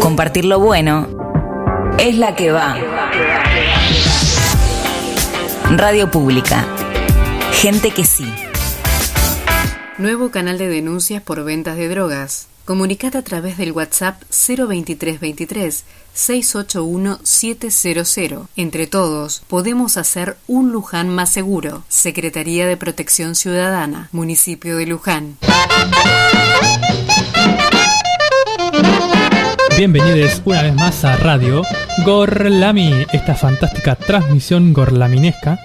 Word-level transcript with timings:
Compartir 0.00 0.46
lo 0.46 0.58
bueno 0.58 1.08
es 1.98 2.16
la 2.16 2.34
que 2.34 2.50
va. 2.50 2.76
Radio 5.76 6.10
Pública. 6.10 6.66
Gente 7.52 7.90
que 7.90 8.04
sí. 8.04 8.24
Nuevo 9.98 10.30
canal 10.30 10.56
de 10.56 10.68
denuncias 10.68 11.22
por 11.22 11.44
ventas 11.44 11.76
de 11.76 11.88
drogas. 11.88 12.46
Comunicate 12.64 13.18
a 13.18 13.22
través 13.22 13.58
del 13.58 13.72
WhatsApp 13.72 14.22
02323 14.30 15.84
681 16.14 17.18
700. 17.22 18.48
Entre 18.56 18.86
todos, 18.86 19.42
podemos 19.48 19.98
hacer 19.98 20.38
un 20.46 20.72
Luján 20.72 21.10
más 21.10 21.30
seguro. 21.30 21.84
Secretaría 21.88 22.66
de 22.66 22.78
Protección 22.78 23.34
Ciudadana, 23.34 24.08
Municipio 24.12 24.78
de 24.78 24.86
Luján. 24.86 25.36
Bienvenidos 29.80 30.42
una 30.44 30.60
vez 30.60 30.74
más 30.74 31.04
a 31.06 31.16
Radio 31.16 31.62
Gorlami, 32.04 33.06
esta 33.14 33.34
fantástica 33.34 33.96
transmisión 33.96 34.74
gorlaminesca 34.74 35.58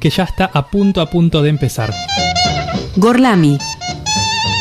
que 0.00 0.08
ya 0.08 0.22
está 0.22 0.50
a 0.54 0.68
punto 0.70 1.02
a 1.02 1.10
punto 1.10 1.42
de 1.42 1.50
empezar. 1.50 1.92
Gorlami, 2.96 3.58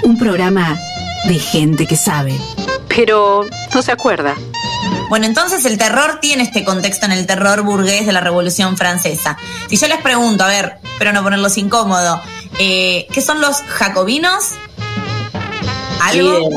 un 0.03 0.17
programa 0.17 0.77
de 1.23 1.39
gente 1.39 1.87
que 1.87 1.95
sabe, 1.95 2.35
pero 2.89 3.45
no 3.73 3.81
se 3.81 3.93
acuerda. 3.93 4.35
Bueno, 5.07 5.25
entonces 5.25 5.63
el 5.63 5.77
terror 5.77 6.19
tiene 6.19 6.43
este 6.43 6.65
contexto 6.65 7.05
en 7.05 7.13
el 7.13 7.25
terror 7.25 7.61
burgués 7.61 8.05
de 8.05 8.11
la 8.11 8.19
Revolución 8.19 8.75
Francesa. 8.75 9.37
Si 9.69 9.77
yo 9.77 9.87
les 9.87 10.01
pregunto, 10.01 10.43
a 10.43 10.47
ver, 10.47 10.79
pero 10.99 11.13
no 11.13 11.23
ponerlos 11.23 11.57
incómodo, 11.57 12.21
eh, 12.59 13.07
¿qué 13.13 13.21
son 13.21 13.39
los 13.39 13.61
jacobinos? 13.61 14.55
¿Algo? 16.01 16.49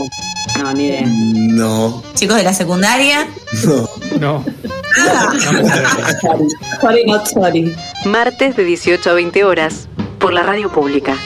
No, 0.59 0.73
ni 0.73 0.87
idea. 0.87 1.03
No, 1.07 2.03
¿Chicos 2.15 2.37
de 2.37 2.43
la 2.43 2.53
secundaria? 2.53 3.27
no. 3.65 3.89
No. 4.19 4.45
Sorry, 6.81 7.05
not 7.07 7.27
sorry. 7.27 7.75
Martes 8.05 8.57
de 8.57 8.65
18 8.65 9.09
a 9.11 9.13
20 9.15 9.45
horas, 9.45 9.89
por 10.19 10.33
la 10.33 10.43
radio 10.43 10.71
pública. 10.71 11.17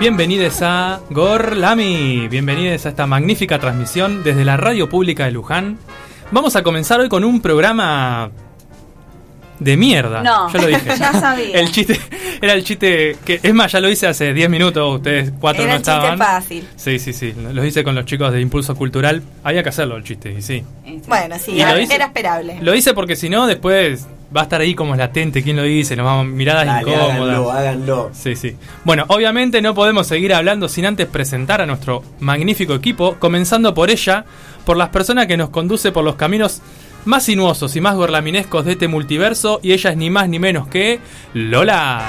Bienvenidos 0.00 0.62
a 0.62 1.00
Gorlami, 1.10 2.28
bienvenidos 2.28 2.86
a 2.86 2.90
esta 2.90 3.06
magnífica 3.06 3.58
transmisión 3.58 4.22
desde 4.22 4.44
la 4.44 4.56
radio 4.56 4.88
pública 4.88 5.24
de 5.24 5.32
Luján. 5.32 5.76
Vamos 6.30 6.54
a 6.54 6.62
comenzar 6.62 7.00
hoy 7.00 7.08
con 7.08 7.24
un 7.24 7.40
programa 7.40 8.30
de 9.58 9.76
mierda. 9.76 10.22
No, 10.22 10.52
yo 10.52 10.60
lo 10.60 10.66
dije. 10.68 10.84
ya 10.98 11.12
sabía. 11.12 11.58
El 11.58 11.72
chiste 11.72 11.98
era 12.40 12.52
el 12.52 12.62
chiste 12.62 13.16
que 13.24 13.40
es 13.42 13.54
más, 13.54 13.72
ya 13.72 13.80
lo 13.80 13.88
hice 13.90 14.06
hace 14.06 14.32
10 14.32 14.48
minutos, 14.48 14.96
ustedes 14.98 15.32
cuatro 15.40 15.64
Era 15.64 15.72
no 15.72 15.76
el 15.78 15.82
chiste 15.82 15.96
estaban. 15.96 16.18
fácil. 16.18 16.68
Sí, 16.76 16.98
sí, 17.00 17.12
sí, 17.12 17.34
lo 17.52 17.64
hice 17.64 17.82
con 17.82 17.96
los 17.96 18.04
chicos 18.04 18.32
de 18.32 18.40
Impulso 18.40 18.76
Cultural. 18.76 19.20
Había 19.42 19.64
que 19.64 19.70
hacerlo 19.70 19.96
el 19.96 20.04
chiste, 20.04 20.32
y 20.32 20.42
sí. 20.42 20.62
Bueno, 21.08 21.36
sí, 21.40 21.52
hice- 21.52 21.94
era 21.94 22.04
esperable. 22.06 22.58
Lo 22.60 22.72
hice 22.72 22.94
porque 22.94 23.16
si 23.16 23.28
no 23.28 23.48
después 23.48 24.06
va 24.34 24.42
a 24.42 24.44
estar 24.44 24.60
ahí 24.60 24.74
como 24.74 24.94
latente 24.94 25.42
quién 25.42 25.56
lo 25.56 25.62
dice, 25.62 25.96
nos 25.96 26.04
vamos 26.04 26.26
miradas 26.26 26.66
Dale, 26.66 26.80
incómodas. 26.80 27.16
háganlo, 27.16 27.52
háganlo. 27.52 28.10
Sí, 28.12 28.36
sí. 28.36 28.56
Bueno, 28.84 29.04
obviamente 29.08 29.62
no 29.62 29.74
podemos 29.74 30.06
seguir 30.06 30.34
hablando 30.34 30.68
sin 30.68 30.86
antes 30.86 31.06
presentar 31.06 31.60
a 31.60 31.66
nuestro 31.66 32.02
magnífico 32.20 32.74
equipo, 32.74 33.16
comenzando 33.18 33.72
por 33.74 33.90
ella, 33.90 34.24
por 34.64 34.76
las 34.76 34.90
personas 34.90 35.26
que 35.26 35.36
nos 35.36 35.50
conduce 35.50 35.92
por 35.92 36.04
los 36.04 36.16
caminos 36.16 36.60
más 37.04 37.24
sinuosos 37.24 37.74
y 37.76 37.80
más 37.80 37.94
gorlaminescos 37.94 38.64
de 38.66 38.72
este 38.72 38.88
multiverso, 38.88 39.60
y 39.62 39.72
ella 39.72 39.90
es 39.90 39.96
ni 39.96 40.10
más 40.10 40.28
ni 40.28 40.38
menos 40.38 40.68
que 40.68 41.00
Lola. 41.32 42.02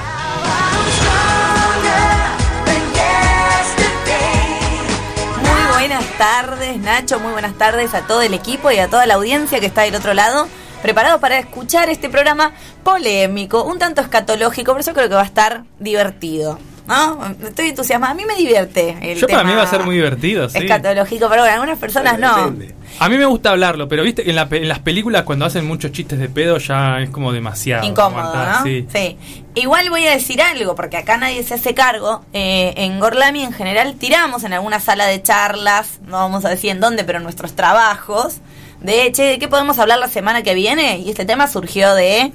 Muy 5.42 5.72
buenas 5.72 6.04
tardes, 6.18 6.78
Nacho. 6.78 7.18
Muy 7.20 7.32
buenas 7.32 7.54
tardes 7.54 7.94
a 7.94 8.06
todo 8.06 8.22
el 8.22 8.34
equipo 8.34 8.70
y 8.70 8.78
a 8.78 8.88
toda 8.88 9.06
la 9.06 9.14
audiencia 9.14 9.60
que 9.60 9.66
está 9.66 9.82
del 9.82 9.94
otro 9.94 10.14
lado. 10.14 10.48
Preparados 10.82 11.20
para 11.20 11.38
escuchar 11.38 11.88
este 11.90 12.08
programa 12.08 12.52
polémico, 12.82 13.64
un 13.64 13.78
tanto 13.78 14.00
escatológico, 14.00 14.72
pero 14.72 14.84
yo 14.84 14.94
creo 14.94 15.08
que 15.08 15.14
va 15.14 15.22
a 15.22 15.26
estar 15.26 15.64
divertido. 15.78 16.58
¿No? 16.86 17.20
Estoy 17.46 17.68
entusiasmada. 17.68 18.12
A 18.12 18.16
mí 18.16 18.24
me 18.24 18.34
divierte 18.34 18.96
el 19.00 19.16
Yo 19.18 19.28
para 19.28 19.44
mí 19.44 19.52
va 19.54 19.62
a 19.62 19.66
ser 19.66 19.84
muy 19.84 19.94
divertido, 19.94 20.48
sí. 20.48 20.58
Escatológico, 20.58 21.28
pero 21.28 21.42
bueno, 21.42 21.54
algunas 21.54 21.78
personas 21.78 22.18
no. 22.18 22.34
Depende. 22.50 22.74
A 22.98 23.08
mí 23.08 23.16
me 23.16 23.26
gusta 23.26 23.50
hablarlo, 23.50 23.86
pero 23.86 24.02
viste 24.02 24.24
que 24.24 24.30
en, 24.30 24.36
la 24.36 24.48
pe- 24.48 24.56
en 24.62 24.66
las 24.68 24.80
películas 24.80 25.22
cuando 25.22 25.44
hacen 25.44 25.64
muchos 25.68 25.92
chistes 25.92 26.18
de 26.18 26.28
pedo 26.28 26.58
ya 26.58 26.98
es 27.00 27.10
como 27.10 27.30
demasiado. 27.32 27.86
Incómodo, 27.86 28.22
aguantar, 28.22 28.56
¿no? 28.58 28.64
Sí. 28.92 29.16
Igual 29.54 29.88
voy 29.90 30.04
a 30.08 30.10
decir 30.10 30.42
algo, 30.42 30.74
porque 30.74 30.96
acá 30.96 31.16
nadie 31.16 31.44
se 31.44 31.54
hace 31.54 31.74
cargo. 31.74 32.24
Eh, 32.32 32.74
en 32.76 32.98
Gorlami 32.98 33.44
en 33.44 33.52
general 33.52 33.94
tiramos 33.94 34.42
en 34.42 34.52
alguna 34.54 34.80
sala 34.80 35.06
de 35.06 35.22
charlas, 35.22 36.00
no 36.06 36.16
vamos 36.16 36.44
a 36.44 36.48
decir 36.48 36.70
en 36.70 36.80
dónde, 36.80 37.04
pero 37.04 37.18
en 37.18 37.24
nuestros 37.24 37.54
trabajos. 37.54 38.38
De 38.80 39.04
hecho, 39.06 39.22
¿de 39.22 39.38
qué 39.38 39.48
podemos 39.48 39.78
hablar 39.78 39.98
la 39.98 40.08
semana 40.08 40.42
que 40.42 40.54
viene? 40.54 40.98
Y 40.98 41.10
este 41.10 41.24
tema 41.24 41.48
surgió 41.48 41.94
de 41.94 42.32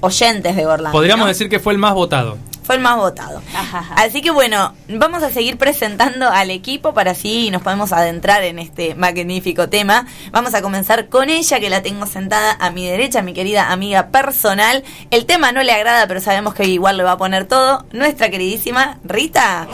oyentes 0.00 0.56
de 0.56 0.64
Gorlami. 0.64 0.92
Podríamos 0.92 1.24
¿no? 1.24 1.28
decir 1.28 1.48
que 1.48 1.58
fue 1.58 1.72
el 1.72 1.78
más 1.78 1.94
votado. 1.94 2.36
Fue 2.66 2.74
el 2.74 2.80
más 2.80 2.96
votado. 2.96 3.40
Así 3.96 4.22
que 4.22 4.32
bueno, 4.32 4.74
vamos 4.88 5.22
a 5.22 5.30
seguir 5.30 5.56
presentando 5.56 6.28
al 6.28 6.50
equipo 6.50 6.94
para 6.94 7.12
así 7.12 7.48
nos 7.52 7.62
podemos 7.62 7.92
adentrar 7.92 8.42
en 8.42 8.58
este 8.58 8.96
magnífico 8.96 9.68
tema. 9.68 10.06
Vamos 10.32 10.52
a 10.52 10.62
comenzar 10.62 11.08
con 11.08 11.30
ella, 11.30 11.60
que 11.60 11.70
la 11.70 11.82
tengo 11.82 12.06
sentada 12.06 12.56
a 12.58 12.70
mi 12.70 12.84
derecha, 12.84 13.22
mi 13.22 13.34
querida 13.34 13.70
amiga 13.70 14.08
personal. 14.08 14.82
El 15.12 15.26
tema 15.26 15.52
no 15.52 15.62
le 15.62 15.70
agrada, 15.70 16.08
pero 16.08 16.20
sabemos 16.20 16.54
que 16.54 16.64
igual 16.64 16.96
le 16.96 17.04
va 17.04 17.12
a 17.12 17.18
poner 17.18 17.44
todo. 17.46 17.86
Nuestra 17.92 18.30
queridísima 18.30 18.98
Rita. 19.04 19.68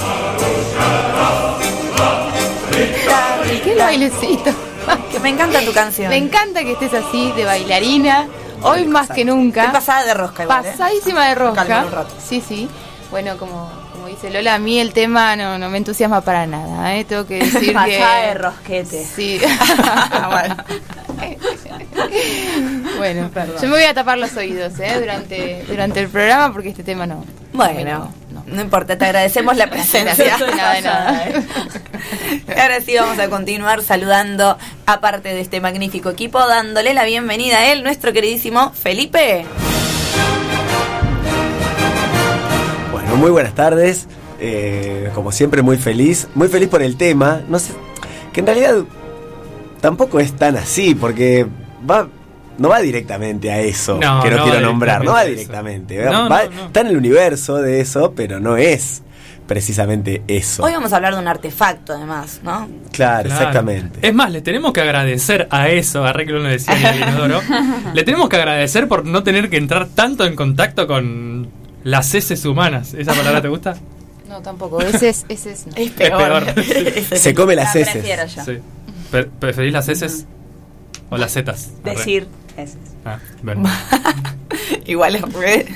¿Qué 3.65 3.75
bailecito? 3.75 4.72
Que 5.13 5.21
me 5.21 5.29
encanta 5.29 5.61
tu 5.61 5.73
canción. 5.73 6.09
Me 6.09 6.17
encanta 6.17 6.63
que 6.63 6.73
estés 6.73 6.95
así 6.95 7.33
de 7.33 7.45
bailarina. 7.45 8.27
Hoy 8.63 8.87
más 8.87 9.09
que 9.09 9.25
nunca. 9.25 9.65
Estoy 9.65 9.75
pasada 9.75 10.05
de 10.05 10.15
rosca 10.15 10.45
igual, 10.45 10.65
¿eh? 10.65 10.71
Pasadísima 10.71 11.29
de 11.29 11.35
rosca. 11.35 11.67
Calma 11.67 11.87
un 11.87 11.93
rato. 11.93 12.15
Sí, 12.25 12.43
sí. 12.47 12.69
Bueno, 13.11 13.37
como, 13.37 13.71
como 13.93 14.07
dice 14.07 14.31
Lola, 14.31 14.55
a 14.55 14.59
mí 14.59 14.79
el 14.79 14.93
tema 14.93 15.37
no, 15.37 15.59
no 15.59 15.69
me 15.69 15.79
entusiasma 15.79 16.23
para 16.23 16.47
nada. 16.47 16.97
¿eh? 16.97 17.05
Tengo 17.05 17.27
que 17.27 17.39
decir 17.45 17.69
que. 17.69 17.73
Pasada 17.73 18.27
de 18.27 18.35
rosquete. 18.35 19.05
Sí. 19.05 19.41
bueno. 20.31 20.57
bueno, 22.97 23.31
yo 23.61 23.69
me 23.69 23.75
voy 23.75 23.85
a 23.85 23.95
tapar 23.95 24.17
los 24.19 24.35
oídos 24.37 24.79
¿eh? 24.81 24.99
durante, 24.99 25.65
durante 25.69 26.01
el 26.01 26.09
programa 26.09 26.53
porque 26.53 26.71
este 26.71 26.85
tema 26.85 27.07
no. 27.07 27.25
Bueno, 27.53 28.13
no. 28.47 28.61
importa, 28.63 28.97
te 28.97 29.05
agradecemos 29.05 29.57
la 29.57 29.69
presencia. 29.69 30.39
Nada 30.39 30.75
de 30.75 30.83
nada. 30.83 31.25
Ahora 32.61 32.81
sí 32.81 32.95
vamos 32.97 33.19
a 33.19 33.29
continuar 33.29 33.83
saludando, 33.83 34.57
aparte 34.87 35.31
de 35.31 35.41
este 35.41 35.61
magnífico 35.61 36.11
equipo, 36.11 36.39
dándole 36.47 36.95
la 36.95 37.05
bienvenida 37.05 37.59
a 37.59 37.73
él, 37.73 37.83
nuestro 37.83 38.13
queridísimo 38.13 38.73
Felipe. 38.73 39.45
Bueno, 42.91 43.17
muy 43.17 43.31
buenas 43.31 43.55
tardes. 43.55 44.07
Eh, 44.41 45.11
como 45.15 45.33
siempre, 45.33 45.63
muy 45.63 45.77
feliz. 45.77 46.29
Muy 46.35 46.49
feliz 46.49 46.69
por 46.69 46.83
el 46.83 46.97
tema. 46.97 47.43
No 47.49 47.59
sé. 47.59 47.73
Que 48.33 48.41
en 48.41 48.47
realidad 48.47 48.75
tampoco 49.81 50.21
es 50.21 50.33
tan 50.37 50.57
así, 50.57 50.95
porque 50.95 51.47
va. 51.89 52.09
No 52.59 52.69
va 52.69 52.81
directamente 52.81 53.51
a 53.51 53.61
eso 53.61 53.95
No, 53.99 54.23
que 54.23 54.31
no, 54.31 54.37
no 54.37 54.45
quiero 54.45 54.61
nombrar. 54.61 55.03
No 55.03 55.13
va 55.13 55.25
directamente 55.25 55.95
directamente. 55.95 56.19
No, 56.23 56.29
Va- 56.29 56.45
no, 56.45 56.51
no. 56.51 56.67
Está 56.67 56.81
en 56.83 56.87
el 56.89 56.97
universo 56.99 57.57
de 57.57 57.81
eso, 57.81 58.13
pero 58.15 58.41
no 58.41 58.59
es 58.59 59.03
precisamente 59.47 60.23
eso. 60.29 60.63
Hoy 60.63 60.73
vamos 60.73 60.93
a 60.93 60.97
hablar 60.97 61.15
de 61.15 61.21
un 61.21 61.29
artefacto, 61.29 61.93
además, 61.93 62.41
¿no? 62.43 62.69
Claro, 62.91 63.23
Claro. 63.23 63.29
exactamente. 63.29 64.07
Es 64.07 64.15
más, 64.15 64.31
le 64.31 64.41
tenemos 64.43 64.73
que 64.73 64.81
agradecer 64.81 65.49
a 65.51 65.69
eso, 65.69 66.05
a 66.07 66.13
que 66.13 66.25
lo 66.27 66.43
decía 66.43 66.75
en 66.79 67.03
el 67.03 67.09
inodoro. 67.09 67.41
le 67.95 68.05
tenemos 68.05 68.29
que 68.29 68.37
agradecer 68.37 68.89
por 68.89 69.05
no 69.05 69.23
tener 69.23 69.51
que 69.51 69.57
entrar 69.57 69.89
tanto 69.89 70.25
en 70.25 70.37
contacto 70.37 70.87
con 70.87 71.49
las 71.85 72.15
heces 72.15 72.45
humanas. 72.45 72.95
¿Esa 72.95 73.13
palabra 73.15 73.43
te 73.43 73.49
gusta? 73.49 73.77
No, 74.33 74.41
tampoco. 74.41 74.81
Ese 74.81 75.11
es, 75.11 75.27
ese 75.29 75.53
es 75.53 75.67
no. 75.67 75.75
Es 75.77 75.91
peor. 75.91 76.47
peor. 76.55 76.65
Se 77.19 77.35
come 77.35 77.55
las 77.55 77.75
La 77.75 77.81
heces. 77.83 78.33
Sí. 78.47 78.59
¿Preferís 79.39 79.75
las 79.75 79.87
heces 79.91 80.27
o 81.11 81.19
las 81.19 81.35
zetas? 81.35 81.71
Decir 81.85 82.27
heces. 82.57 82.79
Ah, 83.05 83.19
bueno. 83.43 83.69
Igual 84.87 85.17
es 85.17 85.23
re 85.33 85.67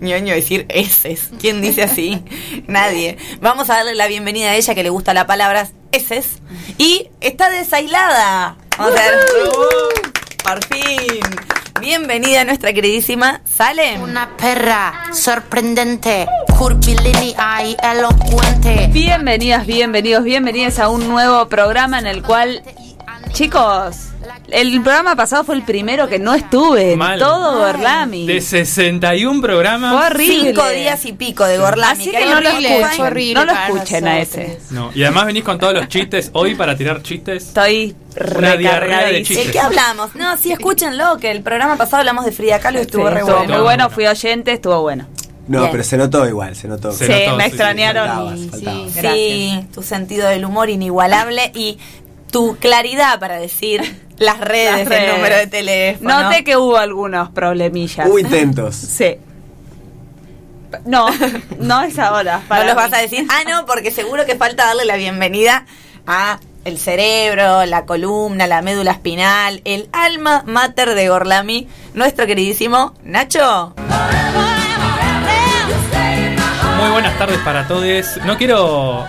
ñoño 0.00 0.34
decir 0.34 0.66
heces. 0.68 1.30
¿Quién 1.40 1.60
dice 1.60 1.82
así? 1.82 2.22
Nadie. 2.66 3.18
Vamos 3.40 3.70
a 3.70 3.74
darle 3.74 3.94
la 3.94 4.06
bienvenida 4.06 4.50
a 4.50 4.54
ella 4.56 4.74
que 4.74 4.82
le 4.82 4.90
gusta 4.90 5.14
la 5.14 5.26
palabra 5.26 5.68
heces. 5.92 6.38
Y 6.78 7.08
está 7.20 7.50
desaislada. 7.50 8.56
Vamos 8.78 8.98
a 8.98 9.02
ver. 9.02 9.14
Por 10.44 10.64
fin. 10.64 11.20
Bienvenida 11.80 12.44
nuestra 12.44 12.72
queridísima 12.72 13.42
Salem. 13.44 14.00
Una 14.02 14.36
perra 14.36 15.12
sorprendente, 15.12 16.26
curvilínea 16.58 17.64
y 17.64 17.76
elocuente. 17.82 18.88
Bienvenidas, 18.92 19.66
bienvenidos, 19.66 20.24
bienvenidas 20.24 20.78
a 20.78 20.88
un 20.88 21.06
nuevo 21.06 21.48
programa 21.48 21.98
en 21.98 22.06
el 22.06 22.22
cual 22.22 22.62
chicos, 23.32 23.96
el 24.50 24.80
programa 24.82 25.14
pasado 25.16 25.44
fue 25.44 25.54
el 25.56 25.62
primero 25.62 26.08
que 26.08 26.18
no 26.18 26.34
estuve. 26.34 26.92
en 26.92 26.98
Mal. 26.98 27.18
Todo 27.18 27.58
Gorlami. 27.58 28.26
De 28.26 28.40
61 28.40 29.40
programas. 29.42 29.92
Fue 29.96 30.06
horrible. 30.06 30.50
Cinco 30.50 30.68
días 30.70 31.04
y 31.04 31.12
pico 31.12 31.44
de 31.44 31.58
Gorlami. 31.58 32.00
Así 32.02 32.10
que 32.10 32.24
no 32.24 32.40
lo 32.40 32.48
horrible, 32.48 32.80
escuchen. 32.80 33.34
no 33.34 33.44
lo 33.44 33.52
escuchen 33.52 34.08
a 34.08 34.20
ese. 34.20 34.58
No, 34.70 34.90
y 34.94 35.02
además 35.02 35.26
venís 35.26 35.44
con 35.44 35.58
todos 35.58 35.74
los 35.74 35.88
chistes 35.88 36.30
hoy 36.32 36.54
para 36.54 36.76
tirar 36.76 37.02
chistes. 37.02 37.48
Estoy 37.48 37.94
Una 38.36 38.56
diarrea 38.56 39.06
de 39.06 39.22
chistes. 39.22 39.46
¿De 39.46 39.52
qué 39.52 39.60
hablamos? 39.60 40.14
No, 40.14 40.36
sí, 40.36 40.52
escúchenlo, 40.52 41.18
que 41.18 41.30
el 41.30 41.42
programa 41.42 41.76
pasado 41.76 41.98
hablamos 42.00 42.24
de 42.24 42.32
Frida 42.32 42.58
Kahlo 42.60 42.78
y 42.78 42.82
estuvo 42.82 43.06
Sí, 43.08 43.14
re 43.14 43.20
estuvo 43.20 43.36
bueno. 43.36 43.54
muy 43.54 43.62
bueno, 43.62 43.90
fui 43.90 44.06
oyente, 44.06 44.52
estuvo 44.52 44.80
bueno. 44.82 45.06
No, 45.48 45.60
Bien. 45.60 45.70
pero 45.70 45.84
se 45.84 45.96
notó 45.96 46.26
igual, 46.26 46.56
se 46.56 46.66
notó. 46.66 46.90
Se 46.90 47.06
sí, 47.06 47.12
notó, 47.24 47.36
me 47.36 47.44
sí, 47.44 47.48
extrañaron. 47.50 48.08
faltabas. 48.08 48.62
Gracias. 48.96 49.14
Sí, 49.14 49.66
tu 49.72 49.82
sentido 49.84 50.26
del 50.28 50.44
humor 50.44 50.70
inigualable 50.70 51.52
y 51.54 51.78
tu 52.30 52.56
claridad 52.56 53.18
para 53.20 53.36
decir 53.38 53.80
las 54.18 54.40
redes, 54.40 54.72
Las 54.72 54.80
el 54.80 54.86
redes. 54.86 55.14
número 55.16 55.36
de 55.36 55.46
teléfono. 55.46 56.22
Noté 56.22 56.44
que 56.44 56.56
hubo 56.56 56.76
algunos 56.76 57.30
problemillas. 57.30 58.08
Hubo 58.08 58.18
intentos. 58.18 58.74
Sí. 58.96 59.16
No, 60.84 61.06
no 61.60 61.82
es 61.82 61.98
ahora. 61.98 62.42
No 62.50 62.56
los 62.56 62.66
mí. 62.66 62.72
vas 62.74 62.92
a 62.92 62.98
decir. 62.98 63.26
Ah, 63.30 63.42
no, 63.48 63.64
porque 63.66 63.90
seguro 63.90 64.26
que 64.26 64.34
falta 64.36 64.66
darle 64.66 64.84
la 64.84 64.96
bienvenida 64.96 65.64
a 66.06 66.38
el 66.64 66.78
cerebro, 66.78 67.64
la 67.66 67.86
columna, 67.86 68.46
la 68.46 68.60
médula 68.62 68.90
espinal, 68.90 69.62
el 69.64 69.88
alma 69.92 70.42
mater 70.44 70.94
de 70.94 71.08
Gorlami, 71.08 71.68
nuestro 71.94 72.26
queridísimo 72.26 72.92
Nacho. 73.04 73.74
Muy 76.80 76.90
buenas 76.90 77.16
tardes 77.18 77.38
para 77.38 77.66
todos. 77.66 78.18
No 78.26 78.36
quiero 78.36 79.04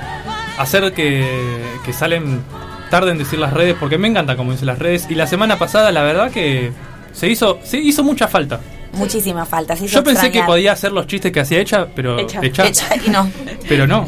hacer 0.57 0.93
que, 0.93 1.63
que 1.83 1.91
salen 1.91 2.43
tarde 2.89 3.11
en 3.11 3.17
decir 3.17 3.39
las 3.39 3.53
redes 3.53 3.75
porque 3.79 3.97
me 3.97 4.07
encanta 4.07 4.35
como 4.35 4.51
dicen 4.51 4.67
las 4.67 4.79
redes. 4.79 5.07
Y 5.09 5.15
la 5.15 5.27
semana 5.27 5.57
pasada, 5.57 5.91
la 5.91 6.03
verdad 6.03 6.31
que 6.31 6.71
se 7.13 7.27
hizo, 7.29 7.59
se 7.63 7.77
hizo 7.77 8.03
mucha 8.03 8.27
falta. 8.27 8.59
Muchísima 8.93 9.45
falta. 9.45 9.75
se 9.75 9.85
hizo 9.85 9.95
Yo 9.95 10.03
pensé 10.03 10.31
que 10.31 10.43
podía 10.43 10.71
hacer 10.71 10.91
los 10.91 11.07
chistes 11.07 11.31
que 11.31 11.39
hacía 11.41 11.59
Echa, 11.59 11.87
pero 11.95 12.19
Echa. 12.19 12.39
Echa, 12.41 12.67
Echa 12.67 12.87
y 13.05 13.09
no. 13.09 13.29
pero 13.67 13.85
no. 13.87 14.07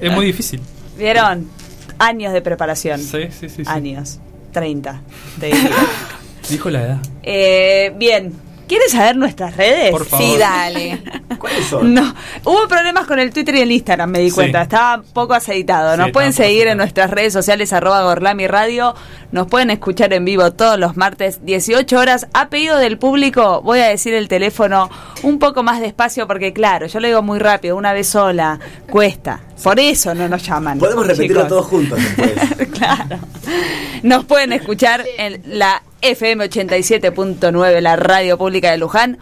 Es 0.00 0.12
muy 0.12 0.26
difícil. 0.26 0.60
¿Vieron? 0.96 1.48
Años 1.98 2.32
de 2.32 2.40
preparación. 2.40 2.98
Sí, 3.00 3.28
sí, 3.30 3.48
sí. 3.48 3.48
sí. 3.48 3.62
Años. 3.66 4.18
30. 4.52 5.00
te 5.38 5.46
diría. 5.52 5.70
Dijo 6.48 6.70
la 6.70 6.82
edad. 6.82 6.98
Eh, 7.22 7.92
bien. 7.96 8.32
¿Quieres 8.70 8.92
saber 8.92 9.16
nuestras 9.16 9.56
redes? 9.56 9.90
Por 9.90 10.06
favor. 10.06 10.24
Sí, 10.24 10.36
dale. 10.38 11.02
¿Cuáles 11.40 11.66
son? 11.66 11.92
No, 11.92 12.14
hubo 12.44 12.68
problemas 12.68 13.04
con 13.08 13.18
el 13.18 13.32
Twitter 13.32 13.56
y 13.56 13.62
el 13.62 13.72
Instagram, 13.72 14.08
me 14.10 14.20
di 14.20 14.28
Sí. 14.30 14.36
cuenta. 14.36 14.62
Estaba 14.62 15.02
poco 15.12 15.34
aceitado. 15.34 15.96
Nos 15.96 16.06
Sí, 16.06 16.12
pueden 16.12 16.32
seguir 16.32 16.68
en 16.68 16.76
nuestras 16.78 17.10
redes 17.10 17.32
sociales, 17.32 17.72
arroba 17.72 18.02
Gorlami 18.02 18.46
Radio. 18.46 18.94
Nos 19.32 19.48
pueden 19.48 19.70
escuchar 19.70 20.12
en 20.12 20.24
vivo 20.24 20.52
todos 20.52 20.78
los 20.78 20.96
martes, 20.96 21.44
18 21.44 21.98
horas. 21.98 22.28
A 22.32 22.48
pedido 22.48 22.76
del 22.78 22.96
público, 22.96 23.60
voy 23.62 23.80
a 23.80 23.86
decir 23.88 24.14
el 24.14 24.28
teléfono 24.28 24.88
un 25.24 25.40
poco 25.40 25.64
más 25.64 25.80
despacio 25.80 26.28
porque, 26.28 26.52
claro, 26.52 26.86
yo 26.86 27.00
lo 27.00 27.08
digo 27.08 27.22
muy 27.22 27.40
rápido, 27.40 27.76
una 27.76 27.92
vez 27.92 28.06
sola, 28.06 28.60
cuesta. 28.88 29.40
Por 29.64 29.80
eso 29.80 30.14
no 30.14 30.28
nos 30.28 30.46
llaman. 30.46 30.78
Podemos 30.78 31.06
repetirlo 31.08 31.40
chicos. 31.42 31.48
todos 31.48 31.66
juntos 31.66 31.98
después. 31.98 32.68
claro. 32.78 33.18
Nos 34.04 34.24
pueden 34.26 34.52
escuchar 34.52 35.04
en 35.18 35.42
la 35.44 35.82
FM 36.02 36.48
87.9, 36.48 37.80
la 37.80 37.96
radio 37.96 38.38
pública 38.38 38.70
de 38.70 38.78
Luján, 38.78 39.18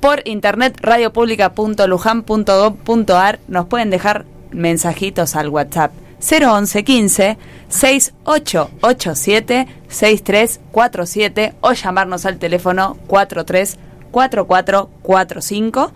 por 0.00 0.22
internet 0.26 0.78
radiopublica.luján.gov.ar. 0.80 3.40
Nos 3.48 3.66
pueden 3.66 3.90
dejar 3.90 4.24
mensajitos 4.50 5.36
al 5.36 5.48
WhatsApp 5.48 5.92
011 6.20 6.84
15 6.84 7.38
6887 7.68 9.66
6347 9.88 11.54
o 11.60 11.72
llamarnos 11.72 12.26
al 12.26 12.38
teléfono 12.38 12.96
43 13.06 13.78
4445. 14.10 15.92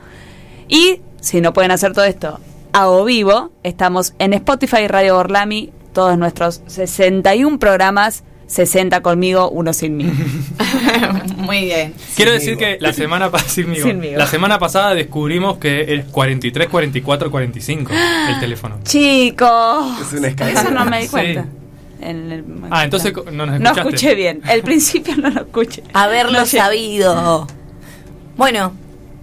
Y 0.68 1.00
si 1.20 1.40
no 1.40 1.52
pueden 1.52 1.70
hacer 1.70 1.92
todo 1.92 2.04
esto 2.04 2.40
a 2.72 2.88
o 2.88 3.04
vivo, 3.04 3.52
estamos 3.62 4.14
en 4.18 4.32
Spotify 4.34 4.88
Radio 4.88 5.16
Orlami, 5.16 5.72
todos 5.92 6.18
nuestros 6.18 6.62
61 6.66 7.58
programas, 7.58 8.24
60 8.46 9.00
conmigo, 9.02 9.50
uno 9.50 9.72
sin 9.72 9.96
mí. 9.96 10.04
Muy 11.36 11.64
bien. 11.64 11.94
Quiero 12.14 12.32
Sin 12.32 12.38
decir 12.40 12.56
migo. 12.56 12.60
que 12.60 12.78
la 12.80 12.92
semana 12.92 13.30
pasada 13.30 13.50
Sin 13.50 13.70
migo. 13.70 14.16
la 14.16 14.26
semana 14.26 14.58
pasada 14.58 14.94
descubrimos 14.94 15.58
que 15.58 15.94
es 15.94 16.04
43 16.06 16.68
44 16.68 17.30
45 17.30 17.92
el 18.28 18.40
teléfono. 18.40 18.78
Chicos, 18.84 20.00
Es 20.00 20.12
una 20.12 20.28
eso 20.28 20.70
no 20.70 20.84
me 20.84 20.98
di 20.98 21.04
Sí. 21.04 21.10
cuenta. 21.10 21.46
En 22.00 22.30
el- 22.30 22.44
Ah, 22.70 22.84
entonces 22.84 23.12
no 23.14 23.46
nos 23.46 23.48
no 23.48 23.54
escuchaste. 23.54 23.80
escuché 23.80 24.14
bien. 24.14 24.42
El 24.48 24.62
principio 24.62 25.16
no 25.16 25.30
lo 25.30 25.40
escuché. 25.42 25.82
Haberlo 25.94 26.40
No 26.40 26.46
sabido. 26.46 27.46
Bueno, 28.36 28.72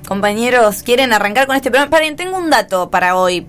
compañeros, 0.08 0.82
¿quieren 0.84 1.14
arrancar 1.14 1.46
con 1.48 1.56
este 1.56 1.70
programa? 1.70 1.92
Paren, 1.92 2.16
tengo 2.16 2.38
un 2.38 2.50
dato 2.50 2.90
para 2.90 3.16
hoy. 3.16 3.46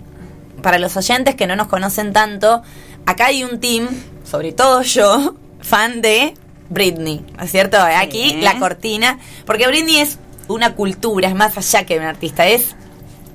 Para 0.61 0.79
los 0.79 0.95
oyentes 0.95 1.35
que 1.35 1.47
no 1.47 1.55
nos 1.55 1.67
conocen 1.67 2.13
tanto, 2.13 2.61
acá 3.05 3.27
hay 3.27 3.43
un 3.43 3.59
team, 3.59 3.87
sobre 4.23 4.51
todo 4.51 4.81
yo, 4.83 5.35
fan 5.67 6.01
de 6.01 6.33
Britney, 6.69 7.23
¿no 7.37 7.43
es 7.43 7.51
cierto? 7.51 7.77
Aquí 7.79 8.37
la 8.41 8.57
cortina, 8.59 9.19
porque 9.45 9.67
Britney 9.67 9.97
es 9.97 10.17
una 10.47 10.75
cultura, 10.75 11.27
es 11.27 11.35
más 11.35 11.57
allá 11.57 11.85
que 11.85 11.97
un 11.97 12.05
artista, 12.05 12.45
es 12.47 12.75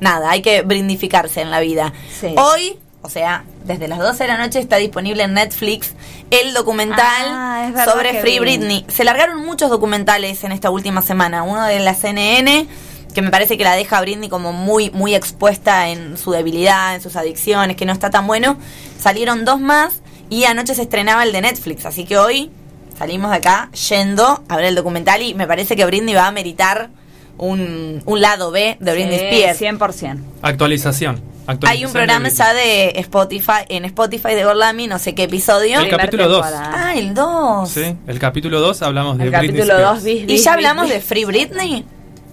nada, 0.00 0.30
hay 0.30 0.42
que 0.42 0.62
brindificarse 0.62 1.40
en 1.40 1.50
la 1.50 1.60
vida. 1.60 1.92
Sí. 2.20 2.34
Hoy, 2.36 2.78
o 3.02 3.08
sea, 3.08 3.44
desde 3.64 3.88
las 3.88 3.98
12 3.98 4.24
de 4.24 4.28
la 4.28 4.38
noche 4.38 4.58
está 4.58 4.76
disponible 4.76 5.22
en 5.22 5.34
Netflix 5.34 5.92
el 6.30 6.54
documental 6.54 7.26
Ah, 7.28 7.84
sobre 7.84 8.20
Free. 8.20 8.38
Britney. 8.38 8.84
Se 8.88 9.04
largaron 9.04 9.44
muchos 9.44 9.70
documentales 9.70 10.42
en 10.44 10.52
esta 10.52 10.70
última 10.70 11.02
semana. 11.02 11.42
Uno 11.42 11.64
de 11.66 11.78
la 11.80 11.94
CNN, 11.94 12.66
que 13.14 13.22
me 13.22 13.30
parece 13.30 13.58
que 13.58 13.64
la 13.64 13.74
deja 13.74 13.98
a 13.98 14.00
Britney 14.00 14.28
como 14.28 14.52
muy, 14.52 14.90
muy 14.90 15.14
expuesta 15.14 15.88
en 15.88 16.16
su 16.16 16.30
debilidad, 16.30 16.94
en 16.94 17.00
sus 17.02 17.16
adicciones, 17.16 17.76
que 17.76 17.84
no 17.86 17.92
está 17.92 18.10
tan 18.10 18.26
bueno. 18.26 18.56
Salieron 19.00 19.44
dos 19.44 19.60
más 19.60 20.00
y 20.30 20.44
anoche 20.44 20.74
se 20.74 20.82
estrenaba 20.82 21.24
el 21.24 21.32
de 21.32 21.42
Netflix. 21.42 21.84
Así 21.84 22.04
que 22.04 22.16
hoy 22.16 22.50
salimos 22.98 23.30
de 23.30 23.36
acá 23.38 23.70
yendo 23.90 24.42
a 24.48 24.56
ver 24.56 24.64
el 24.66 24.74
documental 24.74 25.20
y 25.22 25.34
me 25.34 25.46
parece 25.46 25.76
que 25.76 25.84
Britney 25.84 26.14
va 26.14 26.26
a 26.28 26.32
meritar 26.32 26.88
un, 27.38 28.02
un 28.04 28.20
lado 28.20 28.50
B 28.50 28.76
de 28.80 28.92
Britney 28.92 29.18
Sí, 29.18 29.42
Spears. 29.44 29.80
100%. 29.80 30.18
Actualización. 30.42 31.22
Hay 31.66 31.84
un 31.84 31.90
programa 31.92 32.28
de 32.28 32.34
ya 32.36 32.54
de 32.54 32.92
Spotify, 33.00 33.64
en 33.68 33.84
Spotify 33.86 34.34
de 34.34 34.44
Gorlami, 34.44 34.86
no 34.86 34.98
sé 35.00 35.14
qué 35.16 35.24
episodio. 35.24 35.80
El 35.80 35.88
capítulo 35.88 36.28
2. 36.28 36.46
Ah, 36.46 36.92
el 36.94 37.12
2. 37.12 37.68
Sí, 37.68 37.96
el 38.06 38.18
capítulo 38.20 38.60
2 38.60 38.82
hablamos 38.82 39.18
de 39.18 39.24
El 39.24 39.30
Britney 39.30 39.48
capítulo 39.48 39.74
Spears. 39.74 39.94
2, 39.94 40.04
bis, 40.04 40.22
¿Y 40.22 40.26
ya 40.26 40.34
bis, 40.34 40.46
hablamos 40.46 40.84
bis. 40.84 40.92
de 40.94 41.00
Free 41.00 41.24
Britney? 41.24 41.84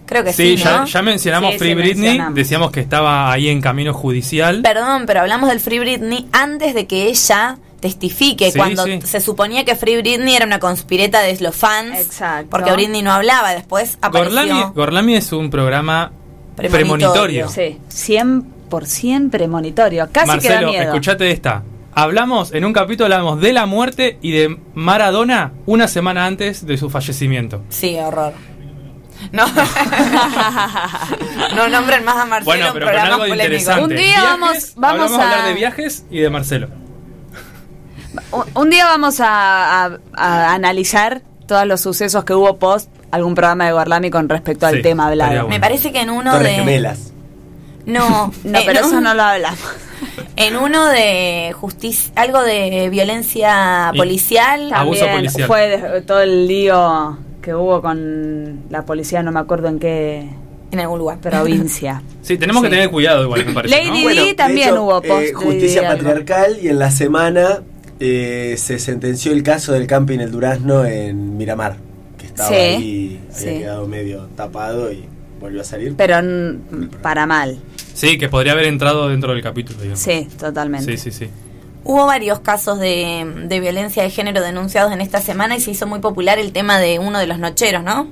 Creo 0.06 0.24
que 0.24 0.34
Sí, 0.34 0.56
sí, 0.58 0.63
ya, 0.63 0.80
¿no? 0.82 0.86
ya 0.86 1.01
mencionamos 1.01 1.51
Sí, 1.54 1.58
Free 1.58 1.70
sí, 1.70 1.75
Britney, 1.75 2.01
mencionamos. 2.04 2.36
decíamos 2.36 2.72
que 2.72 2.80
estaba 2.80 3.32
ahí 3.32 3.50
en 3.50 3.60
camino 3.60 3.92
judicial. 3.94 4.62
Perdón, 4.62 5.06
pero 5.08 5.22
hablamos 5.22 5.50
del 5.50 5.60
Free 5.62 5.80
Britney 5.80 6.27
antes 6.32 6.75
de 6.75 6.86
que 6.86 7.08
ella 7.08 7.58
testifique, 7.80 8.52
Sí, 8.52 8.58
cuando 8.58 8.84
sí. 8.86 9.00
se 9.04 9.22
suponía 9.22 9.64
que 9.66 9.76
Free 9.76 9.98
Britney 9.98 10.36
era 10.36 10.46
una 10.46 10.60
conspireta 10.60 11.22
de 11.22 11.38
los 11.40 11.56
fans. 11.56 11.98
Exacto. 12.00 12.50
Porque 12.50 12.72
Britney 12.72 13.02
no 13.04 13.12
hablaba, 13.12 13.52
después 13.52 13.98
apareció. 14.02 14.36
Gorlami, 14.42 14.64
Gorlami 14.74 15.16
es 15.16 15.32
un 15.32 15.50
programa 15.50 16.12
Premonitorio. 16.56 17.46
premonitorio. 17.46 17.50
Sí, 17.50 17.78
100% 17.90 19.30
premonitorio. 19.30 20.10
Casi 20.12 20.26
que 20.26 20.32
Marcelo, 20.34 20.56
da 20.56 20.62
miedo. 20.68 20.84
escuchate 20.84 21.32
esta. 21.32 21.64
Hablamos, 21.94 22.54
en 22.54 22.66
un 22.66 22.74
capítulo 22.74 23.14
hablamos 23.16 23.42
de 23.42 23.54
la 23.54 23.66
muerte 23.66 24.18
y 24.22 24.32
de 24.32 24.58
Maradona 24.76 25.54
una 25.66 25.88
semana 25.88 26.26
antes 26.28 26.66
de 26.66 26.78
su 26.78 26.90
fallecimiento. 26.90 27.64
Sí, 27.70 27.98
horror. 27.98 28.34
No. 29.32 29.46
no 31.56 31.68
nombren 31.70 32.04
más 32.06 32.18
a 32.18 32.26
Marcelo 32.26 32.46
Bueno, 32.46 32.68
en 32.68 32.74
pero 32.74 32.86
con 32.86 32.94
programas 32.94 33.12
algo 33.14 33.24
de 33.24 33.30
polémicos. 33.30 33.62
interesante. 33.62 33.96
Un 33.96 34.00
día 34.02 34.24
vamos- 34.24 34.74
vamos 34.76 35.12
a- 35.12 35.24
hablar 35.24 35.48
de 35.48 35.54
viajes 35.56 36.06
y 36.12 36.20
de 36.20 36.30
Marcelo. 36.30 36.68
Un- 38.56 38.70
día 38.70 38.86
vamos 38.86 39.20
a, 39.20 39.86
a- 39.86 39.98
a 40.14 40.54
analizar 40.54 41.22
todos 41.48 41.66
los 41.66 41.82
sucesos 41.82 42.24
que 42.26 42.34
hubo 42.34 42.58
post 42.58 42.90
algún 43.12 43.36
programa 43.36 43.66
de 43.66 43.72
Gorlami 43.72 44.10
con 44.10 44.28
respecto 44.30 44.66
al 44.68 44.76
Sí, 44.78 44.82
tema 44.82 45.08
hablado. 45.08 45.32
bueno. 45.32 45.48
Me 45.50 45.60
parece 45.60 45.92
que 45.92 46.02
en 46.02 46.10
uno 46.10 46.32
Torres 46.34 46.50
de. 46.50 46.56
gemelas. 46.56 47.12
No, 47.86 48.32
No, 48.44 48.60
eh, 48.60 48.64
pero 48.66 48.82
eso 48.82 49.00
no 49.02 49.14
lo 49.14 49.24
hablamos. 49.24 49.60
En 50.36 50.56
uno 50.56 50.86
de 50.88 51.52
justicia, 51.60 52.12
algo 52.16 52.44
de 52.44 52.90
violencia 52.92 53.92
policial. 53.98 54.72
Abuso 54.74 55.06
policial. 55.08 55.48
fue 55.48 56.04
todo 56.06 56.22
el 56.22 56.48
lío 56.48 57.18
que 57.42 57.56
hubo 57.56 57.82
con 57.82 58.64
la 58.70 58.86
policía, 58.86 59.24
no 59.24 59.32
me 59.32 59.40
acuerdo 59.40 59.68
en 59.70 59.80
qué 59.80 60.30
En 60.72 60.80
algún 60.80 61.00
lugar. 61.00 61.18
provincia. 61.20 62.02
Sí, 62.22 62.38
tenemos 62.38 62.62
que 62.62 62.70
tener 62.70 62.92
cuidado 62.92 63.24
igual, 63.24 63.46
me 63.46 63.54
parece. 63.54 63.74
Lady 63.90 64.04
¿no? 64.30 64.36
También 64.36 64.78
hubo 64.78 65.02
post 65.02 65.22
eh, 65.22 65.28
de 65.28 65.34
justicia 65.34 65.88
patriarcal 65.88 66.58
y 66.62 66.68
en 66.68 66.78
la 66.78 66.92
semana 66.92 67.62
eh, 68.00 68.56
se 68.58 68.80
sentenció 68.80 69.32
el 69.32 69.44
caso 69.44 69.74
del 69.74 69.88
camping 69.88 70.20
El 70.20 70.32
Durazno 70.32 70.86
en 70.86 71.38
Miramar, 71.38 71.77
que 72.18 72.27
estaba 72.27 72.50
Sí, 72.50 72.56
ahí, 72.56 73.22
había 73.36 73.39
sí. 73.54 73.60
quedado 73.60 73.88
medio 73.88 74.27
tapado 74.36 74.92
y 74.92 75.06
volvió 75.39 75.62
a 75.62 75.63
salir. 75.63 75.96
Pero 75.98 76.18
para 77.01 77.25
mal. 77.25 77.58
Sí, 77.94 78.18
que 78.18 78.30
podría 78.30 78.51
haber 78.54 78.66
entrado 78.66 79.10
dentro 79.10 79.34
del 79.34 79.42
capítulo, 79.42 79.80
digamos. 79.80 80.00
Sí, 80.00 80.27
totalmente. 80.38 80.98
Sí, 80.98 81.12
sí, 81.12 81.25
sí. 81.25 81.30
Hubo 81.84 82.06
varios 82.06 82.42
casos 82.42 82.80
de, 82.80 83.25
de 83.48 83.60
violencia 83.60 84.04
de 84.04 84.10
género 84.10 84.42
denunciados 84.42 84.92
en 84.92 85.00
esta 85.01 85.22
semana 85.22 85.56
y 85.56 85.62
se 85.62 85.72
hizo 85.72 85.88
muy 85.88 86.00
popular 86.00 86.38
el 86.38 86.51
tema 86.51 86.80
de 86.80 87.00
uno 87.00 87.18
de 87.18 87.27
los 87.27 87.39
nocheros, 87.39 87.84
¿no? 87.84 88.08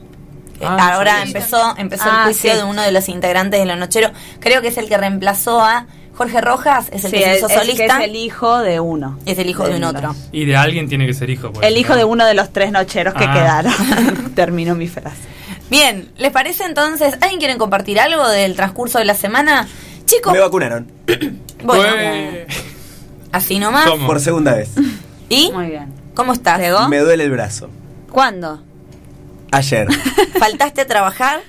Que 0.57 0.65
Ah, 0.65 0.93
Ahora 0.95 1.21
sí. 1.23 1.27
empezó 1.27 1.75
empezó 1.77 2.05
Ah, 2.07 2.19
el 2.19 2.23
juicio 2.33 2.51
sí. 2.51 2.57
de 2.57 2.63
uno 2.63 2.81
de 2.81 2.91
los 2.93 3.09
integrantes 3.09 3.59
de 3.59 3.65
los 3.65 3.77
nocheros. 3.77 4.11
Creo 4.39 4.61
que 4.61 4.69
es 4.69 4.77
el 4.77 4.87
que 4.87 4.97
reemplazó 4.97 5.59
a 5.61 5.87
Jorge 6.15 6.39
Rojas, 6.41 6.87
es 6.91 7.03
el 7.05 7.11
Sí, 7.11 7.17
que 7.17 7.23
se 7.23 7.37
hizo 7.37 7.47
es, 7.47 7.51
es 7.53 7.59
que 7.59 7.65
solista. 7.65 7.97
es 7.99 8.09
el 8.09 8.15
hijo 8.15 8.59
de 8.59 8.79
uno. 8.79 9.19
Es 9.25 9.37
el 9.37 9.49
hijo 9.49 9.67
de 9.67 9.75
un 9.75 9.83
otro. 9.83 10.15
Y 10.31 10.45
de 10.45 10.55
alguien 10.55 10.87
tiene 10.87 11.05
que 11.05 11.13
ser 11.13 11.29
hijo. 11.29 11.51
pues, 11.51 11.67
El 11.67 11.77
hijo 11.77 11.89
¿no? 11.93 11.97
de 11.97 12.03
uno 12.05 12.25
de 12.25 12.33
los 12.33 12.51
tres 12.53 12.71
nocheros 12.71 13.13
que 13.13 13.25
Ah. 13.25 13.33
quedaron. 13.33 14.33
Terminó 14.35 14.75
mi 14.75 14.87
frase. 14.87 15.17
Bien, 15.69 16.09
¿les 16.17 16.31
parece 16.31 16.63
entonces? 16.65 17.15
¿Alguien 17.21 17.39
quiere 17.39 17.57
compartir 17.57 17.99
algo 17.99 18.27
del 18.29 18.55
transcurso 18.55 18.97
de 18.99 19.05
la 19.05 19.15
semana? 19.15 19.67
Chicos, 20.05 20.31
Me 20.33 20.39
vacunaron. 20.39 20.91
bueno, 21.63 21.83
Ué. 21.95 22.47
así 23.31 23.59
nomás. 23.59 23.89
¿Cómo? 23.89 24.07
Por 24.07 24.19
segunda 24.19 24.53
vez. 24.53 24.69
¿Y 25.27 25.51
Muy 25.51 25.67
bien. 25.67 25.91
cómo 26.13 26.33
estás? 26.33 26.59
¿Llegó? 26.59 26.87
Me 26.87 26.99
duele 26.99 27.23
el 27.25 27.31
brazo. 27.31 27.69
¿Cuándo? 28.11 28.61
Ayer. 29.51 29.87
¿Faltaste 30.39 30.81
a 30.81 30.85
trabajar? 30.87 31.41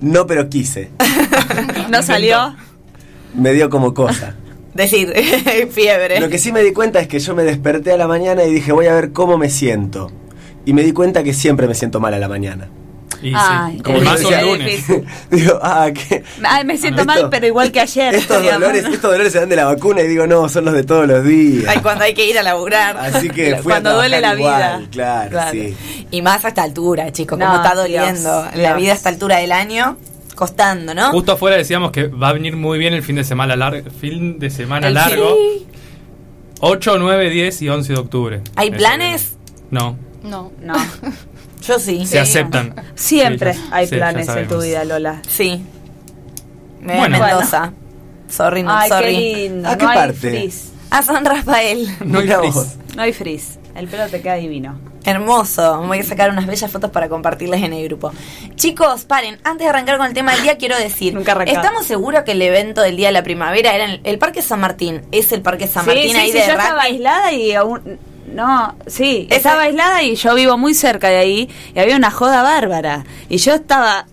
No, 0.00 0.26
pero 0.26 0.48
quise. 0.48 0.90
¿No 1.90 2.02
salió? 2.02 2.54
Me 3.34 3.52
dio 3.52 3.68
como 3.70 3.94
cosa. 3.94 4.34
Decir, 4.74 5.12
fiebre. 5.70 6.20
Lo 6.20 6.28
que 6.28 6.38
sí 6.38 6.52
me 6.52 6.62
di 6.62 6.72
cuenta 6.72 7.00
es 7.00 7.08
que 7.08 7.18
yo 7.18 7.34
me 7.34 7.42
desperté 7.44 7.92
a 7.92 7.96
la 7.96 8.06
mañana 8.06 8.44
y 8.44 8.52
dije, 8.52 8.72
voy 8.72 8.86
a 8.86 8.94
ver 8.94 9.12
cómo 9.12 9.36
me 9.38 9.50
siento. 9.50 10.10
Y 10.64 10.72
me 10.72 10.82
di 10.82 10.92
cuenta 10.92 11.22
que 11.22 11.32
siempre 11.34 11.66
me 11.66 11.74
siento 11.74 11.98
mal 12.00 12.14
a 12.14 12.18
la 12.18 12.28
mañana. 12.28 12.68
Y 13.20 13.32
Ay, 13.34 13.78
sí, 13.78 13.82
como 13.82 14.00
más 14.02 14.22
lunes. 14.22 14.84
digo, 15.30 15.58
ah, 15.60 15.88
que 15.92 16.22
Ay, 16.44 16.64
me 16.64 16.76
siento 16.78 17.04
mal, 17.04 17.28
pero 17.30 17.48
igual 17.48 17.72
que 17.72 17.80
ayer. 17.80 18.14
estos 18.14 18.40
digamos. 18.40 18.60
dolores, 18.60 18.84
estos 18.84 19.10
dolores 19.10 19.32
se 19.32 19.40
dan 19.40 19.48
de 19.48 19.56
la 19.56 19.64
vacuna 19.64 20.02
y 20.02 20.06
digo, 20.06 20.28
no, 20.28 20.48
son 20.48 20.66
los 20.66 20.74
de 20.74 20.84
todos 20.84 21.08
los 21.08 21.24
días. 21.24 21.64
Ay, 21.66 21.80
cuando 21.80 22.04
hay 22.04 22.14
que 22.14 22.26
ir 22.26 22.38
a 22.38 22.44
laburar. 22.44 22.96
Así 22.98 23.28
que 23.30 23.56
fui 23.56 23.72
Cuando 23.72 23.90
a 23.90 23.94
duele 23.94 24.20
la 24.20 24.34
igual, 24.36 24.78
vida. 24.82 24.88
Claro, 24.92 25.30
Claro. 25.30 25.50
sí. 25.50 25.76
Y 26.12 26.22
más 26.22 26.44
a 26.44 26.48
esta 26.48 26.62
altura, 26.62 27.10
chicos, 27.10 27.36
No, 27.36 27.46
como 27.46 27.56
está 27.56 27.72
Dios, 27.84 28.04
doliendo 28.04 28.44
la 28.54 28.68
Dios. 28.68 28.76
vida 28.76 28.92
a 28.92 28.94
esta 28.94 29.08
altura 29.08 29.38
del 29.38 29.50
año, 29.50 29.96
costando, 30.38 30.94
¿no? 30.94 31.10
Justo 31.10 31.32
afuera 31.32 31.56
decíamos 31.56 31.90
que 31.90 32.06
va 32.06 32.28
a 32.28 32.32
venir 32.32 32.56
muy 32.56 32.78
bien 32.78 32.94
el 32.94 33.02
fin 33.02 33.16
de 33.16 33.24
semana 33.24 33.56
largo. 33.56 33.90
Fin 33.90 34.38
de 34.38 34.48
semana 34.50 34.86
El 34.88 34.94
largo. 34.94 35.34
sí. 35.36 35.66
8, 36.60 36.98
9, 36.98 37.30
10 37.30 37.62
y 37.62 37.68
11 37.68 37.92
de 37.92 37.98
octubre. 37.98 38.40
¿Hay 38.56 38.70
planes? 38.70 39.36
No, 39.70 39.96
No. 40.22 40.52
No. 40.62 40.74
Yo 41.66 41.78
sí. 41.80 42.06
se 42.06 42.18
aceptan. 42.20 42.74
Siempre 42.94 43.52
Sí, 43.54 43.60
ya- 43.68 43.76
hay 43.76 43.86
sí, 43.88 43.96
planes 43.96 44.28
en 44.28 44.48
tu 44.48 44.60
vida, 44.62 44.84
Lola. 44.84 45.20
Sí. 45.28 45.60
Me 46.80 46.96
Bueno. 46.98 47.18
Mendoza. 47.18 47.72
Sorry, 48.28 48.62
no, 48.62 48.70
Ay, 48.72 48.88
qué 48.88 48.94
sorry. 48.96 49.16
lindo. 49.34 49.68
¿A 49.68 49.76
qué 49.76 49.84
no 49.84 49.90
hay 49.90 49.96
parte? 49.98 50.30
frizz. 50.30 50.70
A 50.90 51.02
San 51.02 51.24
Rafael. 51.24 51.88
No 52.04 52.20
hay 52.20 52.28
frizz. 52.28 52.76
No 52.96 53.02
hay 53.02 53.12
frizz. 53.12 53.58
El 53.78 53.86
pelo 53.86 54.08
te 54.08 54.20
queda 54.20 54.34
divino. 54.34 54.76
Hermoso. 55.04 55.82
Voy 55.86 56.00
a 56.00 56.02
sacar 56.02 56.30
unas 56.30 56.46
bellas 56.46 56.70
fotos 56.70 56.90
para 56.90 57.08
compartirles 57.08 57.62
en 57.62 57.72
el 57.72 57.84
grupo. 57.84 58.12
Chicos, 58.56 59.04
paren. 59.04 59.38
Antes 59.44 59.66
de 59.66 59.70
arrancar 59.70 59.98
con 59.98 60.06
el 60.06 60.14
tema 60.14 60.32
del 60.32 60.42
día, 60.42 60.58
quiero 60.58 60.76
decir: 60.76 61.14
Nunca. 61.14 61.40
¿Estamos 61.44 61.86
seguros 61.86 62.24
que 62.24 62.32
el 62.32 62.42
evento 62.42 62.82
del 62.82 62.96
día 62.96 63.08
de 63.08 63.12
la 63.12 63.22
primavera 63.22 63.74
era 63.74 63.84
en 63.84 64.00
el 64.02 64.18
Parque 64.18 64.42
San 64.42 64.60
Martín? 64.60 65.02
¿Es 65.12 65.30
el 65.30 65.42
Parque 65.42 65.68
San 65.68 65.84
sí, 65.84 65.90
Martín 65.90 66.10
sí, 66.10 66.16
ahí 66.16 66.32
sí, 66.32 66.38
de 66.38 66.46
yo 66.46 66.54
Rack? 66.54 66.60
estaba 66.60 66.82
aislada 66.82 67.32
y 67.32 67.52
aún... 67.52 67.98
No, 68.26 68.76
sí, 68.86 69.26
estaba 69.30 69.62
aislada 69.62 70.02
y 70.02 70.16
yo 70.16 70.34
vivo 70.34 70.58
muy 70.58 70.74
cerca 70.74 71.08
de 71.08 71.16
ahí 71.16 71.48
y 71.74 71.78
había 71.78 71.96
una 71.96 72.10
joda 72.10 72.42
bárbara. 72.42 73.04
Y 73.28 73.38
yo 73.38 73.54
estaba... 73.54 74.06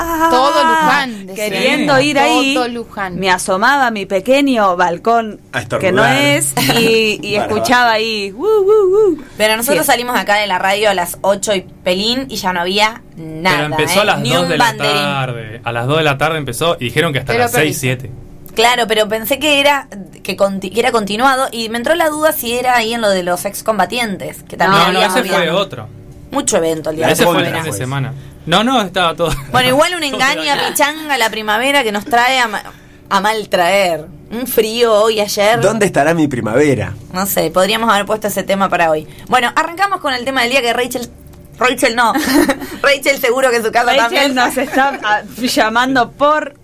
ah, 0.00 0.28
Todo 0.30 0.64
Luján, 0.64 1.26
decía. 1.26 1.44
Queriendo 1.48 2.00
ir 2.00 2.18
ahí. 2.18 2.54
Todo 2.54 2.68
Luján. 2.68 3.16
Me 3.18 3.30
asomaba 3.30 3.86
a 3.86 3.90
mi 3.90 4.06
pequeño 4.06 4.76
balcón 4.76 5.40
que 5.80 5.92
no 5.92 6.04
es 6.06 6.54
y, 6.78 7.18
y 7.22 7.34
escuchaba 7.36 7.92
ahí... 7.92 8.32
"Woo, 8.32 8.62
woo, 8.62 8.90
woo". 8.90 9.18
Pero 9.36 9.56
nosotros 9.56 9.84
Sí. 9.86 9.92
salimos 9.92 10.18
acá 10.18 10.36
de 10.36 10.46
la 10.46 10.58
radio 10.58 10.90
a 10.90 10.94
las 10.94 11.18
8 11.20 11.54
y 11.54 11.60
pelín 11.62 12.26
y 12.28 12.36
ya 12.36 12.52
no 12.52 12.60
había 12.60 13.02
nada. 13.16 13.56
Pero 13.56 13.66
empezó 13.76 13.98
¿eh? 13.98 14.02
a 14.02 14.04
las 14.06 14.20
Ni 14.20 14.30
2 14.32 14.42
un 14.42 14.48
de 14.48 14.58
la 14.58 14.64
banderín. 14.64 14.92
tarde. 14.94 15.60
A 15.64 15.72
las 15.72 15.86
2 15.86 15.98
de 15.98 16.04
la 16.04 16.18
tarde 16.18 16.38
empezó 16.38 16.76
y 16.80 16.84
dijeron 16.84 17.12
que 17.12 17.18
hasta 17.20 17.32
Pero 17.32 17.44
las 17.44 17.52
6, 17.52 17.62
perdiste. 17.80 18.08
7. 18.08 18.10
Claro, 18.54 18.86
pero 18.88 19.08
pensé 19.08 19.38
que 19.38 19.60
era 19.60 19.86
que, 20.24 20.36
conti- 20.36 20.70
que 20.72 20.80
era 20.80 20.90
continuado 20.90 21.48
y 21.52 21.68
me 21.68 21.78
entró 21.78 21.94
la 21.94 22.08
duda 22.10 22.32
si 22.32 22.52
era 22.52 22.76
ahí 22.76 22.92
en 22.94 23.00
lo 23.00 23.08
de 23.08 23.22
los 23.22 23.44
excombatientes, 23.44 24.42
que 24.42 24.56
también 24.56 24.92
No, 24.92 24.92
no, 24.92 25.02
ese 25.06 25.22
fue 25.22 25.50
otro. 25.50 25.86
mucho 26.32 26.56
evento 26.56 26.90
el 26.90 26.96
día 26.96 27.06
de 27.06 27.12
Ese 27.12 27.24
la 27.24 27.30
fue 27.30 27.46
el 27.46 27.54
fin 27.54 27.62
de 27.64 27.72
semana. 27.72 28.12
No, 28.46 28.64
no, 28.64 28.80
estaba 28.82 29.14
todo. 29.14 29.32
Bueno, 29.52 29.68
igual 29.68 29.94
un 29.94 30.02
engaño 30.02 30.52
a 30.52 30.68
pichanga 30.68 31.18
la 31.18 31.30
primavera 31.30 31.82
que 31.84 31.92
nos 31.92 32.04
trae 32.04 32.38
a, 32.38 32.48
ma- 32.48 32.62
a 33.08 33.20
mal 33.20 33.48
traer. 33.48 34.06
Un 34.30 34.46
frío 34.46 34.94
hoy 34.94 35.20
ayer. 35.20 35.60
¿Dónde 35.60 35.86
estará 35.86 36.14
mi 36.14 36.28
primavera? 36.28 36.94
No 37.12 37.26
sé, 37.26 37.50
podríamos 37.50 37.90
haber 37.92 38.06
puesto 38.06 38.28
ese 38.28 38.44
tema 38.44 38.68
para 38.68 38.88
hoy. 38.90 39.06
Bueno, 39.28 39.52
arrancamos 39.56 40.00
con 40.00 40.14
el 40.14 40.24
tema 40.24 40.42
del 40.42 40.50
día 40.52 40.62
que 40.62 40.72
Rachel 40.72 41.10
Rachel 41.58 41.94
no. 41.96 42.12
Rachel 42.82 43.20
seguro 43.20 43.50
que 43.50 43.56
en 43.56 43.64
su 43.64 43.72
casa 43.72 43.86
Rachel 43.86 44.00
también. 44.02 44.34
nos 44.36 44.56
está 44.56 44.98
ah, 45.04 45.22
llamando 45.36 46.12
por 46.12 46.54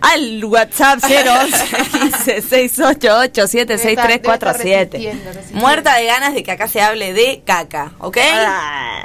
al 0.00 0.42
WhatsApp 0.44 1.00
011 1.02 2.40
688 2.42 3.46
76347 3.48 5.12
Muerta 5.52 5.96
de 5.96 6.06
ganas 6.06 6.32
de 6.32 6.42
que 6.42 6.52
acá 6.52 6.68
se 6.68 6.80
hable 6.80 7.12
de 7.12 7.42
caca, 7.44 7.92
¿ok? 7.98 8.16
Ah. 8.34 9.04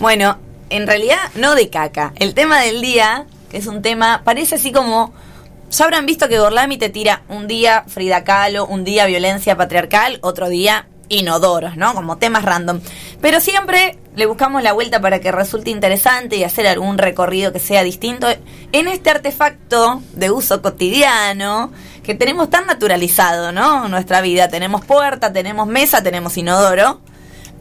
Bueno, 0.00 0.38
en 0.70 0.86
realidad 0.86 1.18
no 1.34 1.54
de 1.54 1.68
caca. 1.68 2.14
El 2.16 2.32
tema 2.32 2.62
del 2.62 2.80
día, 2.80 3.26
que 3.50 3.58
es 3.58 3.66
un 3.66 3.82
tema, 3.82 4.22
parece 4.24 4.54
así 4.56 4.72
como... 4.72 5.12
Ya 5.70 5.84
habrán 5.84 6.04
visto 6.04 6.26
que 6.28 6.40
Gorlami 6.40 6.78
te 6.78 6.88
tira 6.88 7.22
un 7.28 7.46
día 7.46 7.84
Frida 7.86 8.24
Kahlo, 8.24 8.66
un 8.66 8.82
día 8.82 9.06
violencia 9.06 9.56
patriarcal, 9.56 10.18
otro 10.22 10.48
día 10.48 10.88
inodoros, 11.08 11.76
¿no? 11.76 11.94
Como 11.94 12.16
temas 12.16 12.44
random. 12.44 12.80
Pero 13.20 13.40
siempre 13.40 13.98
le 14.16 14.26
buscamos 14.26 14.62
la 14.62 14.72
vuelta 14.72 15.00
para 15.00 15.20
que 15.20 15.30
resulte 15.30 15.70
interesante 15.70 16.36
y 16.36 16.44
hacer 16.44 16.66
algún 16.66 16.98
recorrido 16.98 17.52
que 17.52 17.60
sea 17.60 17.84
distinto 17.84 18.26
en 18.72 18.88
este 18.88 19.10
artefacto 19.10 20.02
de 20.14 20.30
uso 20.30 20.60
cotidiano 20.62 21.70
que 22.02 22.14
tenemos 22.14 22.50
tan 22.50 22.66
naturalizado, 22.66 23.52
¿no? 23.52 23.86
Nuestra 23.88 24.22
vida. 24.22 24.48
Tenemos 24.48 24.84
puerta, 24.84 25.32
tenemos 25.32 25.68
mesa, 25.68 26.02
tenemos 26.02 26.36
inodoro. 26.36 27.00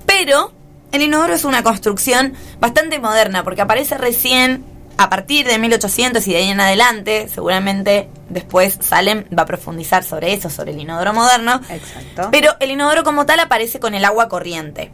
Pero 0.05 0.53
el 0.91 1.01
inodoro 1.01 1.34
es 1.34 1.46
una 1.46 1.63
construcción 1.63 2.34
bastante 2.60 3.00
moderna 3.00 3.43
porque 3.43 3.62
aparece 3.62 3.98
recién 3.98 4.63
a 4.98 5.10
partir 5.10 5.48
de 5.48 5.58
1800 5.58 6.27
y 6.27 6.31
de 6.34 6.38
ahí 6.38 6.50
en 6.50 6.60
adelante. 6.60 7.29
Seguramente 7.34 8.10
después 8.27 8.77
Salem 8.81 9.24
va 9.38 9.43
a 9.43 9.46
profundizar 9.46 10.03
sobre 10.03 10.34
eso, 10.34 10.50
sobre 10.50 10.72
el 10.72 10.79
inodoro 10.79 11.13
moderno. 11.13 11.62
Exacto. 11.69 12.29
Pero 12.31 12.51
el 12.60 12.72
inodoro 12.72 13.03
como 13.03 13.25
tal 13.25 13.39
aparece 13.39 13.79
con 13.79 13.93
el 13.93 14.03
agua 14.03 14.27
corriente. 14.27 14.91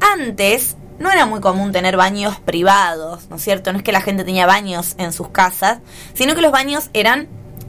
Antes 0.00 0.76
no 0.98 1.10
era 1.10 1.26
muy 1.26 1.40
común 1.40 1.72
tener 1.72 1.96
baños 1.96 2.40
privados, 2.40 3.28
¿no 3.30 3.36
es 3.36 3.42
cierto? 3.42 3.72
No 3.72 3.78
es 3.78 3.84
que 3.84 3.92
la 3.92 4.00
gente 4.00 4.24
tenía 4.24 4.46
baños 4.46 4.94
en 4.98 5.12
sus 5.12 5.28
casas, 5.28 5.78
sino 6.14 6.34
que 6.34 6.42
los 6.42 6.52
baños 6.52 6.90
eran 6.92 7.28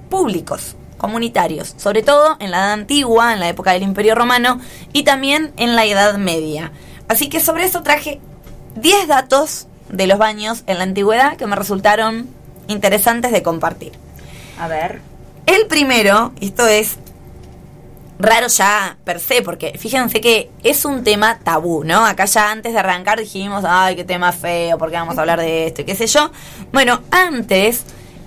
públicos, 0.09 0.75
comunitarios, 0.97 1.75
sobre 1.77 2.03
todo 2.03 2.37
en 2.39 2.51
la 2.51 2.57
edad 2.57 2.73
antigua, 2.73 3.33
en 3.33 3.39
la 3.39 3.49
época 3.49 3.73
del 3.73 3.83
Imperio 3.83 4.15
Romano 4.15 4.59
y 4.93 5.03
también 5.03 5.53
en 5.57 5.75
la 5.75 5.85
Edad 5.85 6.17
Media. 6.17 6.71
Así 7.07 7.29
que 7.29 7.39
sobre 7.39 7.65
eso 7.65 7.83
traje 7.83 8.19
10 8.75 9.07
datos 9.07 9.67
de 9.89 10.07
los 10.07 10.17
baños 10.17 10.63
en 10.67 10.77
la 10.77 10.83
antigüedad 10.83 11.37
que 11.37 11.45
me 11.45 11.55
resultaron 11.55 12.27
interesantes 12.67 13.31
de 13.31 13.43
compartir. 13.43 13.93
A 14.59 14.67
ver. 14.67 15.01
El 15.45 15.67
primero, 15.67 16.33
esto 16.41 16.65
es 16.65 16.97
raro 18.17 18.47
ya 18.47 18.97
per 19.03 19.19
se, 19.19 19.41
porque 19.41 19.77
fíjense 19.77 20.21
que 20.21 20.49
es 20.63 20.85
un 20.85 21.03
tema 21.03 21.39
tabú, 21.43 21.83
¿no? 21.83 22.05
Acá 22.05 22.25
ya 22.25 22.51
antes 22.51 22.73
de 22.73 22.79
arrancar 22.79 23.19
dijimos, 23.19 23.63
ay, 23.67 23.95
qué 23.95 24.03
tema 24.03 24.31
feo, 24.31 24.77
¿por 24.77 24.89
qué 24.89 24.95
vamos 24.95 25.17
a 25.17 25.21
hablar 25.21 25.39
de 25.39 25.67
esto? 25.67 25.81
Y 25.81 25.85
qué 25.85 25.95
sé 25.95 26.07
yo. 26.07 26.31
Bueno, 26.71 27.01
antes 27.11 27.83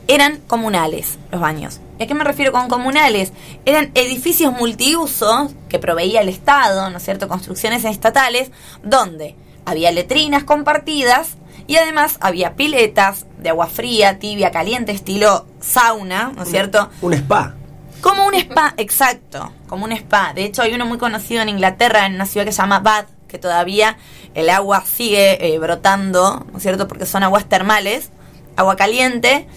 eran 0.07 0.39
comunales 0.47 1.19
los 1.33 1.41
baños. 1.41 1.81
¿Y 1.99 2.05
a 2.05 2.07
qué 2.07 2.15
me 2.15 2.25
refiero 2.25 2.53
con 2.53 2.69
comunales? 2.69 3.33
Eran 3.65 3.91
edificios 3.95 4.53
multiusos 4.53 5.53
que 5.69 5.79
proveía 5.79 6.21
el 6.21 6.29
Estado, 6.29 6.91
¿no 6.91 6.99
es 6.99 7.05
cierto? 7.05 7.29
Construcciones 7.29 7.85
estatales, 7.85 8.51
donde 8.85 9.35
había 9.65 9.91
letrinas 9.91 10.45
compartidas 10.45 11.37
y 11.67 11.77
además 11.77 12.17
había 12.21 12.55
piletas 12.55 13.27
de 13.39 13.51
agua 13.51 13.67
fría, 13.67 14.19
tibia, 14.19 14.51
caliente, 14.51 14.93
estilo 14.93 15.47
sauna, 15.61 16.33
¿no 16.35 16.45
es 16.45 16.51
cierto? 16.51 16.89
Un 17.03 17.15
spa. 17.15 17.55
Como 18.01 18.27
un 18.27 18.35
spa, 18.35 18.75
exacto, 18.77 19.53
como 19.69 19.85
un 19.85 19.93
spa. 19.93 20.33
De 20.35 20.45
hecho, 20.45 20.63
hay 20.63 20.73
uno 20.75 20.87
muy 20.87 20.99
conocido 20.99 21.43
en 21.43 21.49
Inglaterra, 21.49 22.07
en 22.07 22.15
una 22.15 22.27
ciudad 22.27 22.47
que 22.47 22.53
se 22.53 22.63
llama 22.63 22.79
Bath, 22.79 23.09
que 23.27 23.39
todavía 23.39 23.99
el 24.35 24.51
agua 24.51 24.85
sigue 24.87 25.53
eh, 25.53 25.59
brotando, 25.59 26.47
¿no 26.51 26.57
es 26.59 26.63
cierto? 26.63 26.87
Porque 26.87 27.07
son 27.07 27.25
aguas 27.25 27.47
termales, 27.47 28.11
agua 28.57 28.77
caliente. 28.77 29.49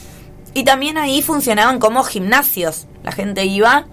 Y 0.53 0.63
también 0.63 0.98
ahí 0.98 1.22
funcionaban 1.22 1.79
como 1.79 2.03
gimnasios. 2.03 2.88
La 3.03 3.12
gente 3.12 3.46
iba 3.46 3.86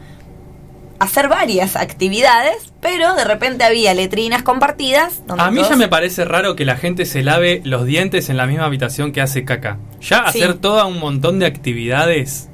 hacer 0.99 1.29
varias 1.29 1.77
actividades, 1.77 2.73
pero 2.81 3.15
de 3.15 3.25
repente 3.25 3.65
había 3.65 3.95
letrinas 3.95 4.43
compartidas. 4.43 5.23
donde 5.27 5.45
A 5.45 5.51
mí 5.51 5.63
ya 5.69 5.77
me 5.77 5.89
parece 5.89 6.25
raro 6.25 6.57
que 6.57 6.65
la 6.65 6.77
gente 6.77 7.07
se 7.07 7.23
lave 7.23 7.63
los 7.65 7.85
dientes 7.85 8.29
en 8.31 8.37
la 8.37 8.47
misma 8.47 8.65
habitación 8.65 9.13
que 9.13 9.21
hace 9.21 9.45
caca. 9.45 9.79
Ya 10.01 10.31
Sí. 10.31 10.43
hacer 10.43 10.55
toda 10.55 10.87
un 10.87 10.99
montón 10.99 11.39
de 11.39 11.47
actividades 11.47 12.49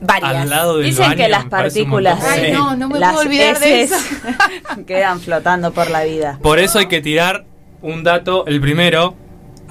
varias. 0.00 0.34
al 0.42 0.50
lado 0.50 0.78
del 0.78 0.86
Dicen 0.86 1.06
baño 1.06 1.16
que 1.16 1.28
las 1.28 1.44
partículas. 1.46 2.22
Ay, 2.22 2.52
no, 2.52 2.76
no 2.76 2.88
me 2.88 2.98
las 2.98 3.12
puedo 3.12 3.26
olvidar 3.26 3.58
de 3.58 3.82
heces 3.82 4.04
quedan 4.86 5.20
flotando 5.20 5.72
por 5.72 5.90
la 5.90 6.04
vida. 6.04 6.38
Por 6.42 6.58
eso 6.58 6.78
hay 6.78 6.86
que 6.86 7.00
tirar 7.00 7.44
un 7.80 8.04
dato, 8.04 8.46
el 8.46 8.60
primero, 8.60 9.14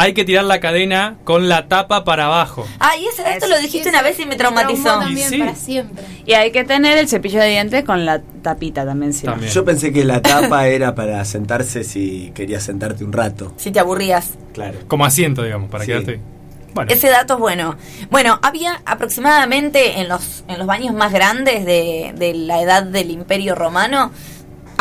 hay 0.02 0.14
que 0.14 0.26
tirar 0.26 0.46
la 0.46 0.60
cadena 0.60 1.18
con 1.24 1.48
la 1.48 1.68
tapa 1.68 2.04
para 2.04 2.26
abajo. 2.26 2.68
Ay, 2.80 3.06
ese 3.08 3.24
dato 3.24 3.48
lo 3.48 3.60
dijiste 3.60 3.90
una 3.90 4.02
vez 4.02 4.20
y 4.20 4.26
me 4.26 4.36
traumatizó. 4.36 5.02
Y 5.10 5.18
sí. 5.18 5.38
para 5.40 5.56
siempre. 5.56 6.04
Y 6.26 6.34
hay 6.34 6.52
que 6.52 6.64
tener 6.64 6.98
el 6.98 7.08
cepillo 7.08 7.40
de 7.40 7.50
dientes 7.50 7.84
con 7.84 8.06
la 8.06 8.22
tapita 8.42 8.86
también. 8.86 9.14
sí. 9.14 9.26
También. 9.26 9.52
Yo 9.52 9.64
pensé 9.64 9.94
que 9.94 10.04
la 10.04 10.22
tapa 10.22 10.68
era 10.70 10.96
para 10.96 11.24
sentarse 11.26 11.84
si 11.84 12.32
querías 12.34 12.64
sentarte 12.64 13.04
un 13.04 13.14
rato. 13.14 13.54
Si 13.58 13.72
te 13.72 13.80
aburrías. 13.80 14.32
Claro. 14.54 14.80
Como 14.88 15.06
asiento, 15.06 15.44
digamos, 15.44 15.70
para 15.70 15.84
Sí. 15.86 15.92
quedarte. 15.92 16.20
Bueno, 16.74 16.90
Ese 16.92 17.10
dato 17.10 17.34
es 17.34 17.40
bueno. 17.42 17.76
Bueno, 18.10 18.40
había 18.42 18.82
aproximadamente 18.86 20.00
en 20.00 20.08
los, 20.08 20.44
en 20.48 20.58
los 20.58 20.66
baños 20.68 20.96
más 20.96 21.12
grandes 21.12 21.66
de, 21.66 22.14
de 22.16 22.34
la 22.34 22.62
edad 22.62 22.84
del 22.84 23.12
Imperio 23.12 23.56
Romano 23.56 24.12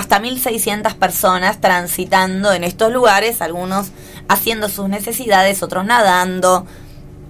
hasta 0.01 0.19
1600 0.19 0.95
personas 0.95 1.61
transitando 1.61 2.55
en 2.55 2.65
estos 2.65 2.91
lugares, 2.91 3.43
algunos 3.43 3.91
haciendo 4.29 4.71
sus 4.71 4.89
necesidades, 4.89 5.63
otros 5.63 5.85
nadando, 5.85 6.67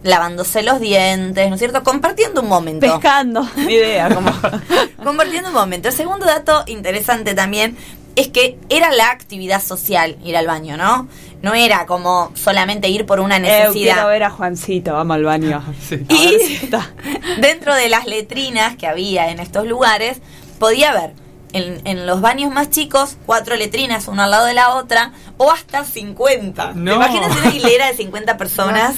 lavándose 0.05 0.63
los 0.63 0.79
dientes, 0.79 1.49
¿no 1.49 1.57
es 1.57 1.59
cierto? 1.59 1.83
Compartiendo 1.83 2.43
un 2.43 2.49
momento. 2.49 2.87
Pescando, 2.87 3.45
ni 3.57 3.75
idea. 3.75 4.15
Como... 4.15 4.31
Compartiendo 5.05 5.49
un 5.49 5.55
momento. 5.57 5.89
El 5.89 5.95
segundo 5.95 6.27
dato 6.27 6.63
interesante 6.69 7.35
también 7.35 7.77
es 8.15 8.29
que 8.29 8.57
era 8.69 8.93
la 8.93 9.11
actividad 9.11 9.61
social 9.61 10.17
ir 10.25 10.37
al 10.37 10.47
baño, 10.47 10.77
¿no? 10.77 11.09
No 11.43 11.55
era 11.55 11.87
como 11.87 12.31
solamente 12.37 12.89
ir 12.89 13.05
por 13.05 13.19
una 13.19 13.39
Eh, 13.39 13.41
quiero 13.41 13.71
necesidad. 13.71 14.07
ver 14.07 14.23
a 14.23 14.31
Juancito, 14.31 14.93
vamos 14.93 15.17
al 15.17 15.25
baño. 15.25 15.61
sí. 15.89 15.97
Ver 15.97 16.07
Y 16.09 17.41
dentro 17.41 17.75
de 17.75 17.89
las 17.89 18.07
letrinas 18.07 18.77
que 18.77 18.87
había 18.87 19.33
en 19.33 19.41
estos 19.41 19.67
lugares, 19.67 20.19
podía 20.61 20.91
haber 20.93 21.15
en, 21.53 21.81
en 21.87 22.07
los 22.07 22.21
baños 22.21 22.53
más 22.53 22.71
chicos 22.71 23.17
cuatro 23.27 23.57
letrinas 23.57 24.09
una 24.09 24.25
al 24.25 24.31
lado 24.31 24.47
de 24.47 24.55
la 24.55 24.71
otra 24.75 25.13
o 25.37 25.51
hasta 25.51 25.85
50. 25.85 26.73
No. 26.75 26.91
¿Te 26.93 26.97
imaginas 26.97 27.37
una 27.39 27.55
hilera 27.55 27.87
de 27.89 27.95
50 27.95 28.37
personas? 28.39 28.95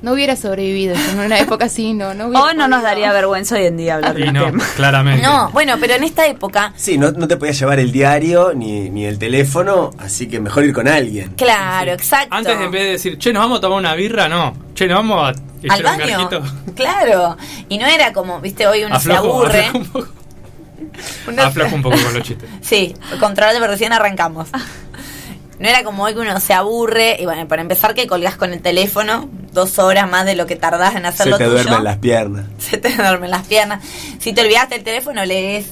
No 0.00 0.12
hubiera 0.12 0.36
sobrevivido 0.36 0.94
en 0.94 1.18
una 1.18 1.40
época 1.40 1.64
así, 1.64 1.92
no. 1.92 2.14
no 2.14 2.28
hubiera 2.28 2.44
O 2.44 2.52
no 2.54 2.68
nos 2.68 2.82
daría 2.84 3.12
vergüenza 3.12 3.56
hoy 3.56 3.66
en 3.66 3.76
día 3.76 3.96
hablar 3.96 4.16
Y 4.16 4.22
del 4.22 4.32
no, 4.32 4.44
tema. 4.44 4.64
claramente. 4.76 5.26
No, 5.26 5.50
bueno, 5.50 5.74
pero 5.80 5.94
en 5.94 6.04
esta 6.04 6.24
época, 6.28 6.72
Sí, 6.76 6.96
no, 6.98 7.10
no 7.10 7.26
te 7.26 7.36
podías 7.36 7.58
llevar 7.58 7.80
el 7.80 7.90
diario 7.90 8.52
ni, 8.54 8.90
ni 8.90 9.06
el 9.06 9.18
teléfono, 9.18 9.90
así 9.98 10.28
que 10.28 10.38
mejor 10.38 10.62
ir 10.64 10.72
con 10.72 10.86
alguien. 10.86 11.32
claro, 11.36 11.90
exacto. 11.90 12.32
Antes 12.32 12.56
de 12.60 12.64
en 12.66 12.70
vez 12.70 12.82
de 12.84 12.90
decir, 12.92 13.18
che, 13.18 13.32
nos 13.32 13.42
vamos 13.42 13.58
a 13.58 13.60
tomar 13.60 13.78
una 13.78 13.94
birra, 13.96 14.28
no. 14.28 14.54
Che, 14.74 14.86
nos 14.86 14.98
vamos 14.98 15.20
a 15.20 15.28
al 15.30 15.34
echar 15.64 15.78
un 15.78 15.82
baño. 15.98 16.28
garquito. 16.28 16.42
Claro. 16.76 17.36
Y 17.68 17.78
no 17.78 17.86
era 17.86 18.12
como, 18.12 18.40
viste, 18.40 18.68
hoy 18.68 18.84
uno 18.84 19.00
se 19.00 19.12
Aflojo, 19.12 19.38
aburre. 19.40 19.72
aflojo 21.38 21.74
un 21.74 21.82
poco. 21.82 21.96
Con 22.02 22.14
los 22.14 22.22
chistes. 22.22 22.48
Sí, 22.62 22.94
control 23.20 23.60
de 23.60 23.66
recién 23.66 23.92
arrancamos. 23.92 24.48
No 25.58 25.68
era 25.68 25.82
como 25.82 26.04
hoy 26.04 26.14
que 26.14 26.20
uno 26.20 26.38
se 26.38 26.54
aburre 26.54 27.16
y 27.18 27.24
bueno, 27.24 27.48
para 27.48 27.62
empezar 27.62 27.92
que 27.94 28.06
colgás 28.06 28.36
con 28.36 28.52
el 28.52 28.62
teléfono 28.62 29.28
dos 29.52 29.80
horas 29.80 30.08
más 30.08 30.24
de 30.24 30.36
lo 30.36 30.46
que 30.46 30.54
tardás 30.54 30.94
en 30.94 31.04
hacer 31.04 31.24
Se 31.26 31.30
te 31.32 31.36
tuyo. 31.38 31.50
duermen 31.50 31.82
las 31.82 31.96
piernas. 31.98 32.46
Se 32.58 32.76
te 32.76 32.90
duermen 32.94 33.30
las 33.30 33.44
piernas. 33.46 33.82
Si 34.20 34.32
te 34.32 34.40
olvidaste 34.42 34.76
el 34.76 34.84
teléfono, 34.84 35.24
lees 35.24 35.66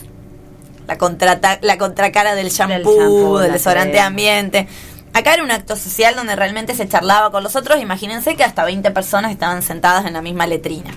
la, 0.89 0.99
contrata- 0.99 1.59
la 1.63 1.79
contracara 1.79 2.35
del 2.35 2.49
shampoo, 2.51 2.99
shampoo, 2.99 3.39
del 3.39 3.53
desodorante 3.53 3.93
crema. 3.93 4.07
ambiente. 4.07 4.67
Acá 5.13 5.35
era 5.35 5.45
un 5.45 5.51
acto 5.53 5.77
social 5.77 6.17
donde 6.17 6.35
realmente 6.35 6.75
se 6.75 6.89
charlaba 6.89 7.31
con 7.31 7.45
los 7.45 7.55
otros. 7.55 7.81
Imagínense 7.81 8.35
que 8.35 8.43
hasta 8.43 8.65
20 8.65 8.91
personas 8.91 9.31
estaban 9.31 9.63
sentadas 9.63 10.05
en 10.05 10.15
la 10.15 10.21
misma 10.21 10.49
letrina. 10.49 10.91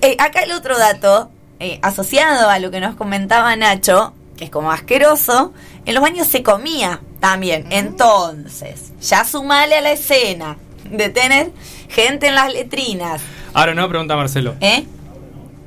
Eh, 0.00 0.16
acá 0.18 0.40
el 0.40 0.52
otro 0.52 0.78
dato, 0.78 1.30
eh, 1.62 1.78
asociado 1.80 2.50
a 2.50 2.58
lo 2.58 2.72
que 2.72 2.80
nos 2.80 2.96
comentaba 2.96 3.54
Nacho, 3.54 4.12
que 4.36 4.46
es 4.46 4.50
como 4.50 4.72
asqueroso, 4.72 5.52
en 5.86 5.94
los 5.94 6.02
baños 6.02 6.26
se 6.26 6.42
comía 6.42 7.00
también. 7.20 7.66
Entonces, 7.70 8.90
ya 9.00 9.24
sumale 9.24 9.76
a 9.76 9.80
la 9.80 9.92
escena 9.92 10.56
de 10.90 11.08
tener 11.08 11.52
gente 11.88 12.26
en 12.26 12.34
las 12.34 12.52
letrinas. 12.52 13.22
Ahora 13.54 13.74
no, 13.74 13.88
pregunta 13.88 14.16
Marcelo. 14.16 14.56
¿Eh? 14.60 14.84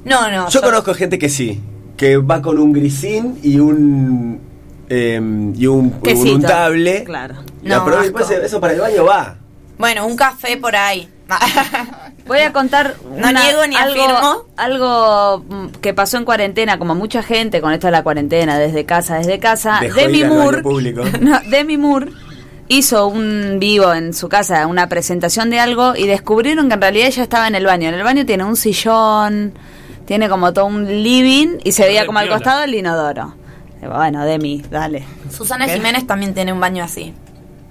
No, 0.03 0.29
no. 0.29 0.49
Yo 0.49 0.62
conozco 0.62 0.93
gente 0.93 1.17
que 1.17 1.29
sí, 1.29 1.62
que 1.95 2.17
va 2.17 2.41
con 2.41 2.60
un 2.60 2.73
grisín 2.73 3.39
y 3.41 3.60
un 3.60 4.41
em, 4.89 5.55
y 5.55 5.65
un, 5.65 5.97
un 6.03 6.27
untable. 6.27 7.05
Claro. 7.05 7.36
No, 7.63 7.88
y 7.88 8.03
después 8.03 8.29
eso 8.29 8.60
para 8.60 8.73
el 8.73 8.81
baño 8.81 9.05
va. 9.05 9.38
Bueno, 9.77 10.05
un 10.05 10.17
café 10.17 10.58
por 10.58 10.75
ahí. 10.75 11.10
Voy 12.27 12.39
a 12.39 12.51
contar 12.51 12.95
No 13.17 13.31
niego 13.31 13.67
ni 13.67 13.75
afirmo. 13.75 14.17
algo, 14.17 14.47
algo 14.57 15.45
mm, 15.47 15.67
que 15.81 15.93
pasó 15.93 16.17
en 16.17 16.25
cuarentena, 16.25 16.79
como 16.79 16.95
mucha 16.95 17.21
gente 17.21 17.61
con 17.61 17.71
esto 17.71 17.88
de 17.88 17.91
la 17.91 18.03
cuarentena, 18.03 18.57
desde 18.57 18.83
casa, 18.85 19.17
desde 19.17 19.38
casa. 19.39 19.77
Dejó 19.81 19.99
Demi 20.01 20.23
Moore, 20.23 20.61
público. 20.63 21.03
no, 21.21 21.39
Demi 21.49 21.77
Moore 21.77 22.11
hizo 22.67 23.05
un 23.07 23.57
vivo 23.59 23.93
en 23.93 24.13
su 24.15 24.27
casa, 24.27 24.65
una 24.65 24.89
presentación 24.89 25.51
de 25.51 25.59
algo 25.59 25.95
y 25.95 26.07
descubrieron 26.07 26.67
que 26.67 26.73
en 26.73 26.81
realidad 26.81 27.07
ella 27.09 27.21
estaba 27.23 27.47
en 27.47 27.53
el 27.55 27.65
baño. 27.65 27.89
En 27.89 27.93
el 27.93 28.03
baño 28.03 28.25
tiene 28.25 28.43
un 28.43 28.55
sillón, 28.55 29.53
tiene 30.05 30.27
como 30.27 30.51
todo 30.51 30.65
un 30.65 30.88
living 30.88 31.59
y 31.63 31.73
se 31.73 31.83
veía 31.85 32.07
como 32.07 32.17
al 32.17 32.27
costado 32.29 32.63
el 32.63 32.73
inodoro. 32.73 33.35
Digo, 33.81 33.93
Bueno, 33.93 34.25
Demi, 34.25 34.63
dale. 34.71 35.05
Susana 35.29 35.67
¿Qué? 35.67 35.73
Jiménez 35.75 36.07
también 36.07 36.33
tiene 36.33 36.51
un 36.53 36.59
baño 36.59 36.83
así. 36.83 37.13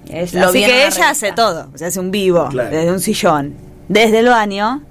Es- 0.07 0.33
así 0.33 0.59
que 0.59 0.65
una 0.65 0.73
ella 0.75 0.79
revista. 0.81 1.09
hace 1.09 1.31
todo, 1.33 1.67
o 1.73 1.77
sea, 1.77 1.87
hace 1.89 1.99
un 1.99 2.11
vivo 2.11 2.47
Claro. 2.49 2.69
desde 2.69 2.91
un 2.91 2.99
sillón, 3.01 3.55
desde 3.87 4.19
el 4.19 4.27
baño. 4.27 4.81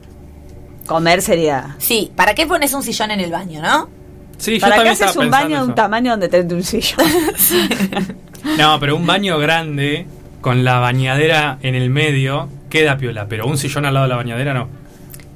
Comer 0.87 1.23
sería. 1.23 1.77
Sí, 1.79 2.13
¿para 2.15 2.35
qué 2.35 2.47
pones 2.47 2.73
un 2.75 2.83
sillón 2.83 3.11
en 3.11 3.21
el 3.21 3.31
baño, 3.31 3.63
no? 3.63 3.89
Sí, 4.37 4.55
yo 4.59 4.61
¿Para 4.61 4.75
qué 4.83 4.89
también 4.91 5.03
haces 5.03 5.17
un 5.17 5.31
baño 5.31 5.63
de 5.63 5.69
un 5.69 5.75
tamaño 5.75 6.11
donde 6.11 6.29
tenés 6.29 6.53
un 6.53 6.63
sillón? 6.63 7.07
No, 8.59 8.79
pero 8.79 8.95
un 8.95 9.07
baño 9.07 9.39
grande 9.39 10.07
con 10.43 10.65
la 10.65 10.79
bañadera 10.79 11.57
en 11.63 11.75
el 11.75 11.89
medio 11.89 12.51
queda 12.69 12.99
piola, 12.99 13.27
pero 13.27 13.47
un 13.47 13.57
sillón 13.57 13.87
al 13.87 13.95
lado 13.95 14.05
de 14.05 14.11
la 14.11 14.17
bañadera 14.17 14.53
no. 14.53 14.69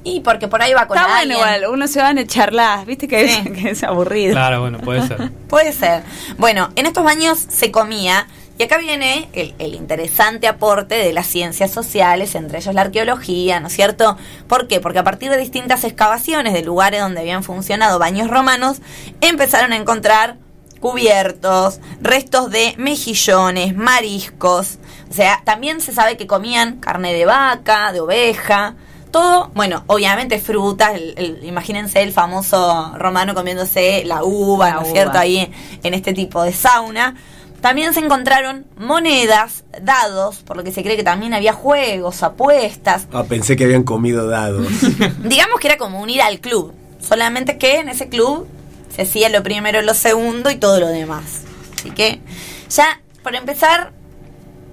Y 0.03 0.21
porque 0.21 0.47
por 0.47 0.61
ahí 0.61 0.73
va 0.73 0.87
con 0.87 0.95
Está 0.95 1.09
bueno 1.09 1.33
igual, 1.33 1.63
uno 1.71 1.87
se 1.87 1.99
van 2.01 2.19
a 2.19 2.21
echarlas, 2.21 2.85
viste 2.85 3.07
que, 3.07 3.27
Sí. 3.27 3.41
es, 3.45 3.51
que 3.63 3.69
es 3.71 3.83
aburrido. 3.83 4.33
Claro, 4.33 4.61
bueno, 4.61 4.77
puede 4.77 5.07
ser. 5.07 5.31
Puede 5.47 5.73
ser. 5.73 6.03
Bueno, 6.37 6.69
en 6.75 6.85
estos 6.85 7.03
baños 7.03 7.39
se 7.39 7.71
comía 7.71 8.27
y 8.59 8.63
acá 8.63 8.77
viene 8.77 9.27
el, 9.33 9.55
el 9.57 9.73
interesante 9.73 10.47
aporte 10.47 10.93
de 10.95 11.13
las 11.13 11.25
ciencias 11.25 11.71
sociales, 11.71 12.35
entre 12.35 12.59
ellos 12.59 12.75
la 12.75 12.81
arqueología, 12.81 13.59
¿no 13.59 13.67
es 13.67 13.73
cierto? 13.73 14.17
¿Por 14.47 14.67
qué? 14.67 14.79
Porque 14.81 14.99
a 14.99 15.03
partir 15.03 15.31
de 15.31 15.37
distintas 15.37 15.83
excavaciones 15.85 16.53
de 16.53 16.61
lugares 16.61 16.99
donde 17.01 17.21
habían 17.21 17.41
funcionado 17.43 17.97
baños 17.97 18.29
romanos, 18.29 18.81
empezaron 19.21 19.71
a 19.73 19.77
encontrar 19.77 20.35
cubiertos, 20.81 21.79
restos 22.01 22.51
de 22.51 22.73
mejillones, 22.77 23.75
mariscos. 23.75 24.77
O 25.09 25.13
sea, 25.13 25.41
también 25.45 25.81
se 25.81 25.93
sabe 25.93 26.17
que 26.17 26.27
comían 26.27 26.79
carne 26.79 27.13
de 27.13 27.25
vaca, 27.25 27.91
de 27.93 27.99
oveja. 28.01 28.75
Todo, 29.11 29.51
bueno, 29.55 29.83
obviamente 29.87 30.39
frutas, 30.39 30.93
el- 30.95 31.13
el- 31.17 31.43
imagínense 31.45 32.01
el 32.01 32.11
famoso 32.11 32.93
romano 32.97 33.33
comiéndose 33.33 34.03
la 34.05 34.23
uva, 34.23 34.67
La 34.69 34.73
¿no 34.75 34.81
es 34.81 34.91
cierto? 34.91 35.17
Ahí 35.17 35.51
en 35.83 35.93
este 35.93 36.13
tipo 36.13 36.43
de 36.43 36.53
sauna. 36.53 37.15
También 37.61 37.93
se 37.93 37.99
encontraron 37.99 38.65
monedas, 38.77 39.63
dados, 39.81 40.37
por 40.37 40.57
lo 40.57 40.63
que 40.63 40.71
se 40.71 40.83
cree 40.83 40.95
que 40.95 41.03
también 41.03 41.33
había 41.33 41.53
juegos, 41.53 42.23
apuestas. 42.23 43.07
Ah, 43.11 43.23
pensé 43.23 43.55
que 43.55 43.65
habían 43.65 43.83
comido 43.83 44.27
dados. 44.27 44.67
Digamos 45.23 45.59
que 45.59 45.67
era 45.67 45.77
como 45.77 46.01
un 46.01 46.09
ir 46.09 46.21
al 46.21 46.39
club, 46.39 46.73
solamente 47.01 47.57
que 47.57 47.79
en 47.79 47.89
ese 47.89 48.09
club 48.09 48.47
se 48.95 49.03
hacía 49.03 49.29
lo 49.29 49.43
primero, 49.43 49.81
lo 49.81 49.93
segundo 49.93 50.49
y 50.49 50.55
todo 50.55 50.79
lo 50.79 50.87
demás. 50.87 51.41
Así 51.77 51.91
que 51.91 52.21
ya, 52.69 53.01
por 53.23 53.35
empezar, 53.35 53.91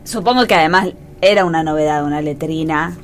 Supongo 0.06 0.46
que 0.46 0.54
además 0.54 0.90
era 1.20 1.44
una 1.44 1.64
novedad, 1.64 2.04
una 2.04 2.22
letrina, 2.22 2.96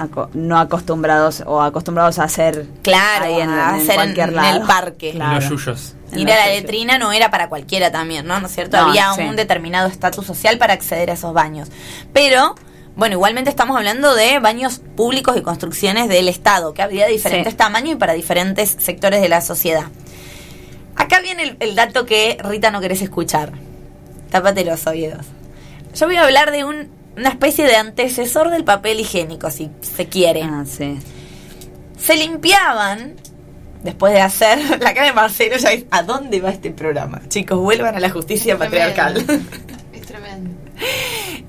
aco- 0.00 0.30
no 0.34 0.58
acostumbrados 0.58 1.42
o 1.46 1.60
acostumbrados 1.62 2.18
a 2.18 2.24
hacer 2.24 2.66
claro, 2.82 3.24
ahí 3.26 3.40
en, 3.40 3.50
a 3.50 3.70
en 3.70 3.74
hacer 3.76 3.90
en, 3.90 3.94
cualquier 3.96 4.28
en 4.30 4.36
lado. 4.36 4.60
el 4.60 4.66
parque. 4.66 5.10
Claro. 5.12 5.34
Los 5.40 5.48
yuyos. 5.48 5.94
Ir 6.12 6.26
la 6.26 6.34
a 6.34 6.38
la 6.38 6.46
letrina 6.48 6.98
no 6.98 7.12
era 7.12 7.30
para 7.30 7.48
cualquiera 7.48 7.92
también, 7.92 8.26
¿no? 8.26 8.40
¿No 8.40 8.46
es 8.48 8.52
cierto? 8.54 8.76
No, 8.78 8.88
Había 8.88 9.12
sí. 9.14 9.22
un 9.22 9.36
determinado 9.36 9.86
estatus 9.88 10.26
social 10.26 10.58
para 10.58 10.72
acceder 10.74 11.08
a 11.10 11.12
esos 11.12 11.32
baños. 11.32 11.68
Pero, 12.12 12.56
bueno, 12.96 13.14
igualmente 13.14 13.48
estamos 13.48 13.76
hablando 13.76 14.14
de 14.16 14.40
baños 14.40 14.80
públicos 14.96 15.36
y 15.36 15.42
construcciones 15.42 16.08
del 16.08 16.26
Estado, 16.28 16.74
que 16.74 16.82
había 16.82 17.06
de 17.06 17.12
diferentes 17.12 17.52
Sí. 17.52 17.56
tamaños 17.56 17.92
y 17.92 17.96
para 17.96 18.14
diferentes 18.14 18.76
sectores 18.80 19.20
de 19.22 19.28
la 19.28 19.40
sociedad. 19.40 19.84
Acá 20.96 21.20
viene 21.20 21.44
el, 21.44 21.56
el 21.60 21.76
dato 21.76 22.04
que 22.06 22.38
Rita 22.42 22.70
no 22.72 22.80
querés 22.80 23.00
escuchar. 23.02 23.52
Tápate 24.30 24.64
los 24.64 24.86
oídos. 24.86 25.24
Yo 25.94 26.06
voy 26.06 26.16
a 26.16 26.24
hablar 26.24 26.50
de 26.50 26.64
un- 26.64 26.88
una 27.20 27.28
especie 27.30 27.66
de 27.66 27.76
antecesor 27.76 28.50
del 28.50 28.64
papel 28.64 28.98
higiénico, 29.00 29.50
si 29.50 29.70
se 29.80 30.06
quiere 30.08 30.42
Ah, 30.42 30.64
sí. 30.66 30.98
se 31.98 32.16
limpiaban 32.16 33.14
después 33.84 34.12
de 34.12 34.20
hacer 34.20 34.58
la 34.80 34.92
cara 34.94 35.06
de 35.06 35.12
Marcelo, 35.12 35.56
ya 35.56 35.70
es, 35.72 35.84
¿a 35.90 36.02
dónde 36.02 36.40
va 36.40 36.50
este 36.50 36.70
programa? 36.70 37.20
Chicos, 37.28 37.58
vuelvan 37.58 37.94
a 37.96 38.00
la 38.00 38.10
justicia 38.10 38.58
patriarcal. 38.58 39.18
Es 39.92 40.02
tremendo. 40.06 40.50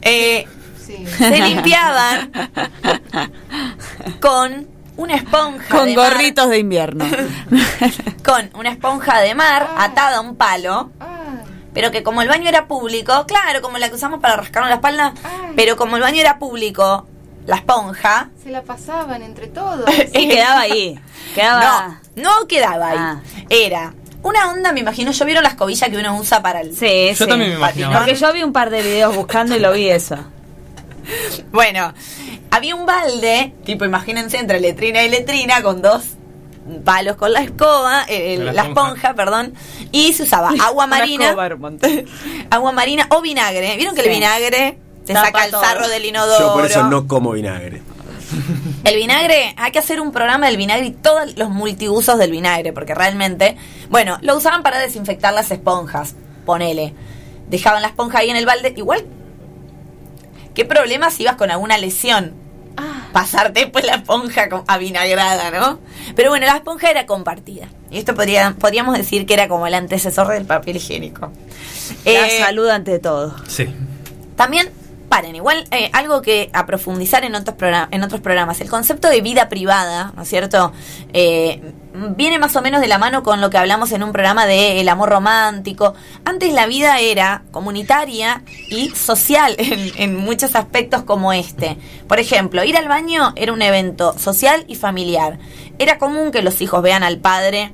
Eh, 0.01 0.45
Sí. 0.85 1.05
se 1.17 1.39
limpiaban 1.39 2.31
con 4.19 4.67
una 4.97 5.15
esponja 5.15 5.67
Con 5.69 5.85
de 5.87 5.95
mar- 5.95 6.11
gorritos 6.13 6.49
de 6.49 6.57
invierno. 6.59 7.05
con 8.25 8.49
una 8.59 8.71
esponja 8.71 9.21
de 9.21 9.33
mar 9.35 9.69
atada 9.77 10.17
a 10.17 10.21
un 10.21 10.35
palo, 10.35 10.91
pero 11.73 11.91
que 11.91 12.03
como 12.03 12.21
el 12.21 12.27
baño 12.27 12.47
era 12.49 12.67
público, 12.67 13.25
claro, 13.27 13.61
como 13.61 13.77
la 13.77 13.89
que 13.89 13.95
usamos 13.95 14.19
para 14.19 14.35
rascarnos 14.35 14.69
la 14.69 14.75
espalda, 14.75 15.13
pero 15.55 15.75
como 15.77 15.95
el 15.95 16.01
baño 16.01 16.19
era 16.19 16.37
público, 16.39 17.07
la 17.47 17.55
esponja 17.57 18.29
Se 18.43 18.49
la 18.51 18.61
pasaban 18.61 19.21
entre 19.23 19.47
todos. 19.47 19.85
Y 20.13 20.27
quedaba 20.27 20.61
ahí. 20.61 20.99
Quedaba. 21.33 21.99
no, 22.15 22.23
no 22.39 22.47
quedaba 22.47 22.89
ahí. 22.89 23.45
Era 23.49 23.93
una 24.23 24.51
onda, 24.51 24.71
me 24.71 24.81
imagino, 24.81 25.11
yo 25.11 25.25
vieron 25.25 25.43
la 25.43 25.49
escobilla 25.49 25.89
que 25.89 25.97
uno 25.97 26.15
usa 26.17 26.41
para 26.43 26.61
el 26.61 26.75
Sí, 26.75 27.09
Yo 27.15 27.25
sí. 27.25 27.27
también 27.27 27.51
me 27.51 27.57
imaginaba. 27.57 27.97
Porque 27.97 28.13
yo 28.15 28.31
vi 28.33 28.43
un 28.43 28.53
par 28.53 28.69
de 28.69 28.81
videos 28.83 29.15
buscando 29.15 29.55
y 29.55 29.59
lo 29.59 29.71
vi 29.71 29.89
eso. 29.89 30.17
Bueno, 31.51 31.93
había 32.51 32.75
un 32.75 32.85
balde, 32.85 33.53
tipo, 33.65 33.85
imagínense, 33.85 34.37
entre 34.37 34.59
letrina 34.59 35.01
y 35.03 35.09
letrina, 35.09 35.61
con 35.63 35.81
dos 35.81 36.03
palos 36.83 37.15
con 37.17 37.33
la 37.33 37.41
escoba, 37.41 38.05
eh, 38.07 38.37
la 38.37 38.53
la, 38.53 38.61
esponja. 38.63 38.91
esponja. 38.91 39.13
perdón, 39.13 39.53
y 39.91 40.13
se 40.13 40.23
usaba 40.23 40.51
agua 40.63 40.87
marina, 40.87 41.31
agua 42.49 42.71
marina 42.71 43.07
o 43.09 43.21
vinagre. 43.21 43.75
¿Vieron 43.75 43.93
que 43.95 44.01
Sí. 44.01 44.07
el 44.07 44.13
vinagre 44.15 44.77
te 45.05 45.13
Tapa 45.13 45.25
saca 45.27 45.45
el 45.45 45.51
todo. 45.51 45.61
sarro 45.61 45.87
del 45.87 46.05
inodoro? 46.05 46.39
Yo 46.47 46.53
por 46.53 46.65
eso 46.65 46.83
no 46.83 47.07
como 47.07 47.31
vinagre. 47.31 47.81
El 48.85 48.95
vinagre, 48.95 49.53
hay 49.57 49.71
que 49.73 49.79
hacer 49.79 49.99
un 49.99 50.13
programa 50.13 50.45
del 50.47 50.55
vinagre 50.55 50.85
y 50.87 50.91
todos 50.91 51.35
los 51.37 51.49
multiusos 51.49 52.17
del 52.17 52.31
vinagre, 52.31 52.71
porque 52.71 52.95
realmente, 52.95 53.57
bueno, 53.89 54.19
lo 54.21 54.37
usaban 54.37 54.63
para 54.63 54.79
desinfectar 54.79 55.33
las 55.33 55.51
esponjas, 55.51 56.15
ponele. 56.45 56.93
Dejaban 57.49 57.81
la 57.81 57.89
esponja 57.89 58.19
ahí 58.19 58.29
en 58.29 58.37
el 58.37 58.45
balde, 58.45 58.73
igual, 58.77 59.05
¿qué 60.55 60.63
problema 60.63 61.09
si 61.11 61.23
ibas 61.23 61.35
con 61.35 61.51
alguna 61.51 61.77
lesión? 61.77 62.33
Pasarte 63.11 63.67
pues 63.67 63.85
la 63.85 63.95
esponja 63.95 64.49
con- 64.49 64.63
avinagrada, 64.67 65.51
¿no? 65.51 65.79
Pero 66.15 66.29
bueno, 66.29 66.45
la 66.45 66.55
esponja 66.57 66.89
era 66.89 67.05
compartida. 67.05 67.67
Y 67.89 67.97
esto 67.97 68.15
podría, 68.15 68.55
podríamos 68.57 68.97
decir 68.97 69.25
que 69.25 69.33
era 69.33 69.47
como 69.47 69.67
el 69.67 69.73
antecesor 69.73 70.27
del 70.29 70.45
papel 70.45 70.77
higiénico. 70.77 71.31
La 72.05 72.27
Eh, 72.27 72.39
salud 72.39 72.69
ante 72.69 72.99
todo. 72.99 73.35
Sí. 73.47 73.67
también, 74.35 74.69
paren, 75.09 75.35
igual 75.35 75.67
eh, 75.71 75.89
algo 75.93 76.21
que 76.21 76.49
a 76.53 76.65
profundizar 76.65 77.23
en 77.25 77.35
otros, 77.35 77.55
en 77.91 78.03
otros 78.03 78.21
programas. 78.21 78.61
El 78.61 78.69
concepto 78.69 79.09
de 79.09 79.21
vida 79.21 79.49
privada, 79.49 80.13
¿no 80.15 80.23
es 80.23 80.29
cierto? 80.29 80.71
Eh, 81.13 81.61
viene 81.93 82.39
más 82.39 82.55
o 82.55 82.61
menos 82.61 82.81
de 82.81 82.87
la 82.87 82.97
mano 82.97 83.23
con 83.23 83.41
lo 83.41 83.49
que 83.49 83.57
hablamos 83.57 83.91
en 83.91 84.03
un 84.03 84.11
programa 84.11 84.45
de 84.45 84.79
el 84.81 84.89
amor 84.89 85.09
romántico. 85.09 85.93
Antes 86.25 86.53
la 86.53 86.65
vida 86.65 86.99
era 86.99 87.43
comunitaria 87.51 88.43
y 88.69 88.89
social 88.91 89.55
en, 89.59 89.91
en 89.97 90.15
muchos 90.15 90.55
aspectos 90.55 91.03
como 91.03 91.33
este. 91.33 91.77
Por 92.07 92.19
ejemplo, 92.19 92.63
ir 92.63 92.77
al 92.77 92.87
baño 92.87 93.33
era 93.35 93.53
un 93.53 93.61
evento 93.61 94.17
social 94.17 94.65
y 94.67 94.75
familiar. 94.75 95.39
Era 95.79 95.97
común 95.97 96.31
que 96.31 96.41
los 96.41 96.61
hijos 96.61 96.81
vean 96.81 97.03
al 97.03 97.17
padre 97.17 97.73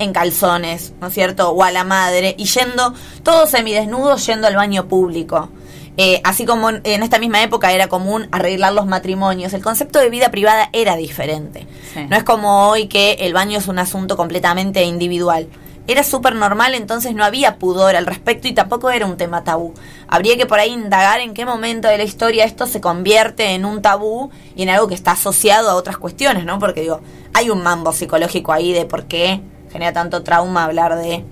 en 0.00 0.12
calzones, 0.12 0.94
¿no 1.00 1.08
es 1.08 1.14
cierto? 1.14 1.50
O 1.50 1.62
a 1.62 1.70
la 1.70 1.84
madre, 1.84 2.34
y 2.38 2.46
yendo, 2.46 2.94
todos 3.22 3.50
semidesnudos, 3.50 4.26
yendo 4.26 4.46
al 4.46 4.56
baño 4.56 4.88
público. 4.88 5.50
Eh, 5.96 6.20
así 6.24 6.46
como 6.46 6.70
en 6.70 7.02
esta 7.02 7.18
misma 7.18 7.42
época 7.42 7.72
era 7.72 7.88
común 7.88 8.28
arreglar 8.32 8.72
los 8.72 8.86
matrimonios, 8.86 9.52
el 9.52 9.62
concepto 9.62 9.98
de 9.98 10.08
vida 10.08 10.30
privada 10.30 10.70
era 10.72 10.96
diferente. 10.96 11.66
Sí. 11.92 12.06
No 12.08 12.16
es 12.16 12.24
como 12.24 12.68
hoy 12.68 12.86
que 12.86 13.12
el 13.20 13.34
baño 13.34 13.58
es 13.58 13.68
un 13.68 13.78
asunto 13.78 14.16
completamente 14.16 14.84
individual. 14.84 15.48
Era 15.86 16.04
súper 16.04 16.36
normal, 16.36 16.74
entonces 16.74 17.14
no 17.14 17.24
había 17.24 17.56
pudor 17.56 17.96
al 17.96 18.06
respecto 18.06 18.46
y 18.46 18.52
tampoco 18.52 18.90
era 18.90 19.06
un 19.06 19.16
tema 19.16 19.42
tabú. 19.42 19.74
Habría 20.06 20.36
que 20.36 20.46
por 20.46 20.60
ahí 20.60 20.72
indagar 20.72 21.20
en 21.20 21.34
qué 21.34 21.44
momento 21.44 21.88
de 21.88 21.98
la 21.98 22.04
historia 22.04 22.44
esto 22.44 22.66
se 22.66 22.80
convierte 22.80 23.54
en 23.54 23.64
un 23.64 23.82
tabú 23.82 24.30
y 24.54 24.62
en 24.62 24.68
algo 24.68 24.86
que 24.86 24.94
está 24.94 25.12
asociado 25.12 25.68
a 25.68 25.74
otras 25.74 25.98
cuestiones, 25.98 26.44
¿no? 26.44 26.60
Porque 26.60 26.82
digo, 26.82 27.00
hay 27.34 27.50
un 27.50 27.62
mambo 27.62 27.92
psicológico 27.92 28.52
ahí 28.52 28.72
de 28.72 28.84
por 28.84 29.06
qué 29.06 29.40
genera 29.72 29.92
tanto 29.92 30.22
trauma 30.22 30.64
hablar 30.64 30.96
de 30.96 31.24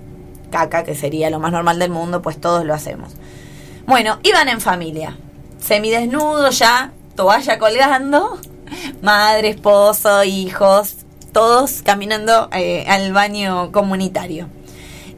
caca, 0.51 0.83
que 0.83 0.95
sería 0.95 1.29
lo 1.29 1.39
más 1.39 1.51
normal 1.51 1.79
del 1.79 1.91
mundo, 1.91 2.21
pues 2.21 2.41
todos 2.41 2.65
lo 2.65 2.73
hacemos. 2.73 3.13
Bueno, 3.89 4.19
iban 4.21 4.49
en 4.49 4.61
familia, 4.61 5.17
semidesnudo 5.59 6.51
ya, 6.51 6.91
toalla 7.15 7.57
colgando, 7.57 8.39
madre, 9.01 9.49
esposo, 9.49 10.23
hijos, 10.23 10.97
todos 11.33 11.81
caminando 11.81 12.49
eh, 12.51 12.85
al 12.87 13.11
baño 13.13 13.71
comunitario. 13.71 14.47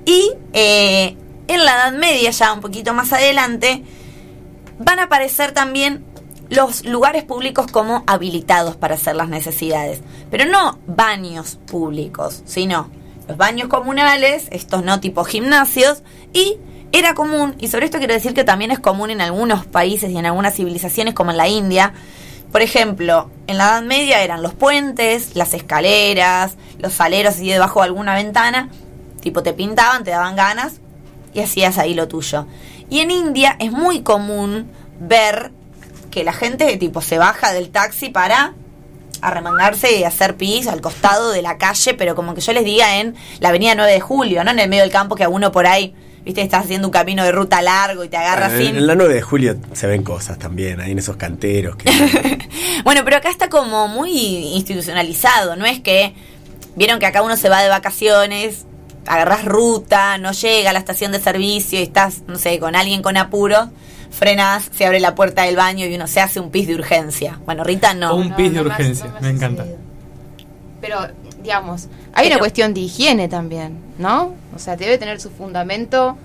Y 0.06 0.32
eh, 0.54 1.18
en 1.50 1.66
la 1.66 1.74
Edad 1.74 1.92
Media, 1.92 2.32
ya 2.32 2.54
un 2.54 2.62
poquito 2.62 2.94
más 2.94 3.12
adelante, 3.12 3.84
van 4.80 5.00
a 5.00 5.04
aparecer 5.04 5.52
también 5.52 6.06
los 6.48 6.86
lugares 6.86 7.26
públicos 7.26 7.70
como 7.70 8.06
habilitados 8.08 8.78
para 8.78 8.96
hacer 8.96 9.18
las 9.18 9.28
necesidades. 9.28 10.00
Pero 10.30 10.46
no 10.46 10.80
baños 10.88 11.60
públicos, 11.68 12.42
sino 12.46 12.90
los 13.28 13.36
baños 13.36 13.68
comunales, 13.68 14.48
estos 14.50 14.82
no 14.82 15.02
tipo 15.02 15.26
gimnasios, 15.26 16.04
y 16.32 16.58
era 16.92 17.14
común, 17.14 17.56
y 17.60 17.68
sobre 17.70 17.86
esto 17.86 17.98
quiero 17.98 18.14
decir 18.14 18.34
que 18.34 18.44
también 18.44 18.72
es 18.72 18.80
común 18.80 19.12
en 19.12 19.22
algunos 19.22 19.66
países 19.66 20.12
y 20.12 20.18
en 20.18 20.26
algunas 20.26 20.56
civilizaciones 20.56 21.14
como 21.14 21.32
en 21.32 21.38
la 21.38 21.48
India, 21.48 21.94
por 22.52 22.62
ejemplo, 22.62 23.30
en 23.48 23.58
la 23.58 23.66
Edad 23.66 23.82
Media 23.84 24.22
eran 24.24 24.42
los 24.42 24.54
puentes, 24.54 25.36
las 25.36 25.54
escaleras, 25.54 26.58
los 26.80 26.94
saleros 26.94 27.36
así 27.36 27.48
debajo 27.48 27.80
de 27.80 27.86
alguna 27.86 28.14
ventana, 28.14 28.70
tipo 29.22 29.42
te 29.42 29.54
pintaban, 29.54 30.04
te 30.04 30.12
daban 30.12 30.36
ganas 30.36 30.82
y 31.34 31.40
hacías 31.40 31.78
ahí 31.78 31.94
lo 31.94 32.10
tuyo. 32.10 32.46
Y 32.90 33.00
en 33.00 33.10
India 33.12 33.56
es 33.60 33.72
muy 33.72 34.02
común 34.02 34.70
ver 35.00 35.52
que 36.10 36.26
la 36.26 36.34
gente 36.34 36.76
tipo 36.76 37.00
se 37.00 37.18
baja 37.18 37.54
del 37.54 37.70
taxi 37.70 38.10
para 38.10 38.54
arremangarse 39.22 39.98
y 39.98 40.04
hacer 40.04 40.36
pis 40.36 40.68
al 40.68 40.82
costado 40.82 41.32
de 41.32 41.42
la 41.42 41.58
calle, 41.58 41.94
pero 41.94 42.16
como 42.16 42.34
que 42.34 42.42
yo 42.42 42.52
les 42.52 42.66
diga 42.66 42.98
en 42.98 43.16
la 43.40 43.50
avenida 43.50 43.76
9 43.76 43.94
de 43.94 44.02
julio, 44.02 44.44
no 44.44 44.52
en 44.52 44.60
el 44.60 44.70
medio 44.70 44.84
del 44.84 44.92
campo 44.92 45.16
que 45.16 45.24
a 45.24 45.30
uno 45.30 45.54
por 45.54 45.68
ahí, 45.68 45.96
viste, 46.26 46.42
estás 46.42 46.66
haciendo 46.66 46.88
un 46.88 46.92
camino 46.92 47.24
de 47.24 47.32
ruta 47.32 47.62
largo 47.62 48.04
y 48.04 48.10
te 48.10 48.18
agarras 48.18 48.54
en, 48.54 48.66
sin... 48.68 48.76
en 48.78 48.88
la 48.88 48.96
9 48.96 49.14
de 49.14 49.22
julio 49.22 49.58
se 49.74 49.88
ven 49.88 50.04
cosas 50.04 50.38
también, 50.40 50.80
ahí 50.82 50.92
en 50.92 51.00
esos 51.00 51.16
canteros. 51.18 51.76
Que, 51.76 51.90
Bueno, 52.84 53.02
pero 53.04 53.18
acá 53.18 53.30
está 53.30 53.50
como 53.50 53.88
muy 53.88 54.12
institucionalizado, 54.56 55.56
no 55.56 55.66
es 55.66 55.80
que 55.80 56.14
vieron 56.76 57.00
que 57.00 57.06
acá 57.06 57.22
uno 57.22 57.38
se 57.38 57.50
va 57.50 57.62
de 57.62 57.70
vacaciones, 57.70 58.66
agarras 59.08 59.46
ruta, 59.46 60.18
no 60.18 60.32
llega 60.32 60.70
a 60.70 60.74
la 60.74 60.80
estación 60.80 61.12
de 61.12 61.20
servicio 61.20 61.80
y 61.80 61.84
estás, 61.84 62.22
no 62.28 62.38
sé, 62.38 62.60
con 62.60 62.76
alguien 62.76 63.02
con 63.02 63.18
apuro, 63.18 63.70
frenas, 64.12 64.70
se 64.76 64.86
abre 64.86 65.00
la 65.00 65.16
puerta 65.16 65.44
del 65.44 65.56
baño 65.56 65.86
y 65.86 65.96
uno 65.96 66.06
se 66.08 66.22
hace 66.22 66.40
un 66.40 66.52
pis 66.52 66.68
de 66.68 66.76
urgencia. 66.76 67.40
Bueno, 67.46 67.64
Rita 67.64 67.94
no. 67.94 68.12
O 68.12 68.16
un 68.18 68.30
No, 68.30 68.36
pis 68.36 68.52
de 68.54 68.60
no 68.62 68.66
urgencia. 68.70 69.14
me 69.22 69.30
encanta. 69.30 69.66
Pero, 70.82 70.98
digamos, 71.44 71.88
hay 72.14 72.26
Pero- 72.26 72.36
una 72.36 72.40
cuestión 72.40 72.74
de 72.74 72.82
higiene 72.82 73.28
también, 73.28 73.78
¿no? 73.98 74.34
O 74.56 74.60
sea, 74.60 74.76
debe 74.76 74.98
tener 74.98 75.20
su 75.20 75.30
fundamento 75.30 76.18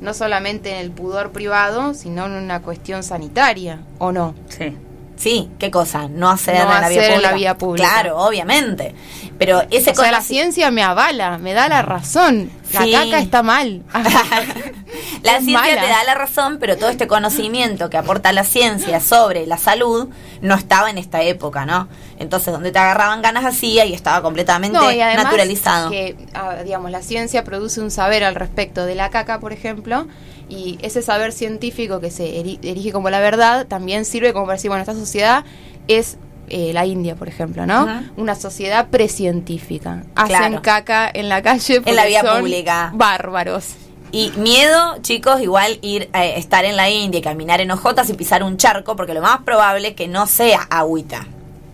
no 0.00 0.14
solamente 0.14 0.70
en 0.72 0.78
el 0.78 0.90
pudor 0.90 1.30
privado, 1.30 1.92
sino 1.94 2.26
en 2.26 2.32
una 2.32 2.62
cuestión 2.62 3.02
sanitaria, 3.02 3.80
¿o 3.98 4.12
no? 4.12 4.34
Sí. 4.48 4.76
Sí, 5.20 5.50
¿qué 5.58 5.70
cosa? 5.70 6.08
No 6.08 6.30
hacer, 6.30 6.54
No 6.54 6.62
en, 6.62 6.68
la 6.68 6.76
hacer 6.78 6.98
vía 6.98 7.14
en 7.14 7.22
la 7.22 7.32
vía 7.34 7.58
pública. 7.58 7.88
Claro, 7.90 8.16
obviamente. 8.18 8.94
Pero 9.38 9.62
ese 9.70 9.90
o 9.90 9.94
sea, 9.94 10.10
la 10.10 10.22
ciencia 10.22 10.70
me 10.70 10.82
avala, 10.82 11.36
me 11.36 11.52
da 11.52 11.68
la 11.68 11.82
razón. 11.82 12.50
La 12.72 12.82
Sí. 12.84 12.92
caca 12.92 13.18
está 13.18 13.42
mal. 13.42 13.82
La 15.22 15.36
Es 15.36 15.44
ciencia 15.44 15.60
mala. 15.76 15.82
te 15.82 15.88
da 15.88 16.04
la 16.04 16.14
razón, 16.14 16.56
pero 16.58 16.76
todo 16.78 16.88
este 16.88 17.06
conocimiento 17.06 17.90
que 17.90 17.98
aporta 17.98 18.32
la 18.32 18.42
ciencia 18.44 19.00
sobre 19.00 19.46
la 19.46 19.58
salud 19.58 20.08
no 20.40 20.54
estaba 20.54 20.88
en 20.88 20.96
esta 20.98 21.22
época, 21.22 21.66
¿no? 21.66 21.88
Entonces, 22.18 22.52
donde 22.52 22.72
te 22.72 22.78
agarraban 22.78 23.20
ganas 23.20 23.44
hacía 23.44 23.84
y 23.84 23.92
estaba 23.92 24.22
completamente 24.22 24.78
No, 24.78 24.90
y 24.90 25.00
además 25.00 25.24
naturalizado. 25.24 25.90
que, 25.90 26.16
ah, 26.34 26.56
digamos, 26.64 26.90
la 26.90 27.02
ciencia 27.02 27.44
produce 27.44 27.80
un 27.82 27.90
saber 27.90 28.24
al 28.24 28.34
respecto 28.34 28.86
de 28.86 28.94
la 28.94 29.10
caca, 29.10 29.38
por 29.40 29.52
ejemplo, 29.52 30.06
y 30.50 30.78
ese 30.82 31.00
saber 31.00 31.32
científico 31.32 32.00
que 32.00 32.10
se 32.10 32.24
eri- 32.42 32.58
erige 32.62 32.92
como 32.92 33.08
la 33.08 33.20
verdad 33.20 33.66
también 33.66 34.04
sirve 34.04 34.32
como 34.32 34.46
para 34.46 34.56
decir, 34.56 34.68
bueno, 34.70 34.82
esta 34.82 34.94
sociedad 34.94 35.44
es 35.88 36.18
eh, 36.48 36.72
la 36.74 36.84
India, 36.84 37.14
por 37.14 37.28
ejemplo, 37.28 37.64
¿no? 37.64 37.86
Una 38.16 38.34
sociedad 38.34 38.88
precientífica. 38.88 40.02
Hacen 40.16 40.36
Claro. 40.36 40.62
caca 40.62 41.08
en 41.12 41.28
la 41.28 41.42
calle 41.42 41.80
En 41.84 41.94
la 41.96 42.06
vía 42.06 42.22
son 42.22 42.40
pública. 42.40 42.90
Bárbaros. 42.94 43.66
Y 44.12 44.32
miedo, 44.36 44.96
chicos, 45.02 45.40
igual 45.40 45.78
ir 45.82 46.10
a 46.12 46.24
estar 46.26 46.64
en 46.64 46.76
la 46.76 46.90
India 46.90 47.20
y 47.20 47.22
caminar 47.22 47.60
en 47.60 47.70
hojotas 47.70 48.10
y 48.10 48.14
pisar 48.14 48.42
un 48.42 48.56
charco, 48.56 48.96
porque 48.96 49.14
lo 49.14 49.22
más 49.22 49.42
probable 49.44 49.88
es 49.88 49.94
que 49.94 50.08
no 50.08 50.26
sea 50.26 50.62
agüita. 50.68 51.26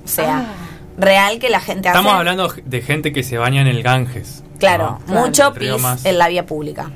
O 0.05 0.09
sea, 0.09 0.41
Ah. 0.41 0.55
real 0.99 1.39
que 1.39 1.49
la 1.49 1.61
gente 1.61 1.89
Estamos 1.89 2.13
hace. 2.13 2.19
hablando 2.19 2.53
de 2.63 2.83
gente 2.83 3.15
que 3.15 3.23
se 3.23 3.39
baña 3.39 3.63
en 3.63 3.69
el 3.69 3.83
Ganges. 3.83 4.43
Claro, 4.59 4.99
¿no? 5.07 5.15
mucho 5.21 5.55
pis 5.55 5.81
más- 5.81 6.05
en 6.05 6.19
la 6.19 6.29
vía 6.29 6.45
pública. 6.45 6.91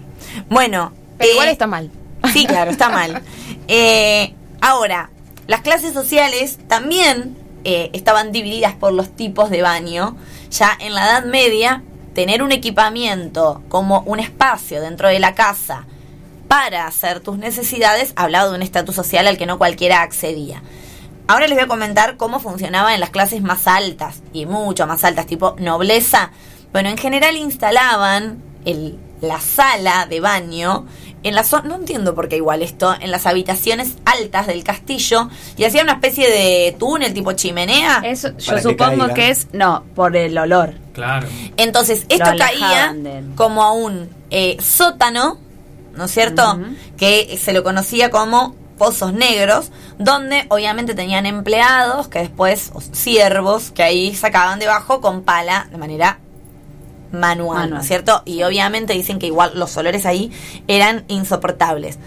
Bueno, 0.50 0.92
Pero 1.20 1.30
eh, 1.30 1.34
igual 1.34 1.48
está 1.48 1.66
mal. 1.66 1.90
Sí, 2.32 2.46
claro, 2.46 2.70
está 2.70 2.88
mal. 2.88 3.22
Eh, 3.72 4.34
ahora, 4.60 5.10
las 5.46 5.60
clases 5.60 5.92
sociales 5.92 6.58
también 6.66 7.36
eh, 7.62 7.90
estaban 7.92 8.32
divididas 8.32 8.74
por 8.74 8.92
los 8.92 9.14
tipos 9.14 9.48
de 9.48 9.62
baño. 9.62 10.16
Ya 10.50 10.76
en 10.80 10.92
la 10.92 11.04
Edad 11.04 11.24
Media 11.24 11.84
tener 12.16 12.42
un 12.42 12.50
equipamiento 12.50 13.62
como 13.68 14.00
un 14.00 14.18
espacio 14.18 14.80
dentro 14.80 15.06
de 15.06 15.20
la 15.20 15.36
casa 15.36 15.86
para 16.48 16.88
hacer 16.88 17.20
tus 17.20 17.38
necesidades 17.38 18.12
hablaba 18.16 18.50
de 18.50 18.56
un 18.56 18.62
estatus 18.62 18.96
social 18.96 19.28
al 19.28 19.38
que 19.38 19.46
no 19.46 19.56
cualquiera 19.56 20.02
accedía. 20.02 20.64
Ahora 21.28 21.46
les 21.46 21.54
voy 21.56 21.64
a 21.64 21.68
comentar 21.68 22.16
cómo 22.16 22.40
funcionaba 22.40 22.92
en 22.92 22.98
las 22.98 23.10
clases 23.10 23.40
más 23.40 23.68
altas 23.68 24.20
y 24.32 24.46
mucho 24.46 24.88
más 24.88 25.04
altas, 25.04 25.26
tipo 25.26 25.54
nobleza. 25.60 26.32
Bueno, 26.72 26.88
en 26.88 26.98
general 26.98 27.36
instalaban 27.36 28.42
el, 28.64 28.98
la 29.20 29.40
sala 29.40 30.06
de 30.06 30.20
baño 30.20 30.86
en 31.22 31.34
la 31.34 31.44
zona, 31.44 31.68
no 31.68 31.74
entiendo 31.76 32.14
por 32.14 32.28
qué 32.28 32.36
igual 32.36 32.62
esto, 32.62 32.94
en 32.98 33.10
las 33.10 33.26
habitaciones 33.26 33.94
altas 34.04 34.46
del 34.46 34.64
castillo 34.64 35.28
y 35.56 35.64
hacían 35.64 35.84
una 35.84 35.94
especie 35.94 36.28
de 36.30 36.74
túnel 36.78 37.12
tipo 37.12 37.32
chimenea. 37.32 38.00
Eso, 38.04 38.36
yo 38.38 38.54
que 38.54 38.62
supongo 38.62 38.98
caiga. 38.98 39.14
que 39.14 39.30
es, 39.30 39.48
no, 39.52 39.84
por 39.94 40.16
el 40.16 40.36
olor. 40.38 40.74
Claro. 40.92 41.28
Entonces, 41.56 42.06
esto 42.08 42.30
caía 42.38 42.94
como 43.36 43.62
a 43.62 43.72
un 43.72 44.08
eh, 44.30 44.56
sótano, 44.60 45.38
¿no 45.94 46.04
es 46.04 46.10
cierto? 46.10 46.58
Que 46.96 47.38
se 47.40 47.52
lo 47.52 47.62
conocía 47.62 48.10
como 48.10 48.54
pozos 48.78 49.12
negros, 49.12 49.70
donde 49.98 50.46
obviamente 50.48 50.94
tenían 50.94 51.26
empleados 51.26 52.08
que 52.08 52.20
después, 52.20 52.70
o 52.72 52.80
siervos, 52.80 53.70
que 53.72 53.82
ahí 53.82 54.14
sacaban 54.14 54.58
debajo 54.58 55.02
con 55.02 55.22
pala 55.22 55.68
de 55.70 55.76
manera 55.76 56.18
manual, 57.12 57.58
¿no 57.58 57.62
Manual. 57.62 57.80
es 57.82 57.88
cierto? 57.88 58.22
Y 58.24 58.42
obviamente 58.42 58.92
dicen 58.92 59.18
que 59.18 59.26
igual 59.26 59.52
los 59.54 59.76
olores 59.76 60.06
ahí 60.06 60.30
eran 60.68 61.04
insoportables. 61.08 61.98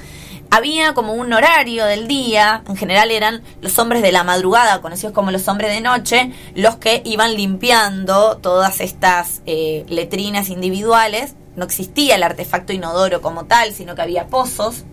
Había 0.49 0.93
como 0.93 1.13
un 1.13 1.33
horario 1.33 1.85
del 1.85 2.07
día, 2.07 2.63
en 2.67 2.75
general 2.75 3.09
eran 3.09 3.41
los 3.61 3.79
hombres 3.79 4.03
de 4.03 4.11
la 4.11 4.23
madrugada, 4.23 4.81
conocidos 4.81 5.11
como 5.11 5.31
los 5.31 5.47
hombres 5.47 5.71
de 5.71 5.81
noche, 5.81 6.31
los 6.53 6.75
que 6.75 7.01
iban 7.05 7.33
limpiando 7.33 8.37
todas 8.37 8.79
estas 8.79 9.41
eh, 9.47 9.83
letrinas 9.89 10.49
individuales. 10.49 11.33
No 11.55 11.65
existía 11.65 12.15
el 12.17 12.23
artefacto 12.23 12.71
inodoro 12.71 13.19
como 13.21 13.45
tal, 13.45 13.73
sino 13.73 13.95
que 13.95 14.03
había 14.03 14.27
pozos. 14.27 14.83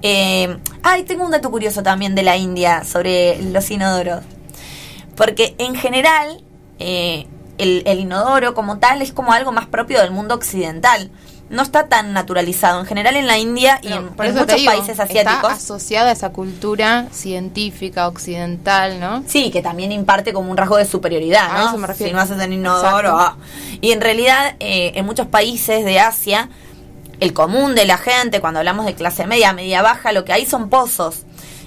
Eh, 0.00 0.56
ay, 0.82 1.02
tengo 1.02 1.24
un 1.24 1.30
dato 1.30 1.50
curioso 1.50 1.82
también 1.82 2.14
de 2.14 2.22
la 2.22 2.38
India 2.38 2.84
sobre 2.84 3.42
los 3.42 3.70
inodoros. 3.70 4.22
Porque 5.16 5.54
en 5.58 5.74
general, 5.74 6.42
eh, 6.78 7.26
el, 7.58 7.82
el 7.86 8.00
inodoro 8.00 8.54
como 8.54 8.78
tal 8.78 9.02
es 9.02 9.12
como 9.12 9.32
algo 9.32 9.52
más 9.52 9.66
propio 9.66 10.00
del 10.00 10.10
mundo 10.10 10.34
occidental. 10.34 11.10
No 11.50 11.62
está 11.62 11.88
tan 11.88 12.14
naturalizado. 12.14 12.80
En 12.80 12.86
general 12.86 13.16
en 13.16 13.26
la 13.26 13.38
India 13.38 13.78
y 13.82 13.92
en, 13.92 14.06
muchos 14.16 14.46
digo, 14.56 14.64
países 14.64 14.90
Está 14.90 15.02
asiáticos. 15.04 15.52
asociada 15.52 16.08
a 16.08 16.12
esa 16.12 16.30
cultura 16.30 17.06
científica 17.12 18.08
occidental, 18.08 18.98
¿no? 18.98 19.22
Sí, 19.26 19.50
que 19.50 19.60
también 19.60 19.92
imparte 19.92 20.32
como 20.32 20.50
un 20.50 20.56
rasgo 20.56 20.78
de 20.78 20.86
superioridad, 20.86 21.50
A 21.50 21.58
¿no? 21.58 21.68
eso 21.68 21.78
me 21.78 21.86
refiero. 21.86 22.10
Si 22.10 22.14
no 22.14 22.20
haces 22.20 22.40
en 22.40 22.54
inodoro. 22.54 23.18
Ah. 23.18 23.36
Y 23.82 23.92
en 23.92 24.00
realidad, 24.00 24.56
eh, 24.58 24.92
en 24.94 25.04
muchos 25.04 25.26
países 25.26 25.84
de 25.84 26.00
Asia, 26.00 26.48
el 27.20 27.34
común 27.34 27.74
de 27.74 27.84
la 27.84 27.98
gente, 27.98 28.40
cuando 28.40 28.60
hablamos 28.60 28.86
de 28.86 28.94
clase 28.94 29.26
media, 29.26 29.52
media 29.52 29.82
baja, 29.82 30.12
lo 30.12 30.24
que 30.24 30.32
hay 30.32 30.46
son 30.46 30.70
pozos 30.70 31.24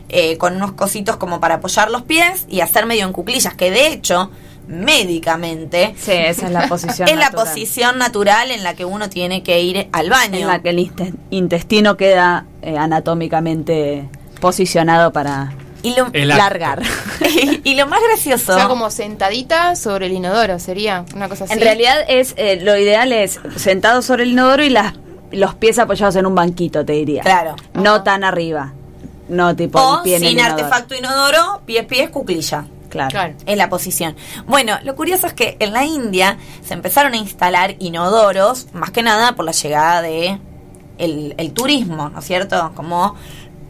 eh, 0.10 0.38
con 0.38 0.56
unos 0.56 0.72
cositos 0.72 1.18
como 1.18 1.40
para 1.40 1.56
apoyar 1.56 1.92
los 1.92 2.02
pies 2.02 2.46
y 2.50 2.62
hacer 2.62 2.86
medio 2.88 3.06
en 3.06 3.14
cuclillas, 3.14 3.54
que 3.54 3.70
de 3.70 3.88
hecho, 3.88 4.32
médicamente, 4.68 5.94
Sí, 5.98 6.12
esa 6.12 6.48
es 6.48 6.52
la 6.52 6.68
posición 6.70 7.08
es 7.08 7.16
la 7.16 7.26
natural. 7.26 7.46
posición 7.46 7.98
natural 7.98 8.52
en 8.52 8.64
la 8.64 8.74
que 8.76 8.86
uno 8.86 9.10
tiene 9.10 9.44
que 9.44 9.62
ir 9.62 9.88
al 9.92 10.10
baño. 10.10 10.38
en 10.38 10.48
la 10.48 10.62
que 10.62 10.70
el 10.70 10.80
inte- 10.80 11.14
intestino 11.30 11.98
queda 11.98 12.46
eh, 12.62 12.78
anatómicamente 12.78 14.10
posicionado 14.42 15.12
para 15.14 15.54
Y 15.84 15.96
lo, 15.96 16.08
largar. 16.14 16.82
y 17.64 17.76
lo 17.76 17.88
más 17.88 18.00
gracioso... 18.08 18.54
O 18.54 18.56
sea, 18.58 18.68
como 18.68 18.90
sentadita 18.92 19.76
sobre 19.76 20.08
el 20.08 20.12
inodoro, 20.14 20.60
sería 20.60 21.06
una 21.16 21.30
cosa 21.30 21.46
así. 21.46 21.54
En 21.54 21.62
realidad 21.62 21.96
es 22.08 22.34
eh, 22.38 22.60
lo 22.62 22.78
ideal 22.78 23.12
es 23.14 23.40
sentado 23.56 24.02
sobre 24.02 24.24
el 24.24 24.32
inodoro 24.32 24.64
y 24.64 24.70
las 24.70 24.94
los 25.30 25.56
pies 25.56 25.78
apoyados 25.78 26.16
en 26.16 26.26
un 26.26 26.36
banquito, 26.36 26.86
te 26.86 26.94
diría. 26.94 27.22
Claro. 27.22 27.56
No 27.74 28.02
tan 28.04 28.24
arriba. 28.24 28.72
No 29.28 29.54
tipo 29.58 29.78
O 29.78 29.98
el 29.98 30.04
pie 30.04 30.16
en 30.16 30.24
el 30.24 30.30
sin 30.30 30.40
inodoro. 30.40 30.56
artefacto 30.56 30.96
inodoro, 30.96 31.62
pies, 31.66 31.86
pies, 31.86 32.10
cuclilla. 32.10 32.66
Claro. 32.98 33.12
Claro. 33.12 33.34
Es 33.46 33.58
la 33.58 33.70
posición. 33.70 34.16
Bueno, 34.48 34.78
lo 34.84 34.96
curioso 34.96 35.28
es 35.28 35.34
que 35.34 35.58
en 35.60 35.74
la 35.74 35.86
India 35.86 36.38
se 36.64 36.74
empezaron 36.74 37.14
a 37.14 37.18
instalar 37.18 37.76
inodoros, 37.80 38.68
más 38.74 38.92
que 38.92 39.04
nada 39.04 39.36
por 39.36 39.46
la 39.46 39.52
llegada 39.52 40.02
de 40.02 40.40
el, 40.98 41.36
el 41.38 41.54
turismo, 41.54 42.10
¿no 42.10 42.20
es 42.20 42.26
cierto? 42.26 42.72
Como 42.76 43.16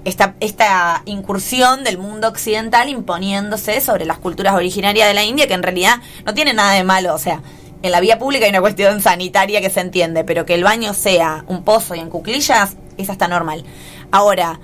esta, 0.05 0.35
esta 0.39 1.01
incursión 1.05 1.83
del 1.83 1.97
mundo 1.97 2.29
occidental 2.29 2.87
imponiéndose 2.89 3.81
sobre 3.81 4.05
las 4.05 4.17
culturas 4.19 4.53
originarias 4.53 5.07
de 5.07 5.13
la 5.13 5.23
India, 5.23 5.47
que 5.47 5.53
en 5.53 5.63
realidad 5.63 5.97
no 6.25 6.33
tiene 6.33 6.53
nada 6.53 6.71
de 6.73 6.83
malo, 6.83 7.13
o 7.13 7.17
sea, 7.17 7.41
en 7.83 7.91
la 7.91 7.99
vía 7.99 8.17
pública 8.17 8.45
hay 8.45 8.51
una 8.51 8.61
cuestión 8.61 9.01
sanitaria 9.01 9.59
que 9.61 9.69
se 9.69 9.81
entiende, 9.81 10.23
pero 10.23 10.45
que 10.45 10.55
el 10.55 10.63
baño 10.63 10.93
sea 10.93 11.43
un 11.47 11.63
pozo 11.63 11.93
y 11.95 11.99
en 11.99 12.09
cuclillas, 12.09 12.77
es 12.97 13.09
hasta 13.09 13.27
normal. 13.27 13.63
Ahora, 14.11 14.59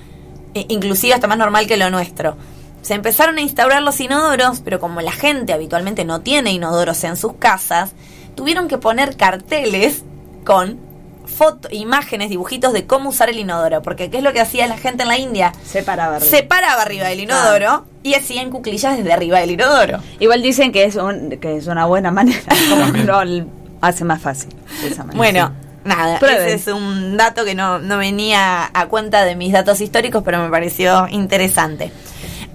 e- 0.54 0.65
inclusive 0.69 1.13
hasta 1.13 1.28
más 1.28 1.38
normal 1.38 1.67
que 1.67 1.76
lo 1.78 1.89
nuestro. 1.89 2.38
Se 2.83 2.93
empezaron 2.93 3.37
a 3.37 3.41
instaurar 3.41 3.81
los 3.81 3.99
inodoros, 3.99 4.61
pero 4.63 4.79
como 4.79 5.01
la 5.01 5.11
gente 5.11 5.51
habitualmente 5.53 6.05
no 6.05 6.21
tiene 6.21 6.51
inodoros 6.51 7.03
en 7.05 7.17
sus 7.17 7.33
casas, 7.33 7.93
tuvieron 8.35 8.67
que 8.67 8.77
poner 8.77 9.17
carteles 9.17 10.03
con 10.45 10.77
foto, 11.25 11.69
imágenes, 11.71 12.29
dibujitos 12.29 12.73
de 12.73 12.85
cómo 12.85 13.09
usar 13.09 13.29
el 13.29 13.39
inodoro. 13.39 13.81
Porque 13.81 14.09
¿qué 14.11 14.17
es 14.17 14.23
lo 14.23 14.33
que 14.33 14.41
hacía 14.41 14.67
la 14.67 14.77
gente 14.77 15.03
en 15.03 15.07
la 15.09 15.17
India? 15.17 15.53
Se 15.65 15.81
paraba 15.81 16.17
arriba. 16.17 16.29
Se 16.29 16.43
paraba 16.43 16.81
arriba 16.81 17.07
del 17.07 17.21
inodoro 17.21 17.85
y 18.03 18.13
hacían 18.15 18.51
cuclillas 18.51 18.97
desde 18.97 19.13
arriba 19.13 19.39
del 19.39 19.51
inodoro. 19.51 19.99
Igual 20.19 20.41
dicen 20.41 20.71
que 20.73 20.83
es, 20.83 20.95
un- 20.97 21.31
que 21.41 21.55
es 21.57 21.67
una 21.67 21.85
buena 21.85 22.11
manera, 22.11 22.41
como 22.69 22.85
lo 22.97 23.45
hace 23.81 24.03
más 24.03 24.21
fácil. 24.21 24.49
de 24.81 24.87
esa 24.89 25.05
manera. 25.05 25.17
Bueno, 25.17 25.51
nada, 25.85 26.19
Prueben. 26.19 26.47
ese 26.47 26.55
es 26.55 26.67
un 26.67 27.15
dato 27.17 27.45
que 27.45 27.55
no, 27.55 27.79
no 27.79 27.97
venía 27.97 28.69
a 28.73 28.87
cuenta 28.87 29.23
de 29.23 29.35
mis 29.37 29.53
datos 29.53 29.79
históricos, 29.79 30.21
pero 30.25 30.39
me 30.43 30.49
pareció 30.49 31.07
interesante. 31.09 31.91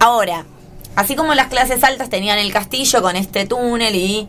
Ahora, 0.00 0.44
así 0.96 1.16
como 1.16 1.34
las 1.34 1.48
clases 1.48 1.82
altas 1.84 2.08
tenían 2.10 2.38
el 2.38 2.52
castillo 2.52 3.02
con 3.02 3.16
este 3.16 3.46
túnel 3.46 3.94
y 3.94 4.28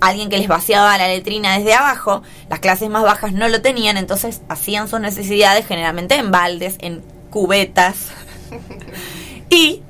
alguien 0.00 0.28
que 0.28 0.38
les 0.38 0.48
vaciaba 0.48 0.96
la 0.98 1.08
letrina 1.08 1.58
desde 1.58 1.74
abajo, 1.74 2.22
las 2.48 2.60
clases 2.60 2.88
más 2.90 3.02
bajas 3.02 3.32
no 3.32 3.48
lo 3.48 3.60
tenían, 3.62 3.96
entonces 3.96 4.42
hacían 4.48 4.88
sus 4.88 5.00
necesidades 5.00 5.66
generalmente 5.66 6.14
en 6.16 6.30
baldes, 6.30 6.76
en 6.80 7.02
cubetas 7.30 8.08
y 9.50 9.82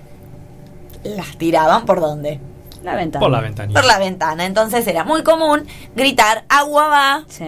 las 1.04 1.36
tiraban 1.38 1.84
por 1.86 2.00
dónde? 2.00 2.40
La 2.82 2.94
ventana. 2.94 3.20
Por 3.20 3.30
la 3.30 3.40
ventanilla. 3.40 3.80
Por 3.80 3.86
la 3.88 3.98
ventana. 3.98 4.46
Entonces 4.46 4.86
era 4.86 5.04
muy 5.04 5.22
común 5.24 5.66
gritar 5.96 6.44
agua 6.48 6.86
va 6.88 7.24
Sí. 7.28 7.44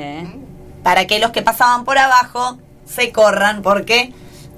para 0.83 1.07
que 1.07 1.19
los 1.19 1.31
que 1.31 1.41
pasaban 1.43 1.85
por 1.85 1.99
abajo 1.99 2.59
se 2.85 3.13
corran 3.13 3.63
porque 3.63 4.13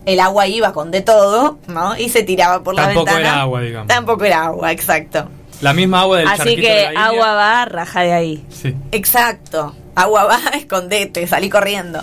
el 0.07 0.21
agua 0.21 0.47
iba 0.47 0.73
con 0.73 0.91
de 0.91 1.01
todo, 1.01 1.59
¿no? 1.69 1.97
Y 1.97 2.09
se 2.09 2.23
tiraba 2.23 2.63
por 2.63 2.75
Tampoco 2.75 3.07
la 3.07 3.13
ventana. 3.13 3.21
era 3.21 3.41
agua, 3.43 3.61
digamos. 3.61 3.89
Tampoco 3.89 4.25
era 4.25 4.45
agua, 4.45 4.73
exacto. 4.73 5.29
La 5.61 5.73
misma 5.73 6.01
agua 6.01 6.19
del 6.19 6.29
Así 6.29 6.39
charquito 6.39 6.63
que 6.63 6.69
de 6.75 6.83
la 6.83 6.89
India. 6.89 7.05
agua 7.07 7.33
va, 7.35 7.65
raja 7.67 8.01
de 8.03 8.13
ahí. 8.13 8.45
Sí. 8.51 8.75
Exacto. 8.91 9.75
Agua 9.95 10.25
va, 10.25 10.41
escondete, 10.55 11.27
salí 11.27 11.49
corriendo. 11.49 12.03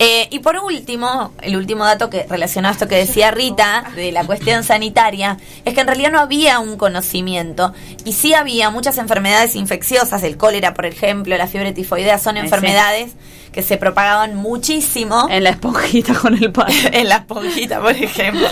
Eh, 0.00 0.28
y 0.30 0.38
por 0.38 0.56
último, 0.56 1.32
el 1.42 1.56
último 1.56 1.84
dato 1.84 2.08
que 2.08 2.24
relacionado 2.28 2.70
a 2.70 2.74
esto 2.74 2.86
que 2.86 2.96
decía 2.96 3.30
Rita 3.32 3.84
de 3.96 4.12
la 4.12 4.24
cuestión 4.24 4.62
sanitaria, 4.62 5.38
es 5.64 5.74
que 5.74 5.80
en 5.80 5.86
realidad 5.88 6.12
no 6.12 6.20
había 6.20 6.60
un 6.60 6.76
conocimiento 6.76 7.72
y 8.04 8.12
sí 8.12 8.32
había 8.34 8.70
muchas 8.70 8.98
enfermedades 8.98 9.56
infecciosas, 9.56 10.22
el 10.22 10.36
cólera 10.36 10.74
por 10.74 10.86
ejemplo, 10.86 11.36
la 11.36 11.48
fiebre 11.48 11.72
tifoidea, 11.72 12.18
son 12.18 12.36
sí. 12.36 12.40
Que 13.58 13.64
se 13.64 13.76
propagaban 13.76 14.36
muchísimo 14.36 15.26
En 15.28 15.42
la 15.42 15.50
esponjita 15.50 16.14
con 16.14 16.32
el 16.32 16.52
pan. 16.52 16.68
en 16.92 17.08
la 17.08 17.16
esponjita, 17.16 17.80
por 17.80 17.90
ejemplo. 17.90 18.46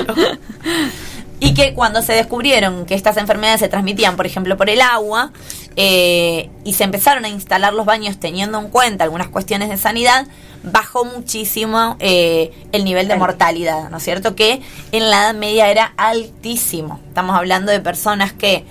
Y 1.38 1.55
que 1.55 1.75
cuando 1.75 2.03
se 2.03 2.12
descubrieron 2.12 2.87
que 2.87 2.97
estas 2.97 3.16
enfermedades 3.16 3.61
se 3.61 3.69
transmitían, 3.69 4.16
por 4.16 4.27
ejemplo, 4.27 4.57
por 4.57 4.69
el 4.69 4.81
agua, 4.81 5.31
eh, 5.77 6.51
y 6.64 6.73
se 6.73 6.83
empezaron 6.83 7.25
a 7.25 7.29
instalar 7.29 7.73
los 7.73 7.87
baños 7.87 8.19
teniendo 8.19 8.59
en 8.59 8.66
cuenta 8.66 9.05
algunas 9.05 9.29
cuestiones 9.29 9.69
de 9.69 9.77
sanidad, 9.77 10.27
bajó 10.64 11.05
muchísimo 11.05 11.95
eh, 12.01 12.51
el 12.73 12.85
nivel 12.85 13.07
de 13.07 13.14
mortalidad, 13.14 13.88
¿no 13.90 13.99
es 13.99 14.03
cierto? 14.03 14.35
Que 14.35 14.61
en 14.90 15.09
la 15.09 15.19
Edad 15.19 15.35
Media 15.35 15.71
era 15.71 15.92
altísimo. 15.97 16.99
Estamos 17.07 17.37
hablando 17.37 17.71
de 17.71 17.79
personas 17.79 18.33
que 18.33 18.64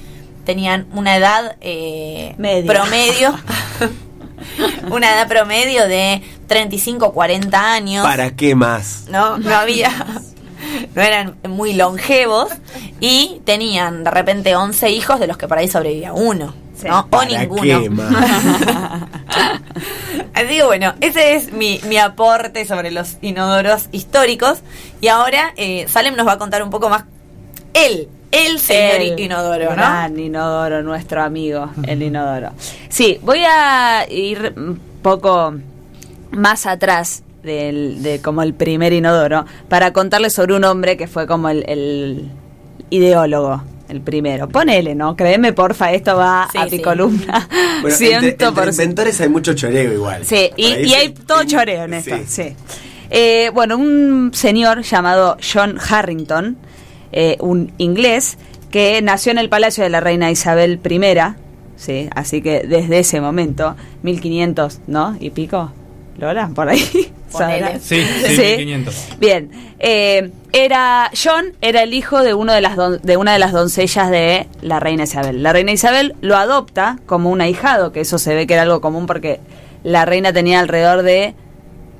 tenían 0.43 0.85
una 0.91 1.15
edad 1.15 1.55
eh, 1.61 2.35
promedio, 2.67 3.33
una 4.89 5.13
edad 5.13 5.27
promedio 5.27 5.87
de 5.87 6.21
35 6.47 7.13
40 7.13 7.73
años. 7.73 8.05
¿Para 8.05 8.31
qué 8.35 8.55
más? 8.55 9.05
No, 9.09 9.37
no 9.37 9.55
había. 9.55 9.91
No 10.93 11.01
eran 11.01 11.37
muy 11.47 11.73
longevos 11.73 12.49
y 12.99 13.41
tenían 13.45 14.03
de 14.03 14.11
repente 14.11 14.55
11 14.55 14.89
hijos 14.89 15.19
de 15.19 15.27
los 15.27 15.37
que 15.37 15.47
por 15.47 15.57
ahí 15.57 15.67
sobrevivía 15.67 16.13
uno. 16.13 16.53
Sí. 16.75 16.87
¿no? 16.87 17.01
O 17.01 17.07
¿Para 17.07 17.39
ninguno. 17.39 17.61
qué 17.61 17.89
más? 17.89 18.13
Así 20.33 20.57
que 20.57 20.63
bueno, 20.63 20.93
ese 20.99 21.35
es 21.35 21.53
mi, 21.53 21.79
mi 21.87 21.97
aporte 21.97 22.65
sobre 22.65 22.91
los 22.91 23.17
inodoros 23.21 23.87
históricos. 23.91 24.59
Y 25.01 25.07
ahora 25.07 25.53
eh, 25.55 25.85
Salem 25.87 26.15
nos 26.15 26.27
va 26.27 26.33
a 26.33 26.37
contar 26.37 26.61
un 26.63 26.69
poco 26.69 26.89
más. 26.89 27.05
Él, 27.73 28.09
el 28.35 28.59
señor 28.59 29.01
El 29.01 29.19
inodoro, 29.19 29.69
¿no? 29.69 29.75
gran 29.75 30.19
inodoro, 30.19 30.83
nuestro 30.83 31.21
amigo, 31.23 31.69
el 31.87 32.01
inodoro. 32.03 32.51
Sí, 32.89 33.19
voy 33.21 33.39
a 33.47 34.05
ir 34.09 34.53
mm, 34.55 35.01
poco 35.01 35.53
más 36.31 36.65
atrás 36.65 37.23
del, 37.43 38.01
de 38.03 38.21
como 38.21 38.41
el 38.41 38.53
primer 38.53 38.91
inodoro 38.93 39.45
para 39.69 39.93
contarles 39.93 40.33
sobre 40.33 40.55
un 40.55 40.63
hombre 40.63 40.97
que 40.97 41.07
fue 41.07 41.27
como 41.27 41.49
el, 41.49 41.63
el 41.67 42.29
ideólogo. 42.89 43.63
El 43.87 44.01
primero. 44.01 44.49
Ponele, 44.49 44.95
¿no? 44.95 45.15
Créeme, 45.15 45.53
porfa, 45.53 45.91
esto 45.91 46.17
va 46.17 46.47
Sí, 46.51 46.57
a 46.57 46.63
mi 46.63 46.69
sí. 46.71 46.81
columna. 46.81 47.47
Bueno, 47.81 47.95
Ciento 47.95 48.15
entre, 48.25 48.47
entre 48.47 48.51
por 48.51 48.67
inventores 48.69 49.21
hay 49.21 49.29
mucho 49.29 49.53
choreo 49.53 49.93
igual. 49.93 50.25
Sí, 50.25 50.49
y, 50.57 50.87
y 50.87 50.93
hay 50.95 51.09
todo 51.09 51.43
choreo 51.43 51.83
en 51.83 51.93
esto, 51.93 52.15
Sí. 52.17 52.23
sí. 52.25 52.55
Eh, 53.11 53.51
bueno, 53.53 53.77
un 53.77 54.31
señor 54.33 54.81
llamado 54.81 55.37
John 55.53 55.77
Harrington, 55.87 56.57
eh, 57.15 57.37
un 57.39 57.71
inglés, 57.79 58.37
que 58.69 59.01
nació 59.01 59.31
en 59.31 59.39
el 59.39 59.49
palacio 59.49 59.83
de 59.83 59.89
la 59.89 60.01
reina 60.01 60.29
Isabel 60.29 60.79
I, 60.87 60.99
sí, 61.77 62.09
así 62.13 62.41
que 62.41 62.59
desde 62.67 62.99
ese 62.99 63.19
momento, 63.21 63.75
1500, 64.03 64.81
¿no? 64.87 65.15
Y 65.19 65.31
pico, 65.31 65.71
Lola, 66.17 66.49
por 66.53 66.69
ahí. 66.69 66.79
Sí, 67.81 68.01
sí, 68.27 68.35
1500. 68.57 69.07
Bien, 69.19 69.51
eh, 69.79 70.31
era 70.53 71.11
John 71.21 71.47
era 71.61 71.83
el 71.83 71.93
hijo 71.93 72.23
de 72.23 72.33
uno 72.33 72.53
de 72.53 72.61
las 72.61 72.77
don- 72.77 73.01
de 73.01 73.17
una 73.17 73.33
de 73.33 73.39
las 73.39 73.51
doncellas 73.51 74.09
de 74.09 74.47
la 74.61 74.79
reina 74.79 75.03
Isabel. 75.03 75.43
La 75.43 75.51
reina 75.51 75.73
Isabel 75.73 76.15
lo 76.21 76.37
adopta 76.37 76.97
como 77.05 77.29
un 77.29 77.41
ahijado, 77.41 77.91
que 77.91 77.99
eso 78.01 78.19
se 78.19 78.33
ve 78.35 78.47
que 78.47 78.53
era 78.53 78.63
algo 78.63 78.79
común 78.79 79.05
porque 79.05 79.41
la 79.83 80.05
reina 80.05 80.31
tenía 80.31 80.61
alrededor 80.61 81.03
de 81.03 81.33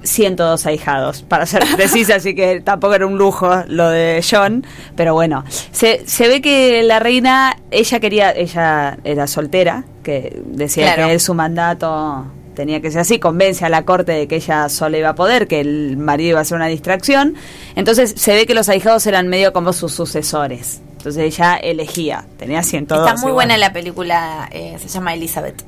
102 0.06 0.65
ahijados, 0.65 1.24
para 1.24 1.46
ser 1.46 1.63
precisa, 1.76 2.15
así 2.15 2.36
que 2.36 2.62
tampoco 2.62 2.94
era 2.96 3.06
un 3.06 3.18
lujo 3.18 3.50
lo 3.68 3.89
de 3.89 4.24
John, 4.30 4.65
pero 4.96 5.13
bueno, 5.13 5.44
se, 5.72 6.08
se 6.08 6.28
ve 6.28 6.41
que 6.41 6.84
la 6.84 7.00
reina, 7.00 7.58
ella 7.72 8.00
quería, 8.00 8.32
ella 8.32 8.98
era 9.04 9.28
soltera, 9.28 9.84
que 10.04 10.41
decía 10.46 10.94
Claro. 10.94 11.08
que 11.08 11.13
él 11.13 11.20
su 11.20 11.34
mandato 11.34 12.26
tenía 12.56 12.80
que 12.80 12.89
ser 12.89 13.02
así, 13.02 13.20
convence 13.20 13.65
a 13.65 13.70
la 13.70 13.84
corte 13.84 14.13
de 14.13 14.28
que 14.28 14.38
ella 14.38 14.70
sola 14.70 14.98
iba 14.98 15.10
a 15.10 15.15
poder, 15.15 15.48
que 15.48 15.60
el 15.60 15.98
marido 15.98 16.30
iba 16.32 16.39
a 16.39 16.46
ser 16.46 16.56
una 16.56 16.68
distracción, 16.68 17.36
entonces 17.76 18.13
se 18.15 18.34
ve 18.34 18.46
que 18.46 18.54
los 18.54 18.70
ahijados 18.70 19.06
eran 19.08 19.28
medio 19.28 19.52
como 19.52 19.74
sus 19.74 19.91
sucesores, 19.94 20.82
entonces 20.98 21.24
ella 21.24 21.56
elegía, 21.58 22.26
tenía 22.38 22.63
102. 22.63 23.06
Está 23.06 23.13
muy 23.22 23.32
igual. 23.32 23.34
buena 23.48 23.58
la 23.58 23.74
película, 23.74 24.48
eh, 24.52 24.78
se 24.80 24.88
llama 24.88 25.13
Elizabeth. 25.13 25.63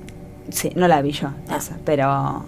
Sí, 0.49 0.71
no 0.75 0.87
la 0.87 1.01
vi 1.01 1.11
yo, 1.11 1.27
esa, 1.55 1.75
pero 1.83 2.45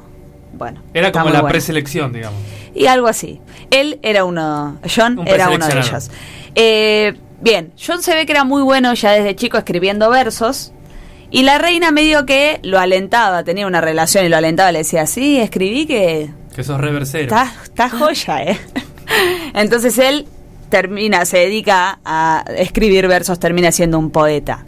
bueno. 0.60 0.84
Era 0.94 1.12
como 1.12 1.30
la 1.30 1.48
preselección, 1.48 2.14
digamos. 2.14 2.40
Y 2.76 2.86
algo 2.86 3.08
así. 3.08 3.42
Él 3.72 4.00
era 4.04 4.26
uno, 4.26 4.78
John 4.96 5.18
Un 5.18 5.28
era 5.28 5.50
uno 5.50 5.68
de 5.68 5.80
ellos. 5.80 6.12
Eh, 6.54 7.16
bien, 7.42 7.74
John 7.84 8.04
se 8.04 8.14
ve 8.14 8.28
que 8.28 8.34
era 8.34 8.44
muy 8.44 8.62
bueno 8.62 8.94
ya 8.94 9.12
desde 9.12 9.36
chico 9.36 9.58
escribiendo 9.58 10.10
versos. 10.12 10.72
Y 11.32 11.44
la 11.44 11.58
reina 11.58 11.92
medio 11.92 12.26
que 12.26 12.60
lo 12.64 12.80
alentaba, 12.80 13.44
tenía 13.44 13.66
una 13.68 13.82
relación 13.82 14.26
y 14.26 14.30
lo 14.30 14.38
alentaba, 14.38 14.72
le 14.72 14.80
decía, 14.80 15.06
sí, 15.06 15.40
escribí 15.40 15.86
que 15.86 16.30
Que 16.56 16.64
sos 16.64 16.80
reversero. 16.80 17.24
está, 17.24 17.52
está 17.64 17.90
joya, 17.90 18.44
¿eh? 18.44 18.60
Entonces 19.54 19.98
él 19.98 20.28
termina, 20.70 21.26
se 21.26 21.38
dedica 21.38 22.00
a 22.06 22.44
escribir 22.58 23.08
versos, 23.08 23.40
termina 23.40 23.72
siendo 23.72 24.00
un 24.00 24.10
poeta. 24.12 24.66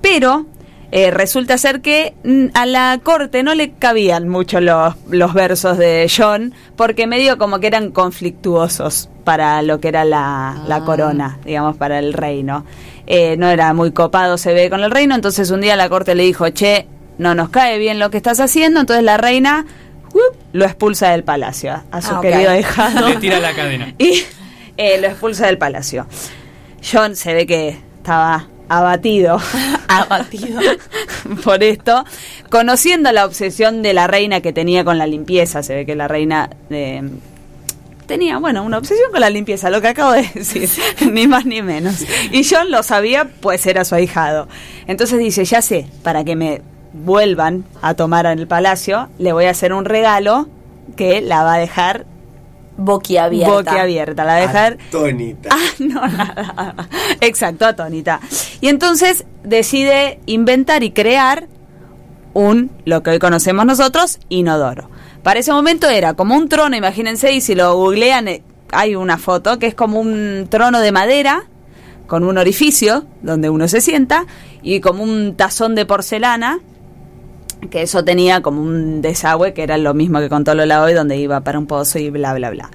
Pero 0.00 0.46
eh, 0.90 1.10
resulta 1.10 1.58
ser 1.58 1.80
que 1.80 2.14
mm, 2.24 2.46
a 2.54 2.64
la 2.64 2.98
corte 3.02 3.42
no 3.42 3.54
le 3.54 3.72
cabían 3.72 4.28
mucho 4.28 4.60
los, 4.60 4.94
los 5.10 5.34
versos 5.34 5.76
de 5.76 6.10
John, 6.14 6.54
porque 6.76 7.06
medio 7.06 7.36
como 7.36 7.60
que 7.60 7.66
eran 7.66 7.90
conflictuosos 7.90 9.10
para 9.24 9.60
lo 9.62 9.80
que 9.80 9.88
era 9.88 10.04
la, 10.04 10.62
la 10.66 10.80
corona, 10.84 11.38
digamos, 11.44 11.76
para 11.76 11.98
el 11.98 12.14
reino. 12.14 12.64
Eh, 13.06 13.36
no 13.36 13.48
era 13.48 13.74
muy 13.74 13.92
copado, 13.92 14.38
se 14.38 14.54
ve, 14.54 14.70
con 14.70 14.80
el 14.82 14.90
reino, 14.90 15.14
entonces 15.14 15.50
un 15.50 15.60
día 15.60 15.76
la 15.76 15.88
corte 15.88 16.14
le 16.14 16.22
dijo, 16.22 16.48
che, 16.50 16.86
no 17.18 17.34
nos 17.34 17.50
cae 17.50 17.78
bien 17.78 17.98
lo 17.98 18.10
que 18.10 18.16
estás 18.16 18.40
haciendo, 18.40 18.80
entonces 18.80 19.04
la 19.04 19.16
reina 19.18 19.66
lo 20.52 20.64
expulsa 20.64 21.10
del 21.10 21.24
palacio 21.24 21.82
a 21.90 22.00
su 22.00 22.14
Ah, 22.14 22.20
querido 22.20 22.50
ahijado 22.50 23.08
Le 23.08 23.16
tira 23.16 23.40
la 23.40 23.54
cadena. 23.54 23.94
y 23.98 24.24
eh, 24.76 24.98
lo 25.00 25.08
expulsa 25.08 25.46
del 25.46 25.58
palacio. 25.58 26.06
John 26.82 27.16
se 27.16 27.34
ve 27.34 27.46
que 27.46 27.78
estaba 27.98 28.46
abatido. 28.68 29.40
abatido. 29.88 30.60
por 31.44 31.62
esto, 31.62 32.04
conociendo 32.50 33.12
la 33.12 33.24
obsesión 33.24 33.82
de 33.82 33.94
la 33.94 34.06
reina 34.06 34.40
que 34.40 34.52
tenía 34.52 34.84
con 34.84 34.98
la 34.98 35.06
limpieza, 35.06 35.62
se 35.62 35.74
ve 35.74 35.86
que 35.86 35.94
la 35.94 36.08
reina 36.08 36.50
eh, 36.70 37.02
tenía, 38.06 38.38
bueno, 38.38 38.64
una 38.64 38.78
obsesión 38.78 39.12
con 39.12 39.20
la 39.20 39.30
limpieza, 39.30 39.70
lo 39.70 39.80
que 39.80 39.88
acabo 39.88 40.12
de 40.12 40.28
decir, 40.34 40.68
ni 41.12 41.28
más 41.28 41.46
ni 41.46 41.62
menos. 41.62 42.04
Y 42.32 42.42
John 42.44 42.70
lo 42.70 42.82
sabía, 42.82 43.28
pues 43.40 43.64
era 43.66 43.84
su 43.84 43.94
ahijado. 43.94 44.48
Entonces 44.88 45.18
dice, 45.18 45.44
ya 45.44 45.62
sé, 45.62 45.86
para 46.02 46.24
que 46.24 46.34
me 46.34 46.62
vuelvan 46.92 47.64
a 47.82 47.94
tomar 47.94 48.26
en 48.26 48.38
el 48.38 48.48
palacio, 48.48 49.08
le 49.18 49.32
voy 49.32 49.44
a 49.44 49.50
hacer 49.50 49.72
un 49.72 49.84
regalo 49.84 50.48
que 50.96 51.20
la 51.20 51.44
va 51.44 51.54
a 51.54 51.58
dejar 51.58 52.06
Boquiabierta. 52.78 53.52
boquiabierta, 53.52 54.24
la 54.24 54.36
dejar 54.36 54.78
Tónita. 54.90 55.50
Ah, 55.52 55.74
no, 55.80 56.00
nada. 56.06 56.74
Exacto, 57.20 57.66
atónita. 57.66 58.20
Y 58.60 58.68
entonces 58.68 59.24
decide 59.42 60.20
inventar 60.26 60.84
y 60.84 60.92
crear 60.92 61.48
un, 62.34 62.70
lo 62.84 63.02
que 63.02 63.10
hoy 63.10 63.18
conocemos 63.18 63.66
nosotros, 63.66 64.20
inodoro. 64.28 64.88
Para 65.22 65.40
ese 65.40 65.52
momento 65.52 65.88
era 65.88 66.14
como 66.14 66.36
un 66.36 66.48
trono, 66.48 66.76
imagínense, 66.76 67.32
y 67.32 67.40
si 67.40 67.54
lo 67.54 67.76
googlean, 67.76 68.28
eh, 68.28 68.42
hay 68.70 68.94
una 68.94 69.18
foto 69.18 69.58
que 69.58 69.66
es 69.66 69.74
como 69.74 69.98
un 70.00 70.46
trono 70.48 70.80
de 70.80 70.92
madera 70.92 71.44
con 72.06 72.24
un 72.24 72.38
orificio 72.38 73.06
donde 73.22 73.50
uno 73.50 73.68
se 73.68 73.80
sienta 73.80 74.26
y 74.62 74.80
como 74.80 75.02
un 75.02 75.36
tazón 75.36 75.74
de 75.74 75.84
porcelana 75.84 76.60
que 77.70 77.82
eso 77.82 78.04
tenía 78.04 78.40
como 78.40 78.62
un 78.62 79.02
desagüe 79.02 79.52
que 79.52 79.62
era 79.62 79.76
lo 79.78 79.94
mismo 79.94 80.20
que 80.20 80.28
contó 80.28 80.54
Lola 80.54 80.82
hoy 80.82 80.94
donde 80.94 81.16
iba 81.16 81.40
para 81.40 81.58
un 81.58 81.66
pozo 81.66 81.98
y 81.98 82.10
bla 82.10 82.34
bla 82.34 82.50
bla 82.50 82.70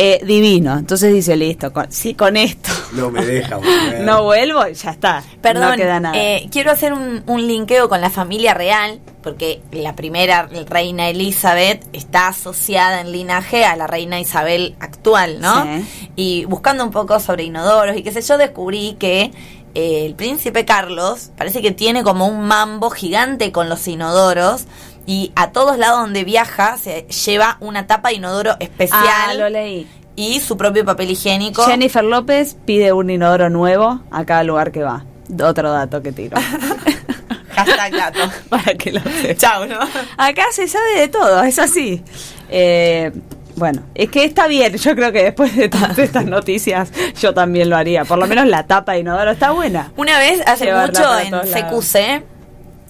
Eh, 0.00 0.20
divino 0.24 0.78
entonces 0.78 1.12
dice 1.12 1.36
listo 1.36 1.72
con, 1.72 1.90
sí 1.90 2.14
con 2.14 2.36
esto 2.36 2.70
No 2.92 3.10
me 3.10 3.24
deja 3.26 3.56
volver. 3.56 4.00
no 4.04 4.22
vuelvo 4.22 4.66
y 4.68 4.74
ya 4.74 4.90
está 4.90 5.24
Perdón, 5.42 5.70
no 5.70 5.76
queda 5.76 5.98
nada 5.98 6.16
eh, 6.16 6.48
quiero 6.52 6.70
hacer 6.70 6.92
un, 6.92 7.22
un 7.26 7.46
linkeo 7.46 7.88
con 7.88 8.00
la 8.00 8.08
familia 8.10 8.54
real, 8.54 9.00
porque 9.24 9.60
la 9.72 9.96
primera 9.96 10.48
reina 10.68 11.08
Elizabeth 11.08 11.84
está 11.92 12.28
asociada 12.28 13.00
en 13.00 13.10
linaje 13.10 13.64
a 13.64 13.74
la 13.76 13.88
reina 13.88 14.20
Isabel 14.20 14.76
actual, 14.78 15.40
¿no? 15.40 15.64
Sí. 15.64 16.12
Y 16.14 16.44
buscando 16.44 16.84
un 16.84 16.92
poco 16.92 17.18
sobre 17.18 17.42
inodoros 17.44 17.96
y 17.96 18.02
qué 18.04 18.12
sé 18.12 18.22
yo, 18.22 18.38
descubrí 18.38 18.96
que 18.98 19.32
eh, 19.78 20.06
el 20.06 20.16
príncipe 20.16 20.64
Carlos 20.64 21.30
parece 21.38 21.62
que 21.62 21.70
tiene 21.70 22.02
como 22.02 22.26
un 22.26 22.48
mambo 22.48 22.90
gigante 22.90 23.52
con 23.52 23.68
los 23.68 23.86
inodoros. 23.86 24.64
Y 25.06 25.30
a 25.36 25.52
todos 25.52 25.78
lados 25.78 26.00
donde 26.00 26.24
viaja 26.24 26.76
se 26.76 27.02
lleva 27.02 27.58
una 27.60 27.86
tapa 27.86 28.08
de 28.08 28.16
inodoro 28.16 28.56
especial 28.60 29.00
ah 29.06 29.34
lo 29.34 29.48
leí 29.48 29.86
y 30.16 30.40
su 30.40 30.56
propio 30.56 30.84
papel 30.84 31.12
higiénico. 31.12 31.64
Jennifer 31.64 32.02
López 32.02 32.56
pide 32.64 32.92
un 32.92 33.08
inodoro 33.08 33.50
nuevo 33.50 34.00
a 34.10 34.24
cada 34.24 34.42
lugar 34.42 34.72
que 34.72 34.82
va 34.82 35.04
otro 35.42 35.70
dato 35.70 36.02
que 36.02 36.10
tiro 36.10 36.36
Hashtag 37.54 37.92
dato. 37.92 38.20
para 38.48 38.74
que 38.74 38.92
lo 38.92 39.00
sepa. 39.00 39.34
Chau, 39.36 39.66
¿no? 39.66 39.78
Acá 40.16 40.42
se 40.50 40.66
sabe 40.66 40.98
de 40.98 41.08
todo, 41.08 41.42
es 41.44 41.58
así. 41.58 42.02
Eh, 42.48 43.12
bueno, 43.58 43.82
es 43.94 44.10
que 44.10 44.24
está 44.24 44.46
bien. 44.46 44.76
Yo 44.76 44.94
creo 44.94 45.12
que 45.12 45.24
después 45.24 45.54
de 45.56 45.68
todas 45.68 45.98
estas 45.98 46.24
noticias, 46.24 46.90
yo 47.20 47.34
también 47.34 47.68
lo 47.68 47.76
haría. 47.76 48.04
Por 48.04 48.18
lo 48.18 48.26
menos 48.26 48.46
la 48.46 48.66
tapa 48.66 48.92
de 48.92 49.00
inodoro 49.00 49.30
está 49.30 49.50
buena. 49.50 49.92
Una 49.96 50.18
vez, 50.18 50.40
hace 50.46 50.72
mucho, 50.72 51.18
en 51.18 51.32
lados. 51.32 51.50
CQC, 51.50 52.24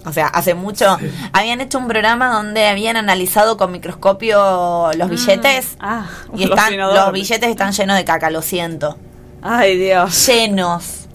o 0.04 0.12
sea, 0.12 0.28
hace 0.28 0.54
mucho, 0.54 0.96
habían 1.33 1.61
hecho 1.61 1.78
un 1.78 1.88
programa 1.88 2.33
donde 2.33 2.66
habían 2.66 2.96
analizado 2.96 3.57
con 3.57 3.72
microscopio 3.72 4.90
los 4.96 5.11
billetes. 5.11 5.76
Ah, 5.81 6.07
y 6.35 6.46
los 6.46 6.59
están, 6.59 6.76
los 6.78 7.12
billetes 7.12 7.50
están 7.50 7.72
llenos 7.72 7.96
de 7.96 8.04
caca, 8.04 8.31
lo 8.31 8.42
siento. 8.42 8.96
Ay, 9.42 9.76
Dios. 9.76 10.26
Llenos. 10.26 11.07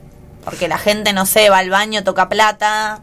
Porque 0.43 0.67
la 0.67 0.77
gente, 0.77 1.13
no 1.13 1.25
sé, 1.25 1.49
va 1.49 1.59
al 1.59 1.69
baño, 1.69 2.03
toca 2.03 2.29
plata. 2.29 3.01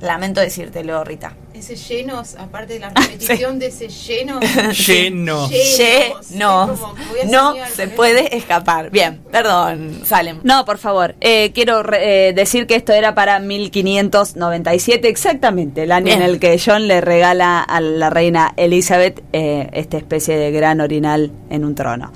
Lamento 0.00 0.40
decírtelo, 0.40 1.04
Rita. 1.04 1.34
Ese 1.58 1.74
llenos, 1.74 2.36
aparte 2.36 2.74
de 2.74 2.78
la 2.80 2.90
repetición 2.94 3.58
de 3.58 3.66
ese 3.66 3.88
lleno. 3.88 4.38
Lleno. 4.86 5.44
A 5.44 6.66
No 7.26 7.54
se 7.74 7.88
puede 7.88 8.36
escapar. 8.36 8.90
Bien, 8.90 9.20
perdón, 9.30 10.02
Salem. 10.04 10.38
No, 10.44 10.64
por 10.64 10.78
favor. 10.78 11.16
Eh, 11.20 11.50
quiero 11.52 11.82
re- 11.82 12.28
eh, 12.28 12.32
decir 12.32 12.66
que 12.66 12.76
esto 12.76 12.92
era 12.92 13.14
para 13.14 13.38
1597, 13.40 15.08
exactamente, 15.08 15.82
el 15.82 15.92
año 15.92 16.06
Bien. 16.06 16.22
en 16.22 16.28
el 16.28 16.38
que 16.38 16.60
John 16.64 16.86
le 16.86 17.00
regala 17.00 17.60
a 17.60 17.80
la 17.80 18.08
reina 18.10 18.54
Elizabeth 18.56 19.22
eh, 19.32 19.68
esta 19.72 19.96
especie 19.96 20.36
de 20.36 20.50
gran 20.52 20.80
orinal 20.80 21.32
en 21.50 21.64
un 21.64 21.74
trono. 21.74 22.12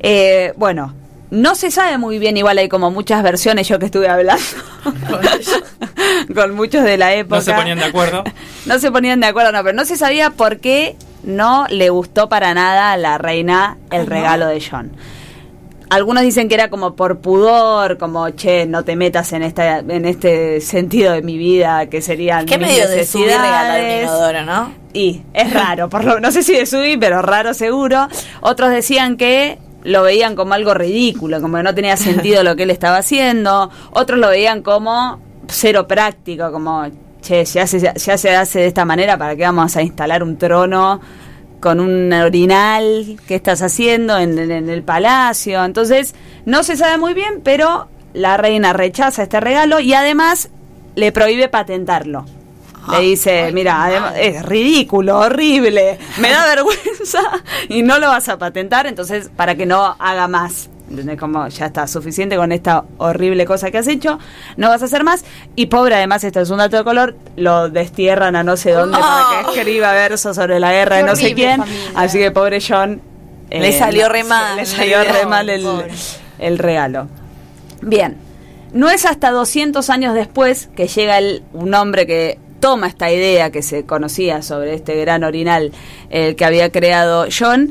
Eh, 0.00 0.52
bueno, 0.56 0.94
no 1.30 1.54
se 1.54 1.70
sabe 1.70 1.96
muy 1.98 2.18
bien, 2.18 2.36
igual 2.36 2.58
hay 2.58 2.68
como 2.68 2.90
muchas 2.90 3.22
versiones, 3.22 3.68
yo 3.68 3.78
que 3.78 3.86
estuve 3.86 4.08
hablando 4.08 4.42
con 6.34 6.54
muchos 6.54 6.84
de 6.84 6.96
la 6.96 7.14
época. 7.14 7.36
No 7.36 7.42
se 7.42 7.52
ponían 7.54 7.78
de 7.78 7.84
acuerdo. 7.84 8.24
No 8.66 8.78
se 8.78 8.92
ponían 8.92 9.20
de 9.20 9.26
acuerdo, 9.26 9.52
no, 9.52 9.62
pero 9.64 9.74
no 9.74 9.84
se 9.86 9.96
sabía 9.96 10.30
por 10.30 10.58
qué 10.58 10.94
no 11.24 11.66
le 11.70 11.88
gustó 11.88 12.28
para 12.28 12.52
nada 12.52 12.92
a 12.92 12.96
la 12.98 13.16
reina 13.16 13.78
el 13.90 14.06
regalo 14.06 14.46
de 14.46 14.60
John. 14.60 14.92
algunos 15.88 16.22
dicen 16.22 16.48
que 16.48 16.54
era 16.56 16.68
como 16.68 16.94
por 16.94 17.20
pudor, 17.20 17.96
como 17.96 18.28
che, 18.30 18.66
no 18.66 18.84
te 18.84 18.96
metas 18.96 19.32
en 19.32 19.42
esta, 19.42 19.78
en 19.78 20.04
este 20.04 20.60
sentido 20.60 21.12
de 21.14 21.22
mi 21.22 21.38
vida, 21.38 21.86
que 21.86 22.02
serían 22.02 22.44
Qué 22.44 22.58
mis 22.58 22.68
medio 22.68 22.86
de 22.88 23.06
subir 23.06 23.28
regalar 23.28 23.80
un 23.80 23.86
necesidades. 23.86 24.02
inodoro, 24.04 24.44
¿no? 24.44 24.72
Y 24.92 25.22
es 25.32 25.52
raro, 25.52 25.88
por 25.88 26.04
lo, 26.04 26.20
no 26.20 26.30
sé 26.30 26.42
si 26.42 26.52
de 26.54 26.66
subir, 26.66 26.98
pero 27.00 27.22
raro 27.22 27.54
seguro. 27.54 28.08
Otros 28.42 28.70
decían 28.70 29.16
que 29.16 29.58
lo 29.84 30.02
veían 30.02 30.36
como 30.36 30.54
algo 30.54 30.74
ridículo, 30.74 31.40
como 31.40 31.56
que 31.58 31.62
no 31.62 31.74
tenía 31.74 31.96
sentido 31.98 32.42
lo 32.42 32.56
que 32.56 32.64
él 32.64 32.70
estaba 32.70 32.98
haciendo. 32.98 33.70
Otros 33.92 34.18
lo 34.18 34.28
veían 34.28 34.62
como 34.62 35.20
cero 35.48 35.86
práctico, 35.88 36.52
como, 36.52 36.86
che, 37.22 37.44
ya 37.44 37.66
se, 37.66 37.80
ya 37.80 38.18
se 38.18 38.36
hace 38.36 38.60
de 38.60 38.66
esta 38.66 38.84
manera, 38.84 39.16
¿para 39.18 39.36
qué 39.36 39.42
vamos 39.42 39.76
a 39.76 39.82
instalar 39.82 40.22
un 40.22 40.36
trono 40.38 41.00
con 41.60 41.80
un 41.80 42.12
orinal? 42.12 43.16
¿Qué 43.26 43.34
estás 43.34 43.62
haciendo 43.62 44.16
en, 44.18 44.38
en- 44.38 44.50
en 44.50 44.70
el 44.70 44.82
palacio? 44.82 45.64
Entonces, 45.64 46.14
no 46.46 46.62
se 46.62 46.76
sabe 46.76 46.98
muy 46.98 47.12
bien, 47.14 47.40
pero 47.42 47.88
la 48.14 48.36
reina 48.36 48.72
rechaza 48.72 49.22
este 49.22 49.40
regalo 49.40 49.80
y 49.80 49.92
además 49.94 50.50
le 50.96 51.12
prohíbe 51.12 51.48
patentarlo. 51.48 52.24
Le 52.90 53.00
dice, 53.00 53.50
mira, 53.52 53.84
además, 53.84 54.14
es 54.18 54.42
ridículo, 54.44 55.18
horrible, 55.18 55.98
me 56.18 56.30
da 56.30 56.46
vergüenza 56.54 57.20
y 57.68 57.82
no 57.82 57.98
lo 57.98 58.08
vas 58.08 58.28
a 58.28 58.38
patentar, 58.38 58.86
entonces 58.86 59.30
para 59.36 59.54
que 59.54 59.66
no 59.66 59.96
haga 59.98 60.28
más. 60.28 60.68
¿Entendés? 60.90 61.20
Como 61.20 61.46
ya 61.46 61.66
está 61.66 61.86
suficiente 61.86 62.34
con 62.36 62.50
esta 62.50 62.82
horrible 62.98 63.44
cosa 63.46 63.70
que 63.70 63.78
has 63.78 63.86
hecho, 63.86 64.18
no 64.56 64.70
vas 64.70 64.82
a 64.82 64.86
hacer 64.86 65.04
más. 65.04 65.24
Y 65.54 65.66
pobre, 65.66 65.94
además, 65.94 66.24
esto 66.24 66.40
es 66.40 66.50
un 66.50 66.58
dato 66.58 66.78
de 66.78 66.82
color, 66.84 67.16
lo 67.36 67.68
destierran 67.68 68.34
a 68.34 68.42
no 68.42 68.56
sé 68.56 68.72
dónde 68.72 68.98
para 68.98 69.52
que 69.52 69.58
escriba 69.60 69.92
versos 69.92 70.34
sobre 70.34 70.58
la 70.58 70.72
guerra 70.72 70.96
de 70.96 71.02
no 71.04 71.14
sé 71.14 71.32
quién. 71.34 71.60
familia. 71.60 71.90
Así 71.94 72.18
que 72.18 72.32
pobre 72.32 72.58
John. 72.66 73.00
eh, 73.50 73.60
Le 73.60 73.72
salió 73.78 74.08
re 74.08 74.24
mal. 74.24 74.56
Le 74.56 74.66
salió 74.66 75.04
re 75.04 75.26
mal 75.26 75.48
el, 75.48 75.64
el 76.40 76.58
regalo. 76.58 77.06
Bien, 77.82 78.16
no 78.72 78.90
es 78.90 79.06
hasta 79.06 79.30
200 79.30 79.88
años 79.90 80.14
después 80.14 80.70
que 80.74 80.88
llega 80.88 81.18
el- 81.18 81.44
un 81.52 81.72
hombre 81.74 82.04
que 82.04 82.38
toma 82.60 82.86
esta 82.86 83.10
idea 83.10 83.50
que 83.50 83.62
se 83.62 83.84
conocía 83.84 84.42
sobre 84.42 84.74
este 84.74 84.94
gran 85.00 85.24
orinal 85.24 85.72
eh, 86.10 86.36
que 86.36 86.44
había 86.44 86.70
creado 86.70 87.26
John 87.36 87.70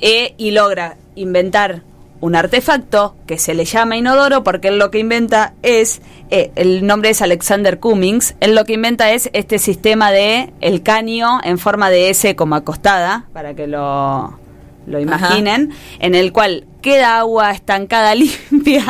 eh, 0.00 0.34
y 0.38 0.52
logra 0.52 0.96
inventar 1.14 1.82
un 2.20 2.36
artefacto 2.36 3.16
que 3.26 3.36
se 3.36 3.52
le 3.52 3.66
llama 3.66 3.96
inodoro 3.96 4.42
porque 4.44 4.68
él 4.68 4.78
lo 4.78 4.90
que 4.90 4.98
inventa 4.98 5.52
es, 5.62 6.00
eh, 6.30 6.52
el 6.54 6.86
nombre 6.86 7.10
es 7.10 7.20
Alexander 7.20 7.78
Cummings, 7.78 8.34
él 8.40 8.54
lo 8.54 8.64
que 8.64 8.72
inventa 8.72 9.12
es 9.12 9.28
este 9.34 9.58
sistema 9.58 10.10
de 10.10 10.50
el 10.62 10.82
caño 10.82 11.40
en 11.44 11.58
forma 11.58 11.90
de 11.90 12.08
S 12.08 12.34
como 12.34 12.54
acostada, 12.54 13.26
para 13.34 13.54
que 13.54 13.66
lo, 13.66 14.38
lo 14.86 15.00
imaginen, 15.00 15.72
en 16.00 16.14
el 16.14 16.32
cual 16.32 16.64
queda 16.82 17.18
agua 17.18 17.50
estancada 17.52 18.14
limpia, 18.50 18.84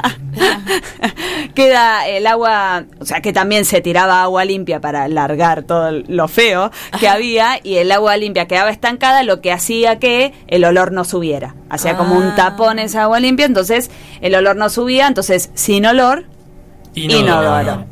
queda 1.54 2.06
el 2.08 2.26
agua, 2.26 2.84
o 3.00 3.04
sea 3.04 3.20
que 3.20 3.32
también 3.32 3.64
se 3.64 3.80
tiraba 3.80 4.22
agua 4.22 4.44
limpia 4.44 4.80
para 4.80 5.06
largar 5.08 5.62
todo 5.62 5.90
lo 6.08 6.28
feo 6.28 6.70
que 6.98 7.08
había 7.08 7.58
y 7.62 7.76
el 7.76 7.92
agua 7.92 8.16
limpia 8.16 8.46
quedaba 8.46 8.70
estancada, 8.70 9.22
lo 9.22 9.40
que 9.40 9.52
hacía 9.52 9.98
que 9.98 10.32
el 10.48 10.64
olor 10.64 10.92
no 10.92 11.04
subiera. 11.04 11.54
Hacía 11.70 11.96
como 11.96 12.16
un 12.16 12.24
Ah. 12.24 12.34
tapón 12.36 12.78
esa 12.78 13.02
agua 13.04 13.20
limpia, 13.20 13.46
entonces 13.46 13.90
el 14.20 14.34
olor 14.34 14.56
no 14.56 14.68
subía, 14.70 15.06
entonces 15.06 15.50
sin 15.54 15.86
olor, 15.86 16.24
inodoro. 16.94 17.86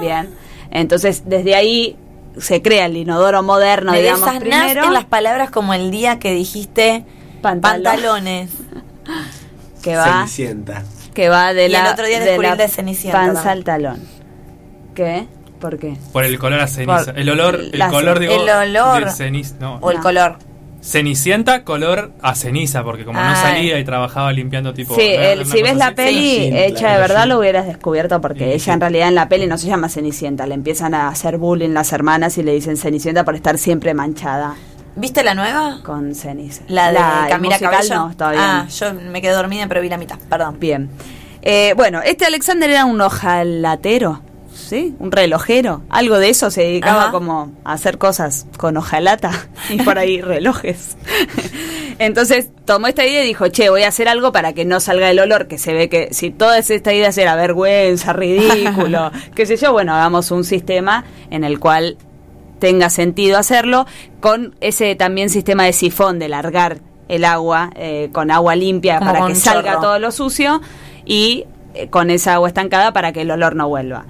Bien. 0.00 0.30
Entonces 0.70 1.22
desde 1.26 1.54
ahí 1.54 1.96
se 2.38 2.60
crea 2.60 2.86
el 2.86 2.96
inodoro 2.96 3.42
moderno, 3.42 3.92
Me 3.92 4.00
digamos, 4.02 4.28
primero. 4.38 4.84
en 4.84 4.92
las 4.92 5.04
palabras 5.06 5.50
como 5.50 5.72
el 5.74 5.90
día 5.90 6.18
que 6.18 6.32
dijiste 6.34 7.04
Pantalón. 7.42 7.82
pantalones. 7.84 8.50
que 9.82 9.96
va 9.96 10.04
Cenicienta. 10.18 10.82
que 11.14 11.28
va 11.28 11.52
de 11.54 11.66
Y 11.66 11.68
la 11.68 11.86
el 11.86 11.92
otro 11.92 12.06
día 12.06 12.18
de 12.18 12.24
descubrí 12.26 12.48
la 12.48 12.56
de 12.56 12.68
Cenicienta 12.68 13.18
panza 13.18 13.34
también. 13.34 13.50
al 13.58 13.64
talón. 13.64 14.00
¿Qué? 14.94 15.26
¿Por 15.60 15.78
qué? 15.78 15.96
Por 16.12 16.24
el 16.24 16.38
color 16.38 16.60
a 16.60 16.66
ceniza. 16.66 17.06
Por 17.12 17.18
el 17.18 17.30
olor, 17.30 17.54
el 17.72 17.78
la- 17.78 17.88
color, 17.88 18.18
digo, 18.18 18.34
el 18.34 18.48
olor. 18.48 19.06
No. 19.60 19.78
O 19.80 19.90
el 19.90 19.98
color. 20.00 20.36
Cenicienta, 20.82 21.64
color 21.64 22.12
a 22.22 22.34
ceniza, 22.36 22.84
porque 22.84 23.04
como 23.04 23.18
no 23.20 23.28
Ay. 23.28 23.36
salía 23.36 23.78
y 23.80 23.84
trabajaba 23.84 24.32
limpiando 24.32 24.72
tipo... 24.72 24.94
Sí, 24.94 25.02
el- 25.02 25.44
si 25.44 25.60
ves 25.62 25.76
la 25.76 25.86
así. 25.86 25.94
peli 25.96 26.20
Sí, 26.36 26.50
hecha 26.52 26.78
claro, 26.78 26.94
de 26.94 27.00
verdad 27.00 27.22
sí. 27.24 27.28
lo 27.30 27.38
hubieras 27.40 27.66
descubierto 27.66 28.20
porque 28.20 28.44
Sí, 28.44 28.50
ella 28.52 28.58
sí. 28.64 28.70
en 28.70 28.80
realidad 28.80 29.08
en 29.08 29.14
la 29.16 29.28
peli 29.28 29.46
no 29.48 29.58
se 29.58 29.66
llama 29.66 29.88
Cenicienta, 29.88 30.46
le 30.46 30.54
empiezan 30.54 30.94
a 30.94 31.08
hacer 31.08 31.38
bullying 31.38 31.70
las 31.70 31.92
hermanas 31.92 32.38
y 32.38 32.44
le 32.44 32.52
dicen 32.52 32.76
Cenicienta 32.76 33.24
por 33.24 33.34
estar 33.34 33.58
siempre 33.58 33.94
manchada 33.94 34.54
¿Viste 34.96 35.22
la 35.22 35.34
nueva? 35.34 35.80
con 35.82 36.14
ceniza. 36.14 36.62
La 36.68 36.90
de 36.90 37.28
Camila 37.28 37.58
Cabello. 37.58 37.94
no, 37.94 38.14
ah, 38.18 38.66
yo 38.68 38.94
me 38.94 39.20
quedé 39.20 39.32
dormida 39.32 39.66
pero 39.68 39.82
vi 39.82 39.90
la 39.90 39.98
mitad, 39.98 40.18
perdón. 40.28 40.58
Bien. 40.58 40.88
Eh, 41.42 41.74
bueno, 41.76 42.00
este 42.02 42.24
Alexander 42.24 42.70
era 42.70 42.86
un 42.86 43.00
ojalatero, 43.00 44.22
¿sí? 44.52 44.96
Un 44.98 45.12
relojero. 45.12 45.82
Algo 45.90 46.18
de 46.18 46.30
eso 46.30 46.50
se 46.50 46.62
dedicaba 46.62 47.02
Ajá. 47.02 47.10
como 47.12 47.52
a 47.62 47.74
hacer 47.74 47.98
cosas 47.98 48.46
con 48.56 48.76
hojalata 48.78 49.30
y 49.68 49.82
por 49.82 49.98
ahí 49.98 50.20
relojes. 50.22 50.96
Entonces 51.98 52.48
tomó 52.64 52.86
esta 52.88 53.04
idea 53.04 53.22
y 53.22 53.26
dijo, 53.26 53.48
che, 53.48 53.68
voy 53.68 53.82
a 53.82 53.88
hacer 53.88 54.08
algo 54.08 54.32
para 54.32 54.54
que 54.54 54.64
no 54.64 54.80
salga 54.80 55.10
el 55.10 55.18
olor, 55.18 55.46
que 55.46 55.58
se 55.58 55.72
ve 55.72 55.88
que 55.88 56.08
si 56.12 56.30
toda 56.30 56.58
esta 56.58 56.92
idea 56.92 57.10
era 57.14 57.36
vergüenza, 57.36 58.12
ridículo, 58.12 59.12
qué 59.34 59.46
sé 59.46 59.56
yo, 59.56 59.72
bueno, 59.72 59.94
hagamos 59.94 60.30
un 60.30 60.42
sistema 60.42 61.04
en 61.30 61.44
el 61.44 61.60
cual 61.60 61.96
tenga 62.58 62.90
sentido 62.90 63.38
hacerlo, 63.38 63.86
con 64.20 64.54
ese 64.60 64.94
también 64.96 65.28
sistema 65.30 65.64
de 65.64 65.72
sifón, 65.72 66.18
de 66.18 66.28
largar 66.28 66.78
el 67.08 67.24
agua 67.24 67.70
eh, 67.76 68.08
con 68.12 68.30
agua 68.30 68.56
limpia 68.56 68.98
Como 68.98 69.12
para 69.12 69.26
que 69.28 69.34
salga 69.36 69.72
chorro. 69.74 69.82
todo 69.82 69.98
lo 70.00 70.10
sucio 70.10 70.60
y 71.04 71.44
eh, 71.74 71.88
con 71.88 72.10
esa 72.10 72.34
agua 72.34 72.48
estancada 72.48 72.92
para 72.92 73.12
que 73.12 73.20
el 73.22 73.30
olor 73.30 73.54
no 73.54 73.68
vuelva. 73.68 74.06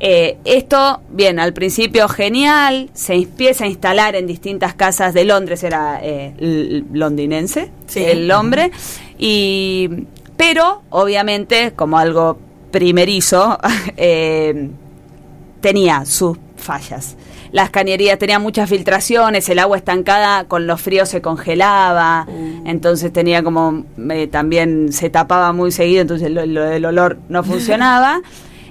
Eh, 0.00 0.36
esto, 0.44 1.00
bien, 1.08 1.40
al 1.40 1.52
principio 1.54 2.06
genial, 2.08 2.90
se 2.92 3.14
empieza 3.14 3.64
a 3.64 3.66
instalar 3.66 4.14
en 4.14 4.26
distintas 4.26 4.74
casas 4.74 5.14
de 5.14 5.24
Londres, 5.24 5.62
era 5.64 6.00
londinense 6.38 7.70
Sí. 7.86 8.04
el 8.04 8.30
hombre, 8.30 8.70
y, 9.18 9.88
pero 10.36 10.82
obviamente 10.90 11.72
como 11.74 11.98
algo 11.98 12.38
primerizo, 12.70 13.58
tenía 15.60 16.04
sus 16.04 16.38
fallas. 16.56 17.16
Las 17.52 17.70
cañerías 17.70 18.18
tenían 18.18 18.42
muchas 18.42 18.68
filtraciones, 18.68 19.48
el 19.48 19.58
agua 19.58 19.76
estancada 19.76 20.44
con 20.44 20.66
los 20.66 20.80
fríos 20.80 21.08
se 21.08 21.22
congelaba, 21.22 22.26
entonces 22.64 23.12
tenía 23.12 23.42
como 23.42 23.84
eh, 24.10 24.26
también 24.26 24.92
se 24.92 25.10
tapaba 25.10 25.52
muy 25.52 25.72
seguido, 25.72 26.02
entonces 26.02 26.30
lo, 26.30 26.44
lo 26.44 26.62
del 26.64 26.84
olor 26.84 27.18
no 27.28 27.42
funcionaba. 27.42 28.20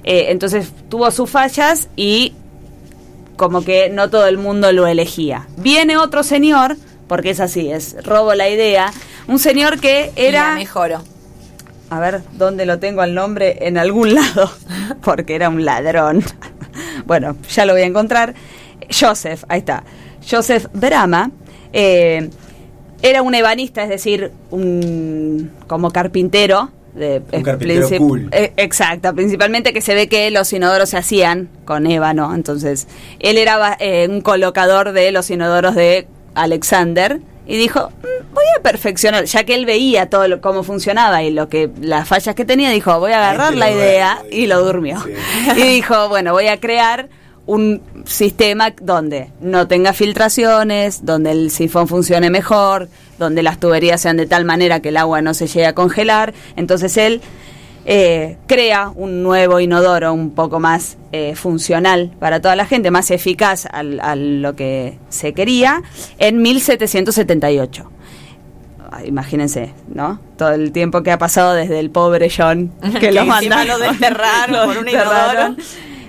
Eh, 0.10 0.32
entonces 0.32 0.72
tuvo 0.88 1.12
sus 1.12 1.30
fallas 1.30 1.90
y 1.98 2.32
como 3.36 3.64
que 3.66 3.90
no 3.90 4.10
todo 4.10 4.26
el 4.28 4.38
mundo 4.38 4.72
lo 4.72 4.88
elegía. 4.88 5.48
Viene 5.58 5.98
otro 5.98 6.24
señor, 6.24 6.78
porque 7.08 7.30
es 7.32 7.42
así, 7.42 7.70
es 7.70 7.96
robo 8.06 8.34
la 8.34 8.48
idea, 8.48 8.94
un 9.28 9.38
señor 9.38 9.82
que 9.82 10.14
era 10.16 10.56
mejoró. 10.56 11.04
a 11.90 12.00
ver 12.00 12.22
dónde 12.34 12.66
lo 12.66 12.80
tengo 12.80 13.02
al 13.02 13.14
nombre, 13.14 13.68
en 13.68 13.78
algún 13.78 14.16
lado, 14.16 14.50
porque 15.04 15.36
era 15.36 15.50
un 15.50 15.66
ladrón. 15.66 16.24
bueno, 17.06 17.36
ya 17.50 17.66
lo 17.66 17.74
voy 17.74 17.82
a 17.82 17.86
encontrar. 17.86 18.34
Joseph, 18.90 19.44
ahí 19.50 19.60
está. 19.60 19.84
Joseph 20.30 20.68
Brahma 20.74 21.32
eh, 21.74 22.30
era 23.02 23.22
un 23.22 23.34
ebanista, 23.36 23.84
es 23.84 23.90
decir, 23.90 24.32
un 24.52 25.52
como 25.68 25.92
carpintero. 25.92 26.72
De, 26.96 27.22
Un 27.32 27.44
carpintero 27.44 27.88
princip- 27.88 27.98
cool. 28.00 28.30
eh, 28.32 28.54
exacto, 28.58 29.14
principalmente 29.14 29.72
que 29.72 29.82
se 29.82 29.94
ve 29.94 30.08
que 30.10 30.32
los 30.32 30.52
inodoros 30.52 30.90
se 30.90 30.98
hacían 30.98 31.48
con 31.64 31.86
ébano. 31.86 32.34
Entonces, 32.34 32.88
él 33.20 33.38
era 33.38 33.78
eh, 33.80 34.08
un 34.10 34.22
colocador 34.22 34.94
de 34.94 35.12
los 35.12 35.30
inodoros 35.30 35.76
de 35.76 36.08
Alexander 36.34 37.20
y 37.46 37.56
dijo, 37.58 37.90
"Mm, 38.02 38.34
voy 38.34 38.44
a 38.58 38.62
perfeccionar, 38.64 39.26
ya 39.26 39.44
que 39.44 39.54
él 39.54 39.68
veía 39.68 40.10
todo 40.10 40.28
lo- 40.28 40.42
cómo 40.42 40.64
funcionaba 40.64 41.22
y 41.22 41.30
lo 41.30 41.50
que 41.50 41.70
las 41.82 42.08
fallas 42.08 42.34
que 42.34 42.46
tenía, 42.46 42.72
dijo, 42.72 43.00
voy 43.00 43.12
a 43.12 43.18
agarrar 43.30 43.56
la 43.56 43.70
idea 43.70 44.20
y 44.32 44.48
lo 44.48 44.66
durmió. 44.66 45.00
Sí. 45.04 45.12
Y 45.56 45.62
dijo, 45.76 46.10
bueno, 46.10 46.34
voy 46.34 46.48
a 46.48 46.60
crear 46.60 47.10
un 47.48 47.82
sistema 48.06 48.74
donde 48.82 49.32
no 49.42 49.68
tenga 49.68 49.94
filtraciones, 49.94 51.04
donde 51.06 51.32
el 51.32 51.50
sifón 51.52 51.88
funcione 51.88 52.30
mejor, 52.30 52.90
donde 53.18 53.42
las 53.42 53.60
tuberías 53.60 54.00
sean 54.02 54.18
de 54.18 54.26
tal 54.28 54.46
manera 54.46 54.80
que 54.82 54.90
el 54.90 54.98
agua 54.98 55.22
no 55.22 55.34
se 55.34 55.48
llegue 55.48 55.66
a 55.66 55.74
congelar. 55.74 56.34
Entonces 56.56 56.96
él 56.98 57.22
eh, 57.86 58.36
crea 58.48 58.92
un 58.94 59.24
nuevo 59.24 59.60
inodoro 59.62 60.12
un 60.14 60.32
poco 60.32 60.60
más 60.60 60.98
eh, 61.14 61.36
funcional 61.36 62.12
para 62.20 62.42
toda 62.42 62.56
la 62.58 62.66
gente, 62.66 62.92
más 62.92 63.10
eficaz 63.12 63.66
al- 63.72 64.02
a 64.02 64.16
lo 64.18 64.56
que 64.58 64.98
se 65.10 65.34
quería, 65.34 65.82
en 66.20 66.42
1778. 66.42 67.90
Ah, 68.92 69.06
Imagínense, 69.06 69.74
¿no? 69.94 70.20
Todo 70.38 70.52
el 70.52 70.72
tiempo 70.72 71.02
que 71.04 71.12
ha 71.12 71.18
pasado 71.18 71.54
desde 71.54 71.80
el 71.80 71.90
pobre 71.92 72.30
John 72.36 72.72
que 72.94 73.00
Que 73.00 73.12
lo 73.12 73.26
mandaron. 73.26 73.68
lo 73.68 73.78
desterraron 73.80 74.68
por 74.68 74.78
un 74.80 74.90
inodoro. 74.90 75.56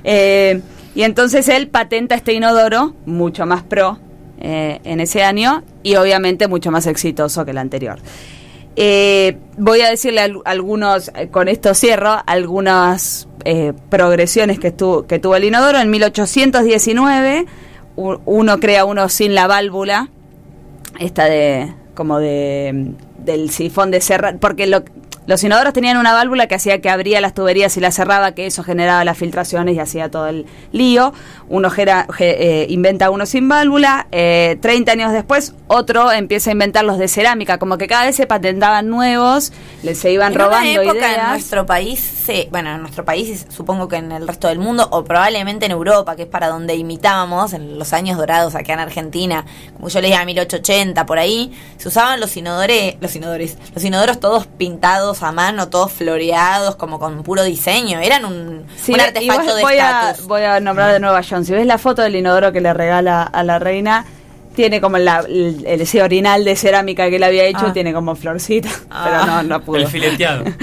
Eh, 0.04 0.60
y 0.98 1.04
entonces 1.04 1.48
él 1.48 1.68
patenta 1.68 2.16
este 2.16 2.32
inodoro, 2.32 2.92
mucho 3.06 3.46
más 3.46 3.62
pro 3.62 3.98
eh, 4.40 4.80
en 4.82 4.98
ese 4.98 5.22
año 5.22 5.62
y 5.84 5.94
obviamente 5.94 6.48
mucho 6.48 6.72
más 6.72 6.88
exitoso 6.88 7.44
que 7.44 7.52
el 7.52 7.58
anterior. 7.58 8.00
Eh, 8.74 9.38
voy 9.56 9.80
a 9.82 9.90
decirle 9.90 10.20
al- 10.22 10.42
algunos, 10.44 11.12
eh, 11.14 11.28
con 11.28 11.46
esto 11.46 11.72
cierro, 11.74 12.16
algunas 12.26 13.28
eh, 13.44 13.74
progresiones 13.90 14.58
que, 14.58 14.74
que 15.08 15.18
tuvo 15.20 15.36
el 15.36 15.44
inodoro. 15.44 15.78
En 15.78 15.88
1819 15.90 17.46
u- 17.94 18.16
uno 18.24 18.58
crea 18.58 18.84
uno 18.84 19.08
sin 19.08 19.36
la 19.36 19.46
válvula, 19.46 20.08
esta 20.98 21.26
de 21.26 21.72
como 21.94 22.18
de 22.18 22.92
del 23.24 23.50
sifón 23.50 23.92
de 23.92 24.00
cerrar, 24.00 24.38
porque 24.38 24.66
lo- 24.66 24.82
los 25.28 25.44
inodoros 25.44 25.72
tenían 25.72 25.96
una 25.98 26.12
válvula 26.12 26.48
que 26.48 26.56
hacía 26.56 26.80
que 26.80 26.90
abría 26.90 27.20
las 27.20 27.34
tuberías 27.34 27.76
y 27.76 27.80
las 27.80 27.94
cerraba, 27.94 28.32
que 28.32 28.46
eso 28.46 28.64
generaba 28.64 29.04
las 29.04 29.16
filtraciones 29.16 29.76
y 29.76 29.78
hacía 29.78 30.10
todo 30.10 30.26
el 30.26 30.46
lío. 30.72 31.12
Uno 31.48 31.70
gera- 31.70 32.06
eh, 32.18 32.66
inventa 32.68 33.10
uno 33.10 33.24
sin 33.26 33.48
válvula, 33.48 34.06
eh, 34.10 34.58
30 34.60 34.92
años 34.92 35.12
después 35.12 35.54
otro 35.66 36.10
empieza 36.10 36.50
a 36.50 36.52
inventar 36.52 36.84
los 36.84 36.98
de 36.98 37.06
cerámica, 37.08 37.58
como 37.58 37.78
que 37.78 37.86
cada 37.86 38.06
vez 38.06 38.16
se 38.16 38.26
patentaban 38.26 38.88
nuevos, 38.88 39.52
les 39.82 39.98
se 39.98 40.10
iban 40.10 40.32
en 40.32 40.38
robando 40.38 40.70
una 40.72 40.82
época 40.82 40.98
ideas. 40.98 41.18
en 41.24 41.30
nuestro 41.30 41.66
país, 41.66 42.00
se- 42.00 42.48
bueno, 42.50 42.74
en 42.74 42.80
nuestro 42.80 43.04
país 43.04 43.46
supongo 43.50 43.86
que 43.86 43.96
en 43.96 44.10
el 44.12 44.26
resto 44.26 44.48
del 44.48 44.58
mundo, 44.58 44.88
o 44.90 45.04
probablemente 45.04 45.66
en 45.66 45.72
Europa, 45.72 46.16
que 46.16 46.22
es 46.22 46.28
para 46.28 46.48
donde 46.48 46.74
imitábamos 46.74 47.52
en 47.52 47.78
los 47.78 47.92
años 47.92 48.16
dorados 48.16 48.54
acá 48.54 48.72
en 48.72 48.80
Argentina, 48.80 49.44
como 49.76 49.88
yo 49.90 50.00
le 50.00 50.08
decía, 50.08 50.24
1880, 50.24 51.04
por 51.06 51.18
ahí, 51.18 51.52
se 51.76 51.88
usaban 51.88 52.18
los 52.18 52.34
inodores, 52.36 52.96
los 53.00 53.14
inodores, 53.14 53.58
los 53.74 53.84
inodoros 53.84 54.20
todos 54.20 54.46
pintados 54.46 55.17
a 55.26 55.32
mano, 55.32 55.68
todos 55.68 55.92
floreados, 55.92 56.76
como 56.76 56.98
con 56.98 57.22
puro 57.22 57.42
diseño, 57.44 57.98
eran 58.00 58.24
un, 58.24 58.64
Sí, 58.76 58.92
un 58.92 59.00
artefacto 59.00 59.54
de 59.54 59.62
voy, 59.62 59.78
a, 59.78 60.14
voy 60.24 60.42
a 60.42 60.60
nombrar 60.60 60.92
de 60.92 61.00
nuevo 61.00 61.16
a 61.16 61.22
John. 61.28 61.44
Si 61.44 61.52
ves 61.52 61.66
la 61.66 61.78
foto 61.78 62.02
del 62.02 62.16
inodoro 62.16 62.52
que 62.52 62.60
le 62.60 62.72
regala 62.74 63.22
a 63.22 63.42
la 63.42 63.58
reina, 63.58 64.04
tiene 64.54 64.80
como 64.80 64.98
la, 64.98 65.20
el, 65.20 65.64
el- 65.66 65.80
ese 65.82 66.02
orinal 66.02 66.44
de 66.44 66.56
cerámica 66.56 67.08
que 67.08 67.16
él 67.16 67.22
había 67.22 67.44
hecho, 67.44 67.66
Ah. 67.66 67.72
tiene 67.72 67.92
como 67.92 68.16
florcita, 68.16 68.68
pero 69.04 69.24
no, 69.26 69.42
no 69.44 69.60
pudo. 69.62 69.76
El 69.78 69.86
fileteado. 69.86 70.44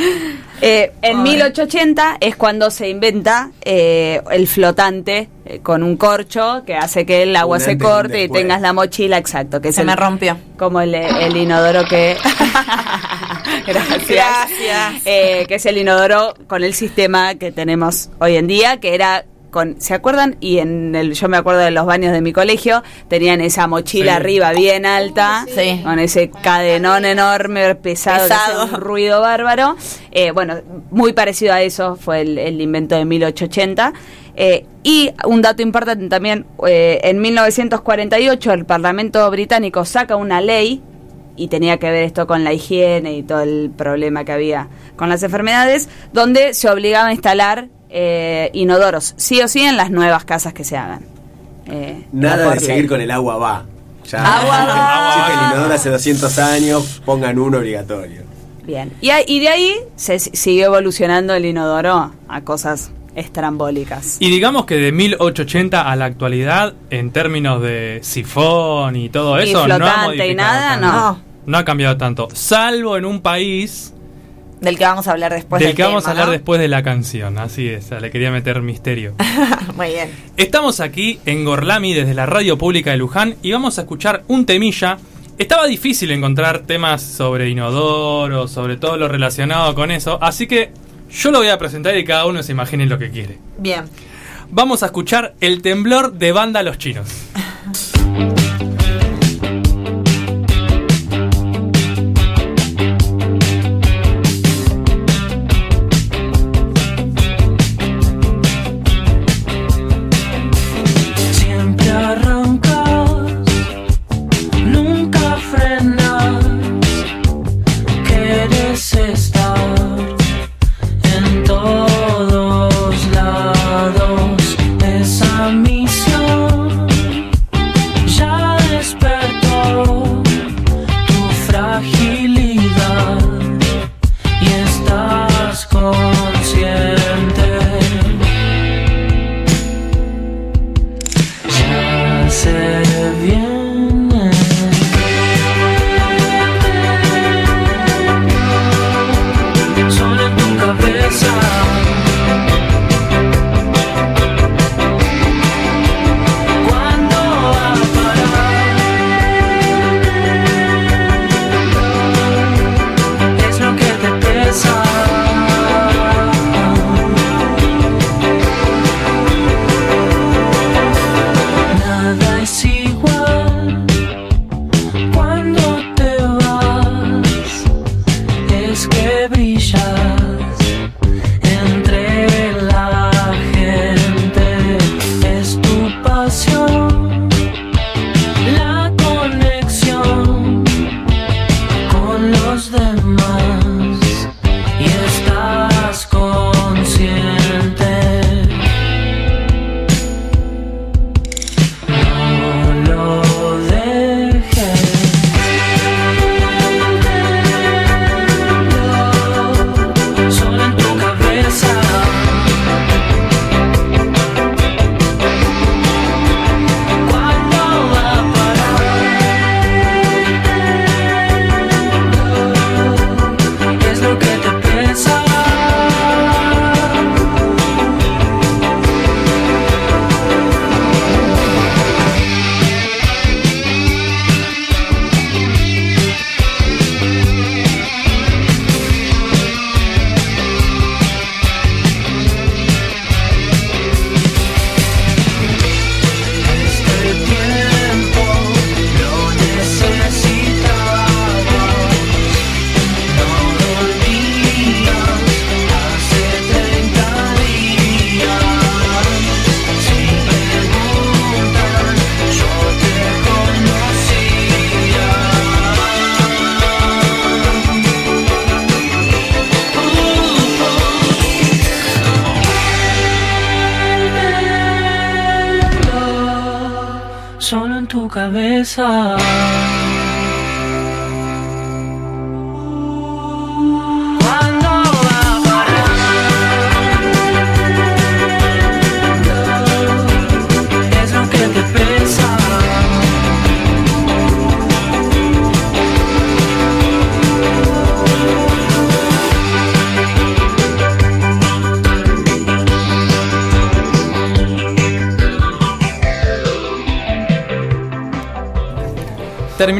Eh, 0.61 0.93
en 1.01 1.17
Ay. 1.17 1.23
1880 1.23 2.15
es 2.21 2.37
cuando 2.37 2.71
se 2.71 2.87
inventa 2.87 3.51
eh, 3.65 4.21
el 4.31 4.47
flotante 4.47 5.27
eh, 5.45 5.59
con 5.61 5.83
un 5.83 5.97
corcho 5.97 6.63
que 6.65 6.75
hace 6.75 7.05
que 7.05 7.23
el 7.23 7.35
agua 7.35 7.57
Un 7.57 7.61
se 7.63 7.77
corte 7.77 8.23
y 8.23 8.29
tengas 8.29 8.61
la 8.61 8.71
mochila, 8.71 9.17
exacto, 9.17 9.59
que 9.59 9.67
es 9.69 9.75
Se 9.75 9.81
el- 9.81 9.87
me 9.87 9.97
rompió. 9.97 10.37
como 10.57 10.79
el, 10.79 10.95
el 10.95 11.35
inodoro 11.35 11.83
que 11.83 12.15
gracias, 13.73 14.07
Gracias. 14.09 15.01
Eh, 15.05 15.45
que 15.47 15.55
es 15.55 15.65
el 15.65 15.77
inodoro 15.77 16.33
con 16.47 16.63
el 16.63 16.73
sistema 16.73 17.35
que 17.35 17.51
tenemos 17.51 18.09
hoy 18.19 18.35
en 18.37 18.47
día 18.47 18.77
que 18.79 18.93
era 18.95 19.25
con 19.51 19.79
se 19.79 19.93
acuerdan 19.93 20.35
y 20.41 20.57
en 20.57 20.95
el 20.95 21.13
yo 21.13 21.29
me 21.29 21.37
acuerdo 21.37 21.61
de 21.61 21.71
los 21.71 21.85
baños 21.85 22.11
de 22.11 22.19
mi 22.19 22.33
colegio 22.33 22.83
tenían 23.07 23.39
esa 23.39 23.67
mochila 23.67 24.11
Sí. 24.11 24.17
arriba 24.17 24.51
bien 24.51 24.85
alta 24.85 25.45
Sí. 25.47 25.79
con 25.81 25.97
ese 25.99 26.29
cadenón 26.29 27.05
enorme 27.05 27.73
pesado, 27.75 28.27
un 28.65 28.71
ruido 28.81 29.21
bárbaro. 29.21 29.77
Eh, 30.11 30.31
bueno 30.31 30.55
muy 30.91 31.13
parecido 31.13 31.53
a 31.53 31.61
eso 31.61 31.95
fue 31.95 32.19
el, 32.21 32.37
el 32.37 32.59
invento 32.59 32.95
de 32.95 33.05
1880 33.05 33.93
Eh, 34.37 34.65
y 34.83 35.11
un 35.25 35.41
dato 35.41 35.61
importante 35.63 36.09
también, 36.09 36.45
eh, 36.67 36.99
en 37.03 37.21
1948 37.21 38.51
el 38.51 38.65
Parlamento 38.65 39.31
británico 39.31 39.85
saca 39.85 40.17
una 40.17 40.41
ley 40.41 40.81
y 41.35 41.47
tenía 41.47 41.77
que 41.77 41.89
ver 41.89 42.03
esto 42.03 42.27
con 42.27 42.43
la 42.43 42.53
higiene 42.53 43.13
y 43.13 43.23
todo 43.23 43.41
el 43.41 43.71
problema 43.75 44.23
que 44.23 44.31
había 44.31 44.67
con 44.95 45.09
las 45.09 45.23
enfermedades, 45.23 45.89
donde 46.13 46.53
se 46.53 46.69
obligaba 46.69 47.09
a 47.09 47.11
instalar 47.11 47.67
eh, 47.89 48.49
inodoros, 48.53 49.13
sí 49.17 49.41
o 49.41 49.47
sí, 49.47 49.61
en 49.61 49.77
las 49.77 49.91
nuevas 49.91 50.25
casas 50.25 50.53
que 50.53 50.63
se 50.63 50.77
hagan. 50.77 51.01
Eh, 51.67 52.05
Nada 52.11 52.51
de 52.53 52.59
seguir 52.59 52.87
con 52.87 53.01
el 53.01 53.11
agua 53.11 53.37
va. 53.37 53.65
Ya. 54.09 54.39
Agua 54.39 54.65
va. 54.65 55.25
Que 55.27 55.33
el 55.33 55.51
inodoro 55.51 55.73
hace 55.73 55.89
200 55.89 56.39
años, 56.39 57.01
pongan 57.05 57.39
uno 57.39 57.57
obligatorio. 57.57 58.21
Bien. 58.63 58.91
Y, 59.01 59.09
y 59.27 59.39
de 59.39 59.49
ahí 59.49 59.75
se 59.95 60.19
siguió 60.19 60.67
evolucionando 60.67 61.33
el 61.33 61.45
inodoro 61.45 62.13
a 62.27 62.41
cosas 62.41 62.91
estrambólicas. 63.15 64.17
Y 64.19 64.29
digamos 64.29 64.65
que 64.65 64.75
de 64.75 64.91
1880 64.91 65.89
a 65.89 65.95
la 65.95 66.05
actualidad, 66.05 66.73
en 66.89 67.11
términos 67.11 67.61
de 67.61 67.99
sifón 68.03 68.95
y 68.95 69.09
todo 69.09 69.39
Y 69.41 69.49
eso, 69.49 69.67
no 69.67 69.85
ha 69.85 70.15
y 70.15 70.35
nada, 70.35 70.79
tanto. 70.79 70.87
no. 70.87 71.19
No 71.45 71.57
ha 71.57 71.65
cambiado 71.65 71.95
tanto. 71.97 72.27
Salvo 72.33 72.97
en 72.97 73.05
un 73.05 73.21
país 73.21 73.93
Del 74.61 74.77
que 74.77 74.83
vamos 74.85 75.07
a 75.07 75.11
hablar 75.11 75.31
después 75.33 75.59
del 75.59 75.69
del 75.69 75.75
que 75.75 75.83
vamos 75.83 76.07
a 76.07 76.11
hablar 76.11 76.25
¿no? 76.27 76.31
después 76.31 76.59
de 76.59 76.67
la 76.67 76.81
canción. 76.81 77.37
Así 77.37 77.67
es, 77.67 77.91
le 77.91 78.09
quería 78.09 78.31
meter 78.31 78.61
misterio. 78.61 79.13
Muy 79.75 79.87
bien. 79.89 80.09
Estamos 80.37 80.79
aquí 80.79 81.19
en 81.25 81.45
Gorlami 81.45 81.93
desde 81.93 82.13
la 82.15 82.25
radio 82.25 82.57
pública 82.57 82.91
de 82.91 82.97
Luján 82.97 83.35
y 83.43 83.51
vamos 83.51 83.77
a 83.77 83.81
escuchar 83.81 84.23
un 84.27 84.45
temilla. 84.45 84.97
Estaba 85.37 85.67
difícil 85.67 86.11
encontrar 86.11 86.61
temas 86.61 87.03
sobre 87.03 87.49
inodoro, 87.49 88.47
sobre 88.47 88.77
todo 88.77 88.97
lo 88.97 89.07
relacionado 89.07 89.75
con 89.75 89.91
eso, 89.91 90.17
así 90.21 90.47
que 90.47 90.71
yo 91.09 91.31
lo 91.31 91.39
voy 91.39 91.49
a 91.49 91.57
presentar 91.57 91.97
y 91.97 92.03
cada 92.03 92.25
uno 92.25 92.41
se 92.43 92.51
imagine 92.51 92.85
lo 92.85 92.97
que 92.97 93.09
quiere. 93.09 93.37
Bien. 93.57 93.85
Vamos 94.51 94.83
a 94.83 94.87
escuchar 94.87 95.35
El 95.41 95.61
temblor 95.61 96.13
de 96.13 96.31
banda 96.31 96.63
Los 96.63 96.77
Chinos. 96.77 97.07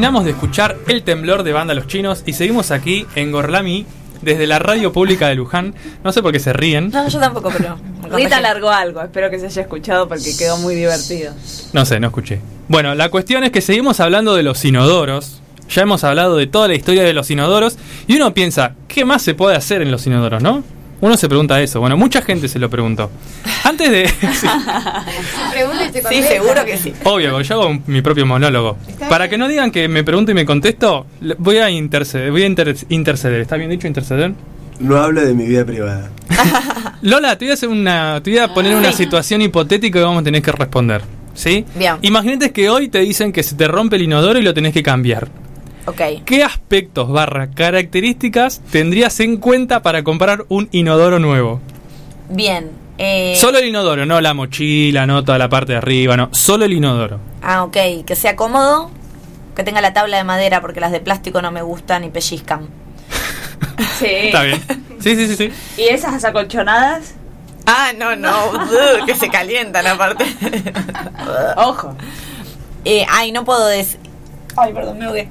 Terminamos 0.06 0.24
de 0.24 0.30
escuchar 0.30 0.76
El 0.86 1.02
temblor 1.02 1.42
de 1.42 1.52
banda 1.52 1.74
Los 1.74 1.88
Chinos 1.88 2.22
y 2.26 2.32
seguimos 2.32 2.70
aquí 2.70 3.08
en 3.16 3.32
Gorlami 3.32 3.86
desde 4.22 4.46
la 4.46 4.60
radio 4.60 4.92
pública 4.92 5.26
de 5.26 5.34
Luján. 5.34 5.74
No 6.04 6.12
sé 6.12 6.22
por 6.22 6.30
qué 6.30 6.38
se 6.38 6.52
ríen. 6.52 6.90
No, 6.90 7.08
yo 7.08 7.18
tampoco, 7.18 7.50
pero. 7.50 7.76
Rita 8.16 8.40
largó 8.40 8.70
algo, 8.70 9.02
espero 9.02 9.30
que 9.30 9.40
se 9.40 9.46
haya 9.46 9.62
escuchado 9.62 10.06
porque 10.06 10.36
quedó 10.38 10.58
muy 10.58 10.76
divertido. 10.76 11.34
No 11.72 11.84
sé, 11.84 11.98
no 11.98 12.06
escuché. 12.06 12.40
Bueno, 12.68 12.94
la 12.94 13.08
cuestión 13.08 13.42
es 13.42 13.50
que 13.50 13.60
seguimos 13.60 13.98
hablando 13.98 14.36
de 14.36 14.44
los 14.44 14.64
inodoros. 14.64 15.42
Ya 15.70 15.82
hemos 15.82 16.04
hablado 16.04 16.36
de 16.36 16.46
toda 16.46 16.68
la 16.68 16.76
historia 16.76 17.02
de 17.02 17.12
los 17.12 17.28
inodoros. 17.32 17.76
Y 18.06 18.14
uno 18.14 18.32
piensa, 18.32 18.76
¿qué 18.86 19.04
más 19.04 19.22
se 19.22 19.34
puede 19.34 19.56
hacer 19.56 19.82
en 19.82 19.90
los 19.90 20.06
inodoros, 20.06 20.40
no? 20.40 20.62
Uno 21.00 21.16
se 21.16 21.28
pregunta 21.28 21.60
eso. 21.60 21.80
Bueno, 21.80 21.96
mucha 21.96 22.22
gente 22.22 22.48
se 22.48 22.58
lo 22.58 22.70
preguntó. 22.70 23.10
Antes 23.64 23.90
de. 23.90 24.08
sí, 26.08 26.22
seguro 26.22 26.64
que 26.64 26.76
sí. 26.78 26.92
obvio, 27.04 27.40
yo 27.40 27.54
hago 27.62 27.78
mi 27.86 28.02
propio 28.02 28.26
monólogo. 28.26 28.76
Para 29.08 29.28
que 29.28 29.38
no 29.38 29.48
digan 29.48 29.70
que 29.70 29.88
me 29.88 30.04
pregunto 30.04 30.30
y 30.30 30.34
me 30.34 30.44
contesto, 30.46 31.06
voy 31.38 31.58
a 31.58 31.70
interceder. 31.70 32.30
Voy 32.30 32.42
a 32.42 32.46
inter- 32.46 32.76
interceder. 32.88 33.40
¿Está 33.40 33.56
bien 33.56 33.70
dicho 33.70 33.86
interceder? 33.86 34.32
No 34.80 34.96
hablo 34.98 35.22
de 35.24 35.34
mi 35.34 35.46
vida 35.46 35.64
privada. 35.64 36.10
Lola, 37.02 37.36
te 37.38 37.46
voy 37.46 37.50
a 37.50 37.54
hacer 37.54 37.68
una. 37.68 38.20
Te 38.22 38.30
voy 38.30 38.38
a 38.38 38.52
poner 38.52 38.74
una 38.74 38.92
situación 38.92 39.42
hipotética 39.42 39.98
y 39.98 40.02
vamos 40.02 40.20
a 40.20 40.24
tener 40.24 40.42
que 40.42 40.52
responder. 40.52 41.02
¿Sí? 41.34 41.66
Bien. 41.74 41.96
Imagínate 42.00 42.50
que 42.52 42.70
hoy 42.70 42.88
te 42.88 43.00
dicen 43.00 43.30
que 43.32 43.42
se 43.42 43.56
te 43.56 43.68
rompe 43.68 43.96
el 43.96 44.02
inodoro 44.02 44.38
y 44.38 44.42
lo 44.42 44.54
tenés 44.54 44.72
que 44.72 44.82
cambiar. 44.82 45.28
¿Qué 46.24 46.42
aspectos 46.42 47.08
barra 47.08 47.50
características 47.50 48.60
tendrías 48.70 49.20
en 49.20 49.36
cuenta 49.36 49.82
para 49.82 50.02
comprar 50.02 50.44
un 50.48 50.68
inodoro 50.72 51.18
nuevo? 51.18 51.60
Bien. 52.28 52.70
Eh, 52.98 53.34
Solo 53.36 53.58
el 53.58 53.66
inodoro, 53.66 54.04
no 54.06 54.20
la 54.20 54.34
mochila, 54.34 55.06
no 55.06 55.22
toda 55.24 55.38
la 55.38 55.48
parte 55.48 55.72
de 55.72 55.78
arriba, 55.78 56.16
no. 56.16 56.28
Solo 56.32 56.64
el 56.64 56.72
inodoro. 56.72 57.20
Ah, 57.42 57.62
ok. 57.64 57.76
Que 58.04 58.16
sea 58.16 58.34
cómodo. 58.36 58.90
Que 59.54 59.62
tenga 59.62 59.80
la 59.80 59.92
tabla 59.92 60.16
de 60.16 60.24
madera 60.24 60.60
porque 60.60 60.80
las 60.80 60.92
de 60.92 61.00
plástico 61.00 61.40
no 61.40 61.50
me 61.52 61.62
gustan 61.62 62.04
y 62.04 62.10
pellizcan. 62.10 62.68
Sí. 63.98 64.06
Está 64.06 64.42
bien. 64.42 64.60
Sí, 65.00 65.16
sí, 65.16 65.26
sí, 65.26 65.36
sí. 65.36 65.52
¿Y 65.82 65.88
esas 65.88 66.22
acolchonadas? 66.24 67.14
Ah, 67.66 67.92
no, 67.96 68.14
no. 68.14 68.52
que 69.06 69.14
se 69.14 69.28
calientan 69.30 69.86
aparte. 69.86 70.24
Ojo. 71.56 71.94
Eh, 72.84 73.06
ay, 73.08 73.32
no 73.32 73.44
puedo 73.44 73.66
decir. 73.66 73.98
Ay, 74.56 74.72
perdón, 74.74 74.98
me 74.98 75.06
ahogué. 75.06 75.28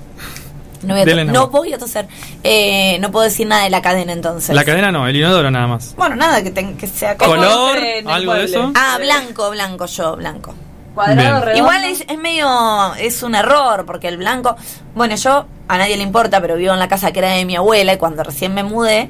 No 0.85 0.93
voy 0.93 1.01
a, 1.01 1.05
Dele 1.05 1.25
no 1.25 1.47
voy 1.47 1.73
a 1.73 1.77
toser. 1.77 2.07
Eh, 2.43 2.97
no 2.99 3.11
puedo 3.11 3.25
decir 3.25 3.47
nada 3.47 3.63
de 3.63 3.69
la 3.69 3.81
cadena 3.81 4.13
entonces. 4.13 4.55
La 4.55 4.63
cadena 4.63 4.91
no, 4.91 5.07
el 5.07 5.15
inodoro 5.15 5.49
nada 5.51 5.67
más. 5.67 5.95
Bueno, 5.95 6.15
nada, 6.15 6.43
que, 6.43 6.51
ten- 6.51 6.77
que 6.77 6.87
sea 6.87 7.17
¿Color? 7.17 7.77
en 7.77 8.07
el 8.07 8.13
¿Algo 8.13 8.33
de 8.33 8.45
eso? 8.45 8.71
Ah, 8.75 8.97
blanco, 8.99 9.49
blanco, 9.51 9.85
yo, 9.87 10.15
blanco. 10.15 10.53
Cuadrado, 10.93 11.41
redondo. 11.41 11.57
Igual 11.57 11.83
es, 11.83 12.05
es 12.07 12.17
medio, 12.17 12.95
es 12.95 13.21
un 13.21 13.35
error, 13.35 13.85
porque 13.85 14.07
el 14.07 14.15
blanco, 14.17 14.55
bueno, 14.93 15.15
yo 15.15 15.45
a 15.67 15.77
nadie 15.77 15.97
le 15.97 16.03
importa, 16.03 16.39
pero 16.39 16.55
vivo 16.55 16.71
en 16.73 16.79
la 16.79 16.87
casa 16.87 17.11
que 17.11 17.19
era 17.19 17.31
de 17.31 17.43
mi 17.43 17.57
abuela 17.57 17.91
y 17.93 17.97
cuando 17.97 18.23
recién 18.23 18.53
me 18.53 18.63
mudé, 18.63 19.09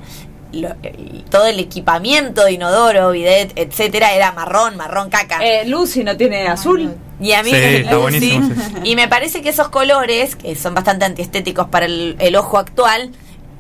lo- 0.62 0.76
el- 0.84 1.24
todo 1.30 1.46
el 1.48 1.60
equipamiento 1.60 2.44
de 2.46 2.54
inodoro, 2.54 3.12
bidet, 3.12 3.54
etcétera, 3.56 4.14
era 4.14 4.32
marrón, 4.32 4.76
marrón 4.78 5.10
caca. 5.10 5.40
Eh, 5.46 5.66
Lucy 5.68 6.04
no 6.04 6.16
tiene 6.18 6.48
azul. 6.48 6.94
y 7.20 7.32
a 7.32 7.44
mí 7.44 7.50
Sí, 7.50 7.56
me- 7.56 7.78
está 7.78 7.98
buenísimo, 7.98 8.50
sí. 8.50 8.56
Y 8.84 8.96
me 8.96 9.08
parece 9.08 9.42
que 9.42 9.50
esos 9.50 9.70
colores, 9.70 10.36
que 10.36 10.56
son 10.56 10.74
bastante 10.74 11.06
antiestéticos 11.06 11.68
para 11.70 11.86
el, 11.86 12.16
el 12.20 12.36
ojo 12.36 12.58
actual, 12.58 13.12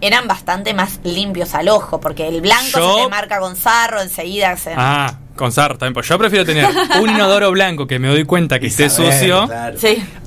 eran 0.01 0.27
bastante 0.27 0.73
más 0.73 0.99
limpios 1.03 1.55
al 1.55 1.69
ojo, 1.69 2.01
porque 2.01 2.27
el 2.27 2.41
blanco 2.41 2.77
Yo- 2.79 2.95
se 2.97 3.03
te 3.03 3.09
marca 3.09 3.39
con 3.39 3.55
sarro, 3.55 4.01
enseguida 4.01 4.57
se... 4.57 4.73
Ah, 4.75 5.19
con 5.37 5.51
sarro 5.53 5.77
también. 5.77 5.93
Pues 5.93 6.07
yo 6.07 6.17
prefiero 6.17 6.45
tener 6.45 6.65
un 7.01 7.09
inodoro 7.09 7.49
blanco 7.51 7.87
que 7.87 7.97
me 7.97 8.09
doy 8.09 8.25
cuenta 8.25 8.59
que 8.59 8.67
esté 8.67 8.89
saber, 8.89 9.13
sucio 9.13 9.45
claro. 9.47 9.77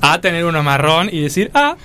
A 0.01 0.19
tener 0.21 0.43
uno 0.45 0.63
marrón 0.63 1.09
y 1.11 1.21
decir, 1.21 1.51
ah, 1.53 1.75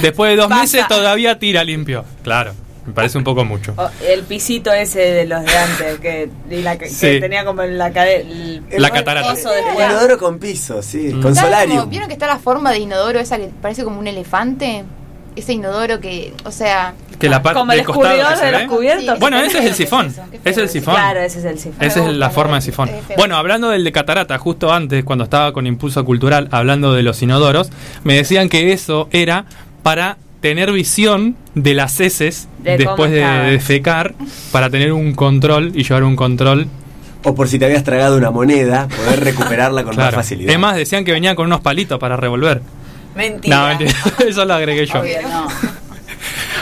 después 0.00 0.30
de 0.30 0.36
dos 0.36 0.48
meses 0.48 0.88
todavía 0.88 1.38
tira 1.38 1.62
limpio. 1.62 2.04
Claro, 2.22 2.54
me 2.86 2.92
parece 2.92 3.18
un 3.18 3.24
poco 3.24 3.44
mucho. 3.44 3.74
O 3.76 3.88
el 4.06 4.22
pisito 4.22 4.72
ese 4.72 4.98
de 5.00 5.26
los 5.26 5.44
de 5.44 5.56
antes, 5.56 5.98
que, 6.00 6.30
y 6.50 6.62
la, 6.62 6.78
que 6.78 6.88
Sí. 6.88 7.20
tenía 7.20 7.44
como 7.44 7.62
la 7.62 7.90
cadena. 7.92 8.62
La 8.78 8.90
catarata. 8.90 9.34
De 9.34 9.40
Inodoro 9.84 10.18
con 10.18 10.38
piso, 10.38 10.82
sí, 10.82 11.12
Mm. 11.14 11.22
con 11.22 11.34
¿Sabes 11.34 11.50
solarium. 11.50 11.78
cómo- 11.80 11.90
¿Vieron 11.90 12.08
que 12.08 12.14
está 12.14 12.26
la 12.26 12.38
forma 12.38 12.70
de 12.72 12.78
inodoro 12.78 13.18
esa 13.20 13.36
que 13.38 13.50
parece 13.60 13.84
como 13.84 13.98
un 13.98 14.06
elefante? 14.06 14.84
Ese 15.36 15.52
inodoro 15.52 16.00
que, 16.00 16.34
o 16.44 16.50
sea... 16.50 16.94
Que 17.20 17.28
la 17.28 17.40
parte 17.42 17.60
Como 17.60 17.70
el 17.72 17.78
se 17.80 17.84
de 18.46 18.52
los 18.52 18.62
cubiertos. 18.68 19.14
Sí, 19.14 19.20
Bueno, 19.20 19.38
ese 19.38 19.58
es 19.58 19.64
el 19.66 19.74
sifón. 19.74 20.06
eso, 20.06 20.22
feo 20.30 20.40
es 20.52 20.58
el 20.58 20.68
sifón. 20.70 20.94
Claro, 20.94 21.20
ese 21.20 21.38
es 21.38 21.44
el 21.44 21.58
sifón. 21.58 21.84
Esa 21.86 22.04
es 22.08 22.16
la 22.16 22.30
forma 22.30 22.56
de 22.56 22.62
sifón. 22.62 22.88
es. 22.88 23.16
Bueno, 23.16 23.36
hablando 23.36 23.68
del 23.70 23.84
de 23.84 23.92
catarata, 23.92 24.36
justo 24.38 24.72
antes, 24.72 25.04
cuando 25.04 25.24
estaba 25.24 25.52
con 25.52 25.66
Impulso 25.66 26.04
Cultural, 26.04 26.48
hablando 26.50 26.94
de 26.94 27.02
los 27.02 27.20
inodoros, 27.22 27.70
me 28.04 28.14
decían 28.14 28.48
que 28.48 28.72
eso 28.72 29.08
era 29.12 29.44
para 29.82 30.16
tener 30.40 30.72
visión 30.72 31.36
de 31.54 31.74
las 31.74 31.98
heces 32.00 32.48
De 32.58 32.78
después 32.78 33.10
de 33.10 33.20
defecar, 33.50 34.14
para 34.52 34.70
tener 34.70 34.92
un 34.92 35.14
control 35.14 35.72
y 35.74 35.82
llevar 35.84 36.04
un 36.04 36.16
control. 36.16 36.68
O 37.24 37.34
por 37.34 37.48
si 37.48 37.58
te 37.58 37.64
habías 37.66 37.84
tragado 37.84 38.16
una 38.16 38.30
moneda, 38.30 38.88
poder 38.88 39.20
recuperarla 39.24 39.82
con 39.84 39.94
Claro. 39.94 40.16
más 40.16 40.24
facilidad. 40.24 40.52
Es 40.52 40.58
más, 40.58 40.76
decían 40.76 41.04
que 41.04 41.12
venía 41.12 41.34
con 41.34 41.46
unos 41.46 41.60
palitos 41.60 41.98
para 41.98 42.16
revolver. 42.16 42.62
Mentira. 43.14 43.56
No, 43.60 43.66
mentira. 43.68 43.92
Eso 44.28 44.44
lo 44.44 44.54
agregué 44.54 44.86
yo. 44.86 45.00
Obvio, 45.00 45.20
no. 45.28 45.46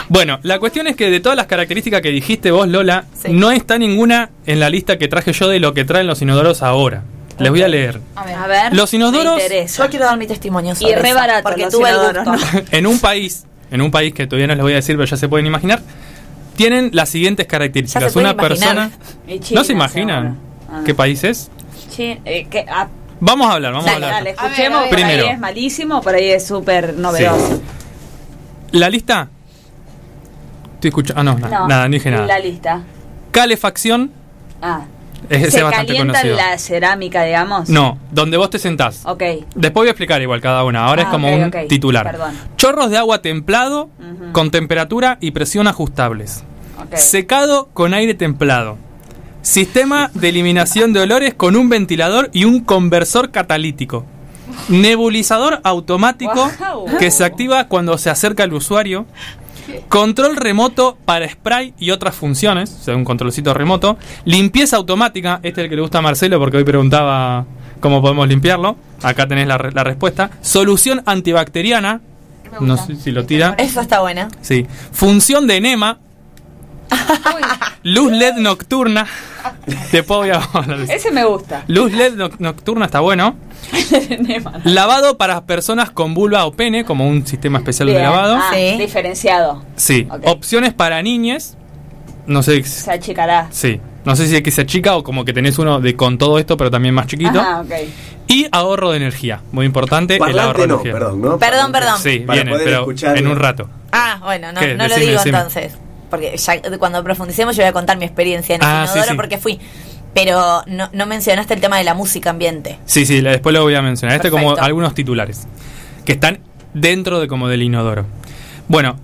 Bueno, 0.09 0.39
la 0.41 0.57
cuestión 0.59 0.87
es 0.87 0.95
que 0.95 1.09
de 1.11 1.19
todas 1.19 1.35
las 1.35 1.45
características 1.45 2.01
que 2.01 2.09
dijiste 2.09 2.49
vos, 2.51 2.67
Lola, 2.67 3.05
Sí. 3.13 3.31
no 3.31 3.51
está 3.51 3.77
ninguna 3.77 4.31
en 4.47 4.59
la 4.59 4.69
lista 4.69 4.97
que 4.97 5.07
traje 5.07 5.33
yo 5.33 5.47
de 5.47 5.59
lo 5.59 5.73
que 5.73 5.85
traen 5.85 6.07
los 6.07 6.21
inodoros 6.21 6.63
ahora. 6.63 7.03
Les 7.37 7.51
voy 7.51 7.61
a 7.61 7.67
leer. 7.69 8.01
A 8.15 8.25
ver. 8.25 8.35
A 8.35 8.47
ver. 8.47 8.75
Los 8.75 8.93
inodoros-. 8.93 9.39
Yo 9.77 9.89
quiero 9.89 10.05
dar 10.05 10.17
mi 10.17 10.27
testimonio 10.27 10.75
sobre 10.75 10.91
Y 10.91 10.95
re 10.95 11.13
barato 11.13 11.43
porque 11.43 11.61
los 11.61 11.71
tuve 11.73 11.89
el 11.89 11.95
gusto. 11.97 12.23
¿no? 12.25 12.37
en 12.71 12.85
un 12.87 12.99
país, 12.99 13.45
en 13.71 13.81
un 13.81 13.91
país 13.91 14.13
que 14.13 14.27
todavía 14.27 14.47
no 14.47 14.55
les 14.55 14.63
voy 14.63 14.73
a 14.73 14.75
decir, 14.77 14.95
pero 14.95 15.05
ya 15.05 15.17
se 15.17 15.27
pueden 15.29 15.45
imaginar, 15.45 15.81
tienen 16.55 16.89
las 16.93 17.09
siguientes 17.09 17.47
características. 17.47 18.03
Ya 18.03 18.09
se 18.09 18.13
puede 18.13 18.25
Una 18.33 18.35
persona. 18.41 18.71
imaginar. 18.71 18.99
Y 19.27 19.39
China, 19.39 19.59
¿No 19.59 19.63
se 19.65 19.73
imaginan 19.73 20.23
seguro. 20.23 20.39
Ah. 20.71 20.81
qué 20.85 20.93
país 20.95 21.23
es? 21.23 21.49
Eh, 21.97 22.47
que- 22.49 22.65
ah, 22.69 22.87
Vamos 23.21 23.49
a 23.49 23.53
hablar, 23.55 23.73
vamos 23.73 23.85
Dale, 23.85 24.05
a 24.05 24.07
hablar. 24.17 24.23
dale, 24.23 24.29
A 24.37 24.43
ver, 24.43 24.51
escuchemos. 24.51 24.77
a 24.77 24.81
ver. 24.83 24.89
Por 24.89 24.97
Primero. 24.97 25.25
ahí 25.25 25.29
es 25.33 25.39
malísimo, 25.39 26.01
por 26.01 26.15
ahí 26.15 26.29
es 26.29 26.47
súper 26.47 26.93
novedoso. 26.93 27.61
La 28.71 28.89
lista. 28.89 29.27
Estoy 30.75 30.87
escuchando. 30.89 31.19
Ah, 31.19 31.23
no, 31.23 31.37
no, 31.37 31.49
No, 31.49 31.67
nada, 31.67 31.87
no 31.89 31.93
dije 31.93 32.09
nada. 32.11 32.25
La 32.25 32.39
lista. 32.39 32.81
Calefacción. 33.31 34.11
Ah. 34.61 34.85
¿Se 35.29 35.35
es 35.47 35.63
bastante 35.63 35.87
calienta 35.87 36.23
la 36.23 36.57
cerámica, 36.57 37.23
digamos? 37.23 37.69
No, 37.69 37.97
donde 38.11 38.37
vos 38.37 38.49
te 38.49 38.59
sentás. 38.59 39.01
Ok. 39.05 39.21
Después 39.55 39.73
voy 39.73 39.87
a 39.87 39.91
explicar 39.91 40.21
igual 40.21 40.41
cada 40.41 40.63
una. 40.63 40.85
Ahora 40.85 41.01
es 41.03 41.07
Ah, 41.07 41.11
como 41.11 41.27
ok, 41.29 41.33
un 41.37 41.43
ok. 41.45 41.55
titular. 41.67 42.05
Perdón. 42.05 42.33
Chorros 42.57 42.89
de 42.89 42.97
agua 42.97 43.21
templado 43.21 43.89
Ujú. 43.99 44.31
con 44.31 44.51
temperatura 44.51 45.17
y 45.21 45.31
presión 45.31 45.67
ajustables. 45.67 46.43
Ok. 46.81 46.95
Secado 46.95 47.69
con 47.73 47.93
aire 47.93 48.13
templado. 48.13 48.77
Sistema 49.41 50.11
de 50.13 50.29
eliminación 50.29 50.93
de 50.93 51.01
olores 51.01 51.33
con 51.33 51.55
un 51.55 51.69
ventilador 51.69 52.29
y 52.33 52.45
un 52.45 52.61
conversor 52.61 53.31
catalítico. 53.31 54.05
Nebulizador 54.67 55.61
automático 55.63 56.49
Guau. 56.57 56.97
que 56.97 57.11
se 57.11 57.23
activa 57.23 57.67
cuando 57.67 57.97
se 57.97 58.09
acerca 58.09 58.43
al 58.43 58.53
usuario. 58.53 59.05
Control 59.87 60.35
remoto 60.35 60.97
para 61.05 61.27
spray 61.27 61.73
y 61.79 61.91
otras 61.91 62.15
funciones, 62.15 62.77
o 62.79 62.83
sea, 62.83 62.95
un 62.95 63.05
controlcito 63.05 63.53
remoto. 63.53 63.97
Limpieza 64.25 64.77
automática, 64.77 65.39
este 65.43 65.61
es 65.61 65.65
el 65.65 65.69
que 65.69 65.75
le 65.75 65.81
gusta 65.81 65.99
a 65.99 66.01
Marcelo 66.01 66.39
porque 66.39 66.57
hoy 66.57 66.63
preguntaba 66.63 67.45
cómo 67.79 68.01
podemos 68.01 68.27
limpiarlo. 68.27 68.75
Acá 69.01 69.27
tenés 69.27 69.47
la, 69.47 69.57
la 69.73 69.83
respuesta. 69.83 70.31
Solución 70.41 71.01
antibacteriana, 71.05 72.01
no 72.59 72.77
sé 72.77 72.95
si 72.95 73.11
lo 73.11 73.25
tira. 73.25 73.55
Eso 73.57 73.81
está 73.81 74.01
buena. 74.01 74.27
Sí. 74.41 74.65
Función 74.91 75.47
de 75.47 75.57
enema. 75.57 75.99
Luz 77.83 78.11
LED 78.11 78.35
nocturna. 78.37 79.07
De 79.91 79.99
eso. 79.99 80.63
Ese 80.89 81.11
me 81.11 81.23
gusta. 81.25 81.63
Luz 81.67 81.91
LED 81.93 82.13
no- 82.15 82.29
nocturna 82.39 82.85
está 82.85 82.99
bueno. 82.99 83.35
Lavado 84.63 85.17
para 85.17 85.45
personas 85.45 85.91
con 85.91 86.13
vulva 86.13 86.45
o 86.45 86.51
pene, 86.53 86.83
como 86.85 87.07
un 87.07 87.25
sistema 87.25 87.59
especial 87.59 87.87
de 87.87 87.99
lavado. 88.01 88.35
Ah, 88.35 88.51
Sí. 88.53 88.77
Diferenciado. 88.77 89.63
Sí. 89.75 90.07
Opciones 90.25 90.73
para 90.73 91.01
niñes. 91.01 91.55
no 92.27 92.43
sé, 92.43 92.63
Se 92.63 92.91
achicará. 92.91 93.47
sí, 93.49 93.79
no 94.05 94.15
sé 94.15 94.27
si 94.27 94.35
es 94.35 94.41
que 94.43 94.51
se 94.51 94.61
achica 94.61 94.95
o 94.95 95.03
como 95.03 95.25
que 95.25 95.33
tenés 95.33 95.57
uno 95.57 95.79
de 95.79 95.95
con 95.95 96.17
todo 96.17 96.37
esto, 96.39 96.57
pero 96.57 96.69
también 96.69 96.93
más 96.93 97.07
chiquito. 97.07 97.39
Ajá, 97.39 97.61
ok. 97.61 97.71
Y 98.27 98.47
ahorro 98.51 98.91
de 98.91 98.97
energía, 98.97 99.41
muy 99.51 99.65
importante 99.65 100.13
el 100.13 100.19
Parlante 100.19 100.41
ahorro 100.47 100.61
de 100.61 100.67
no, 100.67 100.73
energía. 100.75 100.93
perdón, 100.93 101.21
¿no? 101.21 101.37
Perdón, 101.39 101.71
perdón. 101.71 101.95
Sí, 101.99 102.19
Para 102.19 102.43
viene, 102.43 102.57
pero 102.63 102.79
escucharlo. 102.81 103.17
en 103.19 103.27
un 103.27 103.37
rato. 103.39 103.69
Ah, 103.91 104.19
bueno, 104.23 104.51
no, 104.51 104.61
no 104.61 104.87
lo 104.87 104.95
digo 104.95 105.11
decime. 105.13 105.37
entonces. 105.39 105.73
Porque 106.09 106.35
ya 106.37 106.61
cuando 106.79 107.03
profundicemos 107.03 107.55
yo 107.55 107.63
voy 107.63 107.69
a 107.69 107.73
contar 107.73 107.97
mi 107.97 108.05
experiencia 108.05 108.55
en 108.55 108.63
Ah, 108.63 108.81
el 108.83 108.87
sí, 108.87 108.93
inodoro 108.93 109.11
sí. 109.11 109.15
porque 109.17 109.37
fui. 109.37 109.59
Pero 110.13 110.63
no, 110.67 110.89
no 110.91 111.05
mencionaste 111.05 111.53
el 111.53 111.61
tema 111.61 111.77
de 111.77 111.83
la 111.83 111.93
música 111.93 112.31
ambiente. 112.31 112.79
Sí, 112.85 113.05
sí, 113.05 113.21
después 113.21 113.53
lo 113.53 113.61
voy 113.63 113.75
a 113.75 113.81
mencionar. 113.81 114.15
Este 114.15 114.31
como 114.31 114.47
Perfecto. 114.47 114.65
algunos 114.65 114.93
titulares 114.95 115.47
que 116.05 116.13
están 116.13 116.39
dentro 116.73 117.19
de 117.19 117.27
como 117.27 117.47
del 117.47 117.61
inodoro. 117.61 118.05
Bueno, 118.67 118.95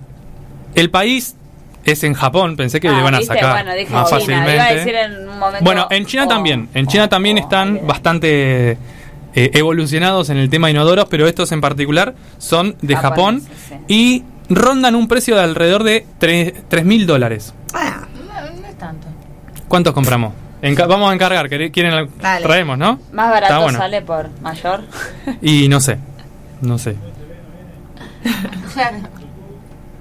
el 0.73 0.89
país 0.89 1.35
es 1.83 2.03
en 2.03 2.15
Japón, 2.15 2.55
pensé 2.57 2.79
que 2.79 2.87
Ah, 2.87 2.93
le 2.93 2.99
iban 2.99 3.13
a 3.13 3.19
¿viste? 3.19 3.35
sacar 3.35 3.51
Bueno, 3.63 3.77
dije 3.77 3.93
más 3.93 4.07
China, 4.09 4.19
fácilmente. 4.19 4.53
iba 4.55 4.65
a 4.65 4.73
decir 4.73 4.95
en 4.95 5.29
un 5.29 5.37
momento, 5.39 5.63
Bueno, 5.63 5.87
en 5.91 6.05
China 6.07 6.23
oh, 6.25 6.27
también. 6.27 6.69
En 6.73 6.87
China 6.87 7.07
también 7.07 7.37
están 7.37 7.81
bastante 7.85 8.71
eh, 9.35 9.51
evolucionados 9.53 10.29
en 10.31 10.37
el 10.37 10.49
tema 10.49 10.67
de 10.67 10.71
inodoros, 10.71 11.05
pero 11.09 11.27
estos 11.27 11.51
en 11.51 11.61
particular 11.61 12.15
son 12.39 12.75
de 12.81 12.95
Japón 12.95 13.41
Japoneses, 13.41 13.79
y 13.87 14.23
rondan 14.49 14.95
un 14.95 15.07
precio 15.07 15.35
de 15.35 15.41
alrededor 15.41 15.83
de 15.83 16.05
3 16.19 16.85
mil 16.85 17.05
dólares. 17.07 17.53
Ah, 17.73 18.01
No, 18.27 18.61
no 18.61 18.67
es 18.67 18.77
tanto. 18.77 19.07
¿Cuántos 19.67 19.93
compramos? 19.93 20.33
Enca- 20.61 20.87
vamos 20.87 21.11
a 21.11 21.13
encargar, 21.13 21.47
¿quere- 21.49 21.71
¿quieren? 21.71 21.93
al- 21.93 22.09
Dale. 22.21 22.43
Traemos, 22.45 22.77
¿no? 22.77 22.99
Más 23.11 23.29
barato 23.29 23.53
Está 23.53 23.63
bueno. 23.63 23.77
sale 23.77 24.01
por 24.01 24.29
mayor. 24.41 24.81
Y 25.41 25.67
no 25.67 25.79
sé, 25.79 25.97
no 26.61 26.77
sé. 26.77 26.95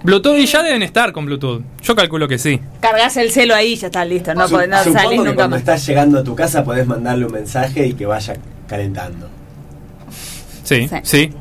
Bluetooth 0.03 0.37
y 0.37 0.45
ya 0.47 0.63
deben 0.63 0.83
estar 0.83 1.13
con 1.13 1.25
Bluetooth. 1.25 1.63
Yo 1.83 1.97
calculo 1.97 2.29
que 2.29 2.39
sí. 2.39 2.61
Cargas 2.81 3.17
el 3.17 3.31
celo 3.31 3.55
ahí 3.55 3.73
y 3.73 3.77
ya 3.77 3.87
está 3.87 4.05
listo. 4.05 4.35
No, 4.35 4.47
Su- 4.49 4.57
podés- 4.57 4.69
no 4.69 4.79
supongo 4.79 4.99
salís 4.99 5.11
que 5.13 5.17
nunca 5.25 5.35
cuando 5.35 5.57
más. 5.57 5.61
estás 5.61 5.87
llegando 5.87 6.19
a 6.19 6.25
tu 6.25 6.35
casa 6.35 6.63
podés 6.65 6.87
mandarle 6.87 7.25
un 7.27 7.33
mensaje 7.33 7.87
y 7.87 7.95
que 7.95 8.05
vaya 8.05 8.35
calentando. 8.69 9.29
Sí, 10.63 10.89
Sí. 10.89 10.97
sí. 11.03 11.33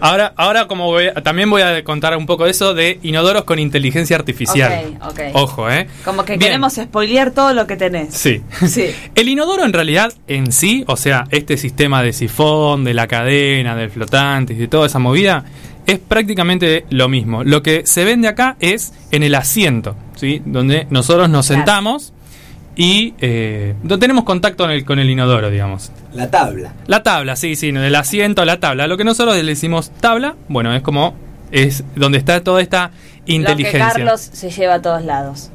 Ahora, 0.00 0.32
ahora 0.36 0.66
como 0.66 0.86
voy 0.86 1.06
a- 1.08 1.14
también 1.14 1.50
voy 1.50 1.62
a 1.62 1.84
contar 1.84 2.16
un 2.16 2.26
poco 2.26 2.46
eso 2.46 2.74
de 2.74 2.98
inodoros 3.02 3.44
con 3.44 3.58
inteligencia 3.58 4.16
artificial. 4.16 4.96
Ok, 5.02 5.10
ok. 5.10 5.20
Ojo, 5.34 5.70
¿eh? 5.70 5.86
Como 6.04 6.24
que 6.24 6.32
Bien. 6.32 6.40
queremos 6.48 6.74
spoilear 6.74 7.30
todo 7.32 7.52
lo 7.54 7.66
que 7.66 7.76
tenés. 7.76 8.14
Sí. 8.14 8.42
Sí. 8.66 8.86
El 9.14 9.28
inodoro 9.28 9.64
en 9.64 9.72
realidad 9.72 10.12
en 10.26 10.52
sí, 10.52 10.84
o 10.86 10.96
sea, 10.96 11.24
este 11.30 11.56
sistema 11.56 12.02
de 12.02 12.12
sifón, 12.12 12.84
de 12.84 12.94
la 12.94 13.06
cadena, 13.06 13.76
del 13.76 13.90
flotante 13.90 14.54
y 14.54 14.56
de 14.56 14.68
toda 14.68 14.86
esa 14.86 14.98
movida, 14.98 15.44
es 15.86 15.98
prácticamente 15.98 16.84
lo 16.90 17.08
mismo. 17.08 17.42
Lo 17.44 17.62
que 17.62 17.84
se 17.86 18.04
vende 18.04 18.28
acá 18.28 18.56
es 18.60 18.92
en 19.10 19.22
el 19.22 19.34
asiento, 19.34 19.96
¿sí? 20.14 20.40
Donde 20.44 20.86
nosotros 20.90 21.28
nos 21.28 21.46
Claro. 21.46 21.58
sentamos 21.60 22.12
y 22.82 23.12
eh, 23.20 23.74
no 23.82 23.98
tenemos 23.98 24.24
contacto 24.24 24.64
con 24.64 24.70
el, 24.70 24.86
con 24.86 24.98
el 24.98 25.10
inodoro, 25.10 25.50
digamos. 25.50 25.92
La 26.14 26.30
tabla. 26.30 26.72
La 26.86 27.02
tabla, 27.02 27.36
sí, 27.36 27.54
sí, 27.54 27.68
el 27.68 27.94
asiento, 27.94 28.42
la 28.46 28.58
tabla. 28.58 28.86
Lo 28.86 28.96
que 28.96 29.04
nosotros 29.04 29.36
le 29.36 29.42
decimos 29.44 29.90
tabla, 30.00 30.34
bueno, 30.48 30.74
es 30.74 30.80
como 30.80 31.14
es 31.52 31.84
donde 31.94 32.16
está 32.16 32.42
toda 32.42 32.62
esta 32.62 32.90
inteligencia. 33.26 33.80
Lo 33.88 33.92
que 33.92 33.94
Carlos 34.04 34.20
se 34.32 34.50
lleva 34.50 34.74
a 34.74 34.80
todos 34.82 35.04
lados. 35.04 35.50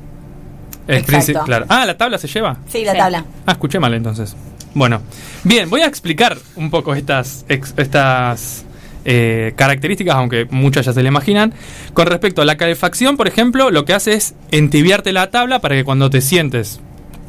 El 0.87 0.97
Exacto. 0.97 1.41
claro. 1.45 1.65
Ah, 1.67 1.83
la 1.87 1.97
tabla 1.97 2.19
se 2.19 2.27
lleva. 2.27 2.57
sí, 2.67 2.85
la 2.85 2.91
Sí. 2.91 2.97
tabla. 2.99 3.25
Ah, 3.47 3.53
escuché 3.53 3.79
mal 3.79 3.95
entonces. 3.95 4.35
Bueno, 4.75 5.01
bien, 5.43 5.67
voy 5.67 5.81
a 5.81 5.87
explicar 5.87 6.37
un 6.57 6.69
poco 6.69 6.93
estas, 6.93 7.43
ex- 7.49 7.73
estas 7.77 8.65
eh, 9.03 9.53
características, 9.55 10.15
aunque 10.15 10.45
muchas 10.51 10.85
ya 10.85 10.93
se 10.93 11.01
le 11.01 11.07
imaginan. 11.07 11.53
Con 11.93 12.05
respecto 12.05 12.43
a 12.43 12.45
la 12.45 12.55
calefacción, 12.57 13.17
por 13.17 13.27
ejemplo, 13.27 13.71
lo 13.71 13.83
que 13.85 13.93
hace 13.93 14.13
es 14.13 14.35
entibiarte 14.51 15.11
la 15.11 15.31
tabla 15.31 15.59
para 15.59 15.73
que 15.75 15.83
cuando 15.83 16.09
te 16.11 16.21
sientes 16.21 16.81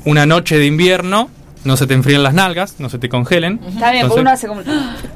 una 0.06 0.24
noche 0.24 0.58
de 0.58 0.64
invierno 0.64 1.28
no 1.64 1.76
se 1.76 1.86
te 1.88 1.94
enfríen 1.94 2.22
las 2.22 2.32
nalgas, 2.32 2.76
no 2.78 2.88
se 2.88 2.98
te 2.98 3.08
congelen. 3.08 3.58
Está 3.68 3.90
bien, 3.90 4.06
porque 4.06 4.20
uno 4.20 4.30
hace 4.30 4.46
como. 4.46 4.62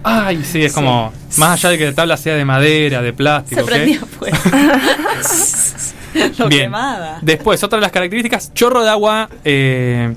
Ay, 0.03 0.43
sí, 0.45 0.65
es 0.65 0.73
como, 0.73 1.13
más 1.39 1.51
allá 1.53 1.69
de 1.71 1.79
que 1.79 1.85
la 1.87 1.93
tabla 1.95 2.17
sea 2.17 2.35
de 2.35 2.45
madera, 2.45 3.01
de 3.03 3.13
plástico, 3.13 3.61
Se 3.61 3.65
¿ok? 3.65 3.71
prendió 3.71 4.01
fuego. 4.07 4.37
Lo 6.39 6.49
Bien. 6.49 6.63
quemaba. 6.63 7.19
Después, 7.23 7.63
otra 7.63 7.77
de 7.79 7.83
las 7.83 7.93
características, 7.93 8.53
chorro 8.53 8.83
de 8.83 8.91
agua 8.91 9.29
eh, 9.45 10.13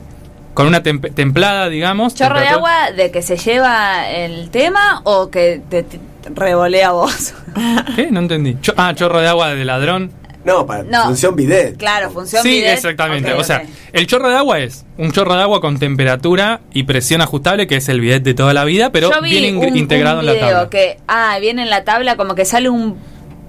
con 0.56 0.66
una 0.66 0.82
temp- 0.82 1.14
templada, 1.14 1.70
digamos. 1.70 2.16
¿Chorro 2.16 2.40
de 2.40 2.48
agua 2.48 2.92
de 2.96 3.12
que 3.12 3.22
se 3.22 3.38
lleva 3.38 4.10
el 4.10 4.50
tema 4.50 5.02
o 5.04 5.30
que 5.30 5.62
te, 5.70 5.84
te 5.84 6.00
revolea 6.34 6.92
vos? 6.94 7.36
¿Qué? 7.96 8.10
No 8.12 8.22
entendí. 8.22 8.58
Cho- 8.62 8.74
ah, 8.76 8.94
chorro 8.96 9.20
de 9.20 9.28
agua 9.28 9.54
de 9.54 9.66
ladrón. 9.66 10.12
No, 10.46 10.66
para 10.66 10.84
No. 10.84 11.06
función 11.06 11.36
bidet. 11.36 11.78
Claro, 11.78 12.10
función 12.12 12.44
Sí, 12.44 12.50
bidet. 12.50 12.74
exactamente. 12.74 13.32
Ok, 13.34 13.40
o 13.40 13.44
sea, 13.46 13.64
el 13.94 14.08
chorro 14.08 14.30
de 14.30 14.36
agua 14.36 14.60
es 14.60 14.86
un 14.98 15.12
chorro 15.14 15.36
de 15.36 15.42
agua 15.42 15.62
con 15.62 15.80
temperatura 15.80 16.60
y 16.74 16.84
presión 16.84 17.22
ajustable, 17.22 17.66
que 17.66 17.78
es 17.78 17.88
el 17.88 18.02
bidet 18.02 18.24
de 18.24 18.34
toda 18.34 18.54
la 18.54 18.66
vida, 18.66 18.92
pero 18.92 19.10
viene 19.22 19.56
un, 19.58 19.78
integrado 19.78 20.20
un 20.20 20.28
en 20.28 20.34
la 20.36 20.40
tabla. 20.40 20.70
que, 20.70 20.98
ah, 21.08 21.38
viene 21.40 21.62
en 21.64 21.70
la 21.70 21.84
tabla 21.86 22.18
como 22.18 22.36
que 22.36 22.44
sale 22.46 22.70
un 22.70 22.98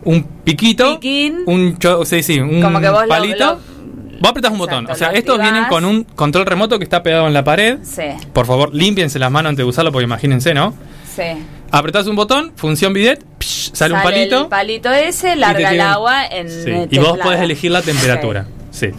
Un 0.05 0.23
piquito, 0.45 0.95
piquín. 1.01 1.39
un 1.47 1.79
cho- 1.79 2.05
sí, 2.05 2.23
sí, 2.23 2.39
un 2.39 2.61
Como 2.63 2.81
que 2.81 2.91
vos 2.91 3.03
lo- 3.03 3.09
palito. 3.09 3.45
lo- 3.45 3.74
vos 4.21 4.31
apretás 4.31 4.53
un 4.53 4.59
botón. 4.59 4.85
Exacto, 4.85 4.93
O 4.93 4.97
sea, 4.97 5.09
estos 5.19 5.35
activás. 5.37 5.53
vienen 5.53 5.69
con 5.69 5.85
un 5.85 6.05
control 6.05 6.47
remoto 6.47 6.79
que 6.79 6.85
está 6.85 7.03
pegado 7.03 7.27
en 7.27 7.35
la 7.35 7.45
pared. 7.45 7.79
Sí, 7.83 8.03
Por 8.33 8.47
favor, 8.47 8.75
límpiense 8.75 9.19
las 9.19 9.31
manos 9.31 9.51
antes 9.51 9.65
de 9.65 9.69
usarlo, 9.69 9.93
porque 9.93 10.05
imagínense, 10.05 10.55
¿no? 10.55 10.75
sí. 11.15 11.23
Apretás 11.71 12.07
un 12.07 12.15
botón, 12.15 12.53
función 12.55 12.93
bidet, 12.93 13.25
psh, 13.41 13.71
sale, 13.75 13.95
un 13.95 14.03
palito. 14.03 14.43
el 14.43 14.47
palito 14.49 14.93
ese, 14.93 15.35
larga 15.35 15.73
el 15.73 15.81
agua 15.81 16.25
en 16.25 16.49
Sí, 16.49 16.71
Y 16.89 16.99
vos 16.99 17.19
podés 17.19 17.41
elegir 17.41 17.73
la 17.73 17.83
temperatura. 17.83 18.47
Sí. 18.71 18.91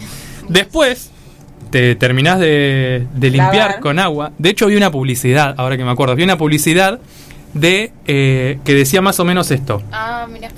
Después, 0.48 1.10
te 1.70 1.94
terminás 1.96 2.38
de, 2.38 3.06
de 3.14 3.30
limpiar 3.30 3.54
Lavar. 3.68 3.80
con 3.80 3.98
agua. 3.98 4.32
De 4.36 4.50
hecho, 4.50 4.66
vi 4.66 4.76
una 4.76 4.90
publicidad, 4.90 5.54
ahora 5.56 5.78
que 5.78 5.84
me 5.84 5.90
acuerdo, 5.90 6.14
vi 6.16 6.24
una 6.24 6.36
publicidad 6.36 7.00
de 7.54 7.92
eh, 8.06 8.58
que 8.62 8.74
decía 8.74 9.00
más 9.00 9.18
o 9.20 9.24
menos 9.24 9.50
esto. 9.50 9.82
Ah, 9.90 10.26
mira. 10.30 10.50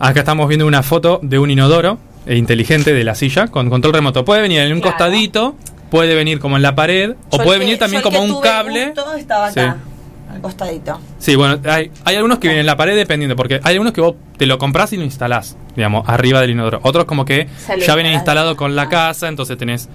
Acá 0.00 0.20
estamos 0.20 0.48
viendo 0.48 0.66
una 0.66 0.82
foto 0.82 1.20
de 1.22 1.38
un 1.38 1.50
inodoro 1.52 1.98
inteligente 2.36 2.92
de 2.92 3.04
la 3.04 3.14
silla 3.14 3.46
con 3.48 3.70
control 3.70 3.94
remoto. 3.94 4.24
Puede 4.24 4.42
venir 4.42 4.60
en 4.60 4.72
un 4.72 4.80
Claro. 4.80 4.96
costadito, 4.96 5.56
puede 5.90 6.14
venir 6.14 6.38
como 6.38 6.56
en 6.56 6.62
la 6.62 6.74
pared, 6.74 7.12
o 7.30 7.38
Yo 7.38 7.44
puede 7.44 7.58
que- 7.58 7.64
venir 7.64 7.78
también 7.78 8.02
como 8.02 8.20
un 8.22 8.40
cable. 8.40 8.86
justo 8.94 9.14
estaba 9.14 9.50
Sí. 9.52 9.60
acá, 9.60 9.76
al 10.32 10.40
costadito. 10.42 11.00
Sí, 11.18 11.34
bueno, 11.36 11.58
hay, 11.64 11.90
hay 12.04 12.16
algunos 12.16 12.38
que 12.38 12.48
vienen 12.48 12.60
en 12.60 12.66
la 12.66 12.76
pared 12.76 12.94
dependiendo, 12.96 13.34
porque 13.36 13.60
hay 13.62 13.72
algunos 13.74 13.92
que 13.92 14.00
vos 14.02 14.14
te 14.36 14.46
lo 14.46 14.58
compras 14.58 14.92
y 14.92 14.96
lo 14.98 15.04
instalás, 15.04 15.56
digamos, 15.74 16.06
arriba 16.08 16.40
del 16.40 16.50
inodoro. 16.50 16.80
Otros 16.82 17.06
como 17.06 17.24
que 17.24 17.46
ya 17.66 17.74
vienen 17.74 18.12
instalás. 18.12 18.14
instalados 18.14 18.54
con 18.56 18.76
la 18.76 18.88
casa, 18.88 19.28
entonces 19.28 19.56
tenés 19.56 19.88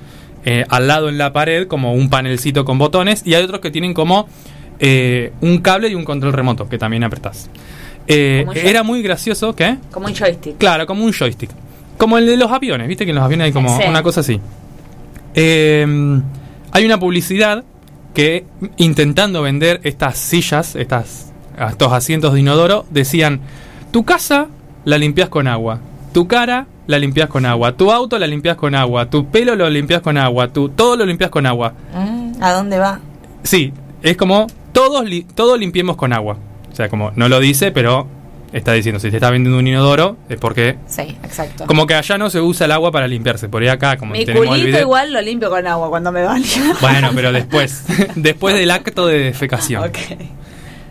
eh, 0.45 0.65
al 0.67 0.87
lado 0.87 1.07
en 1.07 1.17
la 1.17 1.31
pared 1.31 1.67
como 1.67 1.93
un 1.93 2.09
panelcito 2.09 2.65
con 2.65 2.77
botones, 2.77 3.21
y 3.25 3.33
hay 3.35 3.43
otros 3.43 3.61
que 3.61 3.71
tienen 3.71 3.93
como 3.93 4.27
eh, 4.79 5.31
un 5.39 5.59
cable 5.59 5.87
y 5.87 5.95
un 5.95 6.03
control 6.03 6.33
remoto 6.33 6.67
que 6.67 6.77
también 6.77 7.03
apretás. 7.05 7.49
Eh, 8.07 8.45
era 8.55 8.83
muy 8.83 9.01
gracioso, 9.01 9.55
¿qué? 9.55 9.77
Como 9.91 10.07
un 10.07 10.13
joystick. 10.15 10.57
Claro, 10.57 10.85
como 10.85 11.05
un 11.05 11.13
joystick. 11.13 11.51
Como 12.03 12.17
el 12.17 12.25
de 12.25 12.35
los 12.35 12.51
aviones, 12.51 12.89
viste 12.89 13.05
que 13.05 13.11
en 13.11 13.15
los 13.15 13.23
aviones 13.23 13.45
hay 13.45 13.51
como 13.53 13.77
Sí. 13.77 13.83
una 13.87 14.03
cosa 14.03 14.19
así. 14.19 14.41
Eh, 15.35 15.85
hay 16.71 16.85
una 16.85 16.99
publicidad 16.99 17.63
que 18.13 18.45
intentando 18.77 19.41
vender 19.41 19.79
estas 19.83 20.17
sillas, 20.17 20.75
estas, 20.75 21.31
estos 21.69 21.93
asientos 21.93 22.33
de 22.33 22.41
inodoro, 22.41 22.85
decían, 22.89 23.39
tu 23.91 24.03
casa 24.03 24.47
la 24.83 24.97
limpias 24.97 25.29
con 25.29 25.47
agua, 25.47 25.79
tu 26.13 26.27
cara 26.27 26.67
la 26.87 26.99
limpias 26.99 27.29
con 27.29 27.45
agua, 27.45 27.71
tu 27.77 27.89
auto 27.91 28.19
la 28.19 28.27
limpias 28.27 28.57
con 28.57 28.75
agua, 28.75 29.09
tu 29.09 29.27
pelo 29.27 29.55
lo 29.55 29.69
limpias 29.69 30.01
con 30.01 30.17
agua, 30.17 30.49
tu, 30.51 30.67
todo 30.69 30.97
lo 30.97 31.05
limpias 31.05 31.29
con 31.29 31.45
agua. 31.45 31.73
Mm, 31.95 32.43
¿A 32.43 32.51
dónde 32.51 32.79
va? 32.79 32.99
Sí, 33.43 33.71
es 34.01 34.17
como 34.17 34.47
todos 34.73 35.05
li- 35.05 35.25
todo 35.35 35.55
limpiemos 35.57 35.95
con 35.95 36.11
agua. 36.11 36.35
O 36.69 36.75
sea, 36.75 36.89
como 36.89 37.11
no 37.15 37.29
lo 37.29 37.39
dice, 37.39 37.71
pero 37.71 38.07
está 38.53 38.71
diciendo, 38.73 38.99
si 38.99 39.09
te 39.09 39.17
está 39.17 39.29
vendiendo 39.31 39.57
un 39.59 39.67
inodoro, 39.67 40.17
es 40.29 40.37
porque 40.37 40.77
Sí, 40.87 41.17
exacto. 41.23 41.65
como 41.65 41.85
que 41.87 41.95
allá 41.95 42.17
no 42.17 42.29
se 42.29 42.39
usa 42.39 42.65
el 42.65 42.71
agua 42.71 42.91
para 42.91 43.07
limpiarse, 43.07 43.49
por 43.49 43.61
ahí 43.61 43.67
acá, 43.67 43.97
como 43.97 44.13
Mi 44.13 44.25
tenemos 44.25 44.43
el 44.43 44.49
culito 44.49 44.67
video. 44.67 44.81
igual 44.81 45.11
lo 45.13 45.21
limpio 45.21 45.49
con 45.49 45.65
agua 45.67 45.89
cuando 45.89 46.11
me 46.11 46.23
baño. 46.23 46.45
Bueno, 46.81 47.11
pero 47.15 47.31
después, 47.31 47.83
después 48.15 48.55
del 48.55 48.71
acto 48.71 49.07
de 49.07 49.19
defecación. 49.19 49.83
ok. 49.83 49.97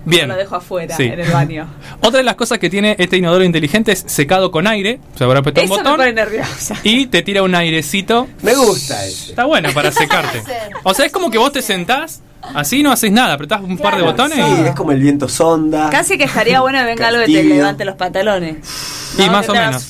Bien. 0.04 0.26
Lo 0.28 0.34
dejo 0.34 0.56
afuera, 0.56 0.96
Sí. 0.96 1.04
en 1.04 1.20
el 1.20 1.30
baño. 1.30 1.68
Otra 2.00 2.18
de 2.18 2.24
las 2.24 2.34
cosas 2.34 2.58
que 2.58 2.68
tiene 2.68 2.96
este 2.98 3.18
inodoro 3.18 3.44
inteligente 3.44 3.92
es 3.92 4.02
secado 4.08 4.50
con 4.50 4.66
aire. 4.66 4.98
Se 5.16 5.22
habrá 5.22 5.38
apretado 5.38 5.64
un 5.64 5.72
Eso 5.72 5.76
me 5.76 5.82
botón 5.84 5.96
pone 6.00 6.12
nerviosa. 6.12 6.74
y 6.82 7.06
te 7.06 7.22
tira 7.22 7.44
un 7.44 7.54
airecito. 7.54 8.26
Me 8.42 8.52
gusta 8.56 9.06
ese. 9.06 9.30
Está 9.30 9.44
bueno 9.44 9.68
para 9.72 9.92
secarte. 9.92 10.42
O 10.82 10.92
sea, 10.92 11.06
es 11.06 11.12
como 11.12 11.30
que 11.30 11.38
vos 11.38 11.52
te 11.52 11.62
sentás, 11.62 12.20
así 12.54 12.82
no 12.82 12.92
haces 12.92 13.10
nada, 13.12 13.34
apretás 13.34 13.60
un 13.62 13.78
par 13.78 13.96
de 13.96 14.02
botones 14.02 14.36
Sí, 14.36 14.62
es 14.66 14.74
como 14.74 14.92
el 14.92 15.00
viento 15.00 15.28
sonda. 15.28 15.90
Casi 15.90 16.18
que 16.18 16.24
estaría 16.24 16.60
bueno 16.60 16.78
que 16.78 16.84
venga 16.84 17.08
algo 17.08 17.20
que 17.24 17.32
te 17.32 17.44
levante 17.44 17.84
los 17.84 17.96
pantalones. 17.96 18.56
y 19.18 19.22
No, 19.26 19.32
más 19.32 19.48
o 19.48 19.52
menos. 19.52 19.82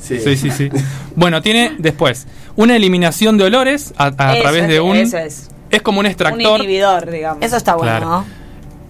Sí. 0.00 0.18
Sí, 0.18 0.36
sí, 0.36 0.50
sí. 0.50 0.68
Bueno, 1.14 1.40
tiene 1.40 1.76
después 1.78 2.26
una 2.56 2.74
eliminación 2.74 3.38
de 3.38 3.44
olores 3.44 3.94
a, 3.96 4.06
a 4.18 4.32
Eso 4.34 4.42
través 4.42 4.66
de 4.68 4.80
un. 4.80 4.96
Eso 4.96 5.18
es. 5.18 5.48
Es 5.70 5.82
como 5.82 6.00
un 6.00 6.06
Un 6.06 6.10
extractor. 6.10 6.58
inhibidor, 6.60 7.08
digamos. 7.10 7.44
Eso 7.44 7.56
está 7.56 7.76
bueno, 7.76 7.92
Claro. 7.92 8.06
¿no? 8.10 8.24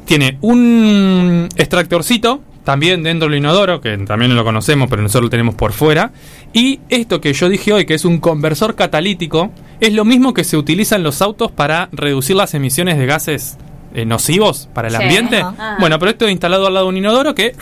Tiene 0.07 0.39
un 0.41 1.49
extractorcito 1.57 2.41
también 2.71 3.03
dentro 3.03 3.29
del 3.29 3.39
inodoro, 3.39 3.81
que 3.81 3.99
también 3.99 4.37
lo 4.37 4.45
conocemos, 4.45 4.89
pero 4.89 5.03
nosotros 5.03 5.25
lo 5.25 5.31
tenemos 5.31 5.57
por 5.57 5.73
fuera. 5.73 6.13
Y 6.53 6.79
esto 6.89 7.21
que 7.21 7.33
yo 7.33 7.49
dije 7.49 7.73
hoy, 7.73 7.85
que 7.85 7.95
es 7.95 8.05
un 8.05 8.19
conversor 8.19 8.77
catalítico, 8.77 9.51
es 9.81 9.93
lo 9.93 10.05
mismo 10.05 10.33
que 10.35 10.45
se 10.45 10.57
utiliza 10.57 10.95
en 10.95 11.03
los 11.03 11.21
autos 11.21 11.51
para 11.51 11.89
reducir 11.91 12.37
las 12.37 12.55
emisiones 12.55 12.97
de 12.97 13.07
gases 13.07 13.59
eh, 13.93 14.05
nocivos 14.05 14.69
para 14.73 14.87
el 14.87 14.95
Sí. 14.97 15.03
ambiente. 15.03 15.39
Ajá. 15.41 15.79
Bueno, 15.81 15.99
pero 15.99 16.13
esto 16.13 16.27
es 16.27 16.31
instalado 16.31 16.69
al 16.69 16.75
lado 16.75 16.87
de 16.87 16.91
un 16.91 16.97
inodoro 16.99 17.35
que 17.35 17.55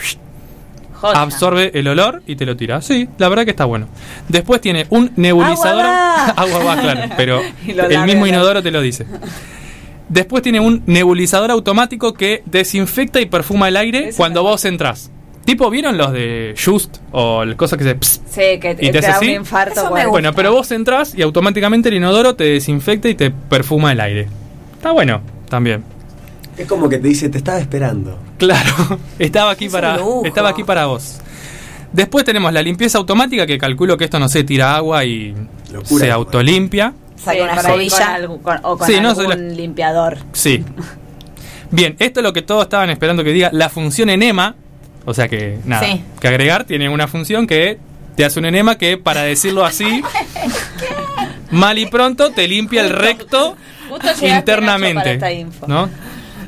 Joya. 0.93 1.21
absorbe 1.21 1.71
el 1.73 1.87
olor 1.87 2.21
y 2.27 2.35
te 2.35 2.45
lo 2.45 2.55
tira. 2.55 2.79
Sí, 2.83 3.09
la 3.17 3.29
verdad 3.29 3.45
que 3.45 3.51
está 3.51 3.65
bueno. 3.65 3.87
Después 4.27 4.61
tiene 4.61 4.85
un 4.91 5.11
nebulizador. 5.15 5.85
Agua 5.85 5.89
va. 5.89 6.25
Agua 6.37 6.63
va, 6.63 6.81
claro, 6.81 7.01
pero 7.17 7.41
el 7.67 8.05
mismo 8.05 8.21
¿no? 8.21 8.27
inodoro 8.27 8.61
te 8.61 8.69
lo 8.69 8.79
dice. 8.81 9.07
Después 10.09 10.41
tiene 10.43 10.59
un 10.59 10.81
nebulizador 10.87 11.51
automático 11.51 12.13
que 12.13 12.41
desinfecta 12.45 13.21
y 13.21 13.27
perfuma 13.27 13.67
el 13.67 13.77
aire 13.77 14.11
cuando 14.17 14.43
vos 14.43 14.65
entras. 14.65 15.11
Tipo, 15.45 15.69
¿vieron 15.69 15.97
los 15.97 16.11
de 16.11 16.53
Just 16.63 16.97
o 17.11 17.43
el 17.43 17.55
cosa 17.55 17.77
que 17.77 17.83
se... 17.83 17.95
pss, 17.95 18.21
Sí, 18.29 18.59
que 18.59 18.77
¿Y 18.79 18.91
te, 18.91 19.01
da 19.01 19.15
así? 19.15 19.25
un 19.29 19.33
infarto. 19.33 19.73
Eso 19.73 19.83
me 19.85 19.89
bueno. 19.89 20.09
Bueno, 20.09 20.33
pero 20.33 20.51
vos 20.51 20.71
entras 20.71 21.15
y 21.15 21.21
automáticamente 21.21 21.89
el 21.89 21.95
inodoro 21.95 22.35
te 22.35 22.43
desinfecta 22.43 23.09
y 23.09 23.15
te 23.15 23.31
perfuma 23.31 23.91
el 23.91 23.99
aire. 23.99 24.27
Está 24.75 24.91
bueno, 24.91 25.21
también. 25.47 25.83
Es 26.57 26.67
como 26.67 26.89
que 26.89 26.97
te 26.97 27.07
dice, 27.07 27.29
te 27.29 27.37
estaba 27.37 27.59
esperando. 27.59 28.19
Claro, 28.37 28.99
estaba 29.19 29.51
aquí 29.51 29.65
Es 29.65 29.71
para 29.71 29.99
estaba 30.25 30.49
aquí 30.49 30.63
para 30.63 30.85
vos. 30.85 31.19
Después 31.93 32.23
tenemos 32.25 32.53
la 32.53 32.61
limpieza 32.61 32.97
automática 32.99 33.47
que 33.47 33.57
calculo 33.57 33.97
que 33.97 34.03
esto 34.03 34.19
no 34.19 34.29
sé, 34.29 34.43
tira 34.43 34.75
agua 34.75 35.05
y 35.05 35.33
Locura. 35.71 36.05
se 36.05 36.11
autolimpia. 36.11 36.93
Sí, 37.23 37.39
una 37.39 37.49
con 37.55 37.59
escobilla. 37.65 38.13
algo- 38.15 38.41
con- 38.41 38.59
o 38.63 38.77
con 38.77 38.87
Sí, 38.87 38.99
no, 38.99 39.09
algún 39.09 39.25
soy 39.25 39.27
la- 39.27 39.35
limpiador. 39.35 40.17
Sí. 40.33 40.63
Bien, 41.71 41.95
esto 41.99 42.19
es 42.19 42.23
lo 42.23 42.33
que 42.33 42.41
todos 42.41 42.63
estaban 42.63 42.89
esperando 42.89 43.23
que 43.23 43.31
diga. 43.31 43.49
La 43.53 43.69
función 43.69 44.09
enema, 44.09 44.55
o 45.05 45.13
sea 45.13 45.27
que 45.27 45.59
nada, 45.65 45.85
Sí. 45.85 46.03
que 46.19 46.27
agregar 46.27 46.63
tiene 46.63 46.89
una 46.89 47.07
función 47.07 47.45
que 47.45 47.77
te 48.15 48.25
hace 48.25 48.39
un 48.39 48.45
enema 48.45 48.77
que, 48.77 48.97
para 48.97 49.21
decirlo 49.23 49.65
así, 49.65 50.01
mal 51.51 51.77
y 51.77 51.85
pronto 51.85 52.31
te 52.31 52.47
limpia 52.47 52.81
el 52.81 52.89
recto 52.89 53.55
Justo 53.89 54.07
para 54.19 54.37
internamente. 54.37 55.13
esta 55.13 55.31
info. 55.31 55.67
¿No? 55.67 55.89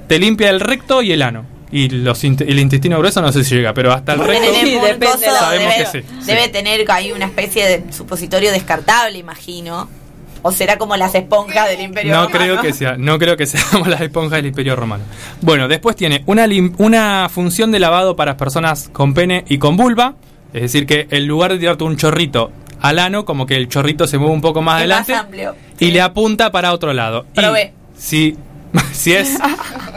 Te 0.07 0.19
limpia 0.19 0.49
el 0.49 0.59
recto 0.59 1.01
y 1.01 1.11
el 1.11 1.21
ano. 1.21 1.45
Y 1.73 1.87
los 1.89 2.23
int- 2.25 2.45
el 2.45 2.59
intestino 2.59 2.99
grueso 2.99 3.21
no 3.21 3.31
sé 3.31 3.45
si 3.45 3.55
llega, 3.55 3.73
pero 3.73 3.93
hasta 3.93 4.13
el 4.13 4.19
Debe 4.19 4.33
recto. 4.39 4.85
depende 4.85 5.25
Sabemos 5.39 5.73
debe, 5.73 5.89
que 5.89 6.01
sí, 6.01 6.07
sí. 6.19 6.25
debe 6.25 6.47
tener 6.49 6.91
ahí 6.91 7.13
una 7.13 7.25
especie 7.25 7.65
de 7.65 7.93
supositorio 7.93 8.51
descartable, 8.51 9.17
imagino. 9.17 9.89
O 10.43 10.51
será 10.51 10.77
como 10.77 10.95
las 10.97 11.13
esponjas 11.15 11.69
del 11.69 11.81
Imperio 11.81 12.13
No 12.13 12.23
Romano. 12.23 12.37
creo 12.39 12.61
que 12.61 12.73
sea, 12.73 12.97
no 12.97 13.19
creo 13.19 13.37
que 13.37 13.45
seamos 13.45 13.87
las 13.89 14.01
esponjas 14.01 14.37
del 14.37 14.47
Imperio 14.47 14.75
Romano. 14.75 15.03
Bueno, 15.41 15.67
después 15.67 15.95
tiene 15.95 16.23
una, 16.25 16.47
una 16.77 17.29
función 17.29 17.71
de 17.71 17.79
lavado 17.79 18.15
para 18.15 18.37
personas 18.37 18.89
con 18.91 19.13
pene 19.13 19.45
y 19.47 19.57
con 19.59 19.77
vulva. 19.77 20.15
Es 20.53 20.63
decir, 20.63 20.85
que 20.85 21.07
en 21.11 21.27
lugar 21.27 21.51
de 21.53 21.59
tirarte 21.59 21.83
un 21.83 21.95
chorrito 21.95 22.51
al 22.81 22.97
ano, 22.99 23.23
como 23.25 23.45
que 23.45 23.55
el 23.55 23.69
chorrito 23.69 24.07
se 24.07 24.17
mueve 24.17 24.33
un 24.33 24.41
poco 24.41 24.61
más 24.61 24.81
Es 24.81 24.87
más 24.89 24.97
adelante 25.09 25.15
amplio. 25.15 25.55
y 25.79 25.91
le 25.91 26.01
apunta 26.01 26.51
para 26.51 26.73
otro 26.73 26.91
lado. 26.93 27.25
Y 27.33 27.35
Probé. 27.39 27.73
si, 27.97 28.35
si 28.91 29.13
es, 29.13 29.37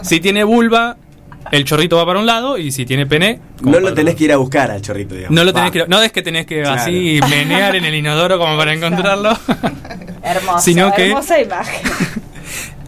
si 0.03 0.21
tiene 0.21 0.45
vulva, 0.45 0.97
el 1.53 1.65
chorrito 1.65 1.97
va 1.97 2.07
para 2.07 2.19
un 2.21 2.27
lado 2.27 2.59
y 2.59 2.71
si 2.73 2.85
tiene 2.87 3.07
pene, 3.07 3.41
No 3.63 3.81
lo 3.81 3.93
tenés 3.95 4.15
que 4.15 4.25
ir 4.25 4.33
a 4.33 4.37
buscar 4.37 4.71
al 4.71 4.81
chorrito, 4.83 5.15
digamos. 5.15 5.35
No 5.37 5.45
lo 5.45 5.53
Va. 5.53 5.61
tenés 5.61 5.71
que, 5.73 5.89
no 5.91 6.03
es 6.03 6.13
que 6.13 6.23
tenés 6.23 6.47
que 6.47 6.63
Claro. 6.63 6.81
así 6.81 7.21
menear 7.29 7.77
en 7.77 7.85
el 7.85 7.95
inodoro 7.95 8.39
como 8.39 8.57
para 8.57 8.73
encontrarlo. 8.73 9.31
Hermoso, 10.23 10.59
Sino 10.61 10.93
que- 10.93 11.09
hermosa 11.09 11.41
imagen. 11.41 11.83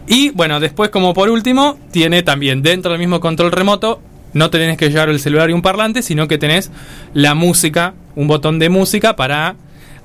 Y 0.09 0.29
bueno, 0.29 0.59
después 0.61 0.89
como 0.89 1.13
por 1.13 1.29
último, 1.29 1.77
tiene 1.91 2.23
también 2.23 2.61
dentro 2.61 2.91
del 2.91 2.99
mismo 2.99 3.19
control 3.19 3.51
remoto, 3.51 4.01
no 4.31 4.49
tenés 4.49 4.77
que 4.77 4.89
llevar 4.89 5.09
el 5.09 5.19
celular 5.19 5.49
y 5.49 5.53
un 5.53 5.61
parlante, 5.61 6.01
sino 6.01 6.29
que 6.29 6.37
tenés 6.37 6.71
la 7.13 7.33
música, 7.35 7.93
un 8.15 8.27
botón 8.27 8.57
de 8.57 8.69
música 8.69 9.17
para 9.17 9.55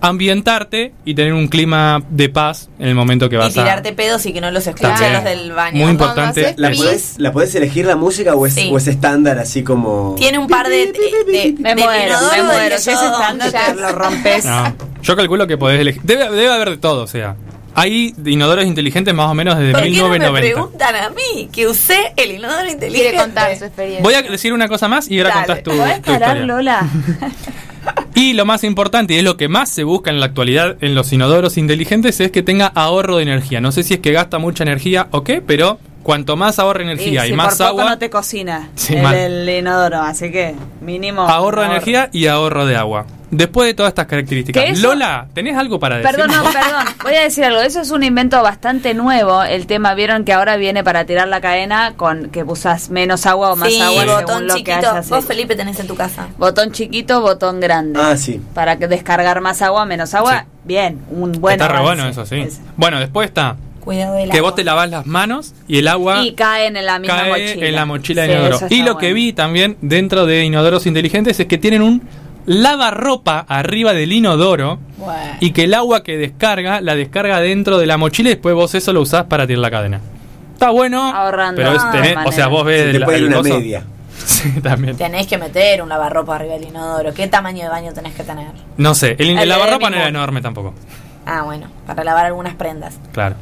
ambientarte 0.02 0.92
y 1.04 1.14
tener 1.14 1.32
un 1.32 1.48
clima 1.48 2.02
de 2.10 2.28
paz 2.28 2.68
en 2.78 2.88
el 2.88 2.94
momento 2.94 3.28
que 3.28 3.36
Y 3.36 3.38
vas 3.38 3.56
a... 3.56 3.62
tirarte 3.62 3.92
pedos 3.92 4.26
y 4.26 4.32
que 4.32 4.40
no 4.40 4.50
los 4.50 4.66
escuchen 4.66 5.12
los 5.12 5.24
del 5.24 5.52
baño. 5.52 5.78
Muy 5.82 5.90
importante. 5.92 6.54
¿La 6.58 6.72
podés, 6.72 7.14
¿La 7.18 7.32
podés 7.32 7.54
elegir 7.54 7.86
la 7.86 7.96
música 7.96 8.34
o 8.34 8.46
es, 8.46 8.52
Sí. 8.54 8.68
o 8.72 8.76
es 8.76 8.86
estándar 8.88 9.38
así 9.38 9.62
como.? 9.62 10.14
Tiene 10.18 10.38
un 10.38 10.48
par 10.48 10.68
de. 10.68 10.92
de, 10.92 11.32
de- 11.32 11.54
Me 11.58 11.74
muero, 11.74 12.16
me 12.36 12.42
muero. 12.42 12.78
Si 12.78 12.90
es 12.90 13.00
yo- 13.00 13.12
estándar, 13.12 13.76
lo 13.76 13.92
rompes. 13.92 14.44
No, 14.44 14.74
yo 15.02 15.16
calculo 15.16 15.46
que 15.46 15.56
podés 15.56 15.80
elegir... 15.80 16.02
Debe, 16.02 16.24
debe 16.30 16.52
haber 16.52 16.70
de 16.70 16.76
todo, 16.78 17.02
o 17.04 17.06
sea. 17.06 17.36
Hay 17.74 18.14
inodoros 18.26 18.66
inteligentes 18.66 19.14
más 19.14 19.30
o 19.30 19.34
menos 19.34 19.56
desde 19.56 19.72
¿Por 19.72 19.82
qué 19.84 19.90
no 19.92 20.08
me 20.10 20.18
1990. 20.18 20.40
preguntan 20.40 20.94
a 20.96 21.08
mí 21.08 21.48
que 21.50 21.66
usé 21.66 22.12
el 22.18 22.32
inodoro 22.32 22.68
inteligente? 22.70 23.00
Quiere 23.00 23.16
contar 23.16 23.56
su 23.56 23.64
experiencia. 23.64 24.02
Voy 24.02 24.12
a 24.12 24.20
decir 24.20 24.52
una 24.52 24.68
cosa 24.68 24.88
más 24.88 25.10
y 25.10 25.18
ahora 25.20 25.30
Dale. 25.30 25.46
contás 25.46 25.62
tu, 25.64 25.70
¿Podés 25.70 26.02
tu 26.02 26.12
parar, 26.12 26.36
historia. 26.36 26.44
Lola? 26.46 26.86
Y 28.14 28.34
lo 28.34 28.44
más 28.44 28.62
importante 28.62 29.14
y 29.14 29.18
es 29.18 29.24
lo 29.24 29.36
que 29.36 29.48
más 29.48 29.70
se 29.70 29.84
busca 29.84 30.10
en 30.10 30.20
la 30.20 30.26
actualidad 30.26 30.76
en 30.82 30.94
los 30.94 31.12
inodoros 31.12 31.56
inteligentes 31.56 32.20
es 32.20 32.30
que 32.30 32.42
tenga 32.42 32.66
ahorro 32.66 33.16
de 33.16 33.22
energía. 33.22 33.60
No 33.60 33.72
sé 33.72 33.82
si 33.82 33.94
es 33.94 34.00
que 34.00 34.12
gasta 34.12 34.38
mucha 34.38 34.64
energía 34.64 35.08
o 35.12 35.24
qué, 35.24 35.40
pero 35.40 35.78
cuanto 36.02 36.36
más 36.36 36.58
ahorre 36.58 36.82
energía 36.82 37.24
y, 37.26 37.30
si 37.30 37.34
más 37.34 37.56
por 37.56 37.68
poco 37.68 37.80
agua, 37.80 37.84
no 37.90 37.98
te 37.98 38.10
cocina 38.10 38.68
Sí, 38.74 38.94
el, 38.96 39.48
inodoro, 39.48 40.00
así 40.00 40.30
que 40.30 40.54
mínimo. 40.80 41.22
ahorro 41.22 41.62
de 41.62 41.68
energía 41.68 42.08
y 42.12 42.26
ahorro 42.26 42.66
de 42.66 42.76
agua. 42.76 43.06
Después 43.30 43.66
de 43.66 43.72
todas 43.72 43.88
estas 43.92 44.04
características, 44.04 44.62
¿Que 44.62 44.70
eso? 44.72 44.82
Lola, 44.88 45.26
¿tenés 45.32 45.56
algo 45.56 45.80
para 45.80 45.96
decir? 45.96 46.10
Perdón, 46.10 46.36
no, 46.36 46.42
perdón. 46.52 46.84
Voy 47.02 47.14
a 47.14 47.22
decir 47.22 47.44
algo. 47.44 47.60
Eso 47.62 47.80
es 47.80 47.90
un 47.90 48.02
invento 48.02 48.42
bastante 48.42 48.92
nuevo. 48.92 49.42
El 49.42 49.66
tema, 49.66 49.94
vieron 49.94 50.26
que 50.26 50.34
ahora 50.34 50.58
viene 50.58 50.84
para 50.84 51.06
tirar 51.06 51.28
la 51.28 51.40
cadena 51.40 51.94
con 51.96 52.28
que 52.28 52.42
usas 52.42 52.90
menos 52.90 53.24
agua 53.24 53.52
o 53.52 53.56
más 53.56 53.70
sí, 53.70 53.80
agua 53.80 54.04
botón 54.04 54.26
según 54.26 54.46
lo 54.48 54.54
que 54.54 54.58
chiquito. 54.58 54.76
hayas 54.90 55.08
Vos. 55.08 55.24
Felipe, 55.24 55.56
tenés 55.56 55.80
en 55.80 55.86
tu 55.86 55.94
casa. 55.94 56.28
Botón 56.36 56.72
chiquito, 56.72 57.22
botón 57.22 57.58
grande. 57.60 57.98
Ah, 58.02 58.18
sí. 58.18 58.38
Para 58.52 58.76
que 58.76 58.86
descargar 58.86 59.40
más 59.40 59.62
agua, 59.62 59.86
menos 59.86 60.12
agua. 60.12 60.40
Sí. 60.40 60.46
Bien, 60.64 61.00
un 61.10 61.32
buen 61.32 61.54
Está 61.54 61.68
re 61.68 61.80
bueno 61.80 62.06
eso, 62.06 62.26
sí. 62.26 62.38
Es- 62.38 62.60
Bueno, 62.76 63.00
después 63.00 63.28
está 63.28 63.56
Cuidado 63.84 64.14
del 64.14 64.30
que 64.30 64.38
agua. 64.38 64.50
vos 64.50 64.54
te 64.56 64.64
lavas 64.64 64.88
las 64.90 65.06
manos 65.06 65.54
y 65.66 65.78
el 65.78 65.88
agua 65.88 66.22
Y 66.24 66.34
caen 66.34 66.76
en 66.76 66.86
la 66.86 66.98
misma 66.98 67.16
cae 67.16 67.28
mochila. 67.30 67.66
en 67.66 67.74
la 67.74 67.84
mochila 67.86 68.22
Sí, 68.22 68.28
de 68.28 68.34
inodoro. 68.36 68.58
Y 68.70 68.76
lo 68.78 68.84
bueno. 68.84 68.98
que 68.98 69.12
vi 69.12 69.32
también 69.32 69.76
dentro 69.80 70.24
de 70.26 70.44
inodoros 70.44 70.86
inteligentes 70.86 71.38
es 71.40 71.46
que 71.46 71.58
tienen 71.58 71.82
un 71.82 72.02
lavarropa 72.46 73.40
arriba 73.48 73.92
del 73.92 74.12
inodoro 74.12 74.78
Bueno. 74.98 75.36
y 75.40 75.50
que 75.52 75.64
el 75.64 75.74
agua 75.74 76.02
que 76.02 76.16
descarga 76.16 76.80
la 76.80 76.94
descarga 76.94 77.40
dentro 77.40 77.78
de 77.78 77.86
la 77.86 77.96
mochila 77.96 78.30
y 78.30 78.34
después 78.34 78.54
vos 78.54 78.74
eso 78.74 78.92
lo 78.92 79.00
usás 79.00 79.24
para 79.24 79.46
tirar 79.46 79.60
la 79.60 79.70
cadena. 79.70 80.00
Está 80.54 80.70
bueno, 80.70 81.02
Ahorrando 81.14 81.56
pero 81.60 81.72
es 81.72 82.16
o 82.26 82.32
sea, 82.32 82.46
vos 82.46 82.64
ves 82.64 82.82
Se 82.84 82.90
te 82.92 82.96
el, 82.98 83.04
puede 83.04 83.18
ir 83.18 83.24
el 83.24 83.28
una 83.30 83.38
coso- 83.38 83.58
media. 83.58 83.82
Sí, 84.24 84.60
también. 84.60 84.96
Tenés 84.96 85.26
que 85.26 85.36
meter 85.36 85.82
un 85.82 85.88
lavarropa 85.88 86.36
arriba 86.36 86.54
del 86.54 86.68
inodoro. 86.68 87.12
¿Qué 87.12 87.26
tamaño 87.26 87.64
de 87.64 87.68
baño 87.68 87.92
tenés 87.92 88.14
que 88.14 88.22
tener? 88.22 88.46
No 88.76 88.94
sé, 88.94 89.16
el, 89.18 89.36
el 89.36 89.48
lavarropa 89.48 89.90
no 89.90 89.96
era 89.96 90.06
enorme 90.06 90.40
tampoco. 90.40 90.74
Ah, 91.26 91.42
bueno, 91.42 91.66
para 91.86 92.04
lavar 92.04 92.26
algunas 92.26 92.54
prendas. 92.54 92.98
Claro. 93.12 93.34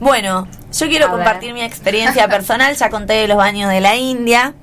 Bueno, 0.00 0.46
yo 0.72 0.86
quiero 0.88 1.06
A 1.06 1.10
compartir 1.10 1.52
ver. 1.52 1.54
mi 1.54 1.62
experiencia 1.62 2.28
personal. 2.30 2.76
Ya 2.76 2.90
conté 2.90 3.14
de 3.14 3.28
los 3.28 3.36
baños 3.36 3.70
de 3.70 3.80
la 3.80 3.96
India. 3.96 4.54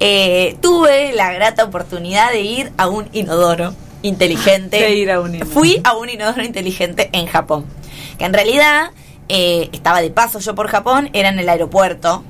Eh, 0.00 0.56
tuve 0.60 1.12
la 1.12 1.32
grata 1.32 1.64
oportunidad 1.64 2.30
de 2.30 2.40
ir 2.42 2.72
a 2.78 2.88
un 2.88 3.08
inodoro 3.12 3.74
inteligente. 4.02 4.78
De 4.80 4.94
ir 4.94 5.10
a 5.10 5.20
un 5.20 5.34
inodoro. 5.34 5.52
Fui 5.52 5.80
a 5.84 5.96
un 5.96 6.08
inodoro 6.08 6.42
inteligente 6.42 7.10
en 7.12 7.26
Japón. 7.26 7.66
Que 8.18 8.24
en 8.24 8.32
realidad 8.32 8.90
eh, 9.28 9.68
estaba 9.72 10.00
de 10.00 10.10
paso 10.10 10.38
yo 10.38 10.54
por 10.54 10.68
Japón, 10.68 11.10
era 11.12 11.28
en 11.28 11.38
el 11.38 11.48
aeropuerto. 11.48 12.22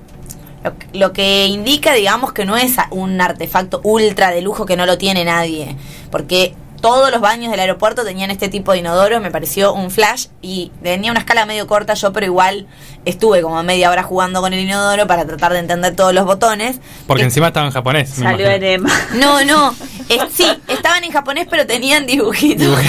Lo, 0.64 0.72
lo 0.92 1.12
que 1.12 1.46
indica, 1.46 1.92
digamos, 1.92 2.32
que 2.32 2.44
no 2.44 2.56
es 2.56 2.74
un 2.90 3.20
artefacto 3.20 3.80
ultra 3.84 4.30
de 4.30 4.40
lujo 4.42 4.66
que 4.66 4.76
no 4.76 4.86
lo 4.86 4.98
tiene 4.98 5.24
nadie. 5.24 5.76
Porque 6.10 6.54
todos 6.80 7.10
los 7.10 7.20
baños 7.20 7.50
del 7.50 7.60
aeropuerto 7.60 8.04
tenían 8.04 8.30
este 8.30 8.48
tipo 8.48 8.72
de 8.72 8.78
inodoro, 8.78 9.20
me 9.20 9.30
pareció 9.30 9.72
un 9.72 9.90
flash 9.90 10.26
y 10.42 10.70
tenía 10.82 11.10
una 11.10 11.20
escala 11.20 11.46
medio 11.46 11.66
corta 11.66 11.94
yo, 11.94 12.12
pero 12.12 12.26
igual 12.26 12.66
estuve 13.04 13.42
como 13.42 13.62
media 13.62 13.90
hora 13.90 14.02
jugando 14.02 14.40
con 14.40 14.52
el 14.52 14.60
inodoro 14.60 15.06
para 15.06 15.26
tratar 15.26 15.52
de 15.52 15.58
entender 15.60 15.96
todos 15.96 16.12
los 16.14 16.24
botones. 16.24 16.78
Porque 17.06 17.22
Que- 17.22 17.26
encima 17.26 17.48
estaba 17.48 17.66
en 17.66 17.72
japonés. 17.72 18.10
Salió 18.10 18.48
enema. 18.48 18.90
No, 19.14 19.44
no, 19.44 19.74
es- 20.08 20.32
sí, 20.32 20.46
estaban 20.68 21.04
en 21.04 21.12
japonés 21.12 21.46
pero 21.50 21.66
tenían 21.66 22.06
dibujitos. 22.06 22.78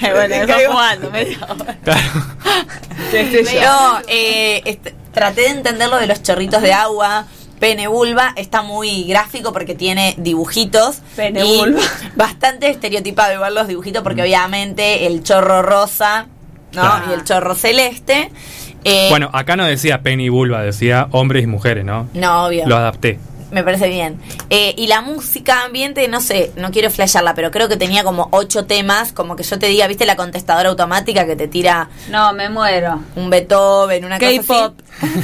No, 3.62 3.98
eh, 4.08 4.62
este, 4.64 4.94
traté 5.12 5.42
de 5.42 5.48
entender 5.48 5.88
lo 5.88 5.96
de 5.98 6.06
los 6.06 6.22
chorritos 6.22 6.62
de 6.62 6.72
agua. 6.72 7.26
Pene 7.60 7.86
vulva 7.88 8.32
está 8.36 8.62
muy 8.62 9.04
gráfico 9.04 9.52
porque 9.52 9.74
tiene 9.76 10.14
dibujitos. 10.16 11.00
Pene 11.14 11.44
y 11.44 11.58
vulva. 11.58 11.80
Bastante 12.16 12.68
estereotipado 12.70 13.34
igual 13.34 13.54
los 13.54 13.68
dibujitos 13.68 14.02
porque 14.02 14.22
obviamente 14.22 15.06
el 15.06 15.22
chorro 15.22 15.62
rosa 15.62 16.26
¿no? 16.72 16.82
Y 17.10 17.12
el 17.14 17.24
chorro 17.24 17.54
celeste. 17.54 18.30
eh, 18.84 19.08
Bueno, 19.10 19.28
acá 19.32 19.56
no 19.56 19.64
decía 19.66 20.02
pene 20.02 20.22
y 20.24 20.28
vulva, 20.28 20.62
decía 20.62 21.08
hombres 21.10 21.42
y 21.44 21.46
mujeres, 21.46 21.84
¿no? 21.84 22.08
No, 22.14 22.46
obvio. 22.46 22.66
Lo 22.66 22.76
adapté. 22.76 23.18
Me 23.50 23.64
parece 23.64 23.88
bien. 23.88 24.20
Eh, 24.48 24.74
y 24.78 24.86
la 24.86 25.00
música 25.00 25.64
ambiente, 25.64 26.06
no 26.06 26.20
sé, 26.20 26.52
no 26.56 26.70
quiero 26.70 26.88
flashearla, 26.88 27.34
pero 27.34 27.50
creo 27.50 27.68
que 27.68 27.76
tenía 27.76 28.04
como 28.04 28.28
ocho 28.30 28.64
temas, 28.66 29.12
como 29.12 29.34
que 29.34 29.42
yo 29.42 29.58
te 29.58 29.66
diga, 29.66 29.88
¿viste 29.88 30.06
la 30.06 30.14
contestadora 30.14 30.68
automática 30.68 31.26
que 31.26 31.34
te 31.34 31.48
tira 31.48 31.90
No, 32.08 32.32
me 32.32 32.48
muero. 32.48 33.00
un 33.16 33.28
Beethoven, 33.28 34.04
una 34.04 34.18
cosa 34.20 34.30
así? 34.30 34.38
K-pop. 34.38 34.74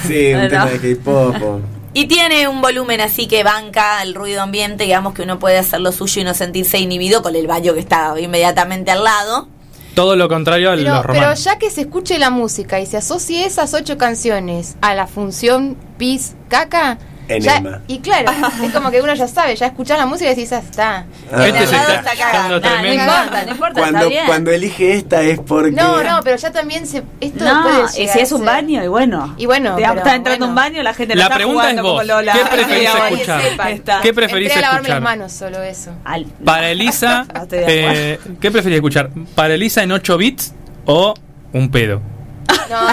Sí, 0.09 0.35
un 0.35 0.49
tema 0.49 0.67
de 0.67 0.97
K-pop. 0.97 1.61
Y 1.97 2.09
tiene 2.09 2.47
un 2.47 2.61
volumen 2.61 3.01
así 3.01 3.27
que 3.27 3.43
banca 3.43 4.03
el 4.03 4.15
ruido 4.15 4.43
ambiente, 4.43 4.85
digamos 4.85 5.15
que 5.15 5.23
uno 5.23 5.39
puede 5.39 5.57
hacer 5.57 5.81
lo 5.81 5.93
suyo 5.93 6.21
y 6.21 6.25
no 6.25 6.35
sentirse 6.35 6.79
inhibido 6.79 7.23
con 7.23 7.35
el 7.35 7.47
baño 7.47 7.73
que 7.73 7.81
está 7.81 8.13
inmediatamente 8.21 8.91
al 8.91 9.03
lado. 9.03 9.49
Todo 9.95 10.15
lo 10.15 10.29
contrario 10.29 10.71
a 10.71 11.03
Pero, 11.11 11.33
ya 11.33 11.59
que 11.59 11.71
se 11.71 11.81
escuche 11.81 12.19
la 12.19 12.29
música 12.29 12.81
y 12.81 12.85
se 12.85 12.99
asocie 12.99 13.47
esas 13.47 13.73
ocho 13.73 13.97
canciones 13.97 14.77
a 14.83 14.95
la 14.95 15.07
función 15.07 15.75
pis 15.97 16.35
caca, 16.51 16.99
ya- 17.29 17.57
Enema. 17.57 17.81
y 17.89 17.99
claro, 18.01 18.31
es 18.65 18.73
como 18.73 18.91
que 18.91 19.01
uno 19.03 19.15
ya 19.15 19.27
sabe, 19.29 19.57
ya 19.57 19.67
escuchás 19.67 19.99
la 19.99 20.07
música 20.07 20.31
y 20.31 20.35
decís, 20.35 20.53
ah, 20.53 20.59
está. 20.59 21.07
Ah. 21.33 21.47
Este 21.47 21.67
se 21.67 21.77
está 21.77 22.49
no 22.49 22.61
tremendo. 22.61 23.03
importa, 23.05 23.45
no 23.45 23.51
importa, 23.53 23.81
Cuando, 23.81 23.99
está 23.99 24.09
bien. 24.09 24.27
cuando 24.27 24.51
elige 24.51 24.93
esta 24.95 25.23
es 25.23 25.39
porque. 25.41 25.71
No, 25.73 26.03
no, 26.03 26.21
pero 26.23 26.37
ya 26.37 26.51
también 26.53 26.87
se, 26.87 27.03
esto 27.21 27.45
No, 27.45 27.63
puede 27.63 28.03
y 28.03 28.09
si 28.09 28.19
es 28.21 28.33
un 28.33 28.45
baño, 28.45 28.83
y 28.85 28.89
bueno. 28.89 29.35
Y 29.37 29.47
bueno, 29.47 29.75
pero 29.77 29.95
está 29.95 30.15
entrando 30.15 30.47
bueno. 30.47 30.49
un 30.49 30.55
baño, 30.55 30.83
la 30.83 30.95
gente 30.95 31.15
no 31.15 31.19
La 31.21 31.25
está 31.27 31.37
pregunta 31.37 31.61
jugando 31.61 31.81
es 31.81 31.85
vos, 31.85 31.93
como 31.93 32.03
Lola. 32.05 32.33
¿qué 32.33 32.45
preferís 32.57 32.89
escuchar? 33.11 34.01
¿Qué 34.03 34.15
preferís 34.15 34.49
Entré 34.49 34.59
a 34.59 34.61
lavarme 34.63 34.89
escuchar? 34.89 34.95
las 34.97 35.03
manos, 35.03 35.33
solo 35.33 35.63
eso. 35.63 35.91
Al- 36.05 36.25
Para 36.45 36.71
Elisa, 36.71 37.27
No 37.35 37.47
eh, 37.53 38.19
¿qué 38.41 38.51
preferís 38.51 38.77
escuchar? 38.77 39.11
¿Para 39.35 39.55
Elisa 39.55 39.83
en 39.83 39.93
8 39.93 40.17
bits 40.19 40.55
o 40.87 41.15
un 41.53 41.71
pedo? 41.71 42.01
No, 42.49 42.69
no, 42.69 42.93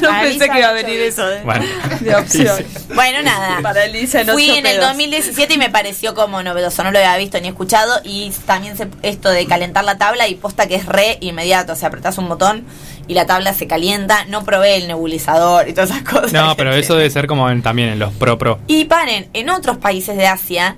Para 0.08 0.22
pensé 0.22 0.48
que 0.48 0.58
iba 0.58 0.68
a 0.68 0.72
venir 0.72 1.00
eso 1.00 1.26
de, 1.26 1.42
Bueno. 1.42 1.64
de 2.00 2.14
opción. 2.16 2.64
Bueno, 2.94 3.22
nada. 3.22 3.60
Para 3.62 3.84
Elisa 3.84 4.20
en 4.20 4.28
Fui 4.28 4.50
en 4.50 4.66
el 4.66 4.76
pedos. 4.76 4.88
2017 4.88 5.54
y 5.54 5.58
me 5.58 5.70
pareció 5.70 6.14
como 6.14 6.42
novedoso, 6.42 6.82
no 6.84 6.90
lo 6.90 6.98
había 6.98 7.16
visto 7.16 7.40
ni 7.40 7.48
escuchado 7.48 8.00
y 8.04 8.30
también 8.46 8.76
se- 8.76 8.88
esto 9.02 9.30
de 9.30 9.46
calentar 9.46 9.84
la 9.84 9.98
tabla 9.98 10.28
y 10.28 10.34
posta 10.34 10.66
que 10.66 10.76
es 10.76 10.86
re 10.86 11.18
inmediato, 11.20 11.72
o 11.72 11.76
sea, 11.76 11.88
apretás 11.88 12.18
un 12.18 12.28
botón 12.28 12.64
y 13.08 13.14
la 13.14 13.26
tabla 13.26 13.54
se 13.54 13.66
calienta, 13.66 14.24
no 14.26 14.44
probé 14.44 14.76
el 14.76 14.88
nebulizador 14.88 15.68
y 15.68 15.72
todas 15.72 15.90
esas 15.90 16.02
cosas. 16.02 16.32
No, 16.32 16.56
pero 16.56 16.72
eso 16.74 16.94
debe 16.96 17.10
ser 17.10 17.26
como 17.26 17.48
en- 17.50 17.62
también 17.62 17.88
en 17.90 17.98
los 17.98 18.12
pro 18.14 18.36
pro. 18.38 18.58
Y 18.66 18.84
paren, 18.86 19.28
en 19.32 19.50
otros 19.50 19.76
países 19.78 20.16
de 20.16 20.26
Asia, 20.26 20.76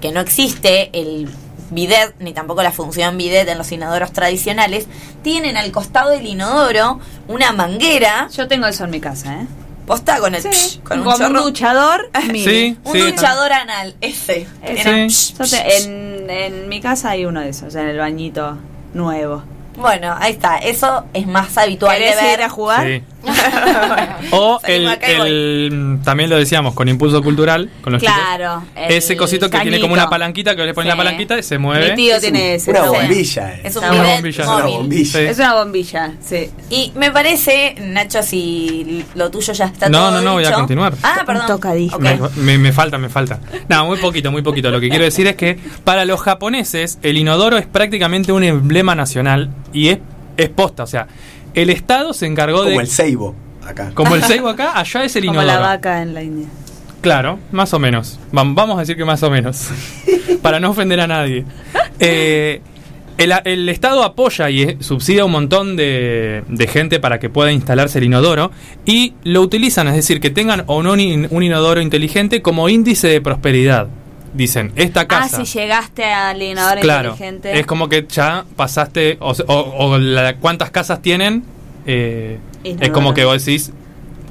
que 0.00 0.12
no 0.12 0.20
existe 0.20 0.90
el 0.92 1.28
bidet, 1.72 2.14
ni 2.20 2.32
tampoco 2.32 2.62
la 2.62 2.72
función 2.72 3.16
bidet 3.18 3.48
en 3.48 3.58
los 3.58 3.70
inodoros 3.72 4.12
tradicionales, 4.12 4.86
tienen 5.22 5.56
al 5.56 5.70
costado 5.72 6.10
del 6.10 6.26
inodoro 6.26 7.00
una 7.28 7.52
manguera. 7.52 8.28
Yo 8.32 8.48
tengo 8.48 8.66
eso 8.66 8.84
en 8.84 8.90
mi 8.90 9.00
casa, 9.00 9.42
¿eh? 9.42 9.46
Posta 9.86 10.18
con 10.20 10.34
el 10.34 10.42
psh, 10.42 10.80
con 10.82 11.00
un 11.00 11.04
Como 11.04 11.26
un 11.26 11.32
duchador. 11.34 12.08
Sí, 12.32 12.78
Un 12.84 12.92
sí. 12.92 13.00
duchador 13.00 13.52
anal, 13.52 13.96
ese. 14.00 14.46
Ese. 14.62 15.08
Sí. 15.10 15.34
psh, 15.34 15.42
psh, 15.44 15.54
en, 15.86 16.30
en 16.30 16.68
mi 16.68 16.80
casa 16.80 17.10
hay 17.10 17.24
uno 17.24 17.40
de 17.40 17.48
esos, 17.48 17.74
en 17.74 17.88
el 17.88 17.98
bañito 17.98 18.58
nuevo. 18.94 19.42
Bueno, 19.76 20.14
ahí 20.20 20.32
está. 20.32 20.58
Eso 20.58 21.04
es 21.14 21.26
más 21.26 21.56
habitual 21.58 21.98
de 21.98 22.04
¿Querés 22.04 22.22
ver. 22.22 22.38
ir 22.38 22.44
a 22.44 22.48
jugar? 22.48 22.86
Sí. 22.86 23.02
O 24.32 24.60
el, 24.64 25.98
también 26.04 26.30
lo 26.30 26.36
decíamos 26.36 26.74
con 26.74 26.88
impulso 26.88 27.22
cultural, 27.22 27.70
con 27.82 27.92
los 27.92 28.02
Claro. 28.02 28.62
chicos. 28.74 28.84
Ese 28.90 29.16
cosito 29.16 29.50
que 29.50 29.58
tiene 29.60 29.80
como 29.80 29.92
una 29.94 30.08
palanquita 30.08 30.56
que 30.56 30.64
le 30.64 30.74
pones 30.74 30.88
la 30.88 30.96
palanquita 30.96 31.38
y 31.38 31.42
se 31.42 31.58
mueve. 31.58 31.90
Mi 31.90 31.96
tío 31.96 32.14
Es 32.16 32.20
tiene 32.22 32.40
un- 32.40 32.54
ese. 32.56 32.70
una 32.70 32.82
bombilla. 32.84 33.54
Es 33.62 33.76
un 33.76 33.84
Una 33.84 34.02
bombilla. 34.14 34.42
Es 34.42 34.48
una 34.48 34.66
bombilla. 34.66 35.04
Sí. 35.12 35.18
Es 35.18 35.38
una 35.38 35.54
bombilla, 35.54 36.12
sí. 36.20 36.50
Y 36.70 36.92
me 36.96 37.10
parece, 37.10 37.74
Nacho, 37.80 38.22
si 38.22 39.04
lo 39.14 39.30
tuyo 39.30 39.52
ya 39.52 39.66
está 39.66 39.88
No, 39.88 39.98
todo 39.98 40.10
no, 40.12 40.20
no, 40.22 40.32
voy 40.34 40.44
a 40.44 40.52
continuar. 40.52 40.94
Ah, 41.02 41.22
perdón. 41.26 42.30
Me 42.36 42.72
falta, 42.72 42.98
me 42.98 43.08
falta. 43.08 43.40
No, 43.68 43.86
muy 43.86 43.98
poquito, 43.98 44.30
muy 44.30 44.42
poquito. 44.42 44.70
Lo 44.70 44.80
que 44.80 44.88
quiero 44.88 45.04
decir 45.04 45.26
es 45.26 45.36
que 45.36 45.58
para 45.84 46.04
los 46.04 46.20
japoneses 46.20 46.98
el 47.02 47.16
inodoro 47.18 47.58
es 47.58 47.66
prácticamente 47.66 48.32
un 48.32 48.44
emblema 48.44 48.94
nacional 48.94 49.50
y 49.72 49.88
es, 49.88 49.98
es 50.36 50.48
posta. 50.48 50.82
O 50.84 50.86
sea, 50.86 51.06
el 51.54 51.70
Estado 51.70 52.12
se 52.12 52.26
encargó 52.26 52.62
de... 52.64 52.70
Como 52.70 52.80
el 52.80 52.86
Seibo 52.88 53.34
acá. 53.66 53.90
Como 53.94 54.14
el 54.14 54.22
ceibo 54.24 54.48
acá, 54.48 54.78
allá 54.78 55.04
es 55.04 55.14
el 55.16 55.26
Como 55.26 55.40
inodoro. 55.42 55.60
la 55.60 55.66
vaca 55.66 56.02
en 56.02 56.14
la 56.14 56.22
India. 56.22 56.46
Claro, 57.00 57.38
más 57.52 57.72
o 57.74 57.78
menos. 57.78 58.18
Vam- 58.32 58.54
Vamos 58.54 58.76
a 58.76 58.80
decir 58.80 58.96
que 58.96 59.04
más 59.04 59.22
o 59.22 59.30
menos. 59.30 59.68
Para 60.42 60.60
no 60.60 60.70
ofender 60.70 61.00
a 61.00 61.06
nadie. 61.06 61.44
Eh, 61.98 62.60
el, 63.18 63.32
el 63.44 63.68
Estado 63.68 64.02
apoya 64.04 64.50
y 64.50 64.62
eh, 64.62 64.76
subsidia 64.80 65.24
un 65.24 65.32
montón 65.32 65.76
de, 65.76 66.42
de 66.48 66.66
gente 66.66 66.98
para 66.98 67.18
que 67.20 67.28
pueda 67.28 67.52
instalarse 67.52 67.98
el 67.98 68.04
inodoro 68.04 68.50
y 68.86 69.14
lo 69.24 69.42
utilizan, 69.42 69.86
es 69.88 69.94
decir, 69.94 70.18
que 70.20 70.30
tengan 70.30 70.64
o 70.66 70.82
no 70.82 70.92
un, 70.92 71.00
in- 71.00 71.28
un 71.30 71.42
inodoro 71.42 71.80
inteligente 71.80 72.40
como 72.42 72.68
índice 72.68 73.08
de 73.08 73.20
prosperidad. 73.20 73.88
Dicen, 74.34 74.72
esta 74.76 75.02
Ah, 75.02 75.06
casa. 75.08 75.44
si 75.44 75.58
llegaste 75.58 76.04
al 76.04 76.40
inodoro 76.40 76.80
claro, 76.80 77.10
inteligente. 77.10 77.58
es 77.60 77.66
como 77.66 77.88
que 77.88 78.06
ya 78.08 78.44
pasaste, 78.56 79.18
o, 79.20 79.34
se- 79.34 79.44
o- 79.46 79.74
o 79.78 79.98
la- 79.98 80.36
cuántas 80.36 80.70
casas 80.70 81.02
tienen, 81.02 81.44
eh, 81.86 82.38
es 82.64 82.90
como 82.90 83.12
que 83.12 83.24
vos 83.26 83.44
decís, 83.44 83.72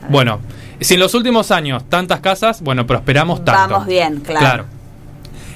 bueno, 0.09 0.39
si 0.79 0.95
en 0.95 0.99
los 1.01 1.13
últimos 1.13 1.51
años 1.51 1.83
tantas 1.87 2.19
casas, 2.21 2.61
bueno, 2.61 2.87
prosperamos 2.87 3.45
tanto. 3.45 3.73
Vamos 3.73 3.87
bien, 3.87 4.21
claro. 4.21 4.65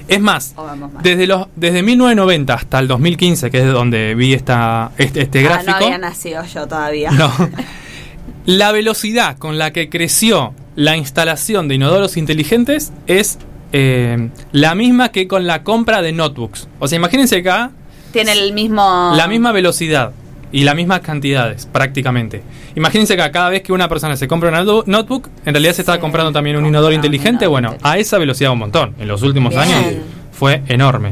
Es 0.07 0.21
más, 0.21 0.53
desde 1.01 1.25
los 1.25 1.47
desde 1.55 1.81
1990 1.81 2.53
hasta 2.53 2.77
el 2.77 2.87
2015, 2.87 3.49
que 3.49 3.57
es 3.57 3.63
de 3.63 3.71
donde 3.71 4.13
vi 4.13 4.33
esta 4.35 4.91
este, 4.99 5.21
este 5.23 5.39
Ah, 5.39 5.41
gráfico, 5.49 5.71
no 5.71 5.77
había 5.85 5.97
nacido 5.97 6.43
yo 6.45 6.67
todavía. 6.67 7.09
no. 7.09 7.31
la 8.45 8.71
velocidad 8.71 9.37
con 9.39 9.57
la 9.57 9.73
que 9.73 9.89
creció 9.89 10.53
la 10.75 10.95
instalación 10.97 11.67
de 11.67 11.73
inodoros 11.75 12.17
inteligentes 12.17 12.91
es 13.07 13.39
eh, 13.77 14.29
la 14.53 14.73
misma 14.73 15.09
que 15.09 15.27
con 15.27 15.45
la 15.45 15.63
compra 15.63 16.01
de 16.01 16.13
notebooks. 16.13 16.69
O 16.79 16.87
sea, 16.87 16.95
imagínense 16.95 17.37
acá 17.39 17.71
Tiene 18.13 18.31
el 18.31 18.53
mismo. 18.53 19.11
la 19.15 19.27
misma 19.27 19.51
velocidad 19.51 20.11
y 20.53 20.63
las 20.63 20.75
mismas 20.75 21.01
cantidades, 21.01 21.65
prácticamente. 21.65 22.41
Imagínense 22.75 23.17
que 23.17 23.31
cada 23.31 23.49
vez 23.49 23.61
que 23.63 23.73
una 23.73 23.89
persona 23.89 24.15
se 24.15 24.27
compra 24.29 24.49
un 24.49 24.55
notebook- 24.85 25.29
en 25.45 25.53
realidad 25.53 25.73
se 25.73 25.81
está 25.81 25.95
Sí, 25.95 25.99
comprando 25.99 26.31
también 26.31 26.55
un 26.55 26.65
inodoro 26.65 26.93
inteligente. 26.93 27.47
Bueno, 27.47 27.75
a 27.83 27.97
esa 27.97 28.17
velocidad 28.17 28.53
un 28.53 28.59
montón. 28.59 28.95
En 28.97 29.09
los 29.09 29.21
últimos 29.23 29.49
Bien. 29.53 29.61
años 29.63 29.85
fue 30.31 30.61
enorme. 30.67 31.11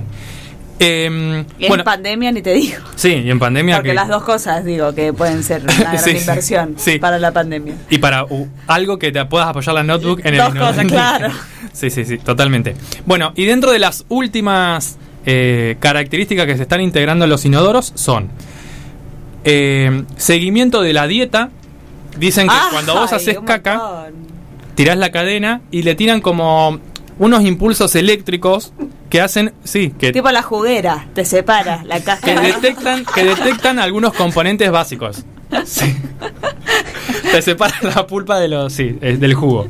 Eh, 0.85 1.45
Y 1.59 1.67
bueno, 1.67 1.81
en 1.81 1.85
pandemia 1.85 2.31
ni 2.31 2.41
te 2.41 2.53
digo. 2.53 2.77
sí, 2.95 3.09
y 3.09 3.29
en 3.31 3.39
pandemia. 3.39 3.75
Porque 3.77 3.89
que- 3.89 3.95
las 3.95 4.07
dos 4.09 4.23
cosas, 4.23 4.65
digo, 4.65 4.93
que 4.93 5.13
pueden 5.13 5.43
ser 5.43 5.63
una 5.63 5.73
gran 5.73 5.99
Sí, 5.99 6.11
inversión 6.11 6.73
sí. 6.77 6.99
para 6.99 7.19
la 7.19 7.31
pandemia. 7.31 7.75
Y 7.89 7.99
para 7.99 8.25
uh, 8.25 8.47
algo 8.67 8.99
que 8.99 9.11
te 9.11 9.23
puedas 9.25 9.47
apoyar 9.47 9.75
la 9.75 9.83
notebook 9.83 10.19
en 10.25 10.33
el 10.33 10.39
Dos 10.39 10.55
cosas, 10.55 10.85
claro. 10.85 11.29
Sí, 11.73 11.89
sí, 11.89 12.05
sí, 12.05 12.17
totalmente. 12.19 12.75
Bueno, 13.05 13.31
y 13.35 13.45
dentro 13.45 13.71
de 13.71 13.79
las 13.79 14.05
últimas 14.09 14.97
eh, 15.25 15.77
características 15.79 16.45
que 16.45 16.57
se 16.57 16.63
están 16.63 16.81
integrando 16.81 17.23
en 17.23 17.29
los 17.31 17.45
inodoros 17.45 17.93
son 17.95 18.29
eh, 19.43 20.03
seguimiento 20.17 20.81
de 20.81 20.93
la 20.93 21.07
dieta. 21.07 21.49
Dicen 22.17 22.47
que 22.47 22.53
cuando 22.71 22.93
vos 22.93 23.11
Ay, 23.11 23.17
haces 23.17 23.37
caca, 23.45 24.09
tirás 24.75 24.97
la 24.97 25.11
cadena 25.11 25.61
y 25.71 25.81
le 25.83 25.95
tiran 25.95 26.21
como 26.21 26.79
unos 27.17 27.43
impulsos 27.43 27.95
eléctricos 27.95 28.71
que 29.13 29.21
hacen, 29.21 29.53
sí, 29.63 29.93
que, 29.99 30.11
Tipo 30.11 30.31
la 30.31 30.41
juguera, 30.41 31.05
te 31.13 31.23
separa 31.23 31.83
la 31.85 31.99
que 31.99 32.03
cáscara. 32.03 32.41
detectan, 32.41 33.05
que 33.05 33.23
detectan 33.23 33.77
algunos 33.77 34.11
componentes 34.15 34.71
básicos. 34.71 35.23
Sí. 35.65 35.95
Te 37.33 37.41
separa 37.41 37.73
la 37.81 38.05
pulpa 38.05 38.39
de 38.39 38.47
los, 38.47 38.71
sí, 38.71 38.95
eh, 39.01 39.17
del 39.17 39.33
jugo. 39.33 39.67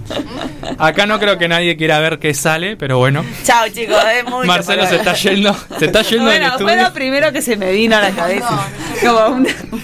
Acá 0.78 1.06
no 1.06 1.18
creo 1.18 1.38
que 1.38 1.48
nadie 1.48 1.78
quiera 1.78 2.00
ver 2.00 2.20
qué 2.20 2.34
sale, 2.34 2.76
pero 2.76 2.98
bueno. 2.98 3.24
Chao, 3.46 3.68
chicos, 3.70 3.98
es 4.18 4.30
muy 4.30 4.46
Marcelo 4.46 4.86
se 4.86 4.98
está 4.98 5.14
yendo, 5.14 5.56
se 5.80 5.86
está 5.86 6.02
yendo 6.02 6.26
del 6.26 6.40
Bueno, 6.40 6.58
fue 6.58 6.72
estudio. 6.72 6.88
lo 6.90 6.94
primero 6.94 7.32
que 7.32 7.42
se 7.42 7.56
me 7.56 7.72
vino 7.72 7.96
a 7.96 8.02
la 8.02 8.12
cabeza. 8.12 8.68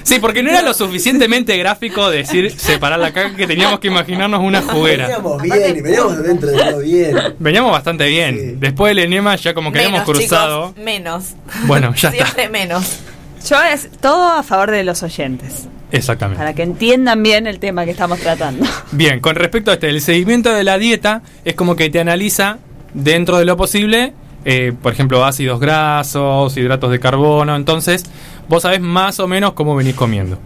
Sí, 0.03 0.19
porque 0.19 0.43
no 0.43 0.49
era 0.49 0.61
lo 0.61 0.73
suficientemente 0.73 1.55
gráfico 1.57 2.09
decir 2.09 2.51
separar 2.59 2.99
la 2.99 3.11
caca 3.13 3.35
que 3.35 3.47
teníamos 3.47 3.79
que 3.79 3.87
imaginarnos 3.87 4.41
una 4.41 4.61
juguera. 4.61 5.05
Veníamos 5.07 5.41
bien 5.41 5.77
y 5.77 5.81
veníamos 5.81 6.23
dentro 6.23 6.49
de 6.49 6.57
todo 6.57 6.79
bien. 6.79 7.17
Veníamos 7.39 7.71
bastante 7.71 8.07
bien. 8.07 8.37
Sí. 8.37 8.55
Después 8.57 8.91
del 8.91 8.99
enema 9.05 9.35
ya 9.37 9.53
como 9.53 9.71
que 9.71 9.79
habíamos 9.79 10.03
cruzado. 10.03 10.69
chicos, 10.69 10.83
menos. 10.83 11.23
Bueno, 11.65 11.93
ya 11.95 12.09
está. 12.09 12.25
Siempre 12.25 12.49
menos. 12.49 12.99
Yo 13.47 13.61
es 13.63 13.89
todo 14.01 14.33
a 14.33 14.43
favor 14.43 14.71
de 14.71 14.83
los 14.83 15.01
oyentes, 15.01 15.67
Exactamente. 15.91 16.37
para 16.39 16.53
que 16.53 16.63
entiendan 16.63 17.23
bien 17.23 17.47
el 17.47 17.59
tema 17.59 17.83
que 17.85 17.91
estamos 17.91 18.19
tratando. 18.19 18.65
Bien, 18.91 19.19
con 19.19 19.35
respecto 19.35 19.71
a 19.71 19.75
este, 19.75 19.89
el 19.89 20.01
seguimiento 20.01 20.53
de 20.53 20.63
la 20.63 20.77
dieta 20.77 21.21
es 21.45 21.55
como 21.55 21.75
que 21.75 21.89
te 21.89 21.99
analiza 21.99 22.59
dentro 22.93 23.37
de 23.37 23.45
lo 23.45 23.57
posible, 23.57 24.13
eh, 24.45 24.73
por 24.81 24.93
ejemplo, 24.93 25.25
ácidos 25.25 25.59
grasos, 25.59 26.55
hidratos 26.57 26.91
de 26.91 26.99
carbono, 26.99 27.55
entonces 27.55 28.03
vos 28.47 28.63
sabés 28.63 28.81
más 28.81 29.19
o 29.19 29.27
menos 29.27 29.53
cómo 29.53 29.75
venís 29.75 29.95
comiendo. 29.95 30.37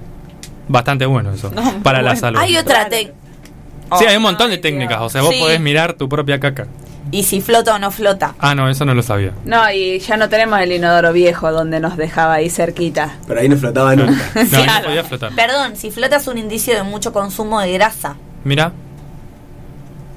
Bastante 0.67 1.05
bueno 1.05 1.33
eso, 1.33 1.51
para 1.83 2.01
la 2.01 2.15
salud. 2.15 2.39
Hay 2.39 2.55
otra 2.55 2.87
técnica. 2.87 3.17
Sí, 3.99 4.05
hay 4.05 4.15
un 4.15 4.23
montón 4.23 4.49
de 4.49 4.57
técnicas, 4.57 5.01
o 5.01 5.09
sea, 5.09 5.21
vos 5.21 5.33
Sí. 5.35 5.39
podés 5.39 5.59
mirar 5.59 5.93
tu 5.93 6.07
propia 6.09 6.39
caca. 6.39 6.67
Y 7.13 7.23
si 7.23 7.41
flota 7.41 7.75
o 7.75 7.79
no 7.79 7.91
flota. 7.91 8.33
Ah, 8.39 8.55
no, 8.55 8.69
eso 8.69 8.85
no 8.85 8.93
lo 8.95 9.03
sabía. 9.03 9.31
No, 9.45 9.71
y 9.71 9.99
ya 9.99 10.17
no 10.17 10.29
tenemos 10.29 10.59
el 10.59 10.71
inodoro 10.71 11.13
viejo 11.13 11.51
donde 11.51 11.79
nos 11.79 11.95
dejaba 11.95 12.33
ahí 12.35 12.49
cerquita. 12.49 13.17
Pero 13.27 13.39
ahí 13.39 13.47
no 13.47 13.55
flotaba 13.57 13.95
nunca. 13.95 14.13
No, 14.35 14.39
ahí 14.41 14.47
no 14.51 14.63
Claro. 14.63 14.85
podía 14.87 15.03
flotar. 15.03 15.31
Perdón, 15.35 15.75
si 15.75 15.91
flota 15.91 16.15
es 16.17 16.27
un 16.27 16.37
indicio 16.39 16.73
de 16.75 16.83
mucho 16.83 17.13
consumo 17.13 17.61
de 17.61 17.71
grasa. 17.73 18.15
Mira, 18.43 18.71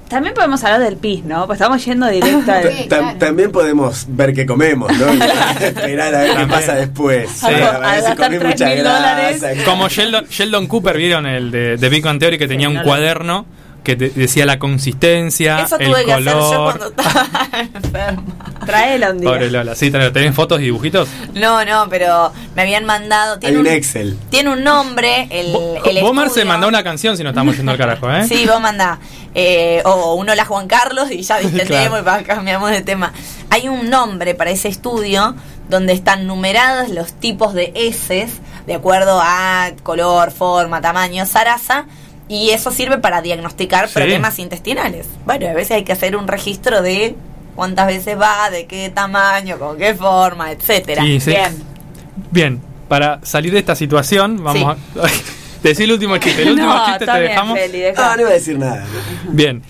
También 0.08 0.34
podemos 0.34 0.62
hablar 0.62 0.80
del 0.80 0.96
pis, 0.96 1.24
¿no? 1.24 1.46
Pues 1.46 1.60
estamos 1.60 1.84
yendo 1.84 2.06
directo 2.06 2.52
al... 2.52 2.62
Sí. 2.72 2.84
Ta- 2.88 2.98
claro. 2.98 3.18
También 3.18 3.50
podemos 3.50 4.06
ver 4.08 4.32
qué 4.32 4.46
comemos, 4.46 4.90
¿no? 4.96 5.12
Y 5.14 5.18
esperar 5.64 6.14
a 6.14 6.20
ver 6.20 6.36
qué 6.36 6.46
pasa 6.46 6.74
después. 6.76 7.28
Sí. 7.28 7.46
A 7.46 7.96
si 7.96 8.02
gastar 8.04 8.16
comí 8.16 8.36
3.000 8.36 8.46
mucha 8.46 8.68
dólares. 8.76 9.40
grasa. 9.42 9.64
como 9.64 9.88
Sheldon, 9.88 10.26
Sheldon 10.26 10.66
Cooper, 10.68 10.96
¿vieron 10.96 11.26
el 11.26 11.50
de, 11.50 11.76
de 11.76 11.88
Big 11.88 12.04
Bang 12.04 12.20
Theory 12.20 12.38
que 12.38 12.46
tenía 12.46 12.68
Sí, 12.68 12.70
un 12.70 12.74
no 12.74 12.80
lo- 12.82 12.86
cuaderno 12.86 13.46
que 13.86 13.94
te 13.96 14.10
decía 14.10 14.44
la 14.46 14.58
consistencia, 14.58 15.60
Eso 15.60 15.78
el 15.78 15.86
tuve 15.92 16.04
que 16.04 16.12
hacer 16.12 16.24
yo 16.24 16.38
color. 16.40 16.64
cuando 16.78 16.86
estaba 16.88 17.26
enferma. 17.74 18.22
Traela 18.66 19.10
un 19.12 19.20
día. 19.20 19.30
Pobre 19.30 19.48
Lola, 19.50 19.74
sí, 19.76 19.90
¿tenés 19.92 20.34
fotos 20.34 20.58
y 20.60 20.64
dibujitos? 20.64 21.08
No, 21.34 21.64
no, 21.64 21.88
pero 21.88 22.32
me 22.56 22.62
habían 22.62 22.84
mandado. 22.84 23.34
Hay 23.34 23.40
Tiene 23.40 23.58
un 23.60 23.66
un, 23.68 23.72
Excel. 23.72 24.18
tiene 24.28 24.50
un 24.50 24.64
nombre, 24.64 25.28
el, 25.30 25.54
el 25.84 26.02
Vos, 26.02 26.12
Marce, 26.12 26.44
mandá 26.44 26.66
una 26.66 26.82
canción 26.82 27.16
si 27.16 27.22
no 27.22 27.28
estamos 27.28 27.56
yendo 27.56 27.70
al 27.70 27.78
carajo, 27.78 28.10
¿eh? 28.10 28.26
Sí, 28.26 28.44
vos 28.46 28.60
mandá. 28.60 28.98
Eh, 29.36 29.82
o 29.84 30.14
uno 30.14 30.34
la 30.34 30.44
Juan 30.46 30.66
Carlos 30.66 31.10
y 31.12 31.22
ya 31.22 31.38
distendemos 31.38 32.02
Claro. 32.02 32.20
y 32.22 32.24
cambiamos 32.24 32.70
de 32.72 32.82
tema. 32.82 33.12
Hay 33.50 33.68
un 33.68 33.88
nombre 33.88 34.34
para 34.34 34.50
ese 34.50 34.66
estudio 34.68 35.36
donde 35.68 35.92
están 35.92 36.26
numerados 36.26 36.88
los 36.88 37.12
tipos 37.12 37.54
de 37.54 37.70
heces 37.76 38.30
de 38.66 38.74
acuerdo 38.74 39.20
a 39.22 39.70
color, 39.84 40.32
forma, 40.32 40.80
tamaño, 40.80 41.24
zaraza. 41.24 41.84
Y 42.28 42.50
eso 42.50 42.70
sirve 42.70 42.98
para 42.98 43.22
diagnosticar 43.22 43.88
Sí. 43.88 43.94
problemas 43.94 44.38
intestinales. 44.38 45.06
Bueno, 45.24 45.48
a 45.48 45.52
veces 45.52 45.72
hay 45.72 45.84
que 45.84 45.92
hacer 45.92 46.16
un 46.16 46.26
registro 46.26 46.82
de 46.82 47.14
cuántas 47.54 47.86
veces 47.86 48.18
va, 48.20 48.50
de 48.50 48.66
qué 48.66 48.90
tamaño, 48.90 49.58
con 49.58 49.78
qué 49.78 49.94
forma, 49.94 50.50
etcétera. 50.50 51.02
Sí, 51.02 51.20
sí. 51.20 51.30
Bien. 51.30 51.62
Bien, 52.30 52.62
para 52.88 53.20
salir 53.22 53.52
de 53.52 53.58
esta 53.60 53.74
situación, 53.76 54.42
vamos 54.42 54.76
a. 54.96 55.06
Decir 55.62 55.84
el 55.84 55.92
último 55.92 56.16
chiste. 56.18 56.42
El 56.42 56.48
último 56.52 56.68
no, 56.74 56.84
chiste 56.86 57.06
te 57.06 57.12
bien, 57.12 57.22
dejamos. 57.24 57.58
Feli, 57.58 57.78
deja. 57.80 58.12
Ah, 58.12 58.14
no 58.16 58.20
iba 58.22 58.30
a 58.30 58.34
decir 58.34 58.58
nada. 58.58 58.84
Bien. 59.30 59.62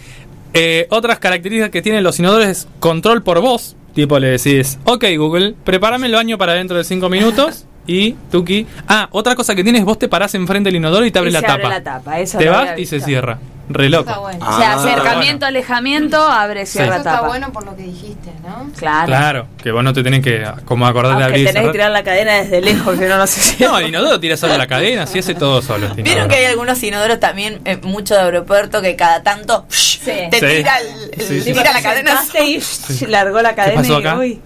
Eh, 0.52 0.86
otras 0.90 1.18
características 1.18 1.70
que 1.70 1.80
tienen 1.82 2.02
los 2.02 2.18
inodores 2.18 2.48
es 2.48 2.68
control 2.80 3.22
por 3.22 3.40
voz. 3.40 3.76
Tipo, 3.94 4.18
le 4.18 4.28
decís, 4.28 4.78
ok 4.84 5.04
Google, 5.16 5.54
prepárame 5.64 6.07
el 6.07 6.14
baño 6.14 6.36
para 6.38 6.52
dentro 6.54 6.76
de 6.76 6.84
5 6.84 7.09
minutos. 7.09 7.66
Y 7.87 8.12
Tuki. 8.30 8.66
Ah, 8.89 9.09
otra 9.12 9.34
cosa 9.34 9.55
que 9.55 9.62
tienes, 9.62 9.84
vos 9.84 9.99
te 9.99 10.09
parás 10.09 10.34
enfrente 10.34 10.68
del 10.68 10.76
inodoro 10.76 11.05
y 11.07 11.11
te 11.11 11.18
abre 11.18 11.30
Y 11.30 11.32
la 11.32 11.41
se 11.41 11.47
tapa. 11.47 11.55
abre 11.55 11.68
la 11.68 11.82
tapa, 11.82 12.20
eso 12.20 12.39
te 12.39 12.49
vas 12.49 12.78
y 12.78 12.87
se 12.87 13.01
cierra. 13.01 13.39
Re 13.68 13.88
loco. 13.90 14.08
Está 14.08 14.20
bueno. 14.20 14.38
O 14.48 14.56
sea, 14.58 14.72
Ah, 14.72 14.74
acercamiento, 14.76 15.44
alejamiento, 15.46 16.16
abre, 16.22 16.66
cierra 16.66 16.88
Eso 16.88 16.96
está 16.98 17.12
tapa. 17.16 17.26
bueno 17.26 17.52
por 17.52 17.64
lo 17.64 17.74
que 17.76 17.82
dijiste, 17.82 18.30
¿no? 18.46 18.70
Claro. 18.76 19.06
Claro, 19.06 19.46
que 19.62 19.72
vos 19.72 19.82
no 19.82 19.92
te 19.92 20.02
tenés 20.04 20.22
que 20.22 20.46
como 20.64 20.86
acordar 20.86 21.16
de 21.18 21.24
Aunque 21.24 21.40
abrir 21.40 21.48
y 21.48 21.52
tenés 21.52 21.62
que 21.66 21.72
tirar 21.72 21.90
la 21.90 22.04
cadena 22.04 22.34
desde 22.34 22.60
lejos, 22.60 22.96
que 22.98 23.06
no 23.08 23.16
lo 23.18 23.26
sé 23.26 23.40
si. 23.40 23.64
No, 23.64 23.78
el 23.78 23.88
inodoro 23.88 24.20
tira 24.20 24.36
solo 24.36 24.56
la 24.56 24.66
cadena, 24.66 25.06
si 25.06 25.18
hace 25.18 25.34
todo 25.34 25.60
solo. 25.62 25.86
este 25.88 26.02
Vieron 26.02 26.28
que 26.28 26.36
hay 26.36 26.44
algunos 26.44 26.80
inodoros 26.82 27.18
también, 27.18 27.60
eh, 27.64 27.78
mucho 27.82 28.14
de 28.14 28.20
aeropuerto, 28.20 28.80
que 28.82 28.94
cada 28.94 29.22
tanto 29.22 29.64
Sí. 29.68 30.00
te 30.30 30.38
Sí. 30.38 30.46
tira, 30.58 30.72
el, 30.78 31.20
Sí, 31.26 31.40
sí. 31.40 31.52
tira 31.52 31.72
la 31.72 31.82
cadena. 31.82 32.20
Y 32.44 33.06
largó 33.08 33.42
la 33.42 33.54
cadena 33.56 33.80
pasó 33.82 33.94
y 33.94 34.00
acá? 34.00 34.16
uy. 34.18 34.40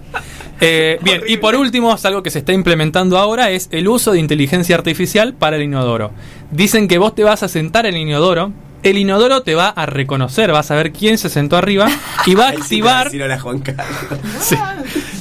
Eh, 0.63 0.99
bien, 1.01 1.21
y 1.27 1.37
por 1.37 1.55
último, 1.55 1.93
es 1.95 2.05
algo 2.05 2.21
que 2.21 2.29
se 2.29 2.39
está 2.39 2.53
implementando 2.53 3.17
ahora, 3.17 3.49
es 3.49 3.67
el 3.71 3.87
uso 3.87 4.11
de 4.11 4.19
inteligencia 4.19 4.75
artificial 4.75 5.33
para 5.33 5.55
el 5.55 5.63
inodoro. 5.63 6.11
Dicen 6.51 6.87
que 6.87 6.97
vos 6.99 7.15
te 7.15 7.23
vas 7.23 7.41
a 7.43 7.47
sentar 7.47 7.85
en 7.87 7.95
el 7.95 8.01
inodoro, 8.01 8.51
el 8.83 8.97
inodoro 8.97 9.43
te 9.43 9.55
va 9.55 9.69
a 9.69 9.85
reconocer, 9.85 10.51
vas 10.51 10.71
a 10.71 10.75
ver 10.75 10.91
quién 10.91 11.17
se 11.17 11.29
sentó 11.29 11.57
arriba 11.57 11.89
y 12.25 12.35
va 12.35 12.49
a 12.49 12.51
sí 12.63 12.81
va 12.81 12.99
activar... 13.01 13.03
decir 13.05 13.23
hola, 13.23 13.39
Juan 13.39 13.59
Carlos. 13.59 13.85
Sí. 14.41 14.55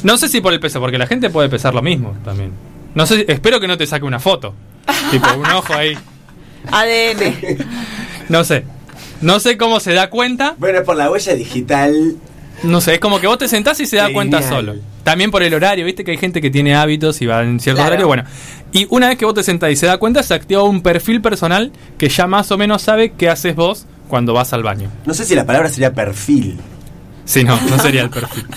No 0.02 0.16
sé 0.16 0.28
si 0.28 0.40
por 0.40 0.52
el 0.52 0.60
peso, 0.60 0.80
porque 0.80 0.98
la 0.98 1.06
gente 1.06 1.28
puede 1.30 1.48
pesar 1.48 1.74
lo 1.74 1.82
mismo 1.82 2.16
también. 2.24 2.52
No 2.94 3.06
sé, 3.06 3.24
espero 3.28 3.60
que 3.60 3.68
no 3.68 3.76
te 3.76 3.86
saque 3.86 4.04
una 4.04 4.18
foto. 4.18 4.54
tipo, 5.10 5.26
un 5.36 5.46
ojo 5.46 5.74
ahí. 5.74 5.96
ADN. 6.72 7.58
No 8.28 8.44
sé. 8.44 8.64
No 9.20 9.38
sé 9.40 9.56
cómo 9.58 9.80
se 9.80 9.92
da 9.92 10.08
cuenta. 10.10 10.54
Bueno, 10.58 10.78
es 10.78 10.84
por 10.84 10.96
la 10.96 11.10
huella 11.10 11.34
digital. 11.34 12.16
No 12.62 12.80
sé, 12.80 12.94
es 12.94 13.00
como 13.00 13.20
que 13.20 13.26
vos 13.26 13.38
te 13.38 13.48
sentás 13.48 13.78
y 13.80 13.86
se 13.86 13.96
da 13.96 14.06
Genial. 14.06 14.14
cuenta 14.14 14.42
solo. 14.48 14.74
También 15.04 15.30
por 15.30 15.42
el 15.42 15.54
horario, 15.54 15.84
viste 15.84 16.04
que 16.04 16.10
hay 16.10 16.16
gente 16.18 16.40
que 16.40 16.50
tiene 16.50 16.74
hábitos 16.74 17.20
y 17.22 17.26
va 17.26 17.42
en 17.42 17.58
cierto 17.60 17.78
Claro. 17.78 17.90
horario. 17.92 18.06
Bueno, 18.06 18.24
y 18.72 18.86
una 18.90 19.08
vez 19.08 19.16
que 19.18 19.24
vos 19.24 19.34
te 19.34 19.42
sentás 19.42 19.70
y 19.70 19.76
se 19.76 19.86
da 19.86 19.96
cuenta, 19.98 20.22
se 20.22 20.34
activa 20.34 20.62
un 20.62 20.82
perfil 20.82 21.20
personal 21.22 21.72
que 21.98 22.08
ya 22.08 22.26
más 22.26 22.50
o 22.52 22.58
menos 22.58 22.82
sabe 22.82 23.12
qué 23.12 23.28
haces 23.30 23.56
vos 23.56 23.86
cuando 24.08 24.34
vas 24.34 24.52
al 24.52 24.62
baño. 24.62 24.90
No 25.06 25.14
sé 25.14 25.24
si 25.24 25.34
la 25.34 25.44
palabra 25.46 25.68
sería 25.68 25.92
perfil. 25.94 26.58
Sí, 27.24 27.44
no, 27.44 27.58
no 27.68 27.78
sería 27.78 28.02
el 28.02 28.10
perfil. 28.10 28.46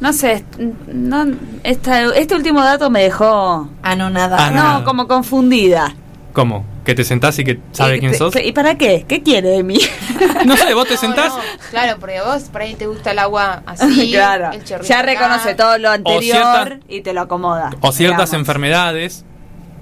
No 0.00 0.12
sé, 0.12 0.44
no, 0.92 1.26
esta- 1.64 2.14
este 2.14 2.36
último 2.36 2.62
dato 2.62 2.88
me 2.88 3.02
dejó. 3.02 3.68
Ah, 3.82 3.96
no, 3.96 4.10
nada. 4.10 4.36
Ah, 4.38 4.50
no, 4.50 4.56
nada. 4.56 4.84
como 4.84 5.08
confundida. 5.08 5.92
¿Cómo? 6.32 6.64
¿Que 6.88 6.94
te 6.94 7.04
sentás 7.04 7.38
y 7.38 7.44
que 7.44 7.58
sabe 7.72 7.98
¿Y, 7.98 8.00
quién 8.00 8.14
sos? 8.14 8.34
¿Y 8.42 8.50
para 8.52 8.78
qué? 8.78 9.04
¿Qué 9.06 9.22
quiere 9.22 9.50
de 9.50 9.62
mí? 9.62 9.76
No 10.46 10.56
sé, 10.56 10.72
vos 10.72 10.88
te 10.88 10.94
No, 10.94 11.00
sentás. 11.00 11.34
no, 11.34 11.40
claro, 11.70 11.98
porque 12.00 12.18
vos 12.22 12.44
por 12.44 12.62
ahí 12.62 12.76
te 12.76 12.86
gusta 12.86 13.10
el 13.10 13.18
agua 13.18 13.62
así. 13.66 14.10
claro. 14.12 14.52
el 14.52 14.64
Ya 14.64 14.76
acá. 15.00 15.02
reconoce 15.02 15.54
todo 15.54 15.76
lo 15.76 15.90
anterior 15.90 16.22
cierta- 16.22 16.78
y 16.88 17.02
te 17.02 17.12
lo 17.12 17.20
acomoda. 17.20 17.68
O 17.82 17.92
ciertas 17.92 18.30
digamos. 18.30 18.32
enfermedades 18.32 19.24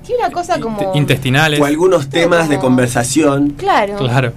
Tiene 0.04 0.22
una 0.24 0.32
cosa 0.32 0.59
como. 0.59 0.90
intestinales. 0.96 1.61
O 1.61 1.64
algunos 1.64 2.11
temas 2.11 2.48
de 2.48 2.59
conversación. 2.59 3.50
Claro, 3.50 3.98
Claro. 3.98 4.32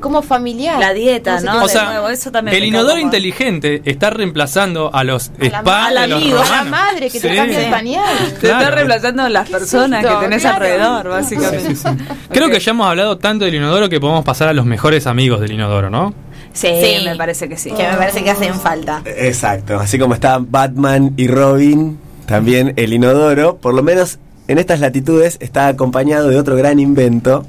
Como 0.00 0.22
familiar. 0.22 0.78
La 0.78 0.92
dieta, 0.94 1.40
¿no? 1.40 1.58
O 1.58 1.60
de 1.62 1.68
sea, 1.68 1.84
nuevo, 1.86 2.08
eso 2.08 2.30
también 2.30 2.56
el 2.56 2.64
inodoro 2.64 2.98
inteligente 2.98 3.82
está 3.84 4.10
reemplazando 4.10 4.90
a 4.94 5.04
los 5.04 5.28
A 5.28 5.32
la 5.38 5.46
spa 5.58 5.62
ma- 5.62 5.90
de 5.90 5.98
al 5.98 6.12
amigo, 6.12 6.38
a 6.40 6.48
la 6.50 6.64
madre 6.64 7.10
que 7.10 7.20
te 7.20 7.34
cambia 7.34 7.64
el 7.64 7.70
pañal. 7.70 8.16
Te 8.40 8.50
está 8.50 8.70
reemplazando 8.70 9.22
a 9.24 9.28
las 9.28 9.48
personas 9.48 10.04
que 10.04 10.14
tenés 10.20 10.42
Claro. 10.42 10.56
alrededor, 10.56 11.08
básicamente. 11.08 11.74
Sí, 11.74 11.76
sí, 11.76 11.88
sí. 11.88 12.04
Creo 12.30 12.48
que 12.50 12.60
ya 12.60 12.70
hemos 12.70 12.86
hablado 12.86 13.18
tanto 13.18 13.44
del 13.44 13.54
inodoro 13.54 13.88
que 13.88 14.00
podemos 14.00 14.24
pasar 14.24 14.48
a 14.48 14.52
los 14.52 14.64
mejores 14.66 15.06
amigos 15.06 15.40
del 15.40 15.52
inodoro, 15.52 15.90
¿no? 15.90 16.14
Sí, 16.52 16.68
Sí. 16.82 17.04
me 17.04 17.14
parece 17.16 17.48
que 17.48 17.56
sí. 17.56 17.70
Que 17.70 17.86
me 17.88 17.96
parece 17.96 18.24
que 18.24 18.30
hacen 18.30 18.54
falta. 18.54 19.02
Exacto. 19.04 19.78
Así 19.78 19.98
como 19.98 20.14
estaban 20.14 20.50
Batman 20.50 21.12
y 21.16 21.28
Robin, 21.28 21.98
también 22.26 22.72
el 22.76 22.92
inodoro, 22.92 23.56
por 23.58 23.74
lo 23.74 23.82
menos 23.82 24.18
en 24.48 24.58
estas 24.58 24.80
latitudes, 24.80 25.36
está 25.40 25.68
acompañado 25.68 26.28
de 26.28 26.38
otro 26.38 26.56
gran 26.56 26.80
invento, 26.80 27.46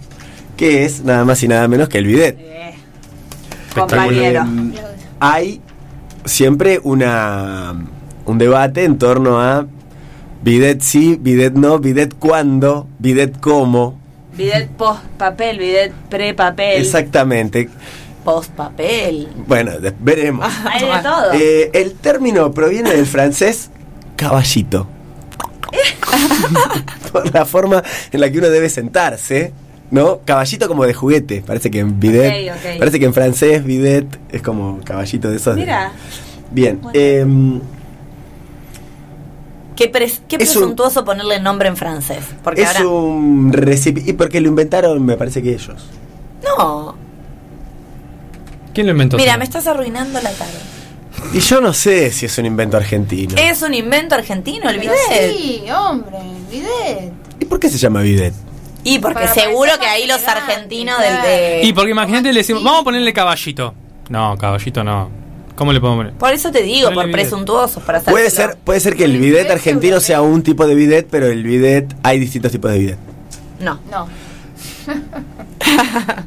que 0.59 0.83
es 0.83 1.05
nada 1.05 1.23
más 1.23 1.41
y 1.41 1.47
nada 1.47 1.69
menos 1.69 1.87
que 1.87 1.99
el 1.99 2.05
bidet. 2.05 2.37
Eh, 2.37 2.73
Compañero. 3.73 4.45
Hay 5.21 5.61
siempre 6.25 6.81
una 6.83 7.77
un 8.25 8.37
debate 8.37 8.83
en 8.83 8.97
torno 8.97 9.39
a 9.39 9.67
bidet 10.43 10.81
sí, 10.81 11.17
bidet 11.17 11.53
no, 11.53 11.79
bidet 11.79 12.13
cuándo, 12.13 12.89
bidet 12.99 13.39
cómo. 13.39 13.97
Bidet 14.35 14.67
post 14.71 15.01
papel, 15.17 15.59
bidet 15.59 15.93
pre 16.09 16.33
papel. 16.33 16.81
Exactamente. 16.81 17.69
Post 18.25 18.51
papel. 18.51 19.29
Bueno, 19.47 19.71
veremos. 20.01 20.45
Hay 20.69 20.81
de 20.81 21.01
todo. 21.01 21.31
Eh, 21.35 21.71
el 21.73 21.93
término 21.93 22.51
proviene 22.51 22.91
del 22.91 23.05
francés 23.05 23.69
caballito. 24.17 24.89
Por 27.13 27.33
la 27.33 27.45
forma 27.45 27.81
en 28.11 28.19
la 28.19 28.29
que 28.29 28.39
uno 28.39 28.49
debe 28.49 28.69
sentarse, 28.69 29.53
¿no? 29.91 30.19
Caballito 30.25 30.67
como 30.67 30.85
de 30.85 30.93
juguete. 30.93 31.43
Parece 31.45 31.71
que 31.71 31.79
en 31.79 31.99
bidet. 31.99 32.51
Parece 32.77 32.99
que 32.99 33.05
en 33.05 33.13
francés 33.13 33.63
bidet 33.63 34.05
es 34.31 34.41
como 34.41 34.79
caballito 34.83 35.29
de 35.29 35.37
esos. 35.37 35.55
de- 35.55 35.61
Mira, 35.61 35.91
Bien. 36.51 36.79
Bueno. 36.81 36.99
em, 36.99 37.61
Qué, 39.75 39.89
pres- 39.91 40.19
qué 40.27 40.35
Es 40.35 40.49
un- 40.55 40.61
presuntuoso 40.61 41.05
ponerle 41.05 41.39
nombre 41.39 41.69
en 41.69 41.77
francés. 41.77 42.19
Porque 42.43 42.63
es 42.63 42.67
ahora. 42.75 42.87
un 42.89 43.53
recipiente. 43.53 44.11
Y 44.11 44.13
porque 44.13 44.41
lo 44.41 44.49
inventaron, 44.49 45.05
me 45.05 45.15
parece 45.15 45.41
que 45.41 45.53
ellos. 45.53 45.85
No. 46.43 46.95
¿Quién 48.73 48.87
lo 48.87 48.91
inventó? 48.91 49.15
Mira, 49.15 49.37
me 49.37 49.45
estás 49.45 49.67
arruinando 49.67 50.19
la 50.21 50.31
tarde. 50.31 50.51
Y 51.33 51.39
yo 51.39 51.61
no 51.61 51.71
sé 51.73 52.11
si 52.11 52.25
es 52.25 52.37
un 52.37 52.45
invento 52.45 52.75
argentino. 52.75 53.35
Es 53.37 53.61
un 53.61 53.73
invento 53.73 54.15
argentino, 54.15 54.69
el 54.69 54.79
Pero 54.79 54.91
bidet. 54.91 55.37
Sí, 55.37 55.63
hombre, 55.71 56.17
bidet. 56.51 57.13
¿Y 57.39 57.45
por 57.45 57.59
qué 57.59 57.69
se 57.69 57.77
llama 57.77 58.01
bidet? 58.01 58.33
Y 58.83 58.99
porque 58.99 59.15
Para 59.15 59.33
seguro 59.33 59.71
que 59.79 59.85
ahí 59.85 60.07
los 60.07 60.25
argentinos 60.27 60.99
del 60.99 61.21
de. 61.21 61.61
Y 61.63 61.73
porque 61.73 61.91
imagínate, 61.91 62.31
le 62.31 62.39
decimos, 62.39 62.63
vamos 62.63 62.81
a 62.81 62.83
ponerle 62.83 63.13
caballito. 63.13 63.73
No, 64.09 64.37
caballito 64.37 64.83
no. 64.83 65.09
¿Cómo 65.55 65.73
le 65.73 65.81
podemos 65.81 65.99
poner? 66.05 66.13
Por 66.13 66.31
eso 66.31 66.51
te 66.51 66.63
digo, 66.63 66.89
por 66.93 67.05
bidet. 67.05 67.19
presuntuosos, 67.19 67.83
para 67.83 67.97
hacer. 67.97 68.13
Puede 68.13 68.29
ser, 68.29 68.57
puede 68.63 68.79
ser 68.79 68.95
que 68.95 69.03
el 69.03 69.17
bidet 69.17 69.51
argentino 69.51 69.99
sea 69.99 70.21
un 70.21 70.41
tipo 70.41 70.65
de 70.65 70.75
bidet, 70.75 71.07
pero 71.11 71.27
el 71.27 71.43
bidet 71.43 71.93
hay 72.01 72.19
distintos 72.19 72.51
tipos 72.51 72.71
de 72.71 72.79
bidet. 72.79 72.97
No. 73.59 73.79
No. 73.91 74.07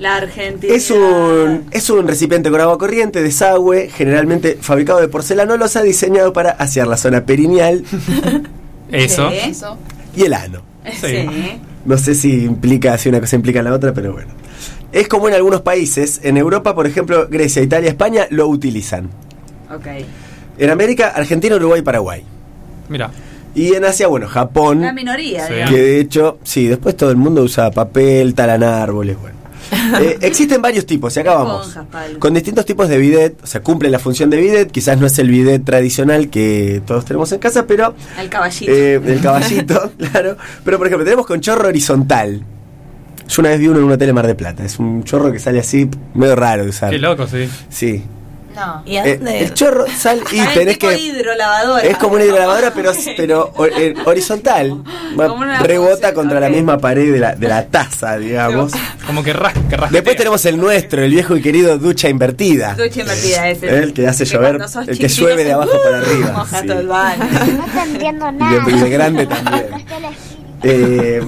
la 0.00 0.16
Argentina. 0.16 0.74
Es 0.74 0.90
un, 0.90 1.66
es 1.70 1.88
un 1.88 2.08
recipiente 2.08 2.50
con 2.50 2.60
agua 2.60 2.76
corriente, 2.76 3.22
desagüe, 3.22 3.90
generalmente 3.94 4.58
fabricado 4.60 5.00
de 5.00 5.08
porcelana 5.08 5.56
losa, 5.56 5.82
diseñado 5.82 6.32
para 6.32 6.50
asear 6.50 6.88
la 6.88 6.96
zona 6.96 7.24
perineal 7.24 7.84
Eso. 8.90 9.30
Sí. 9.30 9.66
Y 10.16 10.22
el 10.22 10.34
ano. 10.34 10.62
Sí. 11.00 11.28
No 11.84 11.98
sé 11.98 12.14
si 12.14 12.44
implica, 12.44 12.96
si 12.98 13.08
una 13.08 13.20
cosa 13.20 13.36
implica 13.36 13.62
la 13.62 13.72
otra, 13.72 13.92
pero 13.92 14.12
bueno. 14.12 14.28
Es 14.92 15.08
como 15.08 15.28
en 15.28 15.34
algunos 15.34 15.60
países. 15.62 16.20
En 16.22 16.36
Europa, 16.36 16.74
por 16.74 16.86
ejemplo, 16.86 17.26
Grecia, 17.28 17.62
Italia, 17.62 17.90
España, 17.90 18.26
lo 18.30 18.46
utilizan. 18.48 19.10
Ok. 19.74 19.86
En 20.58 20.70
América, 20.70 21.12
Argentina, 21.14 21.56
Uruguay, 21.56 21.82
Paraguay. 21.82 22.22
Mira. 22.88 23.10
Y 23.56 23.74
en 23.74 23.84
Asia, 23.84 24.06
bueno, 24.08 24.28
Japón. 24.28 24.80
La 24.82 24.92
minoría, 24.92 25.46
Sí. 25.46 25.52
digamos. 25.54 25.74
Que 25.74 25.82
de 25.82 26.00
hecho, 26.00 26.38
sí, 26.42 26.66
después 26.66 26.96
todo 26.96 27.10
el 27.10 27.16
mundo 27.16 27.42
usa 27.42 27.70
papel, 27.70 28.34
talan 28.34 28.62
árboles, 28.62 29.16
bueno. 29.20 29.36
Eh, 30.00 30.18
existen 30.22 30.62
varios 30.62 30.86
tipos, 30.86 31.16
y 31.16 31.20
acá 31.20 31.34
vamos. 31.34 31.76
Con 32.18 32.34
distintos 32.34 32.64
tipos 32.64 32.88
de 32.88 32.98
bidet, 32.98 33.42
o 33.42 33.46
sea, 33.46 33.62
cumple 33.62 33.90
la 33.90 33.98
función 33.98 34.30
de 34.30 34.36
bidet, 34.38 34.70
quizás 34.70 34.98
no 34.98 35.06
es 35.06 35.18
el 35.18 35.28
bidet 35.28 35.64
tradicional 35.64 36.30
que 36.30 36.82
todos 36.86 37.04
tenemos 37.04 37.30
en 37.32 37.38
casa, 37.38 37.66
pero 37.66 37.94
El 38.18 38.28
caballito. 38.28 38.70
eh, 38.72 38.94
el 39.04 39.20
caballito, 39.20 39.92
claro. 39.98 40.36
Pero 40.64 40.78
por 40.78 40.86
ejemplo, 40.86 41.04
tenemos 41.04 41.26
con 41.26 41.40
chorro 41.40 41.68
horizontal. 41.68 42.42
Yo 43.28 43.40
una 43.40 43.50
vez 43.50 43.58
vi 43.60 43.68
uno 43.68 43.78
en 43.78 43.84
un 43.86 43.92
hotel 43.92 44.10
en 44.10 44.14
Mar 44.14 44.26
de 44.26 44.34
Plata. 44.34 44.64
Es 44.64 44.78
un 44.78 45.02
chorro 45.04 45.32
que 45.32 45.38
sale 45.38 45.58
así, 45.60 45.88
medio 46.14 46.36
raro 46.36 46.64
de 46.64 46.68
usar. 46.70 46.90
Qué 46.90 46.98
loco, 46.98 47.26
sí. 47.26 47.48
Sí. 47.70 48.02
No. 48.54 48.82
¿Y 48.86 48.96
a 48.96 49.04
Eh, 49.04 49.16
dónde? 49.16 49.38
el 49.40 49.54
chorro 49.54 49.84
sale 49.96 50.22
y 50.32 50.38
Ah, 50.38 50.44
es 50.44 50.54
tenés 50.54 50.78
tipo 50.78 50.88
que. 50.92 50.98
hidrolavadora. 50.98 51.82
Es 51.82 51.96
como 51.98 52.14
una 52.14 52.24
hidrolavadora, 52.24 52.72
pero, 52.74 52.92
pero 53.16 53.52
eh, 53.76 53.94
horizontal. 54.04 54.82
Va- 55.18 55.28
Como 55.28 55.42
una 55.42 55.58
rebota 55.60 55.90
función, 55.94 56.14
contra 56.14 56.40
la 56.40 56.48
misma 56.48 56.78
pared 56.78 57.12
de 57.12 57.18
la, 57.18 57.34
de 57.34 57.48
la 57.48 57.66
taza, 57.66 58.16
digamos. 58.18 58.72
Como 59.06 59.22
que 59.22 59.32
rasca, 59.32 59.60
rasca. 59.76 59.88
Después 59.90 60.16
tenemos 60.16 60.44
el 60.46 60.56
nuestro, 60.56 61.02
el 61.02 61.10
viejo 61.10 61.36
y 61.36 61.42
querido 61.42 61.76
ducha 61.78 62.08
invertida. 62.08 62.74
Ducha 62.74 63.00
invertida 63.02 63.48
ese. 63.50 63.68
El 63.82 63.92
que 63.92 64.06
hace 64.08 64.24
llover, 64.24 64.58
el 64.86 64.98
que 64.98 65.08
llueve 65.08 65.44
de 65.44 65.52
abajo 65.52 65.72
para 65.84 65.98
arriba. 65.98 66.32
Moja 66.32 66.60
sí. 66.60 66.66
todo 66.66 66.80
el 66.80 66.86
baño. 66.88 67.24
No 67.24 67.64
te 67.66 67.90
entiendo 67.90 68.32
nada. 68.32 68.64
y 68.70 68.78
de 68.80 68.90
grande 68.90 69.26
también. 69.26 69.66
Eh, 70.62 71.22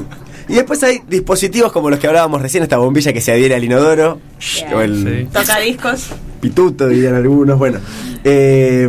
y 0.48 0.54
después 0.54 0.82
hay 0.84 1.02
dispositivos 1.06 1.72
como 1.72 1.90
los 1.90 1.98
que 1.98 2.06
hablábamos 2.06 2.40
recién, 2.40 2.62
esta 2.62 2.78
bombilla 2.78 3.12
que 3.12 3.20
se 3.20 3.32
adhiere 3.32 3.54
al 3.56 3.64
inodoro, 3.64 4.20
Bien. 4.54 4.72
o 4.74 4.80
el 4.80 5.28
Toca 5.32 5.58
discos. 5.58 6.06
Pituto, 6.50 6.88
dirían 6.88 7.14
algunos. 7.14 7.58
Bueno. 7.58 7.78
Eh, 8.24 8.88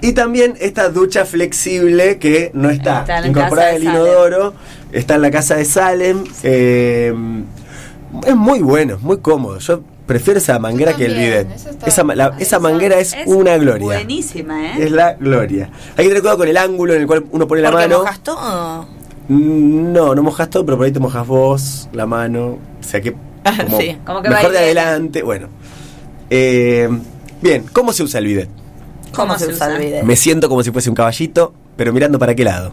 y 0.00 0.12
también 0.12 0.54
esta 0.60 0.90
ducha 0.90 1.24
flexible 1.24 2.18
que 2.18 2.50
no 2.54 2.68
está, 2.70 3.04
en 3.20 3.30
incorporada 3.30 3.68
de 3.72 3.78
Salem. 3.78 3.90
inodoro, 3.94 4.54
está 4.92 5.14
en 5.14 5.22
la 5.22 5.30
casa 5.30 5.56
de 5.56 5.64
Salem. 5.64 6.24
eh, 6.42 7.14
es 8.26 8.36
muy 8.36 8.60
bueno, 8.60 8.98
muy 9.00 9.18
cómodo. 9.18 9.58
Yo 9.58 9.80
prefiero 10.06 10.38
esa 10.38 10.58
manguera 10.58 10.94
que 10.94 11.06
el 11.06 11.14
bidet. 11.14 11.48
Esa, 11.86 12.04
ma- 12.04 12.14
la- 12.14 12.34
esa 12.38 12.58
manguera 12.60 12.98
es, 12.98 13.12
Es 13.14 13.26
una 13.26 13.56
gloria. 13.56 13.86
Buenísima, 13.86 14.66
¿eh? 14.76 14.84
Es 14.84 14.90
la 14.92 15.14
gloria. 15.14 15.70
Hay 15.96 16.04
que 16.04 16.08
tener 16.10 16.20
cuidado 16.20 16.38
con 16.38 16.48
el 16.48 16.56
ángulo 16.58 16.94
en 16.94 17.00
el 17.00 17.06
cual 17.06 17.24
uno 17.32 17.48
pone 17.48 17.62
la 17.62 17.70
mano. 17.70 17.98
mojas 18.00 18.20
todo. 18.20 18.86
Mm, 19.28 19.92
No, 19.92 20.14
no 20.14 20.22
mojas 20.22 20.50
todo, 20.50 20.64
pero 20.66 20.76
por 20.76 20.84
ahí 20.86 20.92
te 20.92 21.00
mojas 21.00 21.26
vos, 21.26 21.88
la 21.92 22.04
mano. 22.06 22.58
O 22.78 22.82
sea 22.82 23.00
que. 23.00 23.14
Como, 23.66 23.78
Sí, 23.80 23.96
como 24.06 24.22
que 24.22 24.28
mejor 24.30 24.52
de 24.52 24.58
adelante. 24.58 25.22
Bueno. 25.22 25.48
Eh, 26.36 26.88
bien, 27.40 27.64
¿cómo 27.72 27.92
se 27.92 28.02
usa 28.02 28.18
el 28.18 28.26
bidet? 28.26 28.48
¿Cómo, 29.14 29.38
se 29.38 29.46
usa 29.46 29.68
el 29.68 29.78
bidet? 29.78 30.02
Me 30.02 30.16
siento 30.16 30.48
como 30.48 30.64
si 30.64 30.72
fuese 30.72 30.88
un 30.88 30.96
caballito, 30.96 31.54
pero 31.76 31.92
mirando 31.92 32.18
para 32.18 32.34
qué 32.34 32.42
lado. 32.42 32.72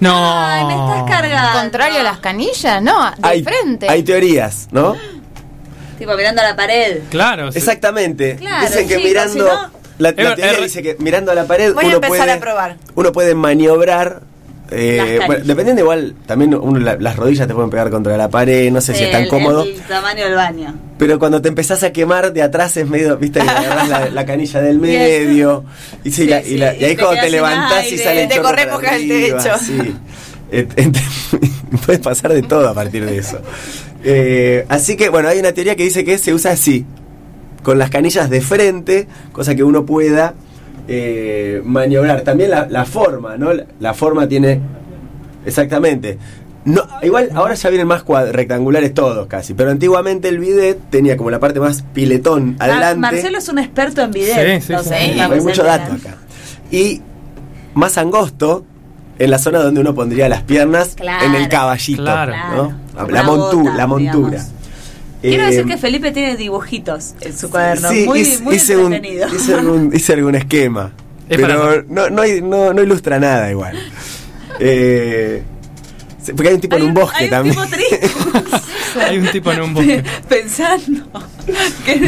No. 0.00 0.12
Ay, 0.12 0.64
me 0.64 0.72
estás 0.74 1.04
cargando. 1.08 1.60
Contrario 1.60 2.00
a 2.00 2.02
las 2.02 2.18
canillas, 2.18 2.82
no, 2.82 3.10
de 3.12 3.16
hay, 3.22 3.44
frente. 3.44 3.88
hay 3.88 4.02
teorías, 4.02 4.66
¿no? 4.72 4.96
Tipo 5.98 6.16
mirando 6.16 6.40
a 6.42 6.46
la 6.46 6.56
pared. 6.56 7.02
Claro. 7.10 7.52
sí. 7.52 7.58
Exactamente. 7.58 8.34
Claro, 8.34 8.66
Dicen 8.66 8.88
que 8.88 8.98
mirando. 8.98 9.32
si 9.32 9.38
no- 9.38 9.70
la, 9.98 10.12
teoría 10.12 10.52
dice 10.54 10.82
que 10.82 10.96
mirando 10.98 11.30
a 11.30 11.36
la 11.36 11.44
pared 11.44 11.72
Voy 11.72 11.84
a 11.84 11.86
uno 11.86 11.96
empezar 11.98 12.18
puede, 12.18 12.32
a 12.32 12.40
probar. 12.40 12.76
uno 12.96 13.12
puede 13.12 13.36
maniobrar. 13.36 14.22
Eh, 14.70 15.20
bueno, 15.26 15.44
dependiendo 15.44 15.82
igual, 15.82 16.14
también 16.26 16.54
uno, 16.54 16.78
la- 16.80 16.96
las 16.96 17.16
rodillas 17.16 17.46
te 17.46 17.54
pueden 17.54 17.70
pegar 17.70 17.90
contra 17.90 18.16
la 18.16 18.28
pared, 18.28 18.70
no 18.72 18.80
sé 18.80 18.94
si 18.94 19.04
es 19.04 19.10
tan 19.12 19.24
El- 19.24 19.28
cómodo. 19.28 19.62
El, 19.64 19.74
tamaño 19.82 20.24
del 20.24 20.34
baño. 20.34 20.74
Pero 20.98 21.18
cuando 21.18 21.42
te 21.42 21.48
empezás 21.48 21.82
a 21.82 21.92
quemar 21.92 22.32
de 22.32 22.42
atrás 22.42 22.76
es 22.76 22.88
medio, 22.88 23.16
viste, 23.18 23.40
agarrás 23.40 23.88
la, 23.88 24.08
la 24.10 24.24
canilla 24.26 24.60
del 24.60 24.78
medio. 24.78 25.64
Y, 26.04 26.10
sí, 26.10 26.22
Sí, 26.22 26.28
la- 26.28 26.42
y, 26.42 26.54
y 26.54 26.56
y 26.58 26.62
ahí 26.62 26.96
te 26.96 27.02
cuando 27.02 27.20
te 27.20 27.30
levantás 27.30 27.84
y 27.84 27.90
aire. 27.92 28.04
sale 28.04 28.22
el 28.24 28.28
Te 28.28 28.40
por 28.40 28.58
el 28.58 29.08
techo. 29.08 29.58
Sí. 29.58 29.94
Et- 30.50 30.74
ent- 30.76 31.00
Puede 31.86 31.98
pasar 31.98 32.32
de 32.32 32.42
todo 32.42 32.68
a 32.68 32.74
partir 32.74 33.04
de 33.04 33.18
eso. 33.18 33.38
Eh, 34.04 34.64
así 34.68 34.96
que, 34.96 35.08
bueno, 35.08 35.28
hay 35.28 35.38
una 35.40 35.52
teoría 35.52 35.74
que 35.76 35.82
dice 35.84 36.04
que 36.04 36.18
se 36.18 36.32
usa 36.32 36.52
así, 36.52 36.84
con 37.62 37.78
las 37.78 37.90
canillas 37.90 38.30
de 38.30 38.40
frente, 38.40 39.08
cosa 39.32 39.54
que 39.54 39.64
uno 39.64 39.84
pueda 39.86 40.34
eh, 40.88 41.60
maniobrar. 41.64 42.22
También 42.22 42.50
la, 42.50 42.66
la 42.68 42.84
forma, 42.84 43.36
¿no? 43.36 43.52
La, 43.52 43.64
la 43.80 43.94
forma 43.94 44.26
tiene. 44.28 44.60
Exactamente. 45.46 46.18
No, 46.64 46.82
igual 47.02 47.28
ahora 47.34 47.54
ya 47.54 47.68
vienen 47.68 47.86
más 47.86 48.04
cuad- 48.06 48.30
rectangulares 48.30 48.94
todos 48.94 49.26
casi, 49.26 49.52
pero 49.52 49.70
antiguamente 49.70 50.28
el 50.28 50.38
bidet 50.38 50.78
tenía 50.88 51.14
como 51.16 51.30
la 51.30 51.38
parte 51.38 51.60
más 51.60 51.82
piletón 51.92 52.56
Ah, 52.58 52.64
adelante. 52.64 53.00
Marcelo 53.00 53.36
es 53.38 53.48
un 53.50 53.58
experto 53.58 54.00
en 54.00 54.10
video. 54.12 54.34
Sí, 54.34 54.66
sí, 54.66 54.72
entonces, 54.72 54.96
sí. 54.98 55.18
vamos 55.18 55.36
Hay 55.38 55.44
mucho 55.44 55.62
dato 55.62 55.92
acá. 55.92 56.14
Y 56.70 57.02
más 57.74 57.98
angosto 57.98 58.64
en 59.18 59.30
la 59.30 59.38
zona 59.38 59.58
donde 59.58 59.80
uno 59.82 59.94
pondría 59.94 60.26
las 60.30 60.42
piernas 60.42 60.94
Claro. 60.96 61.26
en 61.26 61.34
el 61.34 61.48
caballito. 61.50 62.02
Claro. 62.02 62.32
¿no? 62.56 62.72
Como 62.98 63.10
La, 63.10 63.22
montu- 63.24 63.62
bota, 63.62 63.74
la 63.76 63.86
montura. 63.86 64.30
digamos. 64.30 64.46
Quiero 65.28 65.44
Eh, 65.44 65.46
decir 65.46 65.64
que 65.66 65.76
Felipe 65.78 66.10
tiene 66.12 66.36
dibujitos 66.36 67.14
en 67.20 67.36
su 67.36 67.50
cuaderno. 67.50 67.88
sí, 67.90 68.04
muy 68.06 68.20
hice, 68.20 68.42
muy 68.42 68.56
hice 68.56 68.76
un, 68.76 68.92
algún, 69.58 69.90
hice 69.94 70.12
algún 70.12 70.34
esquema. 70.34 70.92
Es 71.28 71.38
pero 71.40 71.82
no, 71.88 72.10
no, 72.10 72.22
hay- 72.22 72.42
no, 72.42 72.72
no 72.74 72.82
ilustra 72.82 73.18
nada 73.18 73.50
igual. 73.50 73.78
Eh, 74.60 75.42
porque 76.36 76.48
hay 76.48 76.54
un 76.54 76.60
tipo 76.60 76.76
Hay 76.76 76.82
en 76.82 76.88
un 76.88 76.96
un- 76.96 77.02
bosque 77.02 77.16
hay 77.18 77.24
un 77.24 77.30
también. 77.30 77.54
tipo 77.56 77.66
triste. 77.68 78.00
Hay 79.00 79.18
un 79.18 79.26
tipo 79.32 79.50
en 79.50 79.60
un 79.60 79.74
bosque. 79.74 80.04
Pensando. 80.28 81.04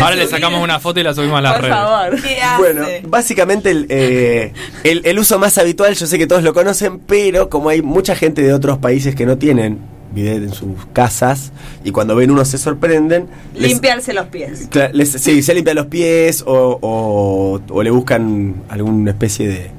Ahora 0.00 0.14
le 0.14 0.28
sacamos 0.28 0.62
una 0.62 0.78
foto 0.78 1.00
y 1.00 1.02
la 1.02 1.12
subimos 1.12 1.38
a 1.38 1.42
las 1.42 1.52
Por 1.54 1.62
redes. 1.62 1.74
favor. 1.76 2.22
¿Qué 2.22 2.40
hace? 2.40 2.62
Bueno, 2.62 2.86
básicamente 3.08 3.70
el, 3.72 3.86
eh, 3.88 4.52
el, 4.84 5.02
el 5.04 5.18
uso 5.18 5.36
más 5.40 5.58
habitual, 5.58 5.94
yo 5.96 6.06
sé 6.06 6.16
que 6.16 6.28
todos 6.28 6.44
lo 6.44 6.54
conocen, 6.54 7.00
pero 7.00 7.50
como 7.50 7.70
hay 7.70 7.82
mucha 7.82 8.14
gente 8.14 8.40
de 8.42 8.54
otros 8.54 8.78
países 8.78 9.16
que 9.16 9.26
no 9.26 9.36
tienen 9.36 9.80
bidet 10.16 10.42
en 10.42 10.52
sus 10.52 10.86
casas 10.92 11.52
y 11.84 11.92
cuando 11.92 12.16
ven 12.16 12.30
uno 12.32 12.44
se 12.44 12.58
sorprenden, 12.58 13.26
les- 13.54 13.70
Limpiarse 13.72 14.12
los 14.12 14.26
pies. 14.26 14.68
les- 14.92 15.12
sí, 15.12 15.42
se 15.42 15.54
limpia 15.54 15.74
los 15.74 15.86
pies 15.86 16.42
o, 16.46 16.78
o- 16.82 17.60
o 17.68 17.82
le 17.82 17.90
buscan 17.90 18.54
alguna 18.68 19.10
especie 19.12 19.46
de, 19.48 19.70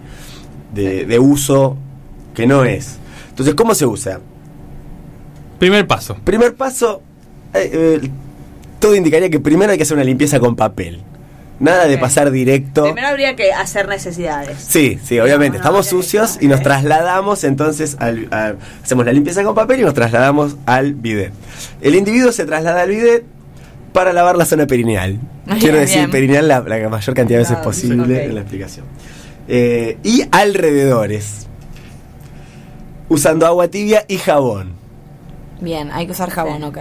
de, 0.74 1.06
de 1.06 1.20
uso 1.20 1.76
que 2.34 2.48
no 2.48 2.64
es. 2.64 2.98
Entonces, 3.30 3.56
¿cómo 3.56 3.76
se 3.76 3.86
usa? 3.86 4.20
Primer 5.60 5.88
paso. 5.88 6.16
Primer 6.24 6.56
paso, 6.56 7.02
eh, 7.54 7.70
eh, 8.04 8.10
todo 8.80 8.96
indicaría 8.96 9.30
que 9.30 9.40
primero 9.40 9.72
hay 9.72 9.78
que 9.78 9.84
hacer 9.84 9.96
una 9.98 10.04
limpieza 10.04 10.40
con 10.40 10.56
papel. 10.56 11.02
Nada 11.60 11.88
de 11.88 11.98
pasar 11.98 12.30
directo. 12.30 12.84
Primero 12.84 13.08
habría 13.08 13.36
que 13.36 13.52
hacer 13.52 13.88
necesidades. 13.88 14.58
Sí, 14.60 15.00
sí, 15.04 15.20
obviamente. 15.20 15.58
no, 15.58 15.64
Estamos 15.64 15.88
sucios 15.88 16.38
y 16.40 16.48
nos 16.48 16.62
trasladamos, 16.62 17.44
entonces 17.44 17.98
al- 18.00 18.28
a- 18.32 18.54
hacemos 18.84 19.06
la 19.06 19.12
limpieza 19.14 19.44
con 19.44 19.56
papel 19.56 19.80
y 19.80 19.84
nos 19.84 19.96
trasladamos 19.96 20.56
al 20.68 20.94
bidet. 20.94 21.34
El 21.82 21.96
individuo 21.96 22.32
se 22.32 22.46
traslada 22.46 22.82
al 22.82 22.90
bidet 22.90 23.24
para 23.92 24.14
lavar 24.14 24.36
la 24.38 24.46
zona 24.46 24.68
perineal. 24.68 25.18
Bien, 25.48 25.60
Quiero 25.60 25.78
decir 25.80 25.98
bien. 26.00 26.12
perineal 26.12 26.48
la, 26.48 26.60
la 26.60 26.90
mayor 26.90 27.16
cantidad 27.16 27.40
de 27.40 27.44
veces 27.44 27.58
Ah, 27.60 27.64
posible 27.64 28.26
en 28.26 28.36
la 28.36 28.42
explicación. 28.42 28.86
Eh, 29.48 29.98
y 30.04 30.24
alrededores. 30.30 31.48
Usando 33.10 33.46
agua 33.48 33.68
tibia 33.70 34.04
y 34.08 34.18
jabón. 34.18 34.74
Bien, 35.62 35.90
hay 35.92 36.06
que 36.06 36.12
usar 36.12 36.30
jabón, 36.30 36.62
ok. 36.64 36.78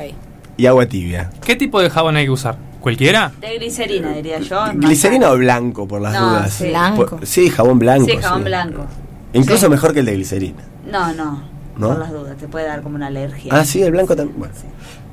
Y 0.59 0.67
agua 0.67 0.87
tibia. 0.87 1.31
¿Qué 1.47 1.55
tipo 1.57 1.81
de 1.81 1.89
jabón 1.89 2.17
hay 2.17 2.25
que 2.25 2.31
usar? 2.33 2.57
¿Cualquiera? 2.87 3.33
De 3.41 3.59
glicerina, 3.59 4.13
diría 4.13 4.39
yo. 4.39 4.61
¿Glicerina 4.75 5.33
o 5.33 5.37
blanco, 5.37 5.89
por 5.89 6.01
las 6.01 6.13
No, 6.15 6.29
dudas? 6.31 6.53
sí. 6.53 6.69
Blanco. 6.69 7.07
Por- 7.07 7.27
sí, 7.27 7.51
jabón 7.51 7.81
blanco. 7.81 8.07
Sí, 8.07 8.17
jabón 8.17 8.39
sí. 8.39 8.45
blanco. 8.45 8.87
Incluso 9.33 9.69
mejor 9.69 9.93
que 9.93 9.99
el 9.99 10.07
de 10.07 10.15
glicerina. 10.15 10.63
No, 10.89 11.13
no. 11.13 11.43
¿No? 11.77 11.89
Por 11.89 11.99
las 11.99 12.13
dudas, 12.13 12.37
te 12.37 12.47
puede 12.47 12.65
dar 12.67 12.83
como 12.83 12.95
una 12.95 13.09
alergia. 13.09 13.53
Ah, 13.53 13.65
sí, 13.65 13.83
el 13.83 13.91
blanco 13.91 14.15
también. 14.15 14.39
Bueno. 14.39 14.55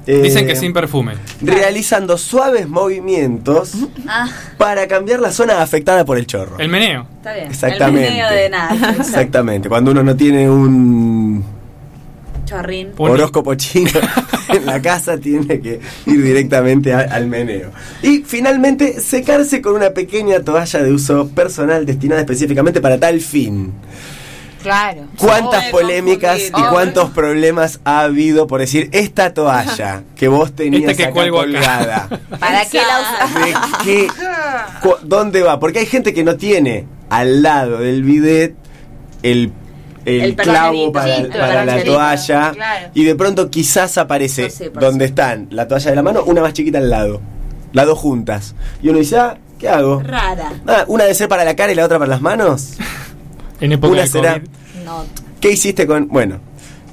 Dicen 0.05 0.43
Eh, 0.43 0.47
que 0.47 0.55
sin 0.55 0.71
perfume. 0.71 1.13
realizando 1.41 2.15
suaves 2.19 2.69
movimientos 2.69 3.71
Ah, 4.07 4.27
para 4.59 4.87
cambiar 4.87 5.19
la 5.19 5.31
zona 5.31 5.59
afectada 5.63 6.05
por 6.05 6.19
el 6.19 6.27
chorro. 6.27 6.59
El 6.59 6.69
meneo. 6.69 7.07
está 7.17 7.33
bien. 7.33 7.47
Exactamente. 7.47 8.07
El 8.07 8.13
meneo 8.13 8.29
de 8.31 8.49
nada. 8.51 8.91
Exactamente, 8.99 9.67
cuando 9.67 9.89
uno 9.89 10.03
no 10.03 10.15
tiene 10.15 10.47
un 10.47 11.43
Chorrín. 12.53 12.91
Horóscopo 12.97 13.55
chino 13.55 13.89
en 14.49 14.65
la 14.65 14.81
casa, 14.81 15.17
tiene 15.17 15.59
que 15.59 15.79
ir 16.05 16.23
directamente 16.23 16.93
a- 16.93 16.99
al 17.11 17.27
meneo. 17.27 17.71
Y 18.01 18.19
finalmente, 18.25 18.99
secarse 19.01 19.61
con 19.61 19.75
una 19.75 19.89
pequeña 19.91 20.39
toalla 20.41 20.83
de 20.83 20.91
uso 20.91 21.27
personal 21.29 21.85
destinada 21.85 22.21
específicamente 22.21 22.79
para 22.81 22.99
tal 22.99 23.19
fin. 23.21 23.73
Claro. 24.61 25.01
¿Cuántas 25.17 25.65
polémicas 25.65 26.39
y 26.47 26.51
cuántos 26.69 27.09
problemas 27.09 27.81
ha 27.83 27.99
habido 28.03 28.47
por 28.47 28.61
decir 28.61 28.87
esta 28.93 29.33
toalla 29.33 30.03
que 30.15 30.29
vos 30.29 30.53
tenías 30.53 30.91
Esta 30.91 30.95
que 30.95 31.03
acá 31.03 31.11
cuelgo 31.13 31.41
acá"? 31.41 31.49
colgada? 31.51 32.07
¿Para 32.39 32.63
qué 32.69 32.77
la 32.77 33.01
usas? 33.01 33.35
¿De 33.45 33.53
qué? 33.83 34.07
cu- 34.81 34.95
¿Dónde 35.03 35.41
va? 35.43 35.59
Porque 35.59 35.79
hay 35.79 35.85
gente 35.85 36.13
que 36.13 36.23
no 36.23 36.37
tiene 36.37 36.85
al 37.09 37.41
lado 37.41 37.79
del 37.79 38.03
bidet 38.03 38.55
el, 39.21 39.51
el, 40.05 40.21
El 40.21 40.35
clavo 40.35 40.91
para, 40.91 41.15
sí, 41.15 41.21
el 41.23 41.29
para 41.29 41.65
la 41.65 41.83
toalla 41.83 42.51
claro. 42.51 42.89
y 42.93 43.03
de 43.03 43.15
pronto 43.15 43.49
quizás 43.49 43.97
aparece 43.97 44.51
donde 44.73 45.05
sí. 45.05 45.09
están 45.09 45.47
la 45.51 45.67
toalla 45.67 45.89
de 45.89 45.95
la 45.95 46.03
mano, 46.03 46.23
una 46.25 46.41
más 46.41 46.53
chiquita 46.53 46.77
al 46.79 46.89
lado. 46.89 47.21
Las 47.71 47.85
dos 47.85 47.97
juntas. 47.97 48.53
Y 48.81 48.89
uno 48.89 48.99
dice, 48.99 49.17
ah, 49.17 49.37
¿qué 49.57 49.67
hago? 49.69 50.01
Rara. 50.01 50.53
Ah, 50.67 50.85
una 50.87 51.05
de 51.05 51.13
ser 51.15 51.27
para 51.27 51.43
la 51.43 51.55
cara 51.55 51.71
y 51.71 51.75
la 51.75 51.85
otra 51.85 51.97
para 51.97 52.09
las 52.09 52.21
manos. 52.21 52.73
En 53.61 53.71
época 53.71 53.93
Una 53.93 54.01
de 54.01 54.07
será-. 54.07 54.41
No. 54.83 55.05
¿Qué 55.39 55.51
hiciste 55.51 55.87
con.? 55.87 56.09
Bueno. 56.09 56.39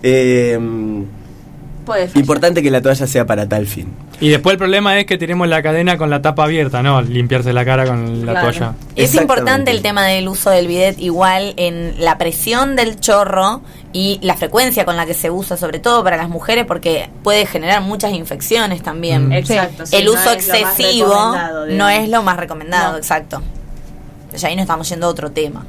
eh, 0.05 0.57
puede 1.91 2.07
fallar. 2.09 2.19
Importante 2.21 2.63
que 2.63 2.71
la 2.71 2.81
toalla 2.81 3.07
sea 3.07 3.27
para 3.27 3.49
tal 3.49 3.67
fin. 3.67 3.89
Y 4.21 4.29
después 4.29 4.53
el 4.55 4.59
problema 4.59 4.99
es 4.99 5.07
que 5.07 5.19
tenemos 5.19 5.49
la 5.49 5.63
cadena 5.63 5.97
con 5.99 6.11
la 6.11 6.23
tapa 6.23 6.45
abierta, 6.45 6.83
¿no? 6.83 7.01
Limpiarse 7.03 7.53
la 7.53 7.65
cara 7.65 7.87
con 7.87 8.25
la 8.27 8.33
Claro. 8.33 8.49
toalla. 8.51 8.75
Es 8.97 9.15
importante 9.15 9.71
el 9.71 9.83
tema 9.83 10.07
del 10.07 10.29
uso 10.29 10.51
del 10.51 10.67
bidet 10.67 10.99
igual 10.99 11.55
en 11.57 11.95
la 11.99 12.19
presión 12.19 12.77
del 12.77 13.01
chorro 13.01 13.63
y 13.93 14.19
la 14.23 14.37
frecuencia 14.37 14.85
con 14.85 14.97
la 14.97 15.05
que 15.07 15.15
se 15.15 15.31
usa, 15.31 15.57
sobre 15.57 15.79
todo 15.81 16.05
para 16.05 16.17
las 16.17 16.29
mujeres, 16.29 16.65
porque 16.67 17.11
puede 17.25 17.47
generar 17.47 17.83
muchas 17.83 18.13
infecciones 18.13 18.83
también. 18.83 19.29
Mm. 19.29 19.33
Exacto. 19.33 19.87
sí, 19.87 19.97
el 19.97 20.05
no 20.05 20.13
uso 20.13 20.31
excesivo 20.33 21.35
no 21.71 21.89
es 21.89 22.09
lo 22.09 22.23
más 22.23 22.37
recomendado, 22.37 22.93
No. 22.93 22.99
exacto. 22.99 23.43
Ya 24.37 24.49
ahí 24.49 24.55
nos 24.55 24.63
estamos 24.63 24.89
yendo 24.89 25.07
a 25.07 25.11
otro 25.11 25.31
tema. 25.33 25.65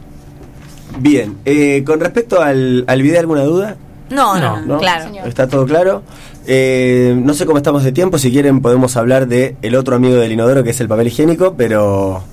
Bien, 0.99 1.38
eh, 1.45 1.84
con 1.85 1.99
respecto 1.99 2.41
al, 2.41 2.84
al 2.88 3.02
video, 3.02 3.19
¿alguna 3.22 3.43
duda? 3.43 3.76
No, 4.12 4.38
no, 4.40 4.62
¿No? 4.62 4.78
claro. 4.80 5.06
Señor. 5.06 5.28
¿Está 5.28 5.48
todo 5.48 5.66
claro? 5.66 6.04
Eh, 6.48 7.16
no 7.18 7.34
sé 7.34 7.46
cómo 7.46 7.58
estamos 7.58 7.84
de 7.84 7.92
tiempo, 7.92 8.18
si 8.18 8.32
quieren 8.32 8.62
podemos 8.62 8.98
hablar 8.98 9.28
de 9.28 9.56
el 9.62 9.76
otro 9.76 9.96
amigo 9.96 10.16
del 10.16 10.32
inodoro 10.32 10.64
que 10.64 10.72
es 10.72 10.80
el 10.82 10.88
papel 10.88 11.08
higiénico, 11.08 11.54
pero 11.56 12.24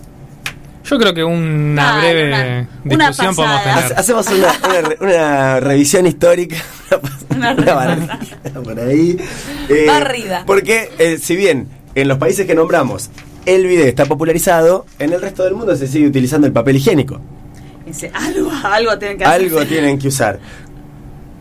Yo 0.84 0.98
creo 0.98 1.12
que 1.12 1.22
una 1.22 1.96
Ah, 1.96 2.00
breve 2.00 2.28
una- 2.28 2.68
una 2.94 3.08
discusión 3.08 3.36
podemos 3.36 3.62
tener. 3.62 3.78
ha- 3.92 4.00
hacemos 4.00 4.26
una, 4.28 4.48
una 4.64 4.80
re- 4.88 4.98
una 5.00 5.60
revisión 5.60 6.06
histórica. 6.06 6.56
Una 7.36 7.52
Una 7.52 7.74
barrida 7.74 8.18
por 8.64 8.80
ahí. 8.80 9.16
Eh, 9.68 9.84
Barrida. 9.86 10.42
Porque 10.46 10.90
eh, 10.98 11.18
si 11.18 11.36
bien 11.36 11.68
en 11.94 12.08
los 12.08 12.16
países 12.18 12.46
que 12.46 12.54
nombramos 12.54 13.10
el 13.46 13.66
video 13.66 13.86
está 13.86 14.06
popularizado, 14.06 14.86
en 14.98 15.12
el 15.12 15.20
resto 15.20 15.44
del 15.44 15.54
mundo 15.54 15.76
se 15.76 15.86
sigue 15.86 16.08
utilizando 16.08 16.46
el 16.46 16.52
papel 16.54 16.76
higiénico. 16.76 17.20
Dice, 17.86 18.10
algo, 18.14 18.50
algo 18.64 18.98
tienen 18.98 19.18
que 19.18 19.24
hacer. 19.24 19.40
Algo 19.42 19.64
tienen 19.66 19.98
que 19.98 20.08
usar. 20.08 20.38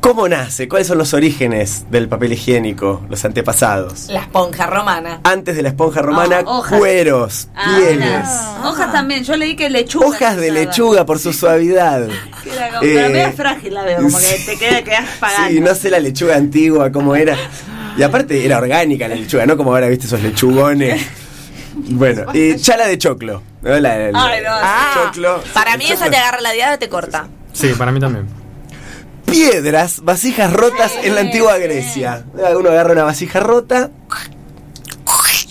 ¿Cómo 0.07 0.29
nace? 0.29 0.69
¿Cuáles 0.69 0.87
son 0.87 0.97
los 0.99 1.13
orígenes 1.13 1.91
del 1.91 2.07
papel 2.07 2.31
higiénico? 2.31 3.05
Los 3.09 3.25
antepasados. 3.25 4.07
La 4.07 4.21
esponja 4.21 4.65
romana. 4.65 5.19
Antes 5.25 5.57
de 5.57 5.61
la 5.61 5.67
esponja 5.67 6.01
romana, 6.01 6.37
Ah, 6.45 6.49
hojas. 6.49 6.79
cueros, 6.79 7.49
Ah, 7.53 7.75
pieles. 7.77 8.29
Hojas 8.63 8.93
también. 8.93 9.25
Yo 9.25 9.35
leí 9.35 9.57
que 9.57 9.69
lechuga. 9.69 10.07
hojas 10.07 10.37
de 10.37 10.49
usaba. 10.49 10.59
lechuga 10.65 11.05
por 11.05 11.19
su 11.19 11.33
suavidad. 11.33 12.07
Que 12.43 12.53
era 12.55 12.69
como- 12.69 12.83
Eh, 12.83 12.91
pero 12.95 13.09
medio 13.09 13.31
frágil 13.33 13.73
la 13.73 13.83
veo, 13.83 13.97
como 13.97 14.17
que 14.17 14.41
te 14.45 14.57
queda, 14.57 14.81
quedas 14.81 15.09
pagando. 15.19 15.49
Sí, 15.49 15.59
no 15.59 15.75
sé 15.75 15.89
la 15.89 15.99
lechuga 15.99 16.37
antigua 16.37 16.89
cómo 16.89 17.13
era. 17.13 17.35
Y 17.97 18.01
aparte 18.03 18.45
era 18.45 18.59
orgánica 18.59 19.09
la 19.09 19.15
lechuga, 19.15 19.45
no 19.45 19.57
como 19.57 19.73
ahora 19.73 19.89
viste 19.89 20.05
esos 20.07 20.21
lechugones. 20.21 21.05
Bueno, 21.75 22.33
y 22.33 22.55
chala 22.55 22.87
de 22.87 22.97
choclo. 22.97 23.43
¿no? 23.61 23.71
La- 23.77 23.97
la- 24.09 24.23
Ay, 24.23 24.41
no, 24.41 24.51
Ah, 24.53 25.01
choclo. 25.11 25.43
para 25.53 25.75
mí 25.75 25.83
choclo. 25.83 25.95
esa 25.95 26.09
te 26.09 26.15
agarra 26.15 26.39
la 26.39 26.51
diada 26.53 26.75
y 26.75 26.77
te 26.77 26.87
corta. 26.87 27.27
Sí, 27.51 27.73
para 27.77 27.91
mí 27.91 27.99
también. 27.99 28.36
Piedras, 29.27 30.01
vasijas 30.03 30.51
rotas 30.53 30.93
en 31.03 31.13
la 31.15 31.21
antigua 31.21 31.57
Grecia. 31.57 32.23
Uno 32.57 32.69
agarra 32.69 32.93
una 32.93 33.03
vasija 33.03 33.39
rota. 33.39 33.91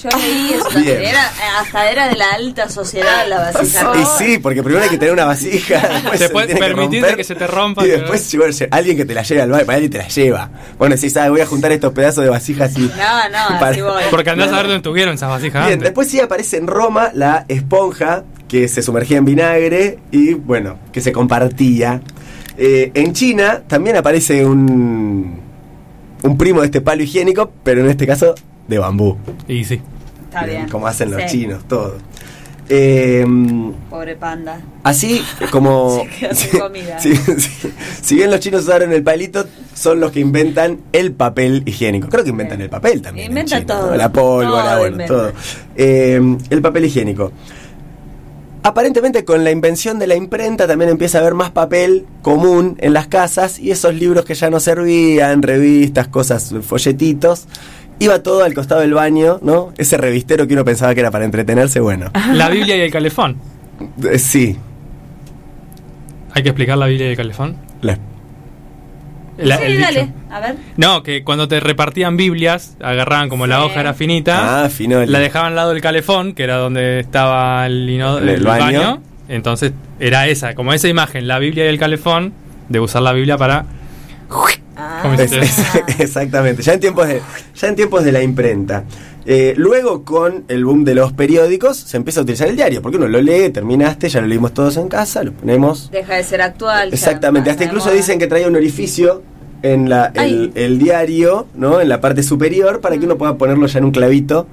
Yo 0.03 0.11
leí 0.19 0.53
eso. 0.53 0.79
Bien. 0.81 1.03
Era, 1.03 1.31
hasta 1.61 1.91
era 1.91 2.09
de 2.09 2.17
la 2.17 2.31
alta 2.33 2.69
sociedad 2.69 3.27
la 3.29 3.39
vasija. 3.51 3.93
Y 3.97 4.05
sí, 4.19 4.39
porque 4.39 4.63
primero 4.63 4.85
hay 4.85 4.91
que 4.91 4.99
tener 4.99 5.13
una 5.15 5.25
vasija. 5.25 6.03
Después 6.19 6.47
Se 6.47 6.55
tiene 6.55 6.61
que 6.61 6.67
permitir 6.67 7.01
romper, 7.03 7.17
que 7.17 7.25
se 7.25 7.35
te 7.35 7.47
rompa, 7.47 7.83
Y 7.85 7.89
pero- 7.89 8.01
después 8.01 8.21
si 8.23 8.37
bueno, 8.37 8.55
alguien 8.71 8.97
que 8.97 9.05
te 9.05 9.15
la 9.15 9.23
lleve 9.23 9.43
al 9.43 9.51
baño, 9.51 9.65
para 9.67 9.77
alguien 9.77 9.93
te 9.93 9.99
la 9.99 10.09
lleva. 10.09 10.51
Bueno, 10.79 10.97
si 10.97 11.09
sabes, 11.11 11.31
voy 11.31 11.41
a 11.41 11.47
juntar 11.47 11.73
estos 11.73 11.93
pedazos 11.93 12.25
de 12.25 12.31
vasijas 12.31 12.77
y. 12.77 12.83
No, 12.83 12.89
no, 12.89 13.59
Para- 13.59 13.71
así 13.71 13.81
voy. 13.81 14.03
Porque 14.11 14.31
andás 14.31 14.51
No. 14.51 14.55
a 14.57 14.59
ver 14.59 14.67
dónde 14.69 14.83
tuvieron 14.83 15.15
esas 15.15 15.31
vasijas 15.31 15.63
Bien, 15.65 15.75
antes. 15.75 15.85
después 15.89 16.09
sí 16.09 16.21
aparece 16.21 16.59
en 16.59 16.67
Roma 16.67 17.11
la 17.15 17.45
esponja 17.49 18.25
que 18.49 18.69
se 18.69 18.83
sumergía 18.83 19.17
en 19.19 19.25
vinagre 19.25 19.99
y 20.13 20.35
bueno, 20.35 20.79
que 20.93 21.01
se 21.01 21.13
compartía. 21.13 22.01
Eh, 22.59 22.91
en 22.95 23.13
China 23.13 23.63
también 23.67 23.97
aparece 23.97 24.45
un, 24.45 25.41
un 26.23 26.39
primo 26.39 26.61
de 26.61 26.67
este 26.67 26.81
palo 26.81 27.03
higiénico, 27.03 27.51
pero 27.63 27.81
en 27.83 27.89
este 27.91 28.07
caso 28.07 28.35
de 28.69 28.79
bambú. 28.79 29.17
Y 29.49 29.65
sí. 29.65 29.81
Está 30.25 30.45
bien. 30.45 30.69
Como 30.69 30.87
hacen 30.87 31.11
los 31.11 31.21
Sí. 31.23 31.29
chinos, 31.41 31.65
todo. 31.69 31.97
Eh, 32.69 33.25
Pobre 33.89 34.17
panda. 34.17 34.61
Así 34.83 35.23
como. 35.53 36.05
Se 36.21 36.35
sin 36.35 36.61
comida. 36.61 36.99
si, 36.99 37.15
si- 37.15 37.73
si 38.03 38.15
bien 38.17 38.29
los 38.31 38.41
chinos 38.41 38.63
usaron 38.65 38.93
el 38.93 39.05
palito, 39.05 39.47
son 39.75 40.01
los 40.01 40.11
que 40.11 40.19
inventan 40.21 40.81
el 40.93 41.13
papel 41.13 41.63
higiénico. 41.65 42.09
Creo 42.09 42.25
que 42.25 42.31
inventan 42.31 42.61
el 42.61 42.69
papel 42.69 43.01
también. 43.03 43.27
en 43.27 43.33
Inventan 43.33 43.67
todo. 43.67 43.91
¿no? 43.93 43.97
La 43.97 44.11
pólvora, 44.11 44.71
Todo 44.73 44.79
bueno, 44.81 45.05
todo. 45.07 45.33
Eh, 45.77 46.37
el 46.51 46.63
papel 46.63 46.87
higiénico. 46.87 47.31
Aparentemente 48.67 49.25
con 49.25 49.45
la 49.45 49.53
invención 49.53 50.01
de 50.01 50.09
la 50.09 50.17
imprenta 50.17 50.67
también 50.67 50.91
empieza 50.91 51.19
a 51.19 51.21
haber 51.21 51.35
más 51.35 51.53
papel 51.53 52.05
común 52.23 52.77
en 52.81 52.95
las 52.95 53.07
casas 53.07 53.61
y 53.61 53.71
esos 53.71 53.95
libros 53.95 54.25
que 54.25 54.35
ya 54.35 54.51
no 54.51 54.59
servían, 54.59 55.43
revistas, 55.43 56.09
cosas, 56.09 56.53
folletitos, 56.63 57.47
iba 58.01 58.25
todo 58.25 58.43
al 58.43 58.55
costado 58.55 58.81
del 58.81 58.93
baño, 58.93 59.39
¿no? 59.41 59.73
Ese 59.79 59.97
revistero 59.97 60.49
que 60.49 60.55
uno 60.55 60.65
pensaba 60.65 60.93
que 60.97 61.01
era 61.01 61.13
para 61.13 61.25
entretenerse, 61.25 61.79
bueno. 61.79 62.11
La 62.33 62.49
Biblia 62.49 62.77
y 62.77 62.81
el 62.81 62.91
calefón. 62.91 63.37
Eh, 64.03 64.19
Sí, 64.19 64.57
Hay 66.33 66.43
que 66.43 66.49
explicar 66.49 66.77
la 66.77 66.87
Biblia 66.87 67.07
y 67.07 67.11
el 67.11 67.17
calefón. 67.17 67.55
la- 67.83 67.99
La- 69.39 69.59
sí, 69.59 69.77
dale. 69.77 70.01
dicho. 70.01 70.13
A 70.31 70.41
ver. 70.41 70.55
No, 70.77 71.03
que 71.03 71.23
cuando 71.25 71.47
te 71.49 71.61
repartían 71.61 72.17
Biblias, 72.17 72.77
agarraban 72.81 73.29
como 73.29 73.47
la 73.47 73.65
hoja 73.65 73.81
era 73.81 73.95
finita, 73.95 74.65
Ah, 74.65 74.69
la 75.07 75.19
dejaban 75.19 75.49
al 75.51 75.57
lado 75.57 75.71
del 75.71 75.81
calefón, 75.83 76.33
que 76.35 76.43
era 76.45 76.57
donde 76.57 77.01
estaba 77.01 77.67
el, 77.67 77.89
ino- 77.89 78.19
El 78.19 78.29
el 78.31 78.43
baño. 78.45 78.65
baño. 78.65 79.03
Entonces 79.29 79.73
era 80.01 80.27
esa, 80.29 80.55
como 80.55 80.73
esa 80.73 80.89
imagen, 80.89 81.27
la 81.29 81.39
Biblia 81.39 81.65
y 81.65 81.69
el 81.69 81.79
calefón, 81.79 82.33
de 82.69 82.81
usar 82.81 83.03
la 83.03 83.13
Biblia 83.13 83.37
para. 83.37 83.65
Ah. 84.77 85.15
Es- 85.19 85.33
es- 85.33 86.01
exactamente, 86.01 86.63
ya 86.63 86.75
en 86.75 86.81
tiempos 86.81 87.09
de, 87.09 87.23
ya 87.55 87.69
en 87.69 87.77
tiempos 87.77 88.05
de 88.05 88.13
la 88.13 88.23
imprenta. 88.23 88.85
Eh, 89.29 89.55
luego 89.57 90.05
con 90.05 90.45
el 90.49 90.65
boom 90.65 90.85
de 90.85 90.95
los 90.95 91.13
periódicos 91.13 91.77
se 91.79 91.97
empieza 91.97 92.21
a 92.21 92.23
utilizar 92.23 92.47
el 92.49 92.55
diario, 92.57 92.81
porque 92.83 92.97
uno 92.97 93.09
lo 93.09 93.21
lee, 93.21 93.49
terminaste, 93.51 94.09
ya 94.09 94.21
lo 94.21 94.27
leímos 94.29 94.55
todos 94.55 94.77
en 94.77 94.89
casa, 94.89 95.25
lo 95.25 95.33
ponemos. 95.33 95.91
Deja 95.91 96.15
de 96.15 96.23
ser 96.23 96.43
actual. 96.43 96.93
Exactamente, 96.93 97.51
hasta 97.51 97.65
incluso 97.65 97.87
moda. 97.87 97.97
dicen 97.97 98.19
que 98.19 98.27
traía 98.29 98.47
un 98.47 98.55
orificio 98.55 99.23
en 99.63 99.89
la, 99.89 100.13
el, 100.15 100.79
diario, 100.79 101.47
¿no? 101.55 101.81
En 101.81 101.89
la 101.89 102.01
parte 102.01 102.23
superior, 102.23 102.81
para 102.81 102.99
que 102.99 103.05
uno 103.07 103.17
pueda 103.19 103.37
ponerlo 103.37 103.67
ya 103.67 103.79
en 103.79 103.87
un 103.87 103.91
clavito 103.91 104.47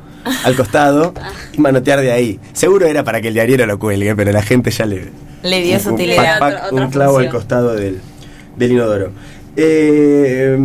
al 0.43 0.55
costado 0.55 1.13
y 1.53 1.59
manotear 1.59 1.99
de 2.01 2.11
ahí. 2.11 2.39
Seguro 2.53 2.87
era 2.87 3.03
para 3.03 3.21
que 3.21 3.27
el 3.27 3.33
diario 3.35 3.63
lo 3.67 3.77
cuelgue, 3.77 4.15
pero 4.15 4.31
la 4.31 4.41
gente 4.41 4.71
ya 4.71 4.85
le, 4.87 5.09
Le 5.43 5.61
dio 5.61 5.79
su 5.79 5.93
utilidad. 5.93 6.71
un 6.71 6.89
clavo 6.89 7.19
al 7.19 7.29
costado 7.29 7.75
del, 7.75 7.99
del 8.57 8.71
inodoro. 8.71 9.11
Eh, 9.55 10.57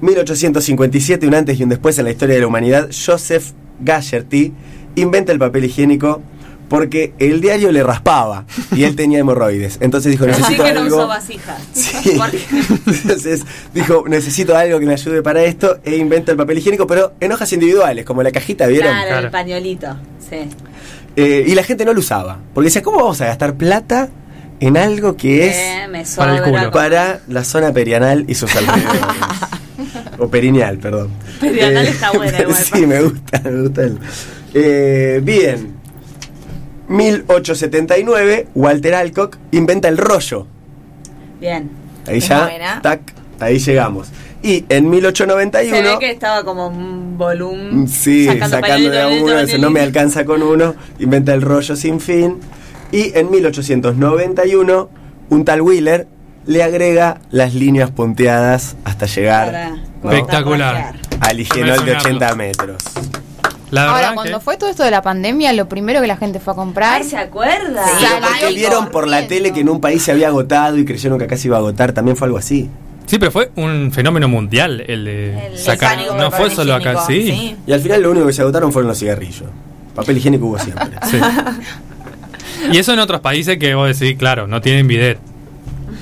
1857, 0.00 1.26
un 1.26 1.34
antes 1.34 1.58
y 1.58 1.62
un 1.62 1.68
después 1.68 1.98
en 1.98 2.04
la 2.04 2.10
historia 2.10 2.34
de 2.36 2.40
la 2.42 2.46
humanidad, 2.46 2.88
Joseph 2.90 3.50
Gagherty 3.80 4.52
inventa 4.96 5.32
el 5.32 5.38
papel 5.38 5.64
higiénico 5.66 6.22
porque 6.68 7.12
el 7.18 7.40
diario 7.40 7.72
le 7.72 7.82
raspaba 7.82 8.44
y 8.74 8.84
él 8.84 8.94
tenía 8.94 9.18
hemorroides. 9.18 9.78
Entonces 9.80 10.12
dijo, 10.12 10.24
Así 10.24 10.40
necesito 10.40 10.62
que 10.64 10.72
no 10.72 10.80
algo... 10.82 10.96
usó 10.98 11.08
vasijas. 11.08 11.60
Sí. 11.72 12.12
Porque- 12.16 12.40
Entonces 12.86 13.42
dijo, 13.74 14.04
necesito 14.06 14.56
algo 14.56 14.78
que 14.78 14.86
me 14.86 14.92
ayude 14.92 15.20
para 15.22 15.42
esto 15.42 15.78
e 15.84 15.96
inventa 15.96 16.30
el 16.30 16.38
papel 16.38 16.58
higiénico, 16.58 16.86
pero 16.86 17.12
en 17.18 17.32
hojas 17.32 17.52
individuales, 17.52 18.04
como 18.04 18.22
la 18.22 18.30
cajita, 18.30 18.68
¿vieron? 18.68 18.92
Claro, 18.92 19.08
Claro. 19.08 19.26
el 19.26 19.32
pañuelito. 19.32 19.96
Sí. 20.30 20.36
Eh, 21.16 21.44
y 21.48 21.54
la 21.56 21.64
gente 21.64 21.84
no 21.84 21.92
lo 21.92 21.98
usaba, 21.98 22.38
porque 22.54 22.66
decía, 22.68 22.82
¿cómo 22.82 22.98
vamos 22.98 23.20
a 23.20 23.26
gastar 23.26 23.54
plata 23.56 24.08
en 24.60 24.76
algo 24.76 25.16
que 25.16 25.48
es 25.48 25.56
Eh, 25.56 26.04
Para 26.16 26.36
el 26.36 26.42
culo. 26.42 26.70
para 26.70 27.20
la 27.28 27.44
zona 27.44 27.72
perianal 27.72 28.24
y 28.28 28.34
sus 28.34 28.54
alrededores? 28.54 29.00
o 30.18 30.28
perineal, 30.28 30.78
perdón. 30.78 31.10
Perianal 31.40 31.86
está 31.86 32.12
buena 32.12 32.38
igual, 32.42 32.56
sí, 32.56 32.86
me 32.86 33.02
gusta, 33.02 33.40
me 33.44 33.62
gusta. 33.62 33.82
el- 33.82 33.98
Eh, 34.54 35.20
bien. 35.22 35.74
1879, 36.88 38.48
Walter 38.54 38.94
Alcock 38.94 39.36
inventa 39.52 39.88
el 39.88 39.96
rollo. 39.96 40.46
Bien. 41.40 41.70
Ahí 42.06 42.18
Es 42.18 42.28
ya, 42.28 42.42
buena. 42.46 42.82
tac, 42.82 43.00
ahí 43.38 43.58
llegamos. 43.58 44.08
Y 44.42 44.64
en 44.70 44.84
Se 44.84 44.88
1891... 44.88 45.82
ve 45.82 45.98
que 46.00 46.10
estaba 46.10 46.42
como 46.44 46.66
un 46.68 47.16
volumen. 47.18 47.86
Sí, 47.88 48.26
sacando, 48.26 48.90
de 48.90 49.00
a 49.02 49.08
uno, 49.08 49.34
no 49.58 49.70
me 49.70 49.80
alcanza 49.80 50.24
con 50.24 50.42
uno, 50.42 50.74
inventa 50.98 51.32
el 51.34 51.42
rollo 51.42 51.76
sin 51.76 52.00
fin. 52.00 52.38
Y 52.92 53.16
en 53.16 53.30
1891, 53.30 54.88
un 55.30 55.44
tal 55.44 55.62
Wheeler 55.62 56.06
le 56.46 56.62
agrega 56.62 57.20
las 57.30 57.54
líneas 57.54 57.90
punteadas 57.90 58.76
hasta 58.84 59.06
llegar 59.06 59.72
¿no? 60.02 60.10
Espectacular. 60.10 60.94
al 61.20 61.40
higienol 61.40 61.84
de 61.84 61.92
Para 61.92 61.98
80 62.00 62.34
metros. 62.34 62.82
La 63.70 63.88
Ahora, 63.92 64.14
cuando 64.14 64.38
que- 64.38 64.44
fue 64.44 64.56
todo 64.56 64.68
esto 64.68 64.82
de 64.82 64.90
la 64.90 65.00
pandemia, 65.02 65.52
lo 65.52 65.68
primero 65.68 66.00
que 66.00 66.08
la 66.08 66.16
gente 66.16 66.40
fue 66.40 66.54
a 66.54 66.56
comprar. 66.56 67.02
Ay, 67.02 67.08
¿se 67.08 67.16
acuerda? 67.16 67.84
Sí, 67.98 68.04
porque 68.20 68.54
vieron 68.54 68.88
por 68.88 69.06
la 69.06 69.28
tele 69.28 69.52
que 69.52 69.60
en 69.60 69.68
un 69.68 69.80
país 69.80 70.02
se 70.02 70.10
había 70.10 70.26
agotado 70.28 70.76
y 70.76 70.84
creyeron 70.84 71.18
que 71.18 71.26
acá 71.26 71.36
se 71.36 71.46
iba 71.46 71.56
a 71.56 71.60
agotar, 71.60 71.92
también 71.92 72.16
fue 72.16 72.26
algo 72.26 72.38
así. 72.38 72.68
Sí, 73.06 73.18
pero 73.18 73.30
fue 73.30 73.50
un 73.56 73.92
fenómeno 73.92 74.26
mundial 74.28 74.84
el 74.88 75.04
de 75.04 75.46
El 75.48 75.58
sacar. 75.58 75.98
No 76.16 76.30
fue 76.32 76.50
solo 76.50 76.74
acá, 76.74 76.94
higiénico, 77.08 77.36
sí. 77.36 77.56
Y 77.66 77.72
al 77.72 77.80
final 77.80 78.02
lo 78.02 78.10
único 78.10 78.26
que 78.26 78.32
se 78.32 78.42
agotaron 78.42 78.72
fueron 78.72 78.88
los 78.88 78.98
cigarrillos. 78.98 79.48
Papel 79.94 80.16
higiénico 80.16 80.46
hubo 80.46 80.58
siempre. 80.58 80.88
Sí. 81.08 81.18
Y 82.72 82.78
eso 82.78 82.92
en 82.92 82.98
otros 82.98 83.20
países 83.20 83.58
que 83.58 83.74
vos 83.74 83.98
decís, 83.98 84.18
claro, 84.18 84.46
no 84.46 84.60
tienen 84.60 84.86
bidet. 84.88 85.18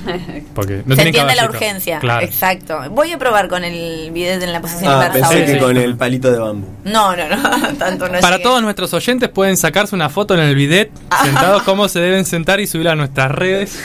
Porque 0.53 0.81
no 0.85 0.95
Se 0.95 1.01
entiende 1.03 1.35
la 1.35 1.45
urgencia. 1.45 1.99
Claro. 1.99 2.25
Exacto. 2.25 2.79
Voy 2.91 3.11
a 3.11 3.17
probar 3.17 3.47
con 3.47 3.63
el 3.63 4.11
bidet 4.11 4.41
en 4.41 4.53
la 4.53 4.61
posición 4.61 4.91
Ah, 4.91 5.05
inversa. 5.07 5.29
pensé 5.29 5.53
que 5.53 5.59
con 5.59 5.75
el 5.77 5.95
palito 5.97 6.31
de 6.31 6.39
bambú. 6.39 6.67
No, 6.83 7.15
no, 7.15 7.27
no. 7.29 7.73
Tanto 7.77 8.07
no 8.07 8.19
Para 8.19 8.37
llegué. 8.37 8.43
todos 8.43 8.61
nuestros 8.61 8.93
oyentes 8.93 9.29
pueden 9.29 9.57
sacarse 9.57 9.95
una 9.95 10.09
foto 10.09 10.33
en 10.35 10.41
el 10.41 10.55
bidet, 10.55 10.91
sentados 11.23 11.63
cómo 11.63 11.87
se 11.89 11.99
deben 11.99 12.25
sentar 12.25 12.59
y 12.59 12.67
subirla 12.67 12.93
a 12.93 12.95
nuestras 12.95 13.31
redes. 13.31 13.79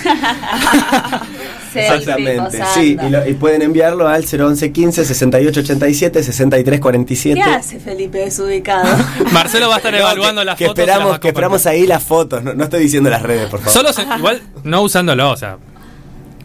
Exactamente, 1.81 2.63
sí, 2.75 2.97
y, 3.01 3.09
lo- 3.09 3.27
y 3.29 3.35
pueden 3.35 3.63
enviarlo 3.63 4.09
al 4.09 4.25
011 4.25 4.73
15 4.73 5.05
68 5.05 5.61
87 5.61 6.23
63 6.23 6.81
47. 6.81 7.35
¿Qué 7.43 7.51
hace 7.51 7.81
Felipe 7.81 8.19
desubicado? 8.19 8.85
Marcelo 9.33 9.69
va 9.69 9.75
a 9.75 9.79
estar 9.79 9.93
No, 9.93 9.99
evaluando 9.99 10.41
que, 10.43 10.45
las 10.47 10.57
que 10.59 10.67
fotos. 10.67 10.79
las 10.87 10.89
esperamos, 10.97 11.19
que 11.21 11.29
esperamos 11.29 11.67
ahí 11.67 11.87
las 11.87 12.03
fotos, 12.03 12.43
no, 12.43 12.55
no 12.55 12.65
estoy 12.65 12.81
diciendo 12.81 13.11
las 13.11 13.23
redes, 13.23 13.49
por 13.49 13.61
favor. 13.61 13.73
Solo 13.73 13.93
se- 13.93 14.03
igual 14.19 14.43
no 14.63 14.83
usándolo, 14.83 15.31
o 15.31 15.37
sea, 15.37 15.57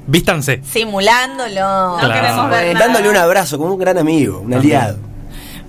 vístanse. 0.07 0.61
Simulándolo. 0.69 2.01
No 2.01 2.13
queremos 2.13 2.49
ver 2.49 2.73
nada. 2.73 2.85
Dándole 2.85 3.09
un 3.09 3.17
abrazo 3.17 3.57
como 3.57 3.73
un 3.73 3.79
gran 3.79 3.97
amigo, 3.97 4.39
un 4.39 4.53
aliado. 4.53 4.97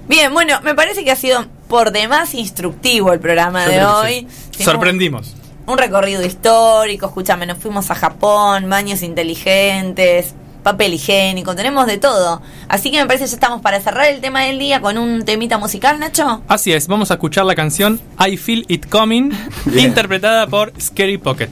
Bien, 0.09 0.33
bueno, 0.33 0.61
me 0.63 0.75
parece 0.75 1.05
que 1.05 1.11
ha 1.13 1.17
sido 1.17 1.47
por 1.69 1.93
demás 1.93 2.35
instructivo 2.35 3.13
el 3.13 3.21
programa 3.21 3.65
Yo 3.67 3.71
de 3.73 3.85
hoy. 3.85 4.27
sí. 4.51 4.65
Sorprendimos. 4.65 5.37
Un 5.71 5.79
recorrido 5.79 6.25
histórico, 6.25 7.07
escúchame, 7.07 7.47
nos 7.47 7.59
fuimos 7.59 7.93
a 7.93 7.95
Japón, 7.95 8.69
baños 8.69 9.05
inteligentes, 9.05 10.35
papel 10.65 10.95
higiénico, 10.95 11.55
tenemos 11.55 11.87
de 11.87 11.97
todo. 11.97 12.43
Así 12.67 12.91
que 12.91 12.99
me 12.99 13.07
parece 13.07 13.27
que 13.27 13.31
ya 13.31 13.37
estamos 13.37 13.61
para 13.61 13.79
cerrar 13.79 14.09
el 14.09 14.21
tema 14.21 14.41
del 14.41 14.59
día 14.59 14.81
con 14.81 14.99
un 14.99 15.25
temita 15.25 15.59
musical, 15.59 16.01
Nacho. 16.01 16.43
Así 16.49 16.73
es, 16.73 16.89
vamos 16.89 17.13
a 17.13 17.15
escuchar 17.15 17.45
la 17.45 17.55
canción 17.55 18.01
I 18.19 18.37
Feel 18.37 18.65
It 18.67 18.89
Coming, 18.89 19.31
interpretada 19.77 20.49
por 20.49 20.73
Scary 20.81 21.19
Pocket. 21.19 21.51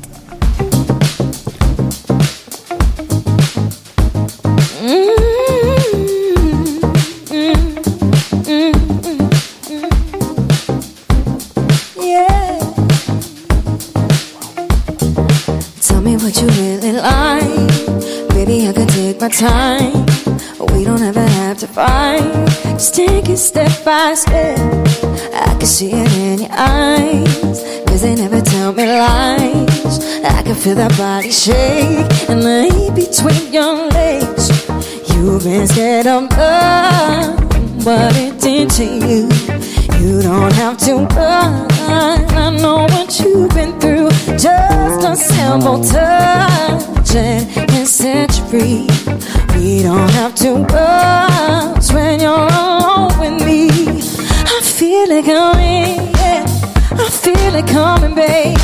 Yeah. 12.01 12.48
Me 16.09 16.17
what 16.17 16.41
you 16.41 16.49
really 16.63 16.93
like. 16.93 18.29
Baby, 18.31 18.69
I 18.69 18.73
can 18.73 18.89
take 18.89 19.21
my 19.21 19.29
time. 19.29 20.07
We 20.73 20.85
don't 20.85 21.03
ever 21.03 21.27
have 21.41 21.59
to 21.59 21.67
fight. 21.67 22.23
Just 22.79 22.95
take 22.95 23.29
it 23.29 23.37
step 23.37 23.73
by 23.85 24.15
step. 24.15 24.59
I 25.35 25.57
can 25.59 25.67
see 25.67 25.91
it 25.93 26.13
in 26.29 26.39
your 26.45 26.53
eyes. 26.53 27.61
Cause 27.87 28.03
they 28.03 28.15
never 28.15 28.41
tell 28.41 28.73
me 28.73 28.87
lies. 28.87 29.95
I 30.25 30.43
can 30.43 30.55
feel 30.55 30.77
that 30.77 30.97
body 30.97 31.31
shake. 31.31 32.09
And 32.31 32.43
lay 32.43 32.91
between 33.03 33.53
your 33.53 33.89
legs. 33.99 34.45
You've 35.11 35.45
been 35.45 35.67
scared 35.67 36.07
of 36.07 36.31
love. 36.31 37.38
What 37.85 38.15
it 38.17 38.41
did 38.41 38.71
to 38.71 38.85
you. 38.85 39.29
You 39.99 40.23
don't 40.23 40.53
have 40.53 40.77
to 40.79 41.07
run. 41.17 41.67
I 41.91 42.51
know 42.61 42.87
what 42.95 43.19
you've 43.21 43.51
been 43.51 43.79
through. 43.81 44.11
Just 44.37 45.05
a 45.05 45.17
simple 45.17 45.83
touch 45.83 47.15
and 47.15 47.49
can 47.69 47.87
set 47.87 48.37
you 48.37 48.45
free. 48.47 48.87
We 49.57 49.83
don't 49.83 50.11
have 50.11 50.35
to 50.37 50.65
rush 50.75 51.93
when 51.93 52.21
you're 52.21 52.49
alone 52.49 53.19
with 53.19 53.45
me. 53.47 53.71
I 53.71 54.61
feel 54.63 55.11
it 55.11 55.25
coming, 55.25 56.13
yeah. 56.17 56.45
I 56.93 57.09
feel 57.09 57.55
it 57.55 57.67
coming, 57.67 58.15
babe. 58.15 58.59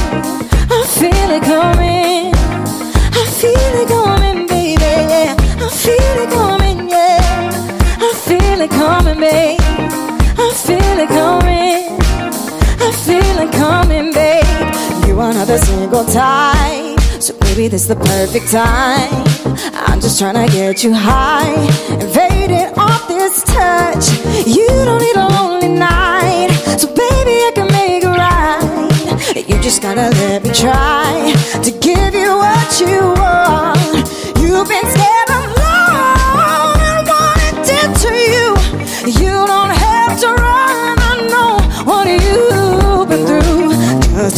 I 0.70 0.84
feel 0.98 1.30
it 1.30 1.42
coming. 1.42 2.34
I 2.34 3.24
feel 3.40 3.74
it 3.82 3.88
coming, 3.88 4.46
baby. 4.46 4.82
Yeah. 4.82 5.34
I 5.58 5.68
feel 5.70 6.16
it 6.22 6.30
coming, 6.30 6.53
babe. 9.24 9.58
I 10.46 10.48
feel 10.66 10.96
it 11.04 11.10
coming. 11.20 11.84
I 12.86 12.88
feel 13.06 13.36
it 13.44 13.52
coming, 13.62 14.12
babe. 14.12 15.06
You 15.06 15.18
are 15.20 15.32
not 15.32 15.48
a 15.48 15.58
single 15.58 16.04
type. 16.04 17.00
So 17.24 17.32
baby, 17.44 17.68
this 17.68 17.82
is 17.82 17.88
the 17.88 18.00
perfect 18.12 18.48
time. 18.50 19.24
I'm 19.88 20.00
just 20.00 20.18
trying 20.18 20.38
to 20.44 20.48
get 20.52 20.84
you 20.84 20.92
high. 20.92 21.54
Invaded 22.04 22.68
off 22.76 23.08
this 23.08 23.42
touch. 23.44 24.04
You 24.56 24.68
don't 24.88 25.00
need 25.06 25.16
a 25.16 25.28
lonely 25.36 25.72
night. 25.90 26.50
So 26.80 26.86
baby, 26.88 27.34
I 27.48 27.52
can 27.56 27.68
make 27.78 28.04
it 28.04 28.14
right. 28.26 29.48
You 29.48 29.56
just 29.62 29.80
gotta 29.80 30.06
let 30.20 30.42
me 30.44 30.50
try 30.50 31.32
to 31.66 31.70
give 31.88 32.12
you 32.14 32.30
what 32.42 32.80
you 32.80 33.00
want. 33.00 33.23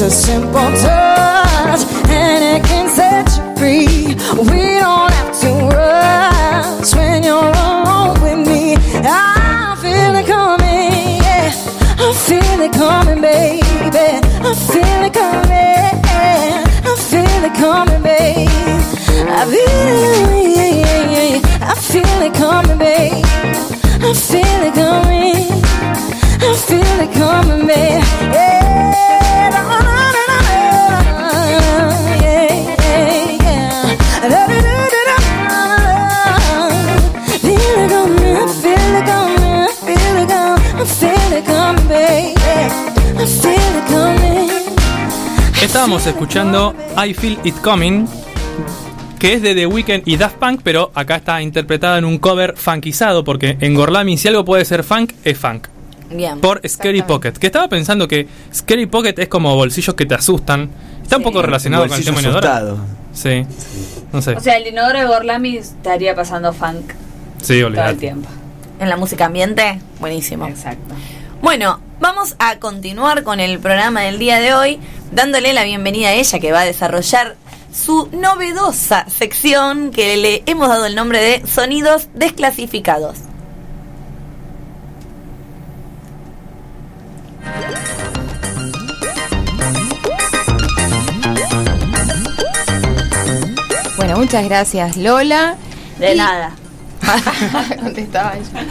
A 0.06 0.10
simple 0.10 0.52
touch 0.52 1.82
and 2.08 2.44
it 2.44 2.62
can 2.64 2.88
set 2.88 3.26
you 3.36 3.44
free. 3.56 4.14
We 4.50 4.78
don't 4.78 5.10
have 5.12 5.32
to 5.40 5.50
rush 5.74 6.94
when 6.94 7.24
you're 7.24 7.42
alone 7.42 8.20
with 8.22 8.46
me. 8.46 8.76
I 9.02 9.76
feel 9.82 10.14
it 10.20 10.26
coming, 10.26 11.18
yeah. 11.26 11.50
I 11.98 12.12
feel 12.26 12.60
it 12.66 12.72
coming, 12.72 13.20
baby. 13.20 13.64
I 14.48 14.54
feel 14.70 15.02
it 15.08 15.12
coming. 15.12 15.96
I 16.86 16.94
feel 17.10 17.42
it 17.48 17.54
coming, 17.54 18.02
baby. 18.02 18.46
I 19.28 19.44
feel 19.52 20.30
it. 20.38 21.44
I 21.62 21.74
feel 21.74 22.22
it 22.22 22.34
coming, 22.34 22.78
baby. 22.78 23.22
I 24.06 24.12
feel 24.14 24.45
Estábamos 45.86 46.06
escuchando 46.08 46.74
I 47.00 47.14
Feel 47.14 47.38
It 47.44 47.54
Coming, 47.62 48.08
que 49.20 49.34
es 49.34 49.42
de 49.42 49.54
The 49.54 49.68
Weeknd 49.68 50.02
y 50.04 50.16
Daft 50.16 50.34
Punk, 50.38 50.62
pero 50.64 50.90
acá 50.96 51.14
está 51.14 51.40
interpretada 51.40 51.98
en 51.98 52.04
un 52.04 52.18
cover 52.18 52.56
funkizado, 52.56 53.22
porque 53.22 53.56
en 53.60 53.72
Gorlami 53.76 54.18
si 54.18 54.26
algo 54.26 54.44
puede 54.44 54.64
ser 54.64 54.82
funk, 54.82 55.12
es 55.22 55.38
funk. 55.38 55.68
Bien. 56.10 56.40
Por 56.40 56.60
Scary 56.68 57.02
Pocket, 57.02 57.34
que 57.34 57.46
estaba 57.46 57.68
pensando 57.68 58.08
que 58.08 58.26
Scary 58.52 58.86
Pocket 58.86 59.14
es 59.16 59.28
como 59.28 59.54
bolsillos 59.54 59.94
que 59.94 60.06
te 60.06 60.16
asustan. 60.16 60.70
Está 61.04 61.18
un 61.18 61.22
poco 61.22 61.40
relacionado 61.40 61.86
con 61.86 61.96
el 61.96 62.04
tema 62.04 62.20
inodoro. 62.20 62.48
asustado. 62.48 62.78
Sí. 63.12 63.46
No 64.12 64.20
sé. 64.20 64.32
O 64.32 64.40
sea, 64.40 64.56
el 64.56 64.66
inodoro 64.66 64.98
de 64.98 65.06
Gorlami 65.06 65.58
estaría 65.58 66.16
pasando 66.16 66.52
funk 66.52 66.94
sí, 67.40 67.60
todo 67.60 67.88
el 67.88 67.96
tiempo. 67.96 68.28
En 68.80 68.88
la 68.88 68.96
música 68.96 69.26
ambiente, 69.26 69.78
buenísimo. 70.00 70.48
Exacto. 70.48 70.96
Bueno, 71.42 71.80
vamos 72.00 72.34
a 72.38 72.58
continuar 72.58 73.22
con 73.22 73.40
el 73.40 73.58
programa 73.58 74.02
del 74.02 74.18
día 74.18 74.40
de 74.40 74.54
hoy, 74.54 74.80
dándole 75.12 75.52
la 75.52 75.64
bienvenida 75.64 76.08
a 76.08 76.12
ella 76.12 76.38
que 76.38 76.52
va 76.52 76.60
a 76.60 76.64
desarrollar 76.64 77.36
su 77.72 78.08
novedosa 78.12 79.06
sección 79.08 79.90
que 79.90 80.16
le 80.16 80.42
hemos 80.46 80.68
dado 80.68 80.86
el 80.86 80.94
nombre 80.94 81.20
de 81.20 81.46
Sonidos 81.46 82.08
Desclasificados. 82.14 83.18
Bueno, 93.96 94.16
muchas 94.18 94.44
gracias 94.44 94.96
Lola. 94.96 95.56
De 95.98 96.14
Y- 96.14 96.16
nada. 96.18 96.52
Contestaba 97.82 98.34
ella. 98.36 98.66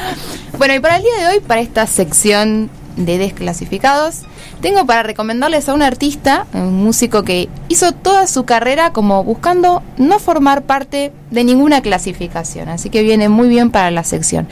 Bueno, 0.57 0.75
y 0.75 0.79
para 0.79 0.97
el 0.97 1.03
día 1.03 1.15
de 1.19 1.35
hoy, 1.35 1.39
para 1.41 1.61
esta 1.61 1.87
sección 1.87 2.69
de 2.97 3.17
desclasificados, 3.17 4.21
tengo 4.61 4.85
para 4.85 5.03
recomendarles 5.03 5.67
a 5.67 5.73
un 5.73 5.81
artista, 5.81 6.47
un 6.53 6.83
músico 6.83 7.23
que 7.23 7.49
hizo 7.67 7.91
toda 7.91 8.25
su 8.27 8.45
carrera 8.45 8.93
como 8.93 9.23
buscando 9.23 9.83
no 9.97 10.19
formar 10.19 10.63
parte 10.63 11.11
de 11.29 11.43
ninguna 11.43 11.81
clasificación, 11.81 12.69
así 12.69 12.89
que 12.89 13.03
viene 13.03 13.27
muy 13.29 13.49
bien 13.49 13.69
para 13.69 13.91
la 13.91 14.03
sección. 14.03 14.47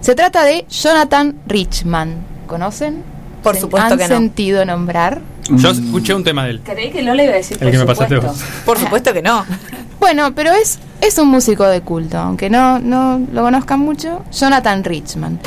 Se 0.00 0.14
trata 0.14 0.44
de 0.44 0.64
Jonathan 0.68 1.36
Richman. 1.46 2.14
¿Conocen? 2.46 3.02
Por 3.42 3.56
¿Se 3.56 3.62
supuesto 3.62 3.94
han 3.94 3.98
que 3.98 4.08
no. 4.08 4.16
sentido 4.16 4.64
nombrar? 4.64 5.20
Yo 5.50 5.70
escuché 5.70 6.14
un 6.14 6.24
tema 6.24 6.44
de 6.44 6.50
él. 6.50 6.60
Creí 6.64 6.90
que 6.90 7.02
Lola 7.02 7.24
iba 7.24 7.32
a 7.32 7.36
decir 7.36 7.56
El 7.60 7.64
por 7.64 7.70
que 7.72 7.78
me 7.78 7.86
pasaste 7.86 8.16
vos. 8.18 8.42
Por 8.64 8.78
supuesto 8.78 9.12
que 9.12 9.22
no. 9.22 9.44
Bueno, 10.00 10.32
pero 10.34 10.52
es, 10.52 10.78
es 11.00 11.18
un 11.18 11.28
músico 11.28 11.64
de 11.64 11.80
culto, 11.80 12.18
aunque 12.18 12.50
no, 12.50 12.78
no 12.78 13.20
lo 13.32 13.42
conozcan 13.42 13.80
mucho. 13.80 14.22
Jonathan 14.32 14.84
Richman. 14.84 15.40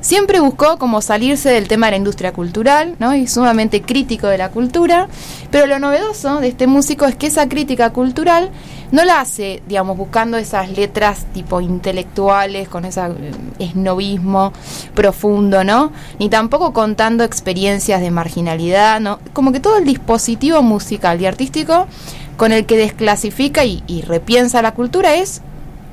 siempre 0.00 0.40
buscó 0.40 0.78
como 0.78 1.02
salirse 1.02 1.50
del 1.50 1.68
tema 1.68 1.86
de 1.86 1.92
la 1.92 1.96
industria 1.98 2.32
cultural, 2.32 2.94
¿no? 2.98 3.14
Y 3.14 3.26
sumamente 3.26 3.82
crítico 3.82 4.26
de 4.28 4.38
la 4.38 4.50
cultura, 4.50 5.08
pero 5.50 5.66
lo 5.66 5.78
novedoso 5.78 6.40
de 6.40 6.48
este 6.48 6.66
músico 6.66 7.04
es 7.04 7.16
que 7.16 7.26
esa 7.26 7.48
crítica 7.48 7.90
cultural 7.90 8.50
no 8.90 9.04
la 9.04 9.20
hace, 9.20 9.62
digamos, 9.68 9.98
buscando 9.98 10.38
esas 10.38 10.70
letras 10.70 11.26
tipo 11.34 11.60
intelectuales, 11.60 12.68
con 12.68 12.86
ese 12.86 13.02
esnovismo 13.58 14.52
profundo, 14.94 15.62
¿no? 15.64 15.92
Ni 16.18 16.30
tampoco 16.30 16.72
contando 16.72 17.24
experiencias 17.24 18.00
de 18.00 18.10
marginalidad, 18.10 19.00
¿no? 19.00 19.18
Como 19.34 19.52
que 19.52 19.60
todo 19.60 19.76
el 19.76 19.84
dispositivo 19.84 20.62
musical 20.62 21.20
y 21.20 21.26
artístico 21.26 21.86
con 22.38 22.52
el 22.52 22.64
que 22.64 22.78
desclasifica 22.78 23.66
y, 23.66 23.82
y 23.86 24.00
repiensa 24.00 24.62
la 24.62 24.72
cultura 24.72 25.16
es 25.16 25.42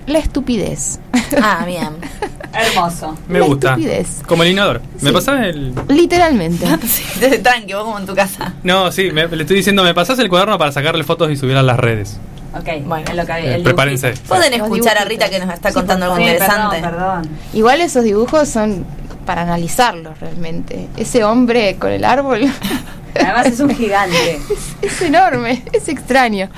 la 0.07 0.19
estupidez. 0.19 0.99
Ah, 1.41 1.63
bien. 1.65 1.89
Hermoso. 2.53 3.17
Me 3.27 3.39
La 3.39 3.45
gusta. 3.47 3.69
estupidez. 3.71 4.21
Como 4.25 4.43
el 4.43 4.51
inodoro. 4.51 4.79
¿Me 5.01 5.09
Sí. 5.09 5.13
pasás 5.13 5.41
el.? 5.43 5.73
Literalmente. 5.89 6.65
Sí, 6.87 7.03
tranqui, 7.43 7.73
vos 7.73 7.83
como 7.83 7.99
en 7.99 8.05
tu 8.05 8.15
casa. 8.15 8.53
No, 8.63 8.91
sí, 8.93 9.11
me- 9.11 9.27
le 9.27 9.41
estoy 9.43 9.57
diciendo, 9.57 9.83
¿me 9.83 9.93
pasás 9.93 10.17
el 10.19 10.29
cuaderno 10.29 10.57
para 10.57 10.71
sacarle 10.71 11.03
fotos 11.03 11.29
y 11.31 11.35
subir 11.35 11.57
a 11.57 11.63
las 11.63 11.77
redes? 11.77 12.17
Ok, 12.57 12.85
bueno, 12.85 13.03
es 13.09 13.15
lo 13.17 13.25
que 13.25 13.55
Eh, 13.55 13.59
prepárense. 13.63 14.13
Pueden 14.27 14.53
escuchar 14.53 14.97
a. 14.97 15.03
Rita 15.03 15.29
que 15.29 15.39
nos 15.39 15.53
está 15.53 15.69
Sí, 15.69 15.73
contando 15.75 16.05
algo 16.05 16.15
Sí, 16.17 16.23
interesante. 16.23 16.79
Perdón, 16.79 17.21
perdón. 17.23 17.29
Igual 17.53 17.81
esos 17.81 18.03
dibujos 18.05 18.47
son 18.47 18.85
para 19.25 19.41
analizarlos 19.41 20.17
realmente. 20.21 20.87
Ese 20.95 21.23
hombre 21.25 21.75
con 21.77 21.91
el 21.91 22.05
árbol 22.05 22.41
Además 23.15 23.47
es 23.47 23.59
un 23.59 23.69
gigante. 23.75 24.39
es 24.81 25.01
enorme, 25.01 25.63
es 25.71 25.87
extraño. 25.87 26.49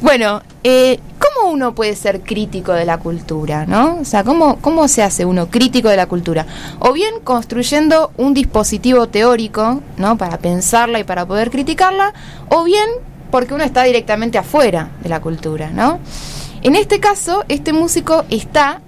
Bueno, 0.00 0.42
eh, 0.62 1.00
¿cómo 1.18 1.50
uno 1.50 1.74
puede 1.74 1.96
ser 1.96 2.20
crítico 2.20 2.72
de 2.72 2.84
la 2.84 2.98
cultura, 2.98 3.66
no? 3.66 3.98
O 4.00 4.04
sea, 4.04 4.24
¿cómo, 4.24 4.58
¿cómo 4.60 4.86
se 4.88 5.02
hace 5.02 5.24
uno 5.24 5.48
crítico 5.48 5.88
de 5.88 5.96
la 5.96 6.06
cultura? 6.06 6.46
O 6.78 6.92
bien 6.92 7.20
construyendo 7.24 8.12
un 8.16 8.34
dispositivo 8.34 9.08
teórico, 9.08 9.80
¿no? 9.96 10.16
Para 10.16 10.38
pensarla 10.38 11.00
y 11.00 11.04
para 11.04 11.26
poder 11.26 11.50
criticarla, 11.50 12.14
o 12.48 12.64
bien 12.64 12.88
porque 13.30 13.54
uno 13.54 13.64
está 13.64 13.82
directamente 13.82 14.38
afuera 14.38 14.90
de 15.02 15.08
la 15.08 15.20
cultura, 15.20 15.70
¿no? 15.70 15.98
En 16.62 16.74
este 16.74 16.98
caso, 16.98 17.44
este 17.48 17.72
músico 17.72 18.24
está 18.30 18.80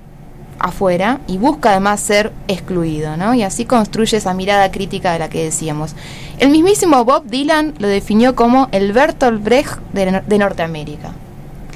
afuera 0.60 1.20
y 1.26 1.38
busca 1.38 1.70
además 1.70 2.00
ser 2.00 2.32
excluido, 2.46 3.16
¿no? 3.16 3.34
Y 3.34 3.42
así 3.42 3.64
construye 3.64 4.18
esa 4.18 4.34
mirada 4.34 4.70
crítica 4.70 5.12
de 5.12 5.18
la 5.18 5.28
que 5.28 5.42
decíamos. 5.42 5.96
El 6.38 6.50
mismísimo 6.50 7.04
Bob 7.04 7.24
Dylan 7.24 7.74
lo 7.78 7.88
definió 7.88 8.36
como 8.36 8.68
el 8.70 8.92
Bertolt 8.92 9.42
Brecht 9.42 9.78
de, 9.92 10.22
de 10.26 10.38
Norteamérica. 10.38 11.10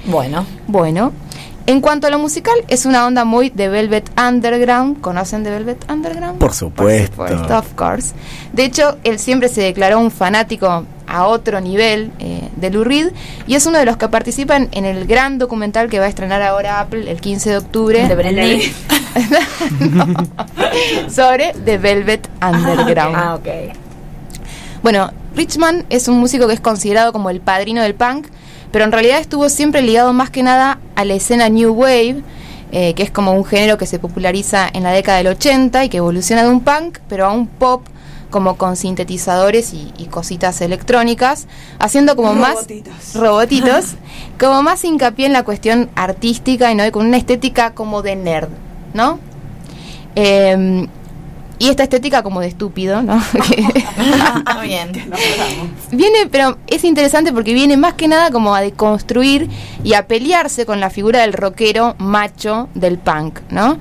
Bueno, 0.07 0.47
Bueno, 0.69 1.13
en 1.67 1.81
cuanto 1.81 2.07
a 2.07 2.11
lo 2.11 2.19
musical, 2.19 2.55
es 2.69 2.85
una 2.85 3.07
onda 3.07 3.25
muy 3.25 3.49
de 3.49 3.69
Velvet 3.69 4.11
Underground. 4.21 5.01
¿Conocen 5.01 5.45
de 5.45 5.51
Velvet 5.51 5.91
Underground? 5.91 6.39
Por 6.39 6.53
supuesto. 6.53 7.17
Por 7.17 7.29
supuesto, 7.31 7.59
of 7.59 7.73
course. 7.73 8.13
De 8.53 8.67
hecho, 8.67 8.99
él 9.03 9.19
siempre 9.19 9.49
se 9.49 9.63
declaró 9.63 9.99
un 9.99 10.11
fanático 10.11 10.85
a 11.15 11.27
otro 11.27 11.61
nivel 11.61 12.11
eh, 12.19 12.49
de 12.57 12.71
Lou 12.71 12.83
Reed 12.83 13.13
y 13.47 13.55
es 13.55 13.67
uno 13.67 13.79
de 13.79 13.85
los 13.85 13.97
que 13.97 14.09
participan 14.09 14.69
en 14.73 14.85
el 14.85 15.07
gran 15.07 15.39
documental 15.39 15.89
que 15.89 16.01
va 16.01 16.07
a 16.07 16.09
estrenar 16.09 16.43
ahora 16.43 16.81
Apple 16.81 17.09
el 17.09 17.21
15 17.21 17.51
de 17.51 17.57
octubre 17.57 18.09
de. 18.09 18.73
No, 19.79 20.07
sobre 21.09 21.55
The 21.65 21.79
Velvet 21.79 22.29
Underground. 22.43 23.17
Ah, 23.17 23.35
ok. 23.37 23.49
Bueno, 24.83 25.13
Richman 25.37 25.87
es 25.89 26.09
un 26.09 26.19
músico 26.19 26.49
que 26.49 26.55
es 26.55 26.61
considerado 26.61 27.13
como 27.13 27.31
el 27.31 27.41
padrino 27.41 27.81
del 27.83 27.95
punk, 27.95 28.27
pero 28.73 28.85
en 28.85 28.91
realidad 28.91 29.21
estuvo 29.21 29.49
siempre 29.49 29.83
ligado 29.83 30.13
más 30.13 30.31
que 30.31 30.43
nada 30.43 30.81
a 30.97 31.05
la 31.05 31.15
escena 31.15 31.49
New 31.49 31.73
Wave, 31.75 32.23
eh, 32.73 32.95
que 32.95 33.05
es 33.05 33.11
como 33.13 33.33
un 33.33 33.45
género 33.45 33.79
que 33.79 33.87
se 33.87 34.01
populariza 34.01 34.69
en 34.73 34.83
la 34.83 34.91
década 34.91 35.19
del 35.19 35.29
80 35.29 35.85
y 35.85 35.89
que 35.89 35.99
evoluciona 35.99 36.43
de 36.43 36.49
un 36.49 36.61
punk, 36.61 36.99
pero 37.09 37.27
a 37.27 37.33
un 37.33 37.47
pop 37.47 37.87
como 38.35 38.57
con 38.57 38.75
sintetizadores 38.75 39.73
y, 39.73 39.93
y 39.97 40.07
cositas 40.07 40.61
electrónicas, 40.61 41.47
haciendo 41.79 42.17
como 42.17 42.35
Robotitos. 42.35 42.93
más 42.93 43.15
robotitos, 43.15 43.85
como 44.41 44.61
más 44.61 44.83
hincapié 44.83 45.27
en 45.27 45.33
la 45.33 45.45
cuestión 45.45 45.89
artística 45.95 46.73
y 46.73 46.75
no 46.75 46.85
y 46.85 46.91
con 46.91 47.07
una 47.07 47.17
estética 47.17 47.75
como 47.75 48.03
de 48.03 48.17
nerd, 48.17 48.49
¿no? 48.93 49.21
Eh, 50.17 50.89
y 51.61 51.69
esta 51.69 51.85
estética 51.85 52.25
como 52.25 52.41
de 52.41 52.49
estúpido, 52.49 53.03
¿no? 53.03 53.15
Bien. 54.65 54.91
Viene, 55.93 56.27
pero 56.29 56.59
es 56.67 56.83
interesante 56.83 57.33
porque 57.33 57.55
viene 57.55 57.77
más 57.77 57.95
que 57.95 58.09
nada 58.09 58.33
como 58.33 58.57
a 58.57 58.63
deconstruir 58.63 59.49
y 59.85 59.95
a 59.95 60.09
pelearse 60.09 60.67
con 60.67 60.81
la 60.81 60.91
figura 60.91 61.21
del 61.21 61.35
rockero 61.35 61.95
macho 61.99 62.69
del 62.75 62.99
punk, 62.99 63.39
¿no? 63.51 63.79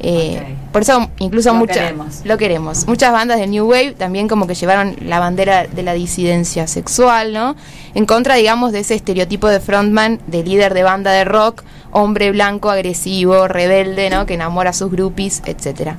Eh. 0.00 0.56
Por 0.72 0.82
eso 0.82 1.08
incluso 1.18 1.50
Lo 1.50 1.54
muchas 1.56 1.76
queremos. 1.76 2.20
lo 2.24 2.36
queremos. 2.36 2.86
Muchas 2.86 3.12
bandas 3.12 3.38
de 3.38 3.46
New 3.46 3.66
Wave 3.66 3.92
también 3.92 4.28
como 4.28 4.46
que 4.46 4.54
llevaron 4.54 4.96
la 5.00 5.20
bandera 5.20 5.66
de 5.66 5.82
la 5.82 5.92
disidencia 5.92 6.66
sexual, 6.66 7.32
¿no? 7.32 7.56
En 7.94 8.06
contra, 8.06 8.34
digamos, 8.34 8.72
de 8.72 8.80
ese 8.80 8.94
estereotipo 8.94 9.48
de 9.48 9.60
frontman, 9.60 10.20
de 10.26 10.42
líder 10.42 10.74
de 10.74 10.82
banda 10.82 11.12
de 11.12 11.24
rock, 11.24 11.62
hombre 11.92 12.32
blanco, 12.32 12.70
agresivo, 12.70 13.46
rebelde, 13.48 14.10
¿no? 14.10 14.26
Que 14.26 14.34
enamora 14.34 14.70
a 14.70 14.72
sus 14.72 14.90
groupies, 14.90 15.42
etcétera. 15.46 15.96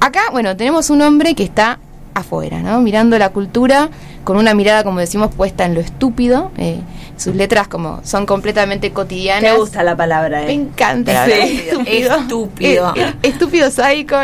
Acá, 0.00 0.20
bueno, 0.32 0.56
tenemos 0.56 0.90
un 0.90 1.00
hombre 1.00 1.34
que 1.34 1.44
está 1.44 1.78
afuera, 2.14 2.60
¿no? 2.60 2.80
Mirando 2.80 3.18
la 3.18 3.30
cultura 3.30 3.88
con 4.24 4.36
una 4.36 4.54
mirada, 4.54 4.84
como 4.84 5.00
decimos, 5.00 5.34
puesta 5.34 5.64
en 5.64 5.74
lo 5.74 5.80
estúpido. 5.80 6.50
eh, 6.58 6.80
sus 7.16 7.36
letras 7.36 7.68
como 7.68 8.00
son 8.02 8.26
completamente 8.26 8.90
cotidianas. 8.92 9.52
Me 9.52 9.56
gusta 9.56 9.84
la 9.84 9.96
palabra, 9.96 10.40
Me 10.40 10.48
eh. 10.50 10.54
encanta 10.54 11.12
la 11.12 11.24
Sí. 11.26 11.30
palabra 11.30 11.46
estúpido. 11.68 12.16
Estúpido. 12.16 12.92
Eh, 12.96 13.00
eh, 13.02 13.14
estúpido 13.22 13.70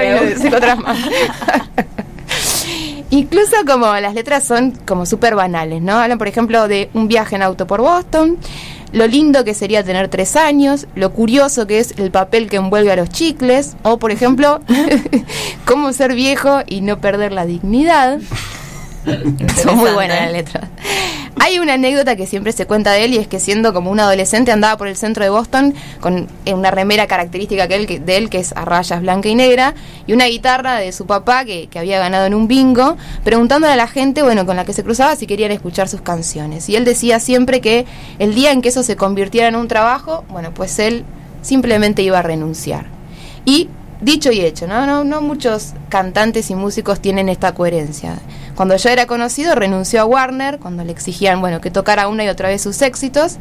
y 0.03 0.07
Me 0.07 0.15
más. 0.77 0.99
Incluso 3.11 3.57
como 3.67 3.93
las 3.97 4.15
letras 4.15 4.45
son 4.45 4.73
como 4.87 5.05
súper 5.07 5.35
banales, 5.35 5.83
¿no? 5.83 5.99
Hablan, 5.99 6.19
por 6.19 6.29
ejemplo, 6.29 6.69
de 6.69 6.91
un 6.95 7.09
viaje 7.09 7.35
en 7.37 7.43
auto 7.43 7.67
por 7.67 7.81
Boston, 7.81 8.39
lo 8.93 9.07
lindo 9.09 9.43
que 9.45 9.53
sería 9.55 9.83
tener 9.83 10.09
tres 10.09 10.37
años, 10.37 10.87
lo 10.95 11.13
curioso 11.13 11.67
que 11.67 11.81
es 11.81 11.95
el 11.99 12.11
papel 12.13 12.49
que 12.49 12.57
envuelve 12.57 12.93
a 12.93 12.97
los 12.97 13.09
chicles, 13.09 13.75
o 13.83 13.99
por 13.99 14.13
ejemplo, 14.13 14.61
cómo 15.65 15.93
ser 15.93 16.15
viejo 16.15 16.61
y 16.67 16.83
no 16.83 17.01
perder 17.01 17.33
la 17.33 17.47
dignidad. 17.47 18.19
Son 19.63 19.77
muy 19.77 19.91
buenas 19.93 20.21
las 20.23 20.33
letras. 20.33 20.65
Hay 21.39 21.59
una 21.59 21.75
anécdota 21.75 22.17
que 22.17 22.27
siempre 22.27 22.53
se 22.53 22.67
cuenta 22.67 22.93
de 22.93 23.05
él 23.05 23.15
y 23.15 23.17
es 23.19 23.27
que 23.27 23.41
siendo 23.41 23.73
como 23.73 23.91
un 23.91 23.99
adolescente 24.01 24.53
andaba 24.53 24.77
por 24.77 24.89
el 24.89 24.97
centro 24.97 25.25
de 25.25 25.31
Boston 25.31 25.75
con 26.01 26.29
eh, 26.45 26.53
una 26.55 26.71
remera 26.71 27.07
característica 27.07 27.67
que 27.67 27.77
él, 27.77 27.87
que- 27.87 27.99
de 28.01 28.17
él 28.19 28.29
que 28.29 28.39
es 28.39 28.53
a 28.57 28.65
rayas 28.65 29.01
blanca 29.01 29.29
y 29.29 29.35
negra 29.35 29.75
y 30.07 30.13
una 30.13 30.27
guitarra 30.27 30.77
de 30.77 30.93
su 30.93 31.07
papá 31.07 31.45
que, 31.45 31.69
que 31.69 31.79
había 31.79 31.99
ganado 31.99 32.27
en 32.27 32.35
un 32.35 32.47
bingo, 32.47 32.97
preguntándole 33.25 33.73
a 33.73 33.77
la 33.77 33.87
gente, 33.87 34.23
bueno, 34.23 34.45
con 34.45 34.57
la 34.57 34.65
que 34.65 34.73
se 34.75 34.83
cruzaba 34.85 35.17
si 35.17 35.27
querían 35.27 35.51
escuchar 35.53 35.89
sus 35.89 36.03
canciones. 36.03 36.69
Y 36.69 36.77
él 36.77 36.85
decía 36.85 37.21
siempre 37.21 37.61
que 37.61 37.87
el 38.19 38.35
día 38.35 38.51
en 38.53 38.61
que 38.61 38.69
eso 38.69 38.83
se 38.83 38.97
convirtiera 38.97 39.49
en 39.49 39.57
un 39.57 39.67
trabajo, 39.69 40.25
bueno, 40.29 40.53
pues 40.53 40.79
él 40.79 41.05
simplemente 41.43 42.03
iba 42.03 42.19
a 42.19 42.23
renunciar. 42.23 42.87
Y 43.47 43.69
dicho 44.01 44.33
y 44.33 44.41
hecho, 44.41 44.67
¿no? 44.67 44.87
No, 44.87 45.05
no 45.05 45.21
muchos 45.21 45.75
cantantes 45.89 46.51
y 46.51 46.55
músicos 46.55 47.01
tienen 47.01 47.29
esta 47.29 47.55
coherencia. 47.55 48.19
Cuando 48.55 48.77
ya 48.77 48.93
era 48.93 49.07
conocido, 49.07 49.55
renunció 49.55 50.01
a 50.01 50.05
Warner, 50.05 50.59
cuando 50.59 50.85
le 50.85 50.93
exigían, 50.93 51.41
bueno, 51.41 51.61
que 51.61 51.71
tocara 51.71 52.09
una 52.09 52.25
y 52.25 52.29
otra 52.29 52.49
vez 52.49 52.63
sus 52.63 52.83
éxitos, 52.83 53.37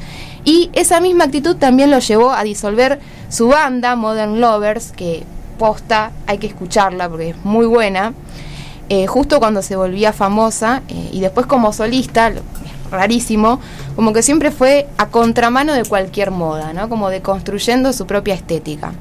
y 0.45 0.69
esa 0.73 0.99
misma 1.01 1.25
actitud 1.25 1.55
también 1.55 1.91
lo 1.91 1.99
llevó 1.99 2.31
a 2.31 2.43
disolver 2.43 2.99
su 3.29 3.47
banda, 3.47 3.95
Modern 3.95 4.39
Lovers, 4.39 4.91
que 4.91 5.23
posta, 5.57 6.11
hay 6.25 6.37
que 6.37 6.47
escucharla 6.47 7.09
porque 7.09 7.29
es 7.29 7.45
muy 7.45 7.65
buena, 7.65 8.13
eh, 8.87 9.07
justo 9.07 9.39
cuando 9.39 9.61
se 9.61 9.75
volvía 9.75 10.13
famosa, 10.13 10.83
eh, 10.87 11.09
y 11.11 11.19
después 11.19 11.45
como 11.45 11.73
solista, 11.73 12.31
rarísimo, 12.89 13.59
como 13.95 14.13
que 14.13 14.23
siempre 14.23 14.51
fue 14.51 14.87
a 14.97 15.07
contramano 15.07 15.73
de 15.73 15.83
cualquier 15.83 16.31
moda, 16.31 16.73
¿no? 16.73 16.89
Como 16.89 17.09
deconstruyendo 17.09 17.93
su 17.93 18.07
propia 18.07 18.33
estética. 18.33 18.93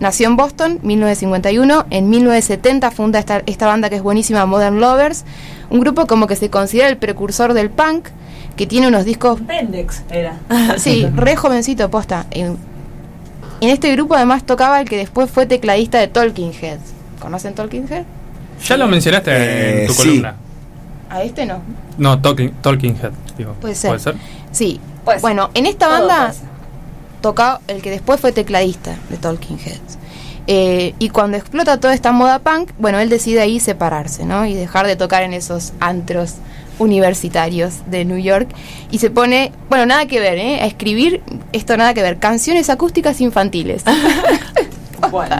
Nació 0.00 0.28
en 0.28 0.36
Boston, 0.36 0.78
1951. 0.82 1.86
En 1.90 2.10
1970 2.10 2.90
funda 2.90 3.18
esta, 3.18 3.42
esta 3.46 3.66
banda 3.66 3.88
que 3.88 3.96
es 3.96 4.02
buenísima, 4.02 4.44
Modern 4.46 4.80
Lovers. 4.80 5.24
Un 5.70 5.80
grupo 5.80 6.06
como 6.06 6.26
que 6.26 6.36
se 6.36 6.50
considera 6.50 6.88
el 6.88 6.96
precursor 6.98 7.54
del 7.54 7.70
punk, 7.70 8.08
que 8.56 8.66
tiene 8.66 8.88
unos 8.88 9.04
discos... 9.04 9.40
Pendex 9.40 10.02
era. 10.10 10.38
Sí, 10.78 11.06
re 11.14 11.36
jovencito, 11.36 11.90
posta. 11.90 12.26
En, 12.30 12.56
en 13.60 13.68
este 13.70 13.90
grupo 13.92 14.14
además 14.14 14.44
tocaba 14.44 14.80
el 14.80 14.88
que 14.88 14.96
después 14.98 15.30
fue 15.30 15.46
tecladista 15.46 15.98
de 15.98 16.08
Talking 16.08 16.52
Heads. 16.52 16.92
¿Conocen 17.20 17.54
Talking 17.54 17.86
Head? 17.90 18.04
Ya 18.64 18.76
lo 18.76 18.86
mencionaste 18.86 19.30
Eh, 19.32 19.80
en 19.82 19.86
tu 19.86 19.92
sí. 19.94 20.02
columna. 20.02 20.34
A 21.08 21.22
este 21.22 21.46
no. 21.46 21.60
No, 21.98 22.20
Talking, 22.20 22.50
Talking 22.60 22.96
Head. 23.02 23.12
Digo. 23.38 23.54
Puede 23.60 23.74
ser. 23.74 23.90
¿Puede 23.90 24.00
ser? 24.00 24.14
Sí. 24.52 24.80
Bueno, 25.20 25.50
en 25.54 25.66
esta 25.66 25.86
banda 25.88 26.34
tocaba 27.20 27.60
el 27.68 27.82
que 27.82 27.90
después 27.90 28.20
fue 28.20 28.32
tecladista 28.32 28.96
de 29.08 29.16
Talking 29.16 29.58
Heads. 29.58 29.98
Eh, 30.48 30.94
y 30.98 31.08
cuando 31.08 31.36
explota 31.36 31.80
toda 31.80 31.92
esta 31.92 32.12
moda 32.12 32.38
punk, 32.38 32.70
bueno, 32.78 33.00
él 33.00 33.08
decide 33.08 33.40
ahí 33.40 33.58
separarse, 33.58 34.24
¿no? 34.24 34.46
Y 34.46 34.54
dejar 34.54 34.86
de 34.86 34.94
tocar 34.94 35.22
en 35.24 35.34
esos 35.34 35.72
antros 35.80 36.34
universitarios 36.78 37.80
de 37.86 38.04
New 38.04 38.18
York. 38.18 38.48
Y 38.90 38.98
se 38.98 39.10
pone, 39.10 39.52
bueno, 39.68 39.86
nada 39.86 40.06
que 40.06 40.20
ver, 40.20 40.38
¿eh? 40.38 40.60
A 40.60 40.66
escribir, 40.66 41.22
esto 41.52 41.76
nada 41.76 41.94
que 41.94 42.02
ver, 42.02 42.18
canciones 42.18 42.70
acústicas 42.70 43.20
infantiles. 43.20 43.82
Bueno. 45.10 45.36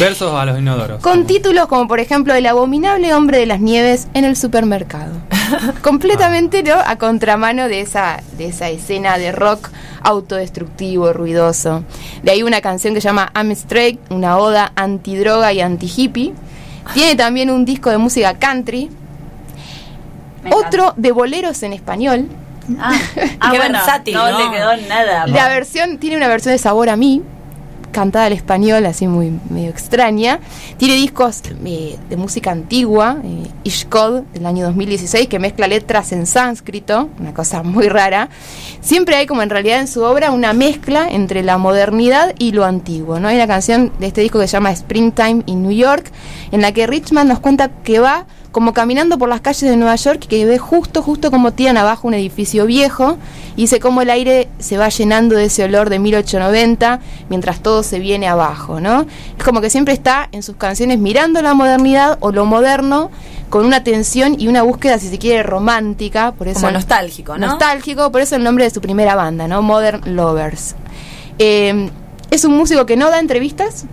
Versos 0.00 0.32
a 0.34 0.44
los 0.46 0.58
inodoros. 0.58 1.00
Con 1.02 1.26
títulos 1.26 1.66
como 1.66 1.86
por 1.86 2.00
ejemplo 2.00 2.34
El 2.34 2.46
abominable 2.46 3.14
hombre 3.14 3.38
de 3.38 3.46
las 3.46 3.60
nieves 3.60 4.08
en 4.14 4.24
el 4.24 4.34
supermercado. 4.34 5.12
Completamente 5.82 6.62
¿no? 6.62 6.74
a 6.74 6.96
contramano 6.96 7.68
de 7.68 7.80
esa, 7.80 8.22
de 8.36 8.46
esa 8.46 8.68
escena 8.68 9.18
de 9.18 9.32
rock 9.32 9.70
autodestructivo, 10.02 11.12
ruidoso. 11.12 11.84
De 12.22 12.30
ahí 12.30 12.42
una 12.42 12.60
canción 12.60 12.94
que 12.94 13.00
se 13.00 13.08
llama 13.08 13.32
I'm 13.34 13.50
Straight, 13.52 14.00
una 14.10 14.38
oda 14.38 14.72
antidroga 14.76 15.52
y 15.52 15.60
anti-hippie. 15.60 16.34
Tiene 16.94 17.16
también 17.16 17.50
un 17.50 17.64
disco 17.64 17.90
de 17.90 17.98
música 17.98 18.34
country. 18.34 18.90
Otro 20.50 20.94
de 20.96 21.10
boleros 21.10 21.62
en 21.62 21.72
español. 21.72 22.28
Ah, 22.78 22.92
ah, 23.40 23.50
Qué 23.50 23.58
bueno, 23.58 23.78
versátil, 23.78 24.14
no, 24.14 24.30
¿no? 24.30 24.38
le 24.38 24.56
quedó 24.56 24.76
nada. 24.88 25.26
La 25.26 25.48
versión 25.48 25.98
tiene 25.98 26.16
una 26.16 26.28
versión 26.28 26.52
de 26.52 26.58
Sabor 26.58 26.88
a 26.88 26.96
mí, 26.96 27.22
cantada 27.96 28.26
al 28.26 28.34
español, 28.34 28.84
así 28.84 29.06
muy 29.06 29.32
medio 29.48 29.70
extraña. 29.70 30.38
Tiene 30.76 30.96
discos 30.96 31.40
eh, 31.64 31.96
de 32.10 32.16
música 32.18 32.50
antigua, 32.50 33.16
eh, 33.24 33.48
Ishkod 33.64 34.24
del 34.34 34.44
año 34.44 34.66
2016, 34.66 35.28
que 35.28 35.38
mezcla 35.38 35.66
letras 35.66 36.12
en 36.12 36.26
sánscrito, 36.26 37.08
una 37.18 37.32
cosa 37.32 37.62
muy 37.62 37.88
rara. 37.88 38.28
Siempre 38.82 39.16
hay 39.16 39.24
como 39.24 39.40
en 39.40 39.48
realidad 39.48 39.80
en 39.80 39.88
su 39.88 40.02
obra 40.02 40.30
una 40.30 40.52
mezcla 40.52 41.08
entre 41.08 41.42
la 41.42 41.56
modernidad 41.56 42.34
y 42.38 42.52
lo 42.52 42.66
antiguo. 42.66 43.18
¿no? 43.18 43.28
Hay 43.28 43.36
una 43.36 43.46
canción 43.46 43.90
de 43.98 44.08
este 44.08 44.20
disco 44.20 44.38
que 44.38 44.46
se 44.46 44.52
llama 44.52 44.72
Springtime 44.72 45.42
in 45.46 45.62
New 45.62 45.72
York, 45.72 46.10
en 46.52 46.60
la 46.60 46.72
que 46.72 46.86
Richman 46.86 47.28
nos 47.28 47.40
cuenta 47.40 47.70
que 47.82 47.98
va 47.98 48.26
como 48.56 48.72
caminando 48.72 49.18
por 49.18 49.28
las 49.28 49.42
calles 49.42 49.68
de 49.68 49.76
Nueva 49.76 49.96
York 49.96 50.28
que 50.28 50.46
ve 50.46 50.56
justo, 50.56 51.02
justo 51.02 51.30
como 51.30 51.52
tiran 51.52 51.76
abajo 51.76 52.08
un 52.08 52.14
edificio 52.14 52.64
viejo 52.64 53.18
y 53.54 53.60
dice 53.60 53.80
cómo 53.80 54.00
el 54.00 54.08
aire 54.08 54.48
se 54.58 54.78
va 54.78 54.88
llenando 54.88 55.36
de 55.36 55.44
ese 55.44 55.64
olor 55.64 55.90
de 55.90 55.98
1890 55.98 57.00
mientras 57.28 57.60
todo 57.60 57.82
se 57.82 57.98
viene 57.98 58.28
abajo, 58.28 58.80
¿no? 58.80 59.04
Es 59.36 59.44
como 59.44 59.60
que 59.60 59.68
siempre 59.68 59.92
está 59.92 60.30
en 60.32 60.42
sus 60.42 60.56
canciones 60.56 60.98
mirando 60.98 61.42
la 61.42 61.52
modernidad 61.52 62.16
o 62.20 62.32
lo 62.32 62.46
moderno 62.46 63.10
con 63.50 63.66
una 63.66 63.84
tensión 63.84 64.40
y 64.40 64.48
una 64.48 64.62
búsqueda, 64.62 64.98
si 64.98 65.10
se 65.10 65.18
quiere, 65.18 65.42
romántica, 65.42 66.32
por 66.32 66.48
eso 66.48 66.60
Como 66.60 66.72
nostálgico, 66.72 67.36
¿no? 67.36 67.48
Nostálgico, 67.48 68.10
por 68.10 68.22
eso 68.22 68.36
el 68.36 68.42
nombre 68.42 68.64
de 68.64 68.70
su 68.70 68.80
primera 68.80 69.14
banda, 69.14 69.46
¿no? 69.46 69.60
Modern 69.60 70.16
Lovers. 70.16 70.76
Eh, 71.38 71.90
es 72.30 72.46
un 72.46 72.56
músico 72.56 72.86
que 72.86 72.96
no 72.96 73.10
da 73.10 73.18
entrevistas, 73.18 73.84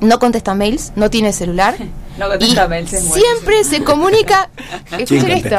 no 0.00 0.20
contesta 0.20 0.54
mails, 0.54 0.92
no 0.94 1.10
tiene 1.10 1.32
celular. 1.32 1.74
No 2.18 2.28
contesta 2.28 2.66
y. 2.66 2.86
Siempre 2.86 3.64
se 3.64 3.82
comunica. 3.84 4.50
Escuchen 4.98 5.30
esto. 5.30 5.56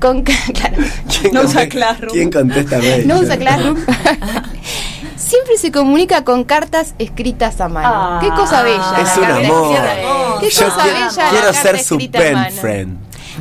Con, 0.00 0.22
claro, 0.22 0.76
¿Quién 1.20 1.34
No 1.34 1.42
usa 1.42 1.68
Classroom. 1.68 2.12
¿Quién 2.12 2.30
contesta 2.30 2.78
mail? 2.82 3.06
no 3.08 3.18
usa 3.20 3.36
Classroom. 3.36 3.76
Siempre 5.16 5.56
se 5.58 5.70
comunica 5.70 6.24
con 6.24 6.44
cartas 6.44 6.94
escritas 6.98 7.60
a 7.60 7.68
mano. 7.68 7.88
Ah. 7.90 8.18
Qué 8.20 8.28
cosa 8.30 8.62
bella. 8.62 8.96
Es 9.00 9.16
la 9.16 9.18
un 9.18 9.24
amor. 9.46 9.78
Qué 10.40 10.50
Yo 10.50 10.64
cosa 10.64 10.82
quiero, 10.82 10.98
bella 10.98 11.24
la 11.24 11.30
quiero 11.30 11.46
carta 11.46 11.62
ser 11.62 11.78
su 11.82 11.94
escrita 11.94 12.18
a 12.18 12.22
pen 12.22 12.52
friend. 12.52 12.98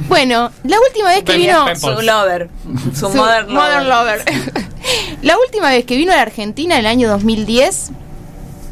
Bueno, 0.08 0.52
la 0.64 0.78
última 0.80 1.10
vez 1.10 1.24
que 1.24 1.38
vino. 1.38 1.76
Su 1.76 2.02
lover. 2.02 2.50
Su, 2.94 3.10
Su 3.10 3.16
modern, 3.16 3.54
Modern 3.54 3.90
lover. 3.90 4.24
Lover. 4.26 4.66
la 5.22 5.38
última 5.38 5.70
vez 5.70 5.86
que 5.86 5.98
vino 5.98 6.12
a 6.14 6.16
la 6.16 6.22
Argentina, 6.22 6.76
en 6.76 6.82
el 6.82 6.88
año 6.88 7.10
2010, 7.10 7.92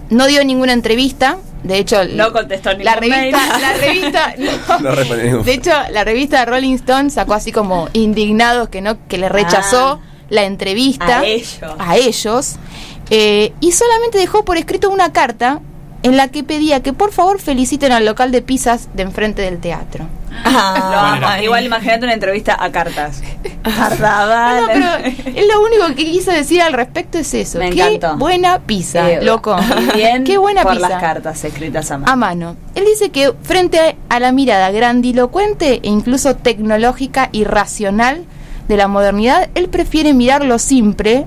no 0.10 0.28
dio 0.28 0.44
ninguna 0.46 0.74
entrevista. 0.74 1.38
De 1.64 1.80
hecho, 1.80 2.06
No 2.06 2.32
contestó 2.32 2.72
la 2.74 2.96
revista, 2.96 3.20
mail. 3.20 3.62
la 3.62 3.74
revista, 3.74 4.34
no. 4.80 4.80
No 4.80 5.44
De 5.44 5.54
hecho, 5.54 5.72
la 5.92 6.04
revista 6.04 6.46
Rolling 6.46 6.76
Stone 6.76 7.10
sacó 7.10 7.34
así 7.34 7.52
como 7.52 7.90
indignados 7.94 8.70
que 8.70 8.82
no, 8.82 8.98
que 9.08 9.18
le 9.18 9.28
rechazó 9.28 10.00
la 10.30 10.44
entrevista 10.46 11.20
A 11.20 11.26
ellos. 11.26 11.60
a 11.80 11.98
ellos, 11.98 12.56
eh, 13.10 13.54
y 13.60 13.72
solamente 13.72 14.18
dejó 14.18 14.46
por 14.46 14.58
escrito 14.58 14.90
una 14.90 15.12
carta 15.14 15.62
en 16.04 16.16
la 16.16 16.28
que 16.28 16.44
pedía 16.44 16.84
que 16.84 16.94
por 16.94 17.12
favor 17.12 17.40
feliciten 17.40 17.92
al 17.92 18.06
local 18.06 18.32
de 18.32 18.42
pizzas 18.42 18.90
de 18.94 19.04
enfrente 19.04 19.42
del 19.42 19.58
teatro. 19.60 20.06
Ah, 20.44 20.90
Lo 20.92 21.00
amo. 21.00 21.28
Bueno. 21.28 21.44
Igual 21.44 21.66
imagínate 21.66 22.06
una 22.06 22.14
entrevista 22.14 22.58
a 22.60 22.72
cartas. 22.72 23.22
No, 23.68 23.74
Tardaba. 23.76 24.62
no, 24.62 24.68
pero 24.68 24.86
es 25.36 25.46
lo 25.46 25.62
único 25.62 25.88
que 25.88 26.06
quiso 26.06 26.32
decir 26.32 26.62
al 26.62 26.72
respecto 26.72 27.18
es 27.18 27.34
eso. 27.34 27.60
Me 27.60 27.70
Qué 27.72 27.86
encantó. 27.96 28.16
buena 28.18 28.60
pizza, 28.60 29.12
Eh, 29.12 29.22
loco. 29.22 29.58
Bien 29.94 30.24
Qué 30.24 30.38
buena 30.38 30.64
por 30.64 30.72
pizza. 30.74 30.88
las 30.88 31.02
cartas 31.02 31.44
escritas 31.44 31.92
a 31.92 31.98
mano. 31.98 32.12
a 32.14 32.16
mano. 32.16 32.56
Él 32.76 32.86
dice 32.86 33.10
que 33.10 33.34
frente 33.44 33.98
a 34.08 34.20
la 34.22 34.32
mirada 34.32 34.72
grandilocuente 34.72 35.82
e 35.84 35.88
incluso 35.90 36.38
tecnológica 36.38 37.28
y 37.34 37.44
racional 37.44 38.24
de 38.70 38.78
la 38.78 38.88
modernidad, 38.88 39.50
él 39.54 39.68
prefiere 39.68 40.14
mirar 40.14 40.46
lo 40.46 40.60
simple, 40.60 41.26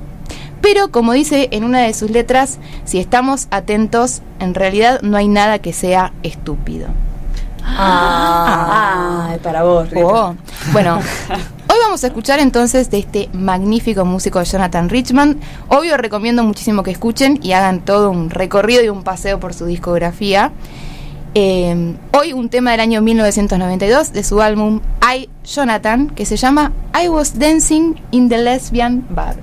pero 0.62 0.90
como 0.90 1.12
dice 1.12 1.48
en 1.52 1.62
una 1.64 1.80
de 1.80 1.92
sus 1.92 2.10
letras, 2.10 2.58
si 2.86 2.98
estamos 3.00 3.48
atentos, 3.50 4.22
en 4.38 4.54
realidad 4.54 5.00
no 5.02 5.18
hay 5.18 5.28
nada 5.28 5.58
que 5.58 5.74
sea 5.74 6.14
estúpido. 6.22 6.86
Ah, 7.76 9.28
ay, 9.30 9.38
para 9.38 9.62
vos. 9.62 9.88
Oh. 9.96 10.34
Bueno, 10.72 10.98
hoy 10.98 11.76
vamos 11.82 12.04
a 12.04 12.08
escuchar 12.08 12.40
entonces 12.40 12.90
de 12.90 12.98
este 12.98 13.28
magnífico 13.32 14.04
músico 14.04 14.42
Jonathan 14.42 14.88
Richman. 14.88 15.38
Obvio 15.68 15.96
recomiendo 15.96 16.42
muchísimo 16.44 16.82
que 16.82 16.90
escuchen 16.90 17.38
y 17.42 17.52
hagan 17.52 17.80
todo 17.80 18.10
un 18.10 18.30
recorrido 18.30 18.82
y 18.82 18.88
un 18.88 19.02
paseo 19.02 19.40
por 19.40 19.54
su 19.54 19.66
discografía. 19.66 20.52
Eh, 21.34 21.94
hoy 22.12 22.32
un 22.32 22.48
tema 22.48 22.72
del 22.72 22.80
año 22.80 23.00
1992 23.02 24.12
de 24.12 24.24
su 24.24 24.42
álbum 24.42 24.80
I, 25.00 25.28
Jonathan, 25.44 26.10
que 26.10 26.26
se 26.26 26.36
llama 26.36 26.72
I 27.00 27.08
Was 27.08 27.38
Dancing 27.38 27.94
in 28.10 28.28
the 28.28 28.38
Lesbian 28.38 29.06
Bar. 29.10 29.36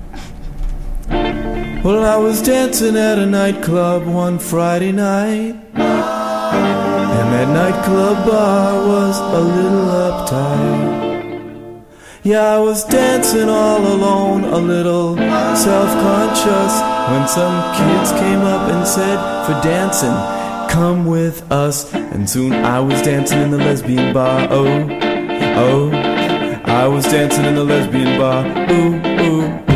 Well, 1.82 2.04
I 2.04 2.16
was 2.16 2.42
dancing 2.42 2.96
at 2.96 3.18
a 3.18 3.24
nightclub 3.24 4.06
one 4.06 4.38
Friday 4.38 4.92
night. 4.92 5.56
And 7.28 7.36
that 7.36 7.48
nightclub 7.52 8.26
bar 8.26 8.86
was 8.86 9.18
a 9.20 9.40
little 9.40 9.88
uptight. 10.08 11.84
Yeah, 12.22 12.56
I 12.56 12.58
was 12.58 12.84
dancing 12.84 13.50
all 13.50 13.86
alone, 13.86 14.44
a 14.44 14.56
little 14.56 15.14
self 15.54 15.90
conscious. 16.00 16.80
When 17.10 17.28
some 17.28 17.56
kids 17.76 18.12
came 18.12 18.40
up 18.40 18.70
and 18.70 18.86
said, 18.86 19.18
For 19.44 19.52
dancing, 19.60 20.16
come 20.72 21.04
with 21.04 21.52
us. 21.52 21.92
And 21.92 22.30
soon 22.30 22.54
I 22.54 22.80
was 22.80 23.02
dancing 23.02 23.42
in 23.42 23.50
the 23.50 23.58
lesbian 23.58 24.14
bar. 24.14 24.48
Oh, 24.50 24.88
oh. 25.58 25.90
I 26.64 26.88
was 26.88 27.04
dancing 27.04 27.44
in 27.44 27.56
the 27.56 27.64
lesbian 27.64 28.18
bar. 28.18 28.42
Ooh, 28.72 28.94
ooh, 29.20 29.67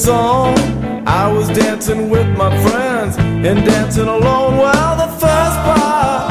industrial 0.00 0.54
zone. 0.54 1.06
I 1.06 1.32
was 1.32 1.48
dancing 1.48 2.10
with 2.10 2.26
my 2.36 2.50
friends 2.68 3.16
and 3.18 3.64
dancing 3.64 4.08
alone. 4.08 4.56
while 4.56 4.96
the 4.96 5.08
first 5.18 5.58
bar, 5.66 6.28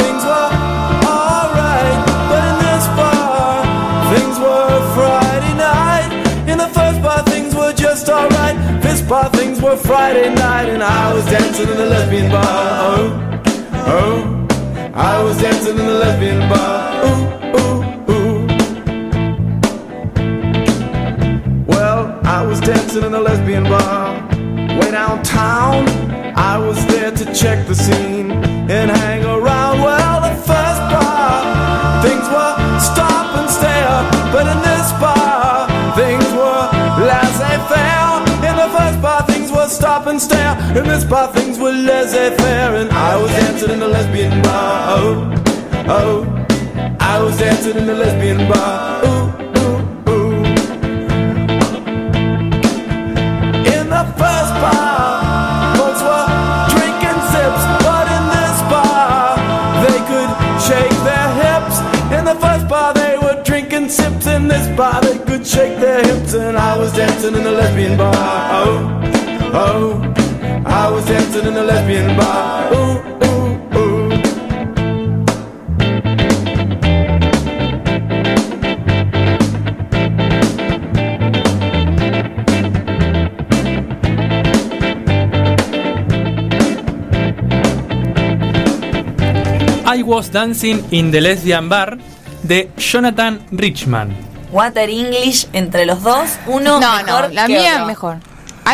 things 0.00 0.22
were 0.24 0.50
alright, 1.06 1.98
but 2.30 2.42
in 2.50 2.56
this 2.66 2.86
bar, 2.98 3.64
things 4.14 4.38
were 4.38 4.76
Friday 4.94 5.54
night. 5.56 6.10
In 6.48 6.58
the 6.58 6.68
first 6.68 7.02
bar, 7.02 7.22
things 7.24 7.54
were 7.54 7.72
just 7.72 8.08
alright. 8.08 8.56
This 8.82 9.00
bar, 9.02 9.28
things 9.30 9.60
were 9.60 9.76
Friday 9.76 10.34
night, 10.34 10.68
and 10.68 10.82
I 10.82 11.12
was 11.14 11.24
dancing 11.26 11.68
in 11.68 11.76
the 11.76 11.86
lesbian 11.86 12.30
bar. 12.30 12.44
Oh, 12.90 13.42
oh, 13.86 14.46
I 14.94 15.22
was 15.22 15.40
dancing 15.40 15.78
in 15.78 15.86
the 15.86 15.98
lesbian 16.04 16.48
bar. 16.48 16.77
Dancing 22.98 23.14
in 23.14 23.14
a 23.14 23.20
lesbian 23.20 23.64
bar 23.64 24.14
way 24.78 24.90
downtown. 24.90 25.86
I 26.36 26.58
was 26.58 26.84
there 26.86 27.10
to 27.10 27.24
check 27.34 27.66
the 27.66 27.74
scene 27.74 28.30
and 28.30 28.90
hang 28.90 29.24
around. 29.24 29.80
Well, 29.80 30.20
the 30.20 30.34
first 30.36 30.82
bar, 30.92 32.02
things 32.02 32.26
were 32.28 32.54
stop 32.80 33.36
and 33.38 33.50
stare, 33.50 33.98
but 34.32 34.46
in 34.46 34.58
this 34.62 34.92
bar, 35.00 35.66
things 35.96 36.24
were 36.32 36.62
laissez 37.06 37.58
faire. 37.70 38.18
In 38.48 38.56
the 38.56 38.68
first 38.76 39.02
bar, 39.02 39.22
things 39.26 39.50
were 39.50 39.68
stop 39.68 40.06
and 40.06 40.20
stare. 40.20 40.56
In 40.76 40.84
this 40.84 41.04
bar, 41.04 41.32
things 41.32 41.58
were 41.58 41.72
laissez 41.72 42.36
faire, 42.36 42.76
and 42.76 42.90
I 42.90 43.20
was 43.20 43.30
dancing 43.30 43.70
in 43.70 43.82
a 43.82 43.88
lesbian 43.88 44.42
bar. 44.42 44.96
Oh, 44.96 45.34
oh, 45.88 46.96
I 47.00 47.20
was 47.22 47.38
dancing 47.38 47.76
in 47.76 47.88
a 47.88 47.94
lesbian 47.94 48.48
bar. 48.48 49.04
Ooh, 49.04 49.47
sips. 63.90 64.26
In 64.26 64.48
this 64.48 64.68
bar, 64.76 65.00
they 65.00 65.18
could 65.18 65.46
shake 65.46 65.78
their 65.80 66.02
hips, 66.02 66.34
and 66.34 66.56
I 66.56 66.76
was 66.76 66.92
dancing 66.92 67.34
in 67.34 67.44
lesbian 67.44 67.96
bar. 67.96 68.14
Oh, 68.60 69.00
oh, 69.54 70.62
I 70.66 70.90
was 70.90 71.04
dancing 71.06 71.46
in 71.46 71.54
lesbian 71.54 72.16
bar. 72.16 72.74
Ooh. 72.74 73.18
I 89.90 90.02
Was 90.02 90.28
Dancing 90.28 90.84
in 90.92 91.10
the 91.10 91.20
Lesbian 91.20 91.68
Bar 91.68 91.96
de 92.48 92.70
Jonathan 92.76 93.40
Richman. 93.52 94.16
Water 94.50 94.88
English 94.88 95.46
entre 95.52 95.84
los 95.86 96.02
dos, 96.02 96.30
uno 96.46 96.80
No, 96.80 96.96
mejor 96.96 97.22
no, 97.28 97.28
la 97.28 97.46
que 97.46 97.52
mía 97.58 97.72
otro. 97.74 97.86
mejor. 97.86 98.16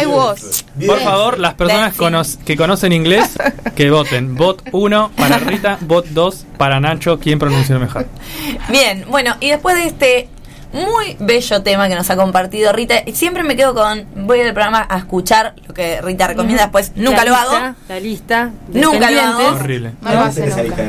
I 0.03 0.07
was. 0.07 0.65
Por 0.87 0.99
favor, 1.01 1.39
las 1.39 1.55
personas 1.55 1.95
cono- 1.95 2.23
que 2.45 2.57
conocen 2.57 2.93
inglés, 2.93 3.31
que 3.77 3.91
voten. 3.91 4.35
Vot 4.35 4.61
1 4.73 5.11
para 5.17 5.39
Rita, 5.39 5.79
vot 5.83 6.07
2 6.07 6.47
para 6.57 6.81
Nacho, 6.81 7.19
quien 7.21 7.39
pronunció 7.39 7.79
mejor. 7.79 8.07
Bien, 8.71 9.05
bueno, 9.09 9.37
y 9.41 9.51
después 9.51 9.77
de 9.77 9.87
este 9.87 10.29
muy 10.75 11.17
bello 11.21 11.63
tema 11.63 11.89
que 11.89 11.95
nos 11.95 12.11
ha 12.11 12.17
compartido 12.17 12.73
Rita, 12.73 12.97
y 13.07 13.13
siempre 13.13 13.43
me 13.43 13.57
quedo 13.57 13.75
con, 13.75 14.07
voy 14.27 14.41
al 14.41 14.53
programa 14.53 14.87
a 14.91 14.99
escuchar 14.99 15.55
lo 15.67 15.73
que 15.75 16.01
Rita 16.03 16.27
recomienda, 16.27 16.65
después 16.65 16.93
nunca 16.97 17.25
La 17.25 17.25
lo 17.25 17.31
lista, 17.31 17.67
hago, 17.67 17.77
La 17.89 18.01
lista. 18.01 18.51
Nunca 18.73 19.11
lo 19.11 19.21
hago. 19.21 19.49
Horrible. 19.57 19.93
No 20.03 20.13
lo 20.13 20.21
hace 20.21 20.47
nunca. 20.47 20.83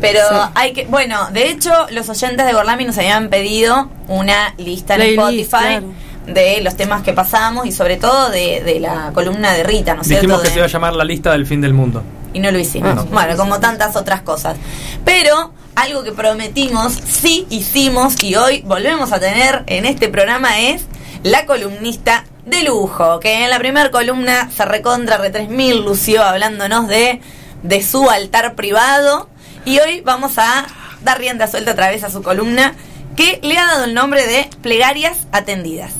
pero 0.00 0.20
Sí. 0.28 0.50
hay 0.54 0.72
que, 0.72 0.86
bueno, 0.86 1.28
de 1.32 1.48
hecho 1.50 1.70
los 1.90 2.08
oyentes 2.08 2.46
de 2.46 2.52
Gorlami 2.52 2.84
nos 2.84 2.96
habían 2.98 3.28
pedido 3.28 3.90
una 4.08 4.54
lista 4.58 4.94
en 4.94 5.02
Spotify 5.02 5.48
claro. 5.50 5.86
de 6.26 6.60
los 6.62 6.76
temas 6.76 7.02
que 7.02 7.12
pasamos 7.12 7.66
y 7.66 7.72
sobre 7.72 7.96
todo 7.96 8.30
de, 8.30 8.62
de 8.64 8.78
la 8.80 9.10
columna 9.12 9.52
de 9.52 9.64
Rita, 9.64 9.94
¿no 9.94 10.02
es 10.02 10.08
Dijimos 10.08 10.36
cierto? 10.36 10.42
que 10.42 10.48
De- 10.48 10.52
se 10.52 10.58
iba 10.60 10.66
a 10.66 10.70
llamar 10.70 10.94
la 10.94 11.04
lista 11.04 11.32
del 11.32 11.46
fin 11.46 11.60
del 11.60 11.74
mundo. 11.74 12.02
y 12.32 12.38
no 12.40 12.50
lo 12.50 12.58
hicimos. 12.58 12.94
Ah. 12.96 13.04
Bueno, 13.10 13.36
como 13.36 13.58
tantas 13.60 13.94
otras 13.96 14.22
cosas. 14.22 14.56
Pero 15.04 15.52
algo 15.74 16.02
que 16.02 16.12
prometimos, 16.12 16.92
sí 16.92 17.46
hicimos 17.50 18.22
y 18.22 18.34
hoy 18.36 18.62
volvemos 18.62 19.12
a 19.12 19.20
tener 19.20 19.64
en 19.66 19.86
este 19.86 20.08
programa 20.08 20.60
es 20.60 20.84
la 21.22 21.46
columnista 21.46 22.24
de 22.44 22.62
lujo, 22.64 23.20
que 23.20 23.44
en 23.44 23.50
la 23.50 23.58
primera 23.58 23.90
columna 23.90 24.50
se 24.50 24.64
recontra 24.64 25.18
re 25.18 25.30
3000 25.30 25.84
lució 25.84 26.22
hablándonos 26.22 26.88
de, 26.88 27.20
de 27.62 27.82
su 27.82 28.10
altar 28.10 28.54
privado 28.54 29.28
y 29.64 29.78
hoy 29.78 30.00
vamos 30.00 30.38
a 30.38 30.66
dar 31.02 31.18
rienda 31.18 31.46
suelta 31.46 31.72
otra 31.72 31.90
vez 31.90 32.02
a 32.04 32.10
su 32.10 32.22
columna 32.22 32.74
que 33.16 33.38
le 33.42 33.58
ha 33.58 33.66
dado 33.66 33.84
el 33.84 33.94
nombre 33.94 34.26
de 34.26 34.48
Plegarias 34.62 35.26
Atendidas. 35.32 35.92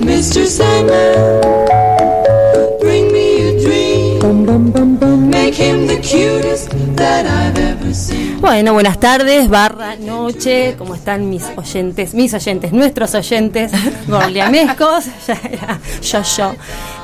Mr. 0.00 0.46
Sandman, 0.46 1.40
bring 2.80 3.12
me 3.12 3.48
a 3.48 3.52
dream. 3.62 5.30
Make 5.30 5.54
him 5.54 5.86
the 5.86 5.96
cutest 6.00 6.70
that 6.96 7.26
I've 7.26 7.58
ever 7.58 7.94
seen. 7.94 8.23
Bueno, 8.44 8.74
buenas 8.74 9.00
tardes, 9.00 9.48
barra, 9.48 9.96
noche, 9.96 10.74
¿cómo 10.76 10.94
están 10.94 11.30
mis 11.30 11.44
oyentes? 11.56 12.12
Mis 12.12 12.34
oyentes, 12.34 12.74
nuestros 12.74 13.14
oyentes, 13.14 13.72
gorliamescos, 14.06 15.06
ya 15.26 15.40
era 15.50 15.80
yo, 16.02 16.20
yo. 16.36 16.54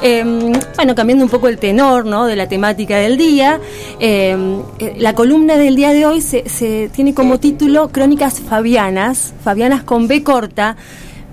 Eh, 0.03 0.53
bueno, 0.77 0.95
cambiando 0.95 1.25
un 1.25 1.31
poco 1.31 1.49
el 1.49 1.57
tenor, 1.57 2.05
¿no? 2.05 2.27
De 2.27 2.37
la 2.37 2.47
temática 2.47 2.99
del 2.99 3.17
día, 3.17 3.59
eh, 4.01 4.37
eh, 4.81 4.97
la 4.99 5.15
columna 5.15 5.57
del 5.57 5.77
día 5.77 5.95
de 5.95 6.05
hoy 6.05 6.21
se, 6.21 6.47
se 6.47 6.91
tiene 6.93 7.15
como 7.15 7.41
título 7.41 7.89
Crónicas 7.89 8.39
Fabianas, 8.41 9.33
Fabianas 9.43 9.83
con 9.83 10.09
B 10.09 10.23
corta, 10.23 10.77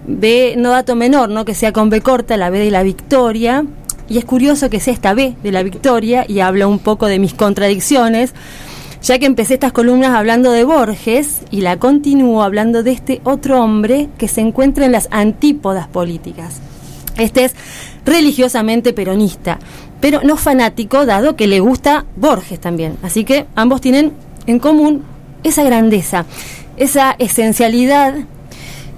B 0.07 0.55
no 0.57 0.69
dato 0.69 0.95
menor, 0.95 1.27
¿no? 1.27 1.43
Que 1.43 1.53
sea 1.53 1.73
con 1.73 1.89
B 1.89 1.99
corta, 1.99 2.37
la 2.37 2.49
B 2.49 2.59
de 2.59 2.71
la 2.71 2.81
victoria. 2.81 3.65
Y 4.09 4.17
es 4.17 4.23
curioso 4.23 4.69
que 4.69 4.79
sea 4.79 4.93
esta 4.93 5.13
B 5.13 5.35
de 5.43 5.51
la 5.51 5.63
victoria 5.63 6.23
y 6.25 6.39
habla 6.39 6.65
un 6.67 6.79
poco 6.79 7.07
de 7.07 7.19
mis 7.19 7.33
contradicciones, 7.33 8.33
ya 9.01 9.19
que 9.19 9.25
empecé 9.25 9.55
estas 9.55 9.71
columnas 9.71 10.11
hablando 10.11 10.51
de 10.51 10.63
Borges 10.63 11.41
y 11.51 11.61
la 11.61 11.77
continúo 11.77 12.43
hablando 12.43 12.83
de 12.83 12.91
este 12.91 13.21
otro 13.23 13.61
hombre 13.61 14.09
que 14.17 14.27
se 14.27 14.41
encuentra 14.41 14.85
en 14.85 14.91
las 14.91 15.07
antípodas 15.11 15.87
políticas. 15.87 16.61
Este 17.17 17.45
es 17.45 17.55
religiosamente 18.05 18.93
peronista, 18.93 19.59
pero 19.99 20.21
no 20.23 20.37
fanático, 20.37 21.05
dado 21.05 21.35
que 21.35 21.47
le 21.47 21.59
gusta 21.59 22.05
Borges 22.15 22.59
también. 22.59 22.97
Así 23.01 23.23
que 23.23 23.45
ambos 23.55 23.81
tienen 23.81 24.13
en 24.45 24.59
común 24.59 25.03
esa 25.43 25.63
grandeza, 25.63 26.25
esa 26.77 27.15
esencialidad 27.17 28.15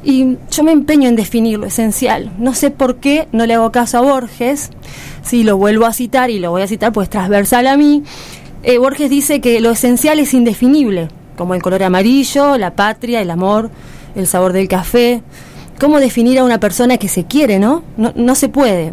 y 0.04 0.38
yo 0.52 0.64
me 0.64 0.72
empeño 0.72 1.10
en 1.10 1.16
definir 1.16 1.60
lo 1.60 1.68
esencial. 1.68 2.32
No 2.38 2.54
sé 2.54 2.72
por 2.72 2.98
qué 2.98 3.28
no 3.32 3.46
le 3.46 3.56
hago 3.56 3.72
caso 3.72 3.98
a 3.98 4.02
Borges. 4.02 4.70
Si 5.24 5.44
lo 5.44 5.58
vuelvo 5.58 5.86
a 5.86 5.94
citar, 5.94 6.30
y 6.30 6.40
lo 6.40 6.52
voy 6.52 6.62
a 6.62 6.68
citar 6.68 6.94
pues 6.94 7.10
transversal 7.10 7.68
a 7.68 7.76
mí, 7.76 8.04
eh, 8.64 8.78
Borges 8.78 9.10
dice 9.10 9.42
que 9.42 9.60
lo 9.60 9.72
esencial 9.72 10.20
es 10.20 10.34
indefinible, 10.34 11.10
como 11.38 11.56
el 11.56 11.62
color 11.62 11.84
amarillo, 11.84 12.58
la 12.58 12.76
patria, 12.76 13.22
el 13.22 13.32
amor, 13.32 13.70
el 14.16 14.28
sabor 14.28 14.54
del 14.54 14.68
café. 14.68 15.22
¿Cómo 15.80 16.00
definir 16.00 16.40
a 16.40 16.44
una 16.44 16.60
persona 16.60 16.98
que 16.98 17.08
se 17.08 17.26
quiere, 17.26 17.60
no? 17.60 17.84
No, 17.98 18.12
no 18.16 18.36
se 18.36 18.50
puede. 18.50 18.92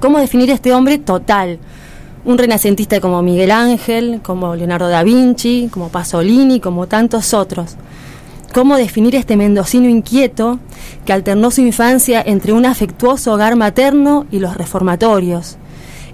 ¿Cómo 0.00 0.18
definir 0.18 0.50
a 0.50 0.54
este 0.54 0.72
hombre 0.72 0.98
total? 0.98 1.58
Un 2.24 2.38
renacentista 2.38 3.00
como 3.00 3.22
Miguel 3.22 3.50
Ángel, 3.50 4.20
como 4.22 4.56
Leonardo 4.56 4.88
da 4.88 5.02
Vinci, 5.02 5.68
como 5.70 5.90
Pasolini, 5.90 6.58
como 6.58 6.86
tantos 6.88 7.34
otros 7.34 7.76
cómo 8.54 8.76
definir 8.76 9.16
este 9.16 9.36
mendocino 9.36 9.88
inquieto 9.88 10.60
que 11.04 11.12
alternó 11.12 11.50
su 11.50 11.60
infancia 11.60 12.22
entre 12.24 12.52
un 12.52 12.64
afectuoso 12.64 13.32
hogar 13.32 13.56
materno 13.56 14.26
y 14.30 14.38
los 14.38 14.56
reformatorios. 14.56 15.58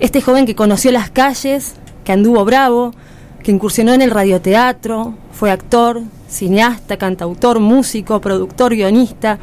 Este 0.00 0.22
joven 0.22 0.46
que 0.46 0.54
conoció 0.54 0.90
las 0.90 1.10
calles, 1.10 1.74
anduvo 2.10 2.44
bravo, 2.44 2.92
que 3.42 3.52
incursionó 3.52 3.92
en 3.92 4.02
el 4.02 4.10
radioteatro, 4.10 5.14
fue 5.32 5.50
actor, 5.50 6.02
cineasta, 6.28 6.96
cantautor, 6.96 7.60
músico, 7.60 8.20
productor, 8.20 8.74
guionista. 8.74 9.38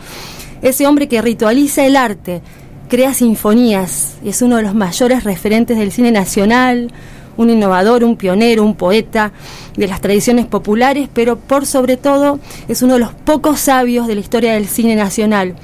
Ese 0.61 0.87
hombre 0.87 1.07
que 1.07 1.21
ritualiza 1.21 1.85
el 1.85 1.95
arte, 1.95 2.41
crea 2.87 3.13
sinfonías 3.13 4.15
y 4.23 4.29
es 4.29 4.41
uno 4.41 4.57
de 4.57 4.63
los 4.63 4.73
mayores 4.73 5.23
referentes 5.23 5.77
del 5.77 5.91
cine 5.91 6.11
nacional, 6.11 6.91
un 7.37 7.49
innovador, 7.49 8.03
un 8.03 8.17
pionero, 8.17 8.63
un 8.63 8.75
poeta 8.75 9.31
de 9.75 9.87
las 9.87 10.01
tradiciones 10.01 10.45
populares, 10.45 11.09
pero 11.13 11.37
por 11.37 11.65
sobre 11.65 11.97
todo 11.97 12.39
es 12.67 12.81
uno 12.81 12.95
de 12.95 12.99
los 12.99 13.13
pocos 13.13 13.59
sabios 13.59 14.07
de 14.07 14.15
la 14.15 14.21
historia 14.21 14.53
del 14.53 14.67
cine 14.67 14.95
nacional. 14.95 15.55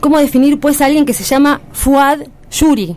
¿Cómo 0.00 0.18
definir 0.18 0.60
pues 0.60 0.80
a 0.80 0.86
alguien 0.86 1.06
que 1.06 1.14
se 1.14 1.24
llama 1.24 1.60
Fuad 1.72 2.20
Yuri? 2.50 2.96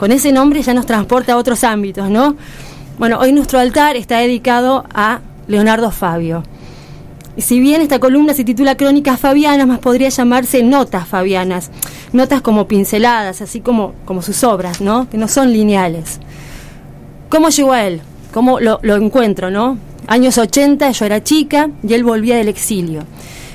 Con 0.00 0.12
ese 0.12 0.32
nombre 0.32 0.62
ya 0.62 0.72
nos 0.72 0.86
transporta 0.86 1.34
a 1.34 1.36
otros 1.36 1.62
ámbitos, 1.62 2.08
¿no? 2.08 2.34
Bueno, 2.98 3.18
hoy 3.18 3.32
nuestro 3.32 3.58
altar 3.58 3.96
está 3.96 4.16
dedicado 4.16 4.86
a 4.94 5.20
Leonardo 5.46 5.90
Fabio. 5.90 6.42
Y 7.36 7.42
si 7.42 7.60
bien 7.60 7.82
esta 7.82 7.98
columna 7.98 8.32
se 8.32 8.42
titula 8.42 8.78
Crónicas 8.78 9.20
Fabianas, 9.20 9.66
más 9.66 9.78
podría 9.78 10.08
llamarse 10.08 10.62
Notas 10.62 11.06
Fabianas. 11.06 11.70
Notas 12.14 12.40
como 12.40 12.66
pinceladas, 12.66 13.42
así 13.42 13.60
como, 13.60 13.92
como 14.06 14.22
sus 14.22 14.42
obras, 14.42 14.80
¿no? 14.80 15.06
Que 15.10 15.18
no 15.18 15.28
son 15.28 15.52
lineales. 15.52 16.18
¿Cómo 17.28 17.50
llegó 17.50 17.72
a 17.72 17.84
él? 17.84 18.00
¿Cómo 18.32 18.58
lo, 18.58 18.80
lo 18.80 18.96
encuentro, 18.96 19.50
no? 19.50 19.76
Años 20.06 20.38
80, 20.38 20.92
yo 20.92 21.04
era 21.04 21.22
chica 21.22 21.68
y 21.86 21.92
él 21.92 22.04
volvía 22.04 22.38
del 22.38 22.48
exilio. 22.48 23.02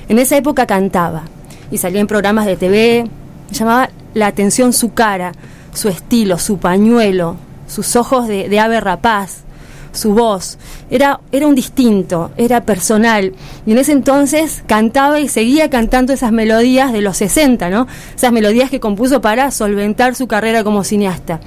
En 0.09 0.19
esa 0.19 0.37
época 0.37 0.67
cantaba 0.67 1.23
y 1.71 1.79
salía 1.79 2.01
en 2.01 2.07
programas 2.07 2.45
de 2.45 2.55
TV. 2.55 3.09
Llamaba 3.49 3.89
la 4.13 4.27
atención 4.27 4.73
su 4.73 4.93
cara, 4.93 5.31
su 5.75 5.89
estilo, 5.89 6.39
su 6.39 6.57
pañuelo, 6.57 7.35
sus 7.67 7.95
ojos 7.95 8.27
de, 8.27 8.49
de 8.49 8.59
ave 8.59 8.79
rapaz, 8.81 9.43
su 9.91 10.13
voz. 10.13 10.57
Era, 10.89 11.19
era 11.31 11.47
un 11.47 11.55
distinto, 11.55 12.31
era 12.37 12.63
personal. 12.65 13.33
Y 13.65 13.71
en 13.71 13.77
ese 13.77 13.91
entonces 13.91 14.63
cantaba 14.67 15.19
y 15.19 15.27
seguía 15.29 15.69
cantando 15.69 16.11
esas 16.13 16.31
melodías 16.31 16.91
de 16.91 17.01
los 17.01 17.17
60, 17.17 17.69
¿no? 17.69 17.87
Esas 18.15 18.31
melodías 18.31 18.69
que 18.69 18.79
compuso 18.79 19.21
para 19.21 19.51
solventar 19.51 20.15
su 20.15 20.27
carrera 20.27 20.63
como 20.63 20.83
cineasta. 20.83 21.39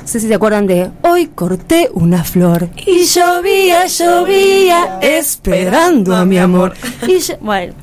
No 0.00 0.06
sé 0.06 0.20
si 0.20 0.28
se 0.28 0.34
acuerdan 0.34 0.66
de 0.66 0.90
Hoy 1.02 1.26
corté 1.26 1.90
una 1.92 2.24
flor 2.24 2.70
y 2.86 3.04
llovía, 3.04 3.84
llovía, 3.86 4.98
esperando 5.02 6.16
a 6.16 6.24
mi 6.24 6.38
amor. 6.38 6.74
Y 7.06 7.18
yo- 7.18 7.34
bueno, 7.40 7.74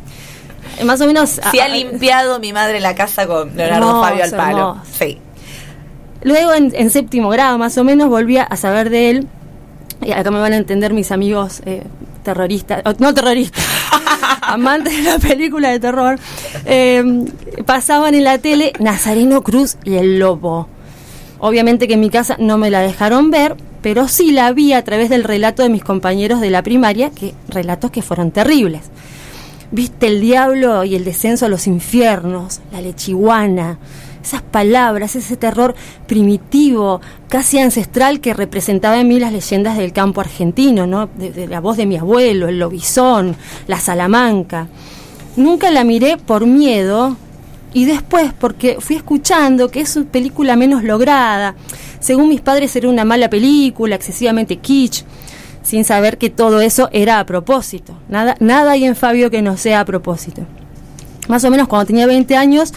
más 0.85 0.99
o 1.01 1.05
menos. 1.07 1.30
Se 1.51 1.61
ha 1.61 1.67
limpiado 1.67 2.39
mi 2.39 2.51
madre 2.51 2.80
la 2.80 2.95
casa 2.95 3.27
con 3.27 3.55
Leonardo 3.55 3.88
Hermoso, 3.89 4.01
Fabio 4.09 4.23
al 4.23 4.31
palo. 4.31 4.57
hermoso. 4.72 4.81
Sí. 4.97 5.19
Luego, 6.26 6.53
en, 6.56 6.89
séptimo 6.89 7.30
grado, 7.30 7.60
más 7.60 7.77
o 7.77 7.84
menos, 7.84 8.10
volví 8.10 8.39
a 8.39 8.56
saber 8.56 8.89
de 8.89 9.11
él. 9.11 9.27
Y 10.02 10.11
acá 10.11 10.31
me 10.31 10.39
van 10.39 10.53
a 10.53 10.57
entender 10.57 10.91
mis 10.91 11.11
amigos 11.11 11.61
eh, 11.68 11.84
terroristas, 12.23 12.81
no 12.97 13.14
terroristas, 13.14 13.64
amantes 14.41 14.97
de 14.97 15.03
la 15.03 15.19
película 15.19 15.69
de 15.69 15.80
terror. 15.80 16.18
Eh, 16.65 17.26
pasaban 17.68 18.15
en 18.15 18.23
la 18.23 18.39
tele 18.39 18.73
Nazareno 18.80 19.43
Cruz 19.43 19.77
y 19.84 19.97
el 19.97 20.18
Lobo. 20.18 20.68
Obviamente 21.38 21.88
que 21.88 21.93
en 21.93 21.99
mi 21.99 22.10
casa 22.10 22.38
no 22.39 22.57
me 22.57 22.72
la 22.72 22.81
dejaron 22.81 23.30
ver, 23.30 23.56
pero 23.84 24.07
sí 24.07 24.31
la 24.31 24.52
vi 24.52 24.73
a 24.73 24.84
través 24.84 25.11
del 25.11 25.26
relato 25.26 25.61
de 25.61 25.69
mis 25.69 25.84
compañeros 25.84 26.41
de 26.41 26.49
la 26.49 26.64
primaria, 26.64 27.11
que 27.11 27.35
relatos 27.49 27.91
que 27.91 28.02
fueron 28.02 28.31
terribles. 28.31 28.81
viste 29.69 30.07
el 30.07 30.22
diablo 30.22 30.85
y 30.85 30.95
el 30.95 31.06
descenso 31.06 31.45
a 31.45 31.49
los 31.49 31.68
infiernos, 31.68 32.61
la 32.72 32.81
lechiguana, 32.81 33.77
esas 34.26 34.41
palabras, 34.41 35.15
ese 35.15 35.38
terror 35.38 35.76
primitivo, 36.07 36.99
casi 37.30 37.60
ancestral 37.60 38.19
que 38.19 38.34
representaba 38.34 38.99
en 38.99 39.07
mí 39.07 39.19
las 39.19 39.31
leyendas 39.31 39.77
del 39.77 39.93
campo 39.93 40.22
argentino, 40.22 40.88
¿no? 40.88 41.07
De, 41.07 41.47
la 41.47 41.60
voz 41.60 41.77
de 41.77 41.85
mi 41.85 41.97
abuelo, 41.97 42.47
el 42.47 42.60
lobizón, 42.60 43.35
la 43.68 43.80
salamanca. 43.80 44.68
Nunca 45.35 45.69
la 45.69 45.84
miré 45.84 46.18
por 46.18 46.47
miedo 46.47 47.18
y 47.73 47.85
después 47.85 48.34
porque 48.34 48.77
fui 48.80 48.95
escuchando 48.95 49.69
que 49.69 49.81
es 49.81 49.95
una 49.95 50.10
película 50.10 50.56
menos 50.56 50.84
lograda. 50.84 51.56
Según 51.99 52.30
mis 52.30 52.41
padres 52.41 52.76
era 52.76 52.89
una 52.89 53.06
mala 53.06 53.30
película, 53.30 53.95
excesivamente 53.95 54.57
kitsch, 54.57 55.03
sin 55.61 55.85
saber 55.85 56.18
que 56.18 56.30
todo 56.30 56.61
eso 56.61 56.89
era 56.91 57.19
a 57.19 57.26
propósito. 57.26 57.97
Nada, 58.10 58.35
nada 58.39 58.72
hay 58.72 58.85
en 58.85 58.95
Fabio 58.95 59.30
que 59.30 59.41
no 59.41 59.57
sea 59.57 59.81
a 59.81 59.85
propósito. 59.85 60.43
Más 61.27 61.43
o 61.43 61.52
menos 61.52 61.68
cuando 61.68 61.88
tenía 61.88 62.06
20 62.06 62.38
años, 62.38 62.73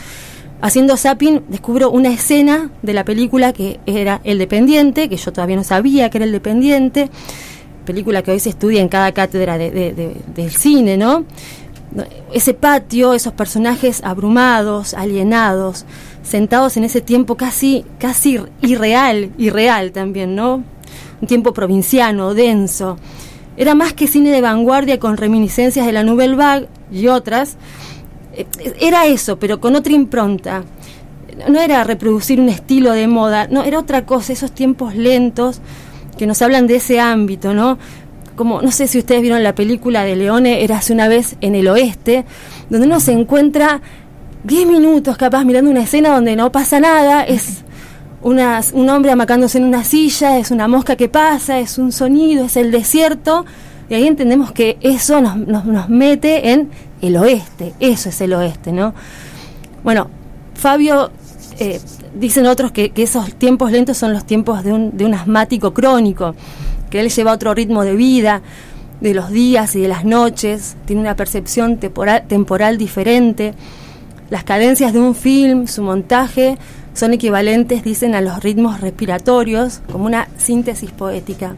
haciendo 0.60 0.96
zapping, 0.96 1.42
descubro 1.48 1.90
una 1.90 2.08
escena 2.10 2.70
de 2.82 2.92
la 2.94 3.04
película 3.04 3.52
que 3.52 3.78
era 3.86 4.20
El 4.24 4.38
Dependiente, 4.38 5.08
que 5.08 5.16
yo 5.16 5.32
todavía 5.32 5.56
no 5.56 5.64
sabía 5.64 6.10
que 6.10 6.18
era 6.18 6.24
El 6.24 6.32
Dependiente, 6.32 7.10
película 7.84 8.22
que 8.22 8.32
hoy 8.32 8.40
se 8.40 8.50
estudia 8.50 8.80
en 8.82 8.88
cada 8.88 9.12
cátedra 9.12 9.56
de- 9.58 9.70
de- 9.70 9.92
de- 9.94 10.16
del 10.34 10.50
cine, 10.50 10.96
¿no? 10.96 11.24
ese 12.34 12.52
patio, 12.52 13.14
esos 13.14 13.32
personajes 13.32 14.02
abrumados, 14.04 14.92
alienados, 14.92 15.86
sentados 16.22 16.76
en 16.76 16.84
ese 16.84 17.00
tiempo 17.00 17.34
casi, 17.36 17.82
casi 17.98 18.38
irreal, 18.60 19.30
irreal 19.38 19.92
también, 19.92 20.36
¿no? 20.36 20.62
Un 21.22 21.26
tiempo 21.26 21.54
provinciano, 21.54 22.34
denso. 22.34 22.98
Era 23.56 23.74
más 23.74 23.94
que 23.94 24.06
cine 24.06 24.30
de 24.30 24.42
vanguardia 24.42 24.98
con 25.00 25.16
reminiscencias 25.16 25.86
de 25.86 25.92
la 25.92 26.02
Nouvelle 26.02 26.34
Vague 26.36 26.68
y 26.92 27.08
otras. 27.08 27.56
Eh, 28.38 28.46
Era 28.80 29.06
eso, 29.06 29.38
pero 29.38 29.60
con 29.60 29.76
otra 29.76 29.92
impronta. 29.92 30.64
No 31.48 31.60
era 31.60 31.84
reproducir 31.84 32.40
un 32.40 32.48
estilo 32.48 32.92
de 32.92 33.06
moda, 33.06 33.46
no, 33.48 33.62
era 33.62 33.78
otra 33.78 34.04
cosa, 34.06 34.32
esos 34.32 34.50
tiempos 34.52 34.96
lentos 34.96 35.60
que 36.16 36.26
nos 36.26 36.42
hablan 36.42 36.66
de 36.66 36.76
ese 36.76 36.98
ámbito, 36.98 37.54
¿no? 37.54 37.78
como 38.38 38.62
no 38.62 38.70
sé 38.70 38.86
si 38.86 38.98
ustedes 38.98 39.20
vieron 39.20 39.42
la 39.42 39.54
película 39.54 40.04
de 40.04 40.16
Leone, 40.16 40.62
era 40.62 40.78
hace 40.78 40.94
una 40.94 41.08
vez 41.08 41.36
en 41.42 41.54
el 41.56 41.68
oeste, 41.68 42.24
donde 42.70 42.86
uno 42.86 43.00
se 43.00 43.12
encuentra 43.12 43.82
10 44.44 44.66
minutos 44.66 45.18
capaz 45.18 45.44
mirando 45.44 45.70
una 45.70 45.82
escena 45.82 46.14
donde 46.14 46.36
no 46.36 46.50
pasa 46.50 46.80
nada, 46.80 47.24
es 47.24 47.64
un 48.22 48.88
hombre 48.88 49.10
amacándose 49.10 49.58
en 49.58 49.64
una 49.64 49.84
silla, 49.84 50.38
es 50.38 50.50
una 50.50 50.68
mosca 50.68 50.96
que 50.96 51.08
pasa, 51.08 51.58
es 51.58 51.78
un 51.78 51.92
sonido, 51.92 52.44
es 52.44 52.56
el 52.56 52.70
desierto, 52.70 53.44
y 53.90 53.94
ahí 53.94 54.06
entendemos 54.06 54.52
que 54.52 54.78
eso 54.80 55.20
nos 55.20 55.88
mete 55.88 56.52
en 56.52 56.70
el 57.00 57.16
oeste, 57.16 57.74
eso 57.80 58.08
es 58.08 58.20
el 58.20 58.32
oeste, 58.34 58.72
¿no? 58.72 58.94
Bueno, 59.84 60.08
Fabio, 60.54 61.10
eh, 61.58 61.80
dicen 62.14 62.46
otros 62.46 62.72
que, 62.72 62.90
que 62.90 63.02
esos 63.04 63.34
tiempos 63.34 63.72
lentos 63.72 63.96
son 63.96 64.12
los 64.12 64.24
tiempos 64.24 64.64
de 64.64 64.72
un, 64.72 64.96
de 64.96 65.04
un 65.04 65.14
asmático 65.14 65.72
crónico, 65.72 66.34
que 66.90 67.00
él 67.00 67.10
lleva 67.10 67.32
otro 67.32 67.54
ritmo 67.54 67.84
de 67.84 67.94
vida, 67.94 68.42
de 69.00 69.14
los 69.14 69.30
días 69.30 69.76
y 69.76 69.80
de 69.80 69.88
las 69.88 70.04
noches, 70.04 70.76
tiene 70.84 71.02
una 71.02 71.16
percepción 71.16 71.78
temporal, 71.78 72.24
temporal 72.26 72.78
diferente. 72.78 73.54
Las 74.30 74.44
cadencias 74.44 74.92
de 74.92 75.00
un 75.00 75.14
film, 75.14 75.66
su 75.66 75.82
montaje, 75.82 76.58
son 76.94 77.12
equivalentes, 77.12 77.84
dicen, 77.84 78.14
a 78.14 78.20
los 78.20 78.42
ritmos 78.42 78.80
respiratorios, 78.80 79.80
como 79.90 80.06
una 80.06 80.28
síntesis 80.36 80.90
poética. 80.90 81.54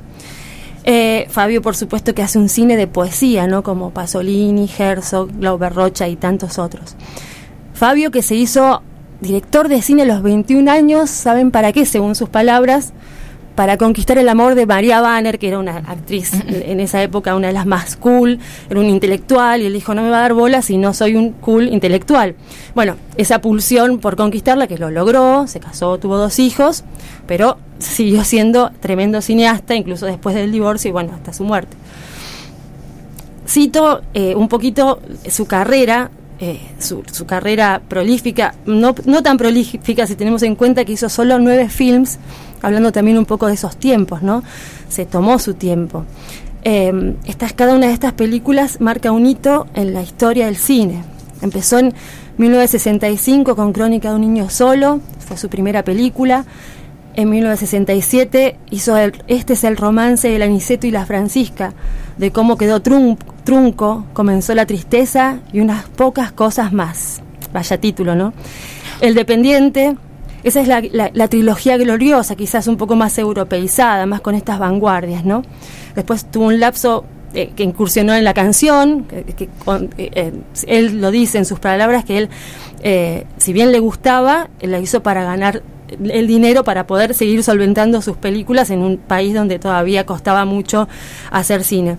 Eh, 0.85 1.27
Fabio, 1.31 1.63
por 1.63 1.77
supuesto, 1.77 2.15
que 2.15 2.23
hace 2.23 2.39
un 2.39 2.49
cine 2.49 2.77
de 2.77 2.87
poesía, 2.87 3.47
¿no? 3.47 3.63
Como 3.63 3.91
Pasolini, 3.91 4.69
Herzog, 4.79 5.31
Glauber 5.39 5.75
Rocha 5.75 6.09
y 6.09 6.17
tantos 6.17 6.59
otros. 6.59 6.97
Fabio, 7.75 8.11
que 8.11 8.23
se 8.23 8.35
hizo 8.35 8.83
director 9.21 9.69
de 9.69 9.83
cine 9.83 10.03
a 10.03 10.07
los 10.07 10.23
21 10.23 10.71
años, 10.71 11.11
¿saben 11.11 11.51
para 11.51 11.73
qué? 11.73 11.85
Según 11.85 12.15
sus 12.15 12.29
palabras, 12.29 12.93
para 13.61 13.77
conquistar 13.77 14.17
el 14.17 14.27
amor 14.31 14.55
de 14.55 14.65
María 14.65 15.03
Banner, 15.03 15.39
que 15.39 15.49
era 15.49 15.59
una 15.59 15.77
actriz 15.77 16.33
en 16.49 16.81
esa 16.81 17.03
época, 17.03 17.37
una 17.37 17.49
de 17.49 17.53
las 17.53 17.67
más 17.67 17.95
cool, 17.97 18.39
era 18.71 18.81
un 18.81 18.87
intelectual, 18.87 19.61
y 19.61 19.67
él 19.67 19.75
dijo, 19.75 19.95
no 19.95 20.01
me 20.01 20.09
va 20.09 20.17
a 20.17 20.23
dar 20.23 20.33
bola 20.33 20.63
si 20.63 20.79
no 20.79 20.95
soy 20.95 21.15
un 21.15 21.33
cool 21.33 21.69
intelectual. 21.69 22.37
Bueno, 22.75 22.97
esa 23.19 23.43
pulsión 23.43 23.99
por 23.99 24.17
conquistarla, 24.17 24.67
que 24.67 24.79
lo 24.79 24.91
logró, 24.91 25.47
se 25.47 25.61
casó, 25.61 25.99
tuvo 25.99 26.17
dos 26.17 26.39
hijos, 26.39 26.85
pero 27.27 27.59
siguió 27.81 28.25
siendo 28.25 28.71
tremendo 28.81 29.21
cineasta, 29.21 29.75
incluso 29.75 30.07
después 30.07 30.35
del 30.35 30.53
divorcio 30.53 30.89
y 30.89 30.93
bueno, 30.93 31.13
hasta 31.15 31.35
su 31.35 31.45
muerte. 31.45 31.77
Cito 33.47 34.01
eh, 34.15 34.35
un 34.35 34.49
poquito 34.49 35.03
su 35.29 35.45
carrera, 35.45 36.11
eh, 36.39 36.63
su, 36.79 37.03
su 37.13 37.27
carrera 37.27 37.83
prolífica, 37.87 38.55
no, 38.65 38.95
no 39.05 39.23
tan 39.23 39.37
prolífica 39.37 40.07
si 40.07 40.15
tenemos 40.15 40.43
en 40.45 40.55
cuenta 40.55 40.87
que 40.87 40.93
hizo 40.93 41.11
solo 41.11 41.39
nueve 41.39 41.69
films, 41.69 42.19
hablando 42.63 42.93
también 42.93 43.19
un 43.19 43.27
poco 43.27 43.47
de 43.47 43.55
esos 43.55 43.77
tiempos, 43.77 44.23
¿no? 44.23 44.43
Se 44.89 45.07
tomó 45.07 45.39
su 45.39 45.55
tiempo. 45.55 46.05
Estas, 46.63 47.53
cada 47.55 47.75
una 47.75 47.87
de 47.87 47.93
estas 47.95 48.13
películas 48.13 48.81
marca 48.81 49.13
un 49.13 49.25
hito 49.27 49.67
en 49.75 49.95
la 49.95 50.03
historia 50.03 50.47
del 50.47 50.57
cine. 50.57 51.03
Empezó 51.41 51.79
en 51.79 51.95
1965 52.37 53.57
con 53.57 53.73
Crónica 53.73 54.11
de 54.11 54.15
un 54.17 54.21
niño 54.21 54.51
solo, 54.51 55.01
fue 55.27 55.37
su 55.37 55.49
primera 55.49 55.83
película. 55.85 56.45
En 57.15 57.29
1967 57.31 58.57
hizo 58.71 58.97
Este 59.27 59.55
es 59.55 59.65
el 59.65 59.77
romance 59.77 60.29
del 60.29 60.43
Aniceto 60.43 60.87
y 60.87 60.91
la 60.91 61.07
Francisca, 61.07 61.73
de 62.19 62.31
cómo 62.31 62.57
quedó 62.57 62.81
trun- 62.83 63.19
trunco, 63.45 64.05
comenzó 64.13 64.55
la 64.55 64.67
tristeza 64.67 65.39
y 65.53 65.61
unas 65.61 65.85
pocas 65.89 66.31
cosas 66.33 66.73
más. 66.73 67.21
Vaya 67.53 67.79
título, 67.81 68.15
¿no? 68.15 68.33
El 69.01 69.15
Dependiente, 69.15 69.97
esa 70.45 70.61
es 70.61 70.69
la, 70.69 70.81
la- 70.93 71.11
la 71.13 71.29
trilogía 71.29 71.77
gloriosa, 71.77 72.37
quizás 72.37 72.67
un 72.67 72.77
poco 72.77 72.97
más 72.97 73.17
europeizada, 73.19 74.07
más 74.07 74.21
con 74.21 74.35
estas 74.35 74.59
vanguardias, 74.59 75.25
¿no? 75.25 75.43
Después 75.95 76.25
tuvo 76.31 76.47
un 76.47 76.61
lapso 76.61 77.05
eh, 77.35 77.53
que 77.55 77.63
incursionó 77.63 78.15
en 78.15 78.25
la 78.25 78.35
canción, 78.35 79.07
eh, 79.99 80.33
él 80.67 81.01
lo 81.01 81.11
dice 81.11 81.39
en 81.39 81.45
sus 81.45 81.59
palabras, 81.61 82.05
que 82.05 82.19
él, 82.19 82.29
eh, 82.83 83.25
si 83.37 83.53
bien 83.53 83.71
le 83.73 83.79
gustaba, 83.79 84.49
la 84.61 84.79
hizo 84.81 85.03
para 85.03 85.23
ganar 85.25 85.63
el 86.03 86.27
dinero 86.29 86.63
para 86.65 86.87
poder 86.87 87.15
seguir 87.15 87.43
solventando 87.43 88.01
sus 88.01 88.17
películas 88.17 88.71
en 88.71 88.81
un 88.83 88.97
país 88.97 89.35
donde 89.35 89.59
todavía 89.59 90.07
costaba 90.07 90.45
mucho 90.45 90.89
hacer 91.33 91.65
cine. 91.65 91.97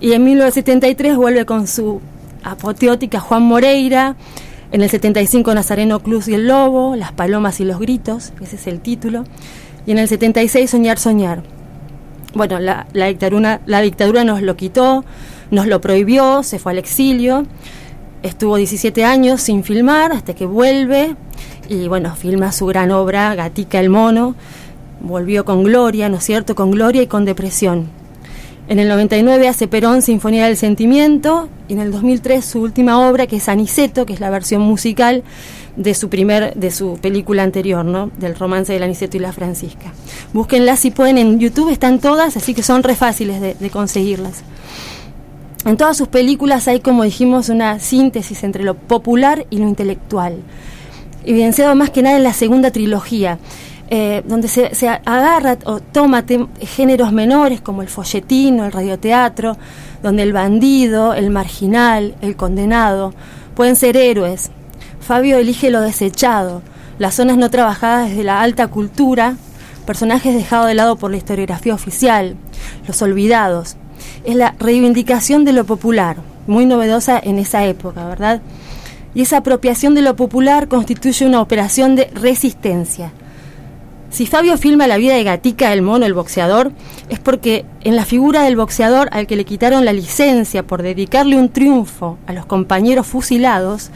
Y 0.00 0.12
en 0.12 0.24
1973 0.24 1.16
vuelve 1.16 1.44
con 1.46 1.66
su 1.66 2.00
apoteótica 2.44 3.18
Juan 3.18 3.42
Moreira, 3.42 4.14
en 4.72 4.82
el 4.82 4.90
75 4.90 5.54
Nazareno 5.54 6.00
Cruz 6.00 6.28
y 6.28 6.34
el 6.34 6.48
Lobo, 6.48 6.96
Las 6.96 7.12
Palomas 7.12 7.60
y 7.60 7.64
los 7.64 7.78
Gritos, 7.78 8.32
ese 8.40 8.56
es 8.56 8.66
el 8.66 8.80
título, 8.80 9.24
y 9.86 9.92
en 9.92 9.98
el 9.98 10.08
76 10.08 10.70
Soñar, 10.70 10.98
Soñar. 10.98 11.42
Bueno, 12.34 12.58
la, 12.58 12.86
dictadura, 12.92 13.60
la 13.66 13.80
dictadura 13.80 14.24
nos 14.24 14.42
lo 14.42 14.56
quitó, 14.56 15.04
nos 15.50 15.66
lo 15.66 15.80
prohibió, 15.80 16.42
se 16.42 16.58
fue 16.58 16.72
al 16.72 16.78
exilio, 16.78 17.46
estuvo 18.22 18.56
17 18.56 19.04
años 19.04 19.40
sin 19.40 19.64
filmar 19.64 20.12
hasta 20.12 20.34
que 20.34 20.44
vuelve 20.44 21.16
y 21.68 21.88
bueno, 21.88 22.14
filma 22.14 22.52
su 22.52 22.66
gran 22.66 22.90
obra 22.90 23.34
Gatica 23.34 23.80
el 23.80 23.88
Mono, 23.88 24.34
volvió 25.00 25.44
con 25.44 25.62
gloria, 25.62 26.08
¿no 26.08 26.16
es 26.16 26.24
cierto?, 26.24 26.54
con 26.54 26.70
gloria 26.70 27.02
y 27.02 27.06
con 27.06 27.24
depresión. 27.24 27.88
En 28.68 28.80
el 28.80 28.88
99 28.88 29.46
hace 29.46 29.68
Perón 29.68 30.02
Sinfonía 30.02 30.46
del 30.46 30.56
Sentimiento 30.56 31.48
y 31.68 31.74
en 31.74 31.78
el 31.78 31.92
2003 31.92 32.44
su 32.44 32.60
última 32.60 33.08
obra 33.08 33.28
que 33.28 33.36
es 33.36 33.48
Aniceto, 33.48 34.06
que 34.06 34.12
es 34.12 34.18
la 34.18 34.28
versión 34.28 34.62
musical 34.62 35.22
de 35.76 35.94
su 35.94 36.08
primer 36.08 36.52
de 36.54 36.72
su 36.72 36.98
película 37.00 37.44
anterior, 37.44 37.84
¿no? 37.84 38.10
Del 38.18 38.34
romance 38.34 38.72
del 38.72 38.82
Aniceto 38.82 39.16
y 39.18 39.20
la 39.20 39.32
Francisca. 39.32 39.92
Búsquenlas 40.32 40.80
si 40.80 40.90
pueden 40.90 41.16
en 41.16 41.38
YouTube, 41.38 41.70
están 41.70 42.00
todas, 42.00 42.36
así 42.36 42.54
que 42.54 42.64
son 42.64 42.82
re 42.82 42.96
fáciles 42.96 43.40
de, 43.40 43.54
de 43.54 43.70
conseguirlas. 43.70 44.42
En 45.64 45.76
todas 45.76 45.96
sus 45.96 46.08
películas 46.08 46.66
hay, 46.66 46.80
como 46.80 47.04
dijimos, 47.04 47.48
una 47.48 47.78
síntesis 47.78 48.42
entre 48.42 48.64
lo 48.64 48.74
popular 48.74 49.46
y 49.48 49.58
lo 49.58 49.68
intelectual. 49.68 50.38
Evidenciado 51.24 51.74
más 51.76 51.90
que 51.90 52.02
nada 52.02 52.16
en 52.16 52.24
la 52.24 52.32
segunda 52.32 52.72
trilogía, 52.72 53.38
eh, 53.88 54.22
donde 54.26 54.48
se, 54.48 54.74
se 54.74 54.88
agarra 54.88 55.58
o 55.64 55.80
toma 55.80 56.24
géneros 56.60 57.12
menores 57.12 57.60
como 57.60 57.82
el 57.82 57.88
folletín 57.88 58.60
o 58.60 58.64
el 58.64 58.72
radioteatro, 58.72 59.56
donde 60.02 60.22
el 60.22 60.32
bandido, 60.32 61.14
el 61.14 61.30
marginal, 61.30 62.14
el 62.20 62.36
condenado 62.36 63.14
pueden 63.54 63.76
ser 63.76 63.96
héroes. 63.96 64.50
Fabio 65.00 65.38
elige 65.38 65.70
lo 65.70 65.80
desechado, 65.80 66.62
las 66.98 67.14
zonas 67.14 67.36
no 67.36 67.50
trabajadas 67.50 68.10
desde 68.10 68.24
la 68.24 68.40
alta 68.40 68.68
cultura, 68.68 69.36
personajes 69.86 70.34
dejados 70.34 70.66
de 70.66 70.74
lado 70.74 70.96
por 70.96 71.10
la 71.10 71.16
historiografía 71.16 71.74
oficial, 71.74 72.36
los 72.88 73.00
olvidados. 73.02 73.76
Es 74.24 74.34
la 74.34 74.54
reivindicación 74.58 75.44
de 75.44 75.52
lo 75.52 75.64
popular, 75.64 76.16
muy 76.46 76.66
novedosa 76.66 77.20
en 77.22 77.38
esa 77.38 77.64
época, 77.64 78.06
¿verdad? 78.06 78.42
Y 79.14 79.22
esa 79.22 79.38
apropiación 79.38 79.94
de 79.94 80.02
lo 80.02 80.16
popular 80.16 80.68
constituye 80.68 81.24
una 81.24 81.40
operación 81.40 81.94
de 81.94 82.10
resistencia. 82.12 83.12
Si 84.16 84.24
Fabio 84.24 84.56
filma 84.56 84.86
la 84.86 84.96
vida 84.96 85.12
de 85.12 85.24
Gatica, 85.24 85.74
el 85.74 85.82
mono, 85.82 86.06
el 86.06 86.14
boxeador, 86.14 86.72
es 87.10 87.18
porque 87.18 87.66
en 87.82 87.96
la 87.96 88.06
figura 88.06 88.44
del 88.44 88.56
boxeador 88.56 89.10
al 89.12 89.26
que 89.26 89.36
le 89.36 89.44
quitaron 89.44 89.84
la 89.84 89.92
licencia 89.92 90.66
por 90.66 90.82
dedicarle 90.82 91.36
un 91.36 91.50
triunfo 91.50 92.16
a 92.26 92.32
los 92.32 92.46
compañeros 92.46 93.06
fusilados, 93.06 93.90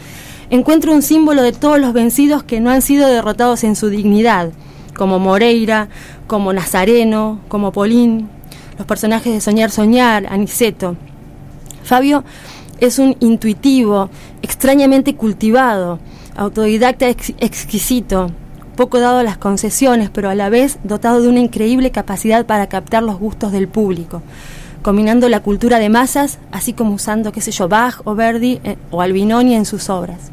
encuentra 0.50 0.92
un 0.92 1.00
símbolo 1.00 1.40
de 1.40 1.52
todos 1.52 1.78
los 1.78 1.94
vencidos 1.94 2.42
que 2.42 2.60
no 2.60 2.68
han 2.68 2.82
sido 2.82 3.08
derrotados 3.08 3.64
en 3.64 3.76
su 3.76 3.88
dignidad, 3.88 4.50
como 4.94 5.18
Moreira, 5.18 5.88
como 6.26 6.52
Nazareno, 6.52 7.40
como 7.48 7.72
Polín, 7.72 8.28
los 8.76 8.86
personajes 8.86 9.32
de 9.32 9.40
Soñar 9.40 9.70
Soñar, 9.70 10.26
Aniceto. 10.26 10.96
Fabio 11.82 12.24
es 12.78 12.98
un 12.98 13.16
intuitivo, 13.20 14.10
extrañamente 14.42 15.14
cultivado, 15.14 15.98
autodidacta 16.36 17.08
ex- 17.08 17.32
exquisito, 17.38 18.32
poco 18.80 18.98
dado 18.98 19.18
a 19.18 19.22
las 19.22 19.36
concesiones, 19.36 20.08
pero 20.08 20.30
a 20.30 20.34
la 20.34 20.48
vez 20.48 20.78
dotado 20.84 21.20
de 21.20 21.28
una 21.28 21.40
increíble 21.40 21.90
capacidad 21.90 22.46
para 22.46 22.70
captar 22.70 23.02
los 23.02 23.18
gustos 23.18 23.52
del 23.52 23.68
público, 23.68 24.22
combinando 24.80 25.28
la 25.28 25.40
cultura 25.40 25.78
de 25.78 25.90
masas, 25.90 26.38
así 26.50 26.72
como 26.72 26.94
usando, 26.94 27.30
qué 27.30 27.42
sé 27.42 27.50
yo, 27.50 27.68
Bach 27.68 28.00
o 28.04 28.14
Verdi 28.14 28.58
eh, 28.64 28.78
o 28.90 29.02
Albinoni 29.02 29.54
en 29.54 29.66
sus 29.66 29.90
obras. 29.90 30.30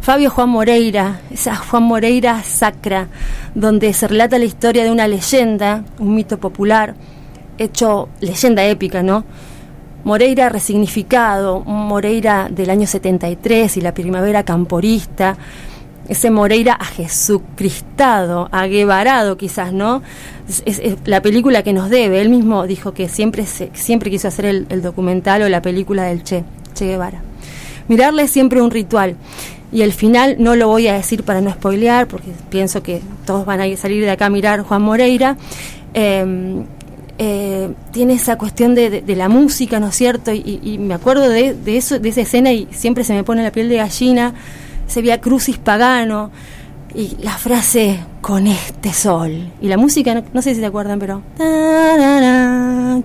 Fabio 0.00 0.30
Juan 0.30 0.48
Moreira, 0.48 1.22
esa 1.32 1.56
Juan 1.56 1.82
Moreira 1.82 2.40
sacra, 2.44 3.08
donde 3.56 3.92
se 3.94 4.06
relata 4.06 4.38
la 4.38 4.44
historia 4.44 4.84
de 4.84 4.92
una 4.92 5.08
leyenda, 5.08 5.82
un 5.98 6.14
mito 6.14 6.38
popular, 6.38 6.94
hecho 7.58 8.10
leyenda 8.20 8.64
épica, 8.64 9.02
¿no? 9.02 9.24
Moreira 10.04 10.50
resignificado, 10.50 11.64
un 11.66 11.88
Moreira 11.88 12.48
del 12.48 12.70
año 12.70 12.86
73 12.86 13.76
y 13.76 13.80
la 13.80 13.92
primavera 13.92 14.44
camporista, 14.44 15.36
ese 16.08 16.30
Moreira 16.30 16.74
a 16.74 16.84
Jesucristado, 16.84 18.48
a 18.52 18.66
Guevarado 18.66 19.36
quizás, 19.36 19.72
¿no? 19.72 20.02
Es, 20.66 20.80
la 21.06 21.22
película 21.22 21.62
que 21.62 21.72
nos 21.72 21.88
debe. 21.90 22.20
Él 22.20 22.28
mismo 22.28 22.66
dijo 22.66 22.92
que 22.92 23.08
siempre, 23.08 23.46
se- 23.46 23.70
siempre 23.74 24.10
quiso 24.10 24.28
hacer 24.28 24.44
el, 24.44 24.82
documental 24.82 25.42
o 25.42 25.48
la 25.48 25.62
película 25.62 26.04
del 26.04 26.22
Che, 26.22 26.44
Che 26.74 26.86
Guevara. 26.86 27.22
Mirarle 27.88 28.24
es 28.24 28.30
siempre 28.30 28.60
un 28.60 28.70
ritual. 28.70 29.16
Y 29.72 29.82
el 29.82 29.92
final 29.92 30.36
no 30.38 30.54
lo 30.56 30.68
voy 30.68 30.86
a 30.88 30.94
decir 30.94 31.24
para 31.24 31.40
no 31.40 31.50
spoilear, 31.50 32.06
porque 32.06 32.30
pienso 32.50 32.82
que 32.82 33.00
todos 33.26 33.44
van 33.46 33.60
a 33.60 33.66
ir- 33.66 33.76
salir 33.76 34.02
de 34.04 34.10
acá 34.10 34.26
a 34.26 34.30
mirar 34.30 34.60
Juan 34.62 34.82
Moreira. 34.82 35.36
Eh, 35.94 36.62
eh, 37.16 37.68
tiene 37.92 38.14
esa 38.14 38.36
cuestión 38.36 38.74
de, 38.74 38.90
de- 38.90 39.00
de 39.02 39.16
la 39.16 39.28
música, 39.28 39.80
¿no 39.80 39.88
es 39.88 39.94
cierto? 39.96 40.32
Y, 40.32 40.60
y 40.62 40.78
me 40.78 40.94
acuerdo 40.94 41.28
de, 41.28 41.54
de 41.54 41.76
eso, 41.76 41.98
de 41.98 42.08
esa 42.08 42.20
escena 42.22 42.52
y 42.52 42.66
siempre 42.72 43.04
se 43.04 43.14
me 43.14 43.22
pone 43.24 43.42
la 43.42 43.52
piel 43.52 43.68
de 43.68 43.76
gallina, 43.76 44.34
ese 44.86 45.02
via 45.02 45.20
crucis 45.20 45.58
pagano 45.58 46.30
y 46.94 47.16
la 47.22 47.36
frase 47.36 48.00
con 48.20 48.46
este 48.46 48.92
sol. 48.92 49.50
Y 49.60 49.68
la 49.68 49.76
música, 49.76 50.22
no, 50.32 50.42
sé 50.42 50.54
si 50.54 50.60
se 50.60 50.66
acuerdan, 50.66 50.98
pero... 50.98 51.22
Na, 51.38 51.96
na. 51.96 53.02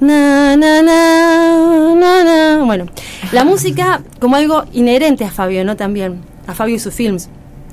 Na, 0.00 0.56
na, 0.56 0.82
na, 0.82 1.94
na, 1.94 2.24
na. 2.24 2.64
Bueno, 2.64 2.86
la 3.32 3.44
música 3.44 4.02
como 4.20 4.36
algo 4.36 4.64
inherente 4.72 5.24
a 5.24 5.30
Fabio, 5.30 5.64
¿no? 5.64 5.76
También, 5.76 6.20
a 6.46 6.54
Fabio 6.54 6.76
y 6.76 6.78
sus 6.78 6.94
films. 6.94 7.28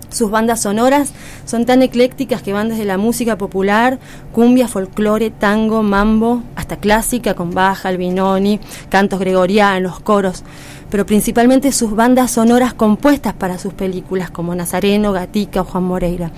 Sus 0.10 0.32
bandas 0.32 0.62
sonoras 0.62 1.12
son 1.46 1.66
tan 1.66 1.82
eclécticas 1.82 2.42
que 2.42 2.54
van 2.54 2.70
desde 2.70 2.86
la 2.86 2.98
música 2.98 3.38
popular, 3.38 4.00
cumbia, 4.32 4.68
folclore, 4.68 5.30
tango, 5.30 5.84
mambo, 5.84 6.44
hasta 6.56 6.78
clásica 6.78 7.34
con 7.34 7.52
baja, 7.52 7.90
albinoni, 7.90 8.60
cantos 8.90 9.20
gregorianos, 9.20 10.00
coros, 10.00 10.44
pero 10.90 11.06
principalmente 11.06 11.72
sus 11.72 11.96
bandas 11.96 12.32
sonoras 12.32 12.74
compuestas 12.74 13.34
para 13.34 13.58
sus 13.58 13.74
películas 13.74 14.32
como 14.32 14.56
Nazareno, 14.56 15.12
Gatica 15.12 15.62
o 15.62 15.66
Juan 15.66 15.84
Moreira. 15.84 16.32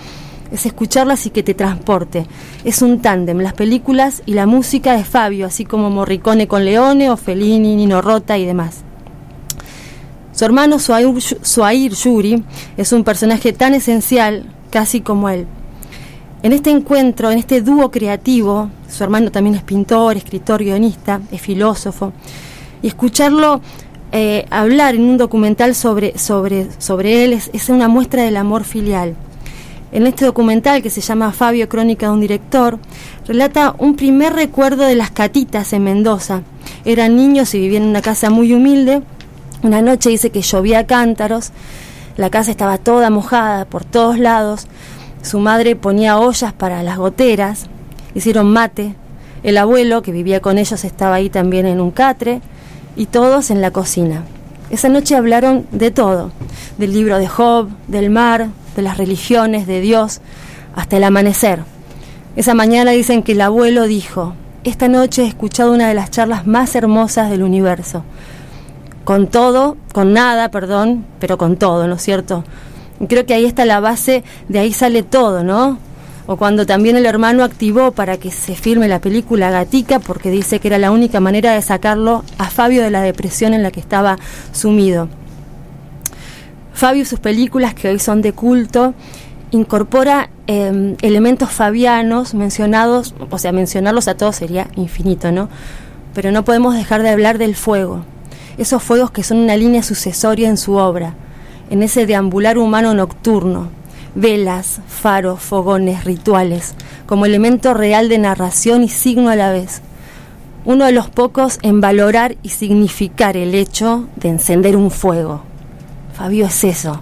Es 0.51 0.65
escucharlas 0.65 1.25
y 1.25 1.29
que 1.29 1.43
te 1.43 1.53
transporte. 1.53 2.25
Es 2.63 2.81
un 2.81 3.01
tándem, 3.01 3.39
las 3.39 3.53
películas 3.53 4.23
y 4.25 4.33
la 4.33 4.45
música 4.45 4.95
de 4.95 5.03
Fabio, 5.03 5.45
así 5.45 5.65
como 5.65 5.89
Morricone 5.89 6.47
con 6.47 6.63
Leone 6.63 7.11
o 7.11 7.17
Fellini, 7.17 7.75
Nino 7.75 8.01
Rota 8.01 8.37
y 8.37 8.45
demás. 8.45 8.83
Su 10.37 10.45
hermano 10.45 10.77
Suair, 10.77 11.93
Yuri 11.93 12.43
es 12.77 12.91
un 12.91 13.03
personaje 13.03 13.53
tan 13.53 13.73
esencial, 13.73 14.43
casi 14.69 15.01
como 15.01 15.29
él. 15.29 15.47
En 16.43 16.53
este 16.53 16.69
encuentro, 16.69 17.31
en 17.31 17.39
este 17.39 17.61
dúo 17.61 17.89
creativo, 17.89 18.69
su 18.87 19.03
hermano 19.03 19.31
también 19.31 19.55
es 19.55 19.63
pintor, 19.63 20.15
escritor, 20.15 20.63
guionista, 20.63 21.21
es 21.31 21.41
filósofo, 21.41 22.13
y 22.83 22.87
escucharlo 22.87 23.61
eh, 24.11 24.45
hablar 24.51 24.93
en 24.93 25.09
un 25.09 25.17
documental 25.17 25.73
sobre, 25.73 26.15
sobre, 26.19 26.67
sobre 26.79 27.23
él 27.23 27.33
es, 27.33 27.49
es 27.51 27.69
una 27.69 27.87
muestra 27.87 28.21
del 28.21 28.37
amor 28.37 28.63
filial. 28.63 29.15
En 29.91 30.05
este 30.05 30.25
documental 30.25 30.83
que 30.83 30.91
se 30.91 31.01
llama 31.01 31.31
Fabio 31.31 31.67
Crónica 31.67 32.09
de 32.09 32.13
un 32.13 32.21
director, 32.21 32.77
relata 33.25 33.73
un 33.79 33.95
primer 33.95 34.33
recuerdo 34.33 34.83
de 34.83 34.93
las 34.93 35.09
catitas 35.09 35.73
en 35.73 35.83
Mendoza. 35.83 36.43
Eran 36.85 37.15
niños 37.15 37.55
y 37.55 37.59
vivían 37.59 37.81
en 37.81 37.89
una 37.89 38.03
casa 38.03 38.29
muy 38.29 38.53
humilde. 38.53 39.01
Una 39.63 39.81
noche 39.81 40.09
dice 40.09 40.29
que 40.29 40.41
llovía 40.41 40.85
cántaros, 40.85 41.51
la 42.15 42.29
casa 42.29 42.51
estaba 42.51 42.77
toda 42.77 43.09
mojada 43.09 43.65
por 43.65 43.85
todos 43.85 44.19
lados. 44.19 44.67
Su 45.23 45.39
madre 45.39 45.75
ponía 45.75 46.19
ollas 46.19 46.53
para 46.53 46.83
las 46.83 46.97
goteras, 46.97 47.65
hicieron 48.13 48.51
mate. 48.51 48.95
El 49.43 49.57
abuelo, 49.57 50.01
que 50.01 50.11
vivía 50.11 50.41
con 50.41 50.57
ellos, 50.57 50.83
estaba 50.83 51.15
ahí 51.15 51.29
también 51.29 51.65
en 51.65 51.79
un 51.79 51.91
catre, 51.91 52.41
y 52.95 53.05
todos 53.05 53.51
en 53.51 53.61
la 53.61 53.71
cocina. 53.71 54.23
Esa 54.69 54.89
noche 54.89 55.15
hablaron 55.15 55.67
de 55.71 55.91
todo, 55.91 56.31
del 56.77 56.93
libro 56.93 57.17
de 57.19 57.27
Job, 57.27 57.69
del 57.87 58.09
mar, 58.09 58.47
de 58.75 58.81
las 58.81 58.97
religiones, 58.97 59.65
de 59.65 59.79
Dios, 59.81 60.21
hasta 60.75 60.97
el 60.97 61.03
amanecer. 61.03 61.61
Esa 62.35 62.53
mañana 62.53 62.91
dicen 62.91 63.23
que 63.23 63.31
el 63.31 63.41
abuelo 63.41 63.85
dijo, 63.85 64.33
esta 64.63 64.87
noche 64.87 65.23
he 65.23 65.27
escuchado 65.27 65.71
una 65.71 65.87
de 65.87 65.93
las 65.93 66.11
charlas 66.11 66.45
más 66.45 66.75
hermosas 66.75 67.29
del 67.29 67.43
universo. 67.43 68.03
Con 69.07 69.27
todo, 69.27 69.77
con 69.93 70.11
nada, 70.11 70.51
perdón, 70.51 71.05
pero 71.21 71.37
con 71.37 71.55
todo, 71.55 71.87
¿no 71.87 71.95
es 71.95 72.01
cierto? 72.01 72.43
Creo 73.07 73.25
que 73.25 73.33
ahí 73.33 73.45
está 73.45 73.63
la 73.63 73.79
base, 73.79 74.21
de 74.49 74.59
ahí 74.59 74.73
sale 74.73 75.01
todo, 75.01 75.45
¿no? 75.45 75.77
O 76.25 76.35
cuando 76.35 76.65
también 76.65 76.97
el 76.97 77.05
hermano 77.05 77.45
activó 77.45 77.93
para 77.93 78.17
que 78.17 78.31
se 78.31 78.53
filme 78.53 78.89
la 78.89 78.99
película 78.99 79.49
Gatica, 79.49 79.99
porque 79.99 80.29
dice 80.29 80.59
que 80.59 80.67
era 80.67 80.77
la 80.77 80.91
única 80.91 81.21
manera 81.21 81.53
de 81.53 81.61
sacarlo 81.61 82.25
a 82.37 82.49
Fabio 82.49 82.83
de 82.83 82.91
la 82.91 83.01
depresión 83.01 83.53
en 83.53 83.63
la 83.63 83.71
que 83.71 83.79
estaba 83.79 84.17
sumido. 84.51 85.07
Fabio 86.73 87.03
y 87.03 87.05
sus 87.05 87.21
películas, 87.21 87.75
que 87.75 87.87
hoy 87.87 87.99
son 87.99 88.21
de 88.21 88.33
culto, 88.33 88.93
incorpora 89.51 90.31
eh, 90.47 90.97
elementos 91.01 91.49
fabianos 91.49 92.33
mencionados, 92.33 93.15
o 93.29 93.37
sea, 93.37 93.53
mencionarlos 93.53 94.09
a 94.09 94.17
todos 94.17 94.35
sería 94.35 94.67
infinito, 94.75 95.31
¿no? 95.31 95.47
Pero 96.13 96.33
no 96.33 96.43
podemos 96.43 96.75
dejar 96.75 97.03
de 97.03 97.09
hablar 97.09 97.37
del 97.37 97.55
fuego, 97.55 98.03
esos 98.57 98.81
fuegos 98.83 99.11
que 99.11 99.23
son 99.23 99.37
una 99.37 99.57
línea 99.57 99.83
sucesoria 99.83 100.49
en 100.49 100.57
su 100.57 100.73
obra, 100.73 101.13
en 101.69 101.83
ese 101.83 102.05
deambular 102.05 102.57
humano 102.57 102.93
nocturno, 102.93 103.69
velas, 104.15 104.79
faros, 104.87 105.39
fogones, 105.39 106.03
rituales, 106.03 106.73
como 107.05 107.25
elemento 107.25 107.73
real 107.73 108.09
de 108.09 108.17
narración 108.17 108.83
y 108.83 108.89
signo 108.89 109.29
a 109.29 109.35
la 109.35 109.51
vez. 109.51 109.81
Uno 110.65 110.85
de 110.85 110.91
los 110.91 111.09
pocos 111.09 111.59
en 111.61 111.79
valorar 111.79 112.35
y 112.43 112.49
significar 112.49 113.37
el 113.37 113.55
hecho 113.55 114.07
de 114.15 114.29
encender 114.29 114.75
un 114.75 114.91
fuego. 114.91 115.43
Fabio 116.13 116.47
es 116.47 116.63
eso. 116.63 116.99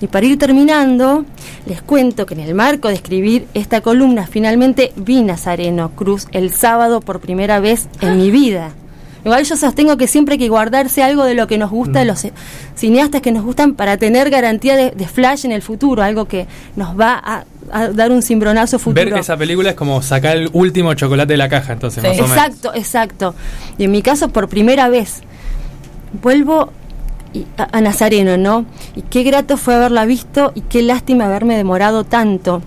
Y 0.00 0.06
para 0.06 0.26
ir 0.26 0.38
terminando, 0.38 1.24
les 1.66 1.80
cuento 1.80 2.26
que 2.26 2.34
en 2.34 2.40
el 2.40 2.54
marco 2.54 2.88
de 2.88 2.94
escribir 2.94 3.48
esta 3.54 3.80
columna 3.80 4.26
finalmente 4.26 4.92
vi 4.96 5.22
Nazareno 5.22 5.90
Cruz 5.92 6.28
el 6.32 6.52
sábado 6.52 7.00
por 7.00 7.20
primera 7.20 7.58
vez 7.58 7.88
en 8.00 8.18
mi 8.18 8.30
vida. 8.30 8.72
Igual 9.24 9.44
yo 9.44 9.56
sostengo 9.56 9.96
que 9.96 10.06
siempre 10.06 10.34
hay 10.34 10.38
que 10.38 10.48
guardarse 10.48 11.02
algo 11.02 11.24
de 11.24 11.34
lo 11.34 11.46
que 11.46 11.58
nos 11.58 11.70
gusta, 11.70 12.00
de 12.00 12.04
los 12.04 12.26
cineastas 12.76 13.22
que 13.22 13.32
nos 13.32 13.44
gustan, 13.44 13.74
para 13.74 13.96
tener 13.96 14.30
garantía 14.30 14.76
de, 14.76 14.90
de 14.90 15.08
flash 15.08 15.44
en 15.46 15.52
el 15.52 15.62
futuro, 15.62 16.02
algo 16.02 16.26
que 16.26 16.46
nos 16.76 16.98
va 16.98 17.14
a, 17.22 17.44
a 17.72 17.88
dar 17.88 18.12
un 18.12 18.22
cimbronazo 18.22 18.78
futuro. 18.78 19.10
Ver 19.10 19.18
esa 19.18 19.36
película 19.36 19.70
es 19.70 19.76
como 19.76 20.02
sacar 20.02 20.36
el 20.36 20.50
último 20.52 20.92
chocolate 20.94 21.32
de 21.32 21.36
la 21.38 21.48
caja, 21.48 21.72
entonces, 21.72 22.02
más 22.02 22.12
o 22.12 22.22
menos. 22.22 22.30
Exacto, 22.30 22.74
exacto. 22.74 23.34
Y 23.78 23.84
en 23.84 23.92
mi 23.92 24.02
caso, 24.02 24.28
por 24.28 24.48
primera 24.48 24.88
vez, 24.88 25.22
vuelvo 26.22 26.70
a 27.56 27.80
Nazareno, 27.80 28.36
¿no? 28.36 28.66
Y 28.94 29.02
qué 29.02 29.22
grato 29.22 29.56
fue 29.56 29.74
haberla 29.74 30.04
visto 30.04 30.52
y 30.54 30.60
qué 30.60 30.82
lástima 30.82 31.26
haberme 31.26 31.56
demorado 31.56 32.04
tanto. 32.04 32.62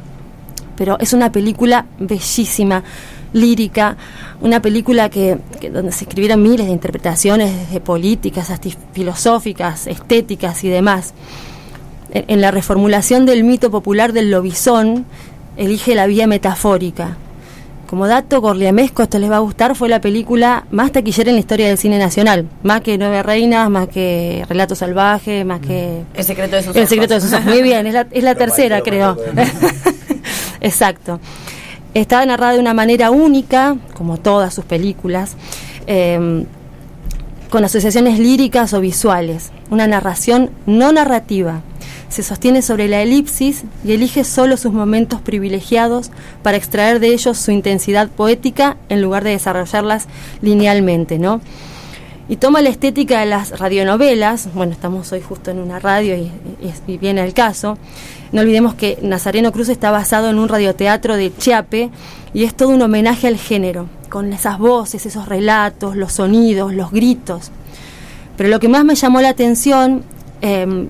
Pero 0.76 0.98
es 1.00 1.14
una 1.14 1.32
película 1.32 1.86
bellísima, 2.00 2.84
lírica, 3.40 3.98
una 4.42 4.62
película 4.62 5.10
que, 5.10 5.38
que 5.60 5.70
donde 5.70 5.92
se 5.92 6.06
escribieron 6.06 6.42
miles 6.42 6.68
de 6.68 6.72
interpretaciones, 6.72 7.56
desde 7.56 7.80
políticas 7.80 8.50
hasta 8.50 8.70
filosóficas, 8.94 9.88
estéticas 9.88 10.64
y 10.64 10.70
demás. 10.70 11.14
En, 12.12 12.26
en 12.28 12.42
la 12.42 12.52
reformulación 12.52 13.26
del 13.26 13.44
mito 13.44 13.72
popular 13.72 14.14
del 14.14 14.32
lobizón, 14.32 15.06
elige 15.58 15.96
la 15.96 16.08
vía 16.08 16.28
metafórica 16.28 17.18
como 17.88 18.06
dato 18.08 18.42
gorliamesco, 18.42 19.02
esto 19.02 19.18
les 19.18 19.32
va 19.32 19.38
a 19.38 19.40
gustar, 19.40 19.76
fue 19.76 19.90
la 19.90 20.02
película 20.02 20.66
más 20.72 20.92
taquillera 20.92 21.30
en 21.30 21.38
la 21.38 21.40
historia 21.40 21.68
del 21.68 21.78
cine 21.78 21.98
nacional. 21.98 22.48
Más 22.62 22.82
que 22.82 22.98
Nueve 22.98 23.24
Reinas, 23.24 23.70
más 23.70 23.88
que 23.88 24.46
Relato 24.48 24.76
Salvaje, 24.76 25.46
más 25.46 25.62
que... 25.62 26.04
El 26.14 26.24
secreto 26.24 26.58
de 26.58 26.64
sus 26.64 26.76
El 26.76 26.82
ojos. 26.82 26.90
secreto 26.90 27.14
de 27.16 27.22
sus 27.22 27.34
ojos. 27.34 27.46
Muy 27.46 27.62
bien, 27.64 27.88
es 27.88 27.94
la, 27.94 28.08
es 28.12 28.24
la 28.24 28.36
tercera, 28.36 28.82
creo. 28.82 29.18
Exacto. 30.62 31.20
Está 31.98 32.24
narrada 32.28 32.54
de 32.54 32.60
una 32.60 32.76
manera 32.76 33.10
única, 33.10 33.76
como 33.96 34.18
todas 34.18 34.54
sus 34.54 34.66
películas, 34.66 35.36
eh, 35.88 36.46
con 37.50 37.64
asociaciones 37.66 38.20
líricas 38.20 38.74
o 38.74 38.82
visuales. 38.82 39.52
Una 39.72 39.88
narración 39.88 40.52
no 40.68 40.92
narrativa. 40.92 41.62
Se 42.08 42.22
sostiene 42.22 42.62
sobre 42.62 42.88
la 42.88 43.02
elipsis 43.02 43.64
y 43.84 43.94
elige 43.94 44.24
solo 44.26 44.58
sus 44.58 44.74
momentos 44.74 45.22
privilegiados 45.22 46.12
para 46.44 46.56
extraer 46.58 47.00
de 47.00 47.08
ellos 47.08 47.38
su 47.40 47.50
intensidad 47.50 48.10
poética 48.10 48.78
en 48.90 49.02
lugar 49.02 49.24
de 49.24 49.32
desarrollarlas 49.32 50.06
linealmente, 50.42 51.18
¿no? 51.18 51.42
Y 52.30 52.36
toma 52.36 52.62
la 52.62 52.70
estética 52.70 53.22
de 53.22 53.26
las 53.26 53.58
radionovelas, 53.58 54.50
bueno, 54.54 54.74
estamos 54.74 55.12
hoy 55.14 55.22
justo 55.22 55.50
en 55.50 55.58
una 55.60 55.80
radio 55.80 56.16
y, 56.16 56.30
y- 56.62 56.92
y 56.94 56.98
viene 57.00 57.24
el 57.24 57.34
caso. 57.34 57.78
No 58.32 58.42
olvidemos 58.42 58.76
que 58.76 58.98
Nazareno 59.02 59.52
Cruz 59.52 59.70
está 59.70 59.92
basado 59.92 60.30
en 60.30 60.40
un 60.40 60.50
radioteatro 60.50 61.16
de 61.16 61.32
Chiape 61.36 61.90
y 62.34 62.44
es 62.44 62.54
todo 62.56 62.70
un 62.70 62.82
homenaje 62.82 63.28
al 63.28 63.38
género, 63.38 63.88
con 64.10 64.34
esas 64.34 64.60
voces, 64.60 65.06
esos 65.06 65.28
relatos, 65.28 65.96
los 65.96 66.14
sonidos, 66.14 66.74
los 66.74 66.92
gritos. 66.92 67.52
Pero 68.36 68.50
lo 68.50 68.60
que 68.60 68.68
más 68.68 68.86
me 68.86 68.96
llamó 68.96 69.22
la 69.22 69.30
atención, 69.30 70.04
eh, 70.42 70.88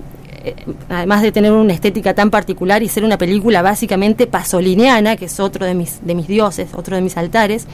además 0.88 1.22
de 1.22 1.32
tener 1.32 1.52
una 1.52 1.72
estética 1.72 2.14
tan 2.14 2.30
particular 2.30 2.82
y 2.82 2.88
ser 2.88 3.04
una 3.04 3.18
película 3.18 3.62
básicamente 3.62 4.26
pasoliniana, 4.26 5.16
que 5.16 5.26
es 5.26 5.40
otro 5.40 5.66
de 5.66 5.74
mis, 5.74 6.04
de 6.04 6.14
mis 6.14 6.28
dioses, 6.28 6.70
otro 6.74 6.96
de 6.96 7.02
mis 7.02 7.16
altares, 7.16 7.66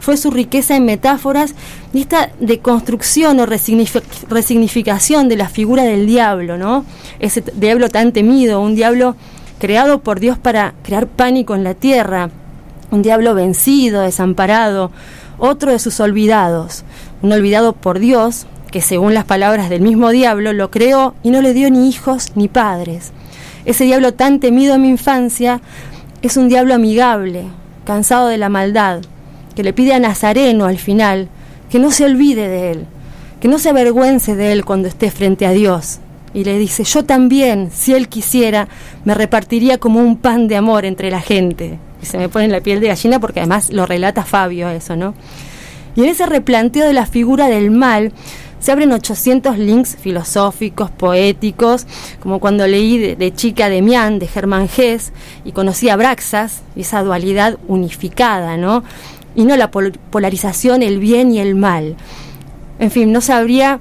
fue 0.00 0.16
su 0.16 0.30
riqueza 0.30 0.76
en 0.76 0.84
metáforas 0.84 1.54
y 1.92 2.00
esta 2.00 2.30
deconstrucción 2.40 3.40
o 3.40 3.46
resignifi- 3.46 4.02
resignificación 4.28 5.28
de 5.28 5.36
la 5.36 5.48
figura 5.48 5.84
del 5.84 6.06
diablo, 6.06 6.58
¿no? 6.58 6.84
Ese 7.20 7.42
diablo 7.54 7.88
tan 7.88 8.12
temido, 8.12 8.60
un 8.60 8.74
diablo 8.74 9.16
creado 9.58 10.00
por 10.00 10.18
Dios 10.18 10.38
para 10.38 10.74
crear 10.82 11.06
pánico 11.06 11.54
en 11.54 11.64
la 11.64 11.74
tierra, 11.74 12.30
un 12.90 13.02
diablo 13.02 13.34
vencido, 13.34 14.02
desamparado, 14.02 14.90
otro 15.38 15.72
de 15.72 15.78
sus 15.78 15.98
olvidados, 16.00 16.84
un 17.22 17.32
olvidado 17.32 17.72
por 17.72 17.98
Dios, 17.98 18.46
que 18.72 18.80
según 18.80 19.14
las 19.14 19.24
palabras 19.24 19.70
del 19.70 19.82
mismo 19.82 20.10
diablo 20.10 20.52
lo 20.52 20.70
creó 20.72 21.14
y 21.22 21.30
no 21.30 21.40
le 21.42 21.54
dio 21.54 21.70
ni 21.70 21.88
hijos 21.88 22.32
ni 22.34 22.48
padres. 22.48 23.12
Ese 23.64 23.84
diablo 23.84 24.14
tan 24.14 24.40
temido 24.40 24.74
en 24.74 24.82
mi 24.82 24.88
infancia 24.88 25.60
es 26.22 26.36
un 26.36 26.48
diablo 26.48 26.74
amigable, 26.74 27.44
cansado 27.84 28.26
de 28.26 28.38
la 28.38 28.48
maldad, 28.48 29.02
que 29.54 29.62
le 29.62 29.72
pide 29.72 29.94
a 29.94 30.00
Nazareno 30.00 30.64
al 30.64 30.78
final 30.78 31.28
que 31.70 31.78
no 31.78 31.90
se 31.90 32.04
olvide 32.04 32.48
de 32.48 32.70
él, 32.72 32.86
que 33.40 33.48
no 33.48 33.58
se 33.58 33.68
avergüence 33.68 34.34
de 34.34 34.52
él 34.52 34.64
cuando 34.64 34.88
esté 34.88 35.10
frente 35.10 35.46
a 35.46 35.52
Dios. 35.52 36.00
Y 36.34 36.44
le 36.44 36.58
dice, 36.58 36.84
yo 36.84 37.04
también, 37.04 37.70
si 37.72 37.92
él 37.92 38.08
quisiera, 38.08 38.68
me 39.04 39.14
repartiría 39.14 39.78
como 39.78 40.00
un 40.00 40.16
pan 40.16 40.48
de 40.48 40.56
amor 40.56 40.86
entre 40.86 41.10
la 41.10 41.20
gente. 41.20 41.78
Y 42.02 42.06
se 42.06 42.18
me 42.18 42.28
pone 42.30 42.48
la 42.48 42.60
piel 42.60 42.80
de 42.80 42.88
gallina 42.88 43.20
porque 43.20 43.40
además 43.40 43.70
lo 43.70 43.84
relata 43.84 44.24
Fabio 44.24 44.68
eso, 44.70 44.96
¿no? 44.96 45.14
Y 45.94 46.02
en 46.02 46.08
ese 46.08 46.26
replanteo 46.26 46.86
de 46.86 46.94
la 46.94 47.06
figura 47.06 47.48
del 47.48 47.70
mal 47.70 48.12
se 48.62 48.70
abren 48.72 48.92
800 48.92 49.58
links 49.58 49.96
filosóficos, 50.00 50.90
poéticos, 50.90 51.84
como 52.20 52.38
cuando 52.38 52.66
leí 52.66 52.96
de, 52.96 53.16
de 53.16 53.34
chica 53.34 53.68
de 53.68 54.28
Germán 54.32 54.68
Gess, 54.68 55.12
y 55.44 55.50
conocí 55.50 55.88
a 55.88 55.96
Braxas, 55.96 56.62
esa 56.76 57.02
dualidad 57.02 57.58
unificada, 57.66 58.56
¿no? 58.56 58.84
Y 59.34 59.44
no 59.44 59.56
la 59.56 59.70
pol- 59.72 59.98
polarización, 60.10 60.82
el 60.82 61.00
bien 61.00 61.32
y 61.32 61.40
el 61.40 61.56
mal. 61.56 61.96
En 62.78 62.92
fin, 62.92 63.12
no 63.12 63.20
sabría 63.20 63.80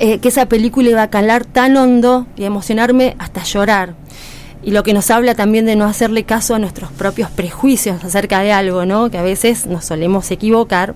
eh, 0.00 0.18
que 0.18 0.28
esa 0.28 0.46
película 0.46 0.90
iba 0.90 1.02
a 1.02 1.10
calar 1.10 1.44
tan 1.44 1.76
hondo 1.76 2.26
y 2.36 2.44
emocionarme 2.44 3.14
hasta 3.18 3.44
llorar. 3.44 3.94
Y 4.64 4.72
lo 4.72 4.82
que 4.82 4.92
nos 4.94 5.10
habla 5.12 5.34
también 5.36 5.66
de 5.66 5.76
no 5.76 5.84
hacerle 5.84 6.24
caso 6.24 6.54
a 6.54 6.58
nuestros 6.58 6.90
propios 6.90 7.30
prejuicios 7.30 8.02
acerca 8.02 8.40
de 8.40 8.50
algo, 8.52 8.86
¿no? 8.86 9.10
Que 9.10 9.18
a 9.18 9.22
veces 9.22 9.66
nos 9.66 9.84
solemos 9.84 10.30
equivocar 10.32 10.94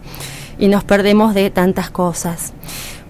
y 0.58 0.68
nos 0.68 0.84
perdemos 0.84 1.34
de 1.34 1.50
tantas 1.50 1.90
cosas. 1.90 2.52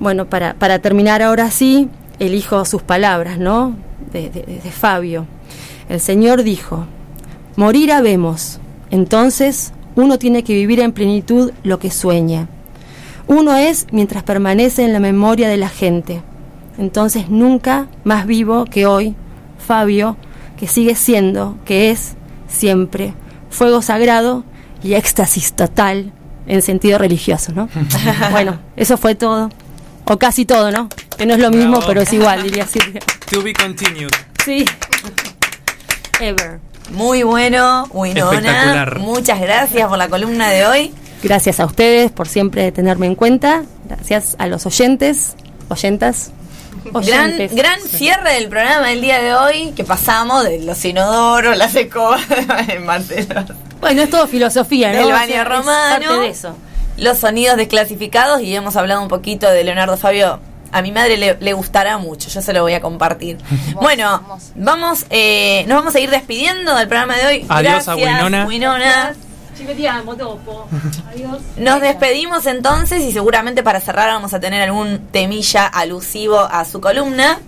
Bueno, 0.00 0.26
para, 0.26 0.54
para 0.54 0.78
terminar 0.78 1.22
ahora 1.22 1.50
sí, 1.50 1.88
elijo 2.18 2.64
sus 2.64 2.82
palabras, 2.82 3.38
¿no? 3.38 3.76
De, 4.12 4.30
de- 4.30 4.60
de 4.62 4.70
Fabio. 4.70 5.26
El 5.88 6.00
Señor 6.00 6.42
dijo, 6.42 6.86
morir 7.56 7.92
habemos, 7.92 8.60
entonces 8.90 9.72
uno 9.96 10.18
tiene 10.18 10.44
que 10.44 10.52
vivir 10.54 10.80
en 10.80 10.92
plenitud 10.92 11.52
lo 11.64 11.78
que 11.78 11.90
sueña. 11.90 12.48
Uno 13.26 13.56
es 13.56 13.86
mientras 13.90 14.22
permanece 14.22 14.84
en 14.84 14.92
la 14.92 15.00
memoria 15.00 15.48
de 15.48 15.56
la 15.56 15.68
gente. 15.68 16.22
Entonces 16.78 17.28
nunca 17.28 17.88
más 18.04 18.26
vivo 18.26 18.64
que 18.64 18.86
hoy, 18.86 19.16
Fabio, 19.58 20.16
que 20.56 20.66
sigue 20.68 20.94
siendo, 20.94 21.56
que 21.64 21.90
es 21.90 22.14
siempre 22.46 23.14
fuego 23.50 23.82
sagrado 23.82 24.44
y 24.82 24.94
éxtasis 24.94 25.54
total 25.54 26.12
en 26.48 26.62
sentido 26.62 26.98
religioso, 26.98 27.52
¿no? 27.52 27.68
bueno, 28.30 28.58
eso 28.76 28.96
fue 28.96 29.14
todo. 29.14 29.50
O 30.04 30.18
casi 30.18 30.46
todo, 30.46 30.70
¿no? 30.70 30.88
Que 31.16 31.26
no 31.26 31.34
es 31.34 31.40
lo 31.40 31.50
mismo, 31.50 31.72
Bravo. 31.72 31.86
pero 31.86 32.00
es 32.00 32.12
igual, 32.12 32.42
diría 32.42 32.66
Silvia. 32.66 33.00
To 33.30 33.42
be 33.42 33.52
continued. 33.52 34.08
Sí. 34.44 34.64
Ever. 36.18 36.60
Muy 36.90 37.22
bueno, 37.22 37.86
Winona. 37.90 38.38
Espectacular. 38.38 38.98
Muchas 38.98 39.40
gracias 39.40 39.86
por 39.86 39.98
la 39.98 40.08
columna 40.08 40.48
de 40.48 40.66
hoy. 40.66 40.94
Gracias 41.22 41.60
a 41.60 41.66
ustedes 41.66 42.10
por 42.10 42.26
siempre 42.28 42.72
tenerme 42.72 43.06
en 43.06 43.14
cuenta. 43.14 43.64
Gracias 43.86 44.34
a 44.38 44.46
los 44.46 44.64
oyentes, 44.64 45.34
oyentas. 45.68 46.30
Gran, 47.04 47.36
gran 47.52 47.80
cierre 47.80 48.34
del 48.34 48.48
programa 48.48 48.88
del 48.88 49.02
día 49.02 49.20
de 49.20 49.34
hoy 49.34 49.72
que 49.76 49.84
pasamos 49.84 50.44
de 50.44 50.60
los 50.60 50.82
inodoros, 50.84 51.58
las 51.58 51.74
escobas 51.74 52.22
de 52.66 52.78
Marcelo, 52.78 53.44
Bueno, 53.80 54.02
es 54.02 54.10
todo 54.10 54.26
filosofía, 54.26 54.92
¿no? 54.92 54.98
del 54.98 55.06
O 55.06 55.10
baño 55.10 55.28
sea, 55.32 55.42
es 55.42 55.48
romano, 55.48 56.06
parte 56.06 56.20
de 56.20 56.28
eso. 56.28 56.56
los 56.96 57.18
sonidos 57.18 57.56
desclasificados 57.56 58.42
y 58.42 58.55
hemos 58.55 58.76
hablado 58.76 59.02
un 59.02 59.09
poquito 59.09 59.48
de 59.48 59.64
Leonardo 59.64 59.96
Fabio. 59.96 60.40
A 60.70 60.82
mi 60.82 60.92
madre 60.92 61.16
le, 61.16 61.34
le 61.40 61.52
gustará 61.55 61.96
mucho, 61.96 62.28
yo 62.28 62.42
se 62.42 62.52
lo 62.52 62.60
voy 62.62 62.74
a 62.74 62.80
compartir. 62.82 63.38
bueno, 63.80 64.22
vamos, 64.55 65.06
eh, 65.09 65.64
nos 65.66 65.78
vamos 65.78 65.94
a 65.94 66.00
ir 66.00 66.10
despidiendo 66.10 66.74
del 66.74 66.88
programa 66.88 67.16
de 67.16 67.26
hoy. 67.26 67.46
Adiós 67.48 67.88
a 67.88 67.94
Gracias, 67.94 67.96
Winona. 67.96 68.46
Winona. 68.46 69.14
Adiós. 71.10 71.38
Nos 71.56 71.80
despedimos 71.80 72.44
entonces 72.46 73.02
y 73.02 73.12
seguramente 73.12 73.62
para 73.62 73.80
cerrar 73.80 74.09
vamos 74.12 74.34
a 74.34 74.40
tener 74.40 74.60
algún 74.62 75.09
temilla 75.10 75.66
alusivo 75.66 76.38
a 76.40 76.64
su 76.66 76.80
columna. 76.82 77.38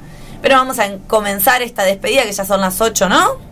Pero 0.42 0.56
vamos 0.56 0.78
a 0.78 0.88
comenzar 1.06 1.60
esta 1.60 1.82
despedida 1.82 2.22
que 2.22 2.32
ya 2.32 2.46
son 2.46 2.62
las 2.62 2.80
8, 2.80 3.08
¿no? 3.10 3.49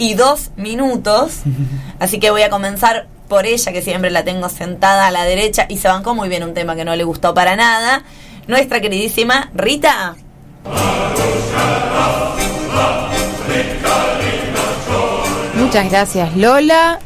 Y 0.00 0.14
dos 0.14 0.50
minutos. 0.56 1.40
Así 2.00 2.18
que 2.18 2.30
voy 2.30 2.40
a 2.40 2.48
comenzar 2.48 3.06
por 3.28 3.44
ella, 3.44 3.70
que 3.70 3.82
siempre 3.82 4.10
la 4.10 4.24
tengo 4.24 4.48
sentada 4.48 5.06
a 5.06 5.10
la 5.10 5.24
derecha 5.24 5.66
y 5.68 5.76
se 5.76 5.88
bancó 5.88 6.14
muy 6.14 6.30
bien 6.30 6.42
un 6.42 6.54
tema 6.54 6.74
que 6.74 6.86
no 6.86 6.96
le 6.96 7.04
gustó 7.04 7.34
para 7.34 7.54
nada. 7.54 8.02
Nuestra 8.48 8.80
queridísima 8.80 9.50
Rita. 9.54 10.16
Muchas 15.54 15.90
gracias 15.90 16.34
Lola. 16.34 16.98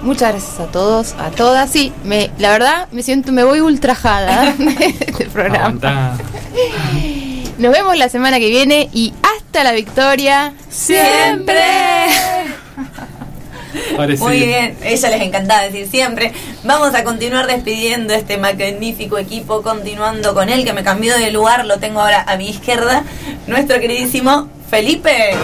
Muchas 0.00 0.30
gracias 0.32 0.60
a 0.60 0.70
todos, 0.70 1.14
a 1.18 1.30
todas. 1.30 1.70
Sí, 1.70 1.92
me, 2.04 2.30
la 2.38 2.50
verdad 2.50 2.88
me 2.90 3.02
siento, 3.02 3.30
me 3.32 3.44
voy 3.44 3.60
ultrajada 3.60 4.52
de 4.58 4.96
este 5.00 5.26
programa. 5.26 6.16
Nos 7.58 7.72
vemos 7.72 7.96
la 7.98 8.08
semana 8.08 8.38
que 8.38 8.48
viene 8.48 8.88
y 8.92 9.12
hasta 9.22 9.64
la 9.64 9.72
victoria. 9.72 10.54
¡Siempre! 10.70 12.37
Parecido. 13.96 14.28
Muy 14.28 14.38
bien, 14.38 14.76
ella 14.82 15.10
les 15.10 15.22
encantaba 15.22 15.62
decir 15.62 15.88
siempre. 15.90 16.32
Vamos 16.64 16.94
a 16.94 17.04
continuar 17.04 17.46
despidiendo 17.46 18.14
este 18.14 18.36
magnífico 18.38 19.18
equipo, 19.18 19.62
continuando 19.62 20.34
con 20.34 20.48
él, 20.48 20.64
que 20.64 20.72
me 20.72 20.82
cambió 20.84 21.16
de 21.16 21.30
lugar, 21.30 21.66
lo 21.66 21.78
tengo 21.78 22.00
ahora 22.00 22.24
a 22.26 22.36
mi 22.36 22.48
izquierda, 22.48 23.04
nuestro 23.46 23.80
queridísimo 23.80 24.48
Felipe. 24.70 25.34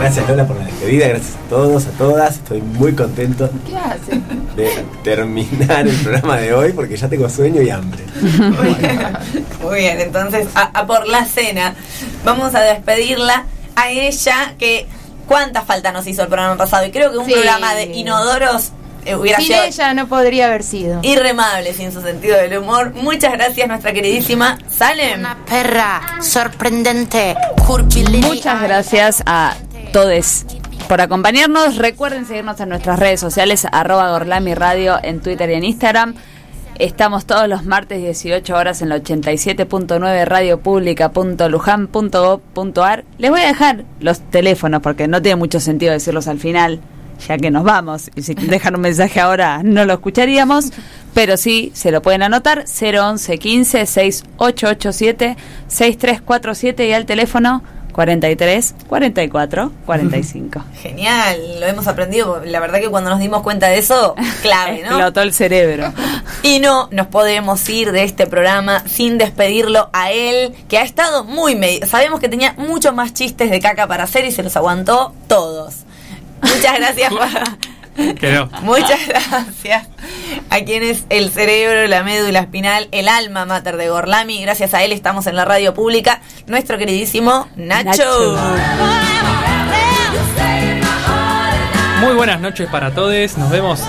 Gracias 0.00 0.28
Lola 0.28 0.46
por 0.46 0.56
la 0.56 0.64
despedida, 0.64 1.08
gracias 1.08 1.34
a 1.34 1.48
todos, 1.48 1.86
a 1.86 1.90
todas. 1.90 2.36
Estoy 2.36 2.62
muy 2.62 2.92
contento 2.94 3.50
¿Qué 3.66 3.76
hace? 3.76 4.20
de 4.54 4.84
terminar 5.02 5.88
el 5.88 5.96
programa 5.96 6.36
de 6.36 6.54
hoy 6.54 6.72
porque 6.72 6.96
ya 6.96 7.08
tengo 7.08 7.28
sueño 7.28 7.60
y 7.62 7.70
hambre. 7.70 8.04
Muy 9.60 9.80
bien, 9.80 10.00
entonces 10.00 10.46
a, 10.54 10.62
a 10.62 10.86
por 10.86 11.06
la 11.08 11.24
cena. 11.24 11.74
Vamos 12.24 12.54
a 12.54 12.60
despedirla 12.60 13.44
a 13.80 13.90
ella 13.90 14.54
que 14.58 14.86
cuánta 15.26 15.62
falta 15.62 15.92
nos 15.92 16.06
hizo 16.06 16.22
el 16.22 16.28
programa 16.28 16.56
pasado 16.56 16.86
y 16.86 16.90
creo 16.90 17.10
que 17.12 17.18
un 17.18 17.26
Sí. 17.26 17.32
programa 17.32 17.74
de 17.74 17.84
inodoros 17.84 18.70
eh, 19.04 19.14
hubiera 19.14 19.38
Sin 19.38 19.46
sido 19.48 19.62
ella 19.62 19.94
no 19.94 20.06
podría 20.08 20.46
haber 20.46 20.62
sido. 20.62 21.00
irremable 21.02 21.72
sin 21.72 21.92
su 21.92 22.02
sentido 22.02 22.36
del 22.36 22.58
humor. 22.58 22.92
Muchas 22.94 23.32
gracias 23.32 23.68
nuestra 23.68 23.92
queridísima 23.92 24.58
Salem. 24.68 25.24
Perra, 25.48 26.00
sorprendente, 26.20 27.36
curvilínea. 27.66 28.26
Muchas 28.28 28.62
gracias 28.62 29.22
a 29.26 29.54
todos 29.92 30.44
por 30.88 31.00
acompañarnos. 31.00 31.76
Recuerden 31.76 32.26
seguirnos 32.26 32.58
en 32.60 32.70
nuestras 32.70 32.98
redes 32.98 33.20
sociales, 33.20 33.66
arroba 33.70 34.10
Gorlami 34.10 34.54
Radio 34.54 34.98
en 35.02 35.20
Twitter 35.20 35.48
y 35.50 35.54
en 35.54 35.64
Instagram. 35.64 36.14
Estamos 36.78 37.26
todos 37.26 37.48
los 37.48 37.64
martes 37.64 38.00
18 38.00 38.54
horas 38.54 38.82
en 38.82 38.90
la 38.90 38.98
87.9 38.98 40.26
radiopublica.lujan.gov.ar. 40.26 43.04
Les 43.18 43.30
voy 43.32 43.40
a 43.40 43.48
dejar 43.48 43.84
los 43.98 44.20
teléfonos 44.20 44.80
porque 44.80 45.08
no 45.08 45.20
tiene 45.20 45.34
mucho 45.34 45.58
sentido 45.58 45.92
decirlos 45.92 46.28
al 46.28 46.38
final, 46.38 46.80
ya 47.26 47.36
que 47.36 47.50
nos 47.50 47.64
vamos. 47.64 48.12
Y 48.14 48.22
si 48.22 48.34
dejan 48.34 48.76
un 48.76 48.82
mensaje 48.82 49.18
ahora 49.18 49.64
no 49.64 49.84
lo 49.86 49.94
escucharíamos, 49.94 50.70
pero 51.14 51.36
sí 51.36 51.72
se 51.74 51.90
lo 51.90 52.00
pueden 52.00 52.22
anotar 52.22 52.66
011 52.68 53.38
15 53.38 53.84
6887 53.84 55.36
6347 55.66 56.86
y 56.86 56.92
al 56.92 57.06
teléfono 57.06 57.64
43 57.98 58.74
44 58.88 59.72
45. 59.84 60.64
Genial, 60.80 61.58
lo 61.58 61.66
hemos 61.66 61.88
aprendido. 61.88 62.40
La 62.44 62.60
verdad 62.60 62.78
que 62.78 62.88
cuando 62.88 63.10
nos 63.10 63.18
dimos 63.18 63.42
cuenta 63.42 63.66
de 63.66 63.78
eso, 63.78 64.14
clave, 64.42 64.82
¿no? 64.84 64.90
Explotó 64.90 65.20
el 65.22 65.34
cerebro. 65.34 65.92
Y 66.44 66.60
no 66.60 66.88
nos 66.92 67.08
podemos 67.08 67.68
ir 67.68 67.90
de 67.90 68.04
este 68.04 68.28
programa 68.28 68.84
sin 68.86 69.18
despedirlo 69.18 69.90
a 69.92 70.12
él, 70.12 70.54
que 70.68 70.78
ha 70.78 70.82
estado 70.82 71.24
muy... 71.24 71.56
medi- 71.56 71.84
Sabemos 71.86 72.20
que 72.20 72.28
tenía 72.28 72.54
muchos 72.56 72.94
más 72.94 73.14
chistes 73.14 73.50
de 73.50 73.58
caca 73.58 73.88
para 73.88 74.04
hacer 74.04 74.24
y 74.24 74.30
se 74.30 74.44
los 74.44 74.56
aguantó 74.56 75.12
todos. 75.26 75.78
Muchas 76.40 76.76
gracias. 76.78 77.12
Que 78.20 78.30
no. 78.30 78.48
Muchas 78.62 79.00
gracias 79.08 79.88
a 80.50 80.60
quien 80.60 80.84
es 80.84 81.02
el 81.10 81.32
cerebro, 81.32 81.84
la 81.88 82.04
médula 82.04 82.38
espinal, 82.38 82.86
el 82.92 83.08
alma 83.08 83.44
mater 83.44 83.76
de 83.76 83.88
Gorlami. 83.88 84.40
Gracias 84.40 84.72
a 84.72 84.84
él 84.84 84.92
estamos 84.92 85.26
en 85.26 85.34
la 85.34 85.44
radio 85.44 85.74
pública. 85.74 86.20
Nuestro 86.48 86.78
queridísimo 86.78 87.46
Nacho. 87.56 88.36
Muy 92.00 92.14
buenas 92.14 92.40
noches 92.40 92.68
para 92.70 92.92
todos. 92.94 93.36
Nos 93.36 93.50
vemos, 93.50 93.80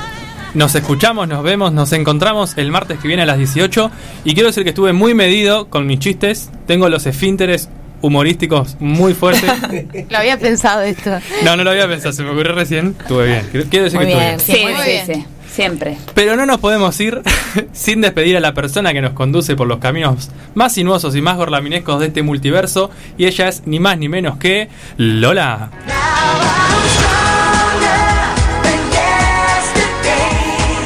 nos 0.54 0.76
escuchamos, 0.76 1.28
nos 1.28 1.44
vemos, 1.44 1.72
nos 1.72 1.94
encontramos 1.94 2.58
el 2.58 2.72
martes 2.72 3.00
que 3.00 3.08
viene 3.08 3.24
a 3.24 3.26
las 3.26 3.38
18. 3.38 3.92
Y 4.26 4.34
quiero 4.34 4.48
decir 4.48 4.64
que 4.64 4.70
estuve 4.70 4.94
muy 4.94 5.14
medido 5.14 5.70
con 5.70 5.86
mis 5.86 6.00
chistes. 6.00 6.50
Tengo 6.68 6.90
los 6.90 7.06
esfínteres 7.06 7.70
humorísticos 8.02 8.76
muy 8.80 9.14
fuertes. 9.14 9.52
Lo 10.10 10.18
había 10.18 10.38
pensado 10.38 10.82
esto. 10.82 11.12
No, 11.44 11.56
no 11.56 11.64
lo 11.64 11.72
había 11.72 11.88
pensado, 11.88 12.14
se 12.14 12.24
me 12.24 12.30
ocurrió 12.32 12.54
recién. 12.56 12.96
Estuve 13.00 13.26
bien. 13.28 13.68
Quiero 13.70 13.86
decir 13.86 14.00
Muy 14.00 14.08
que 14.08 14.14
estuve 14.14 14.26
bien, 14.26 14.38
bien. 14.38 14.40
sí, 14.40 14.64
Muy 14.64 14.84
sí, 14.84 14.90
bien. 14.92 15.06
sí, 15.06 15.26
siempre. 15.52 15.98
Pero 16.14 16.36
no 16.36 16.46
nos 16.46 16.60
podemos 16.60 17.00
ir 17.00 17.22
sin 17.74 18.02
despedir 18.02 18.38
a 18.38 18.40
la 18.40 18.54
persona 18.54 18.94
que 18.94 19.02
nos 19.02 19.14
conduce 19.14 19.56
por 19.56 19.68
los 19.68 19.80
caminos 19.80 20.30
más 20.56 20.74
sinuosos 20.74 21.16
y 21.16 21.22
más 21.22 21.38
gorlaminescos 21.38 22.00
de 22.00 22.08
este 22.08 22.24
multiverso. 22.24 22.92
Y 23.18 23.26
ella 23.26 23.48
es 23.48 23.64
ni 23.66 23.80
más 23.80 23.98
ni 23.98 24.10
menos 24.10 24.38
que 24.38 24.70
Lola. 24.98 25.70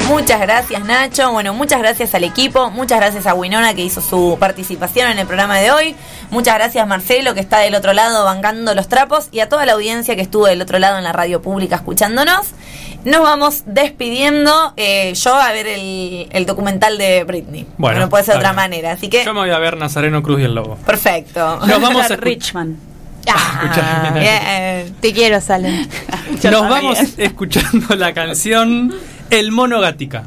Muchas 0.07 0.39
gracias 0.39 0.85
Nacho, 0.85 1.31
bueno, 1.31 1.53
muchas 1.53 1.79
gracias 1.79 2.15
al 2.15 2.23
equipo, 2.23 2.69
muchas 2.69 2.99
gracias 2.99 3.27
a 3.27 3.33
Winona 3.33 3.73
que 3.73 3.83
hizo 3.83 3.99
su 3.99 4.37
participación 4.39 5.11
en 5.11 5.19
el 5.19 5.27
programa 5.27 5.57
de 5.57 5.71
hoy, 5.71 5.95
muchas 6.29 6.55
gracias 6.55 6.87
Marcelo 6.87 7.33
que 7.33 7.39
está 7.39 7.59
del 7.59 7.75
otro 7.75 7.93
lado 7.93 8.23
bancando 8.23 8.73
los 8.73 8.87
trapos 8.87 9.27
y 9.31 9.41
a 9.41 9.49
toda 9.49 9.65
la 9.65 9.73
audiencia 9.73 10.15
que 10.15 10.21
estuvo 10.21 10.45
del 10.45 10.61
otro 10.61 10.79
lado 10.79 10.97
en 10.97 11.03
la 11.03 11.11
radio 11.11 11.41
pública 11.41 11.75
escuchándonos. 11.75 12.53
Nos 13.05 13.21
vamos 13.21 13.63
despidiendo, 13.65 14.73
eh, 14.77 15.13
yo 15.15 15.35
a 15.35 15.51
ver 15.51 15.67
el, 15.67 16.27
el 16.31 16.45
documental 16.45 16.97
de 16.97 17.23
Britney, 17.25 17.65
Bueno, 17.77 17.99
no 17.99 18.09
puede 18.09 18.23
ser 18.23 18.35
de 18.35 18.37
otra 18.39 18.51
bien. 18.51 18.55
manera, 18.55 18.91
así 18.93 19.09
que 19.09 19.25
Yo 19.25 19.33
me 19.33 19.41
voy 19.41 19.49
a 19.49 19.59
ver 19.59 19.75
Nazareno 19.77 20.23
Cruz 20.23 20.39
y 20.39 20.43
el 20.43 20.55
Lobo. 20.55 20.75
perfecto. 20.77 21.57
Nos 21.65 21.81
vamos 21.81 22.09
a 22.09 22.15
Richman. 22.15 22.77
Ah, 23.27 24.11
bien. 24.15 24.93
Te 24.99 25.13
quiero, 25.13 25.39
Salem. 25.41 25.87
Nos 26.43 26.69
vamos 26.69 26.99
escuchando 27.17 27.95
la 27.95 28.13
canción 28.13 28.93
El 29.29 29.51
Mono 29.51 29.79
Gatica. 29.79 30.23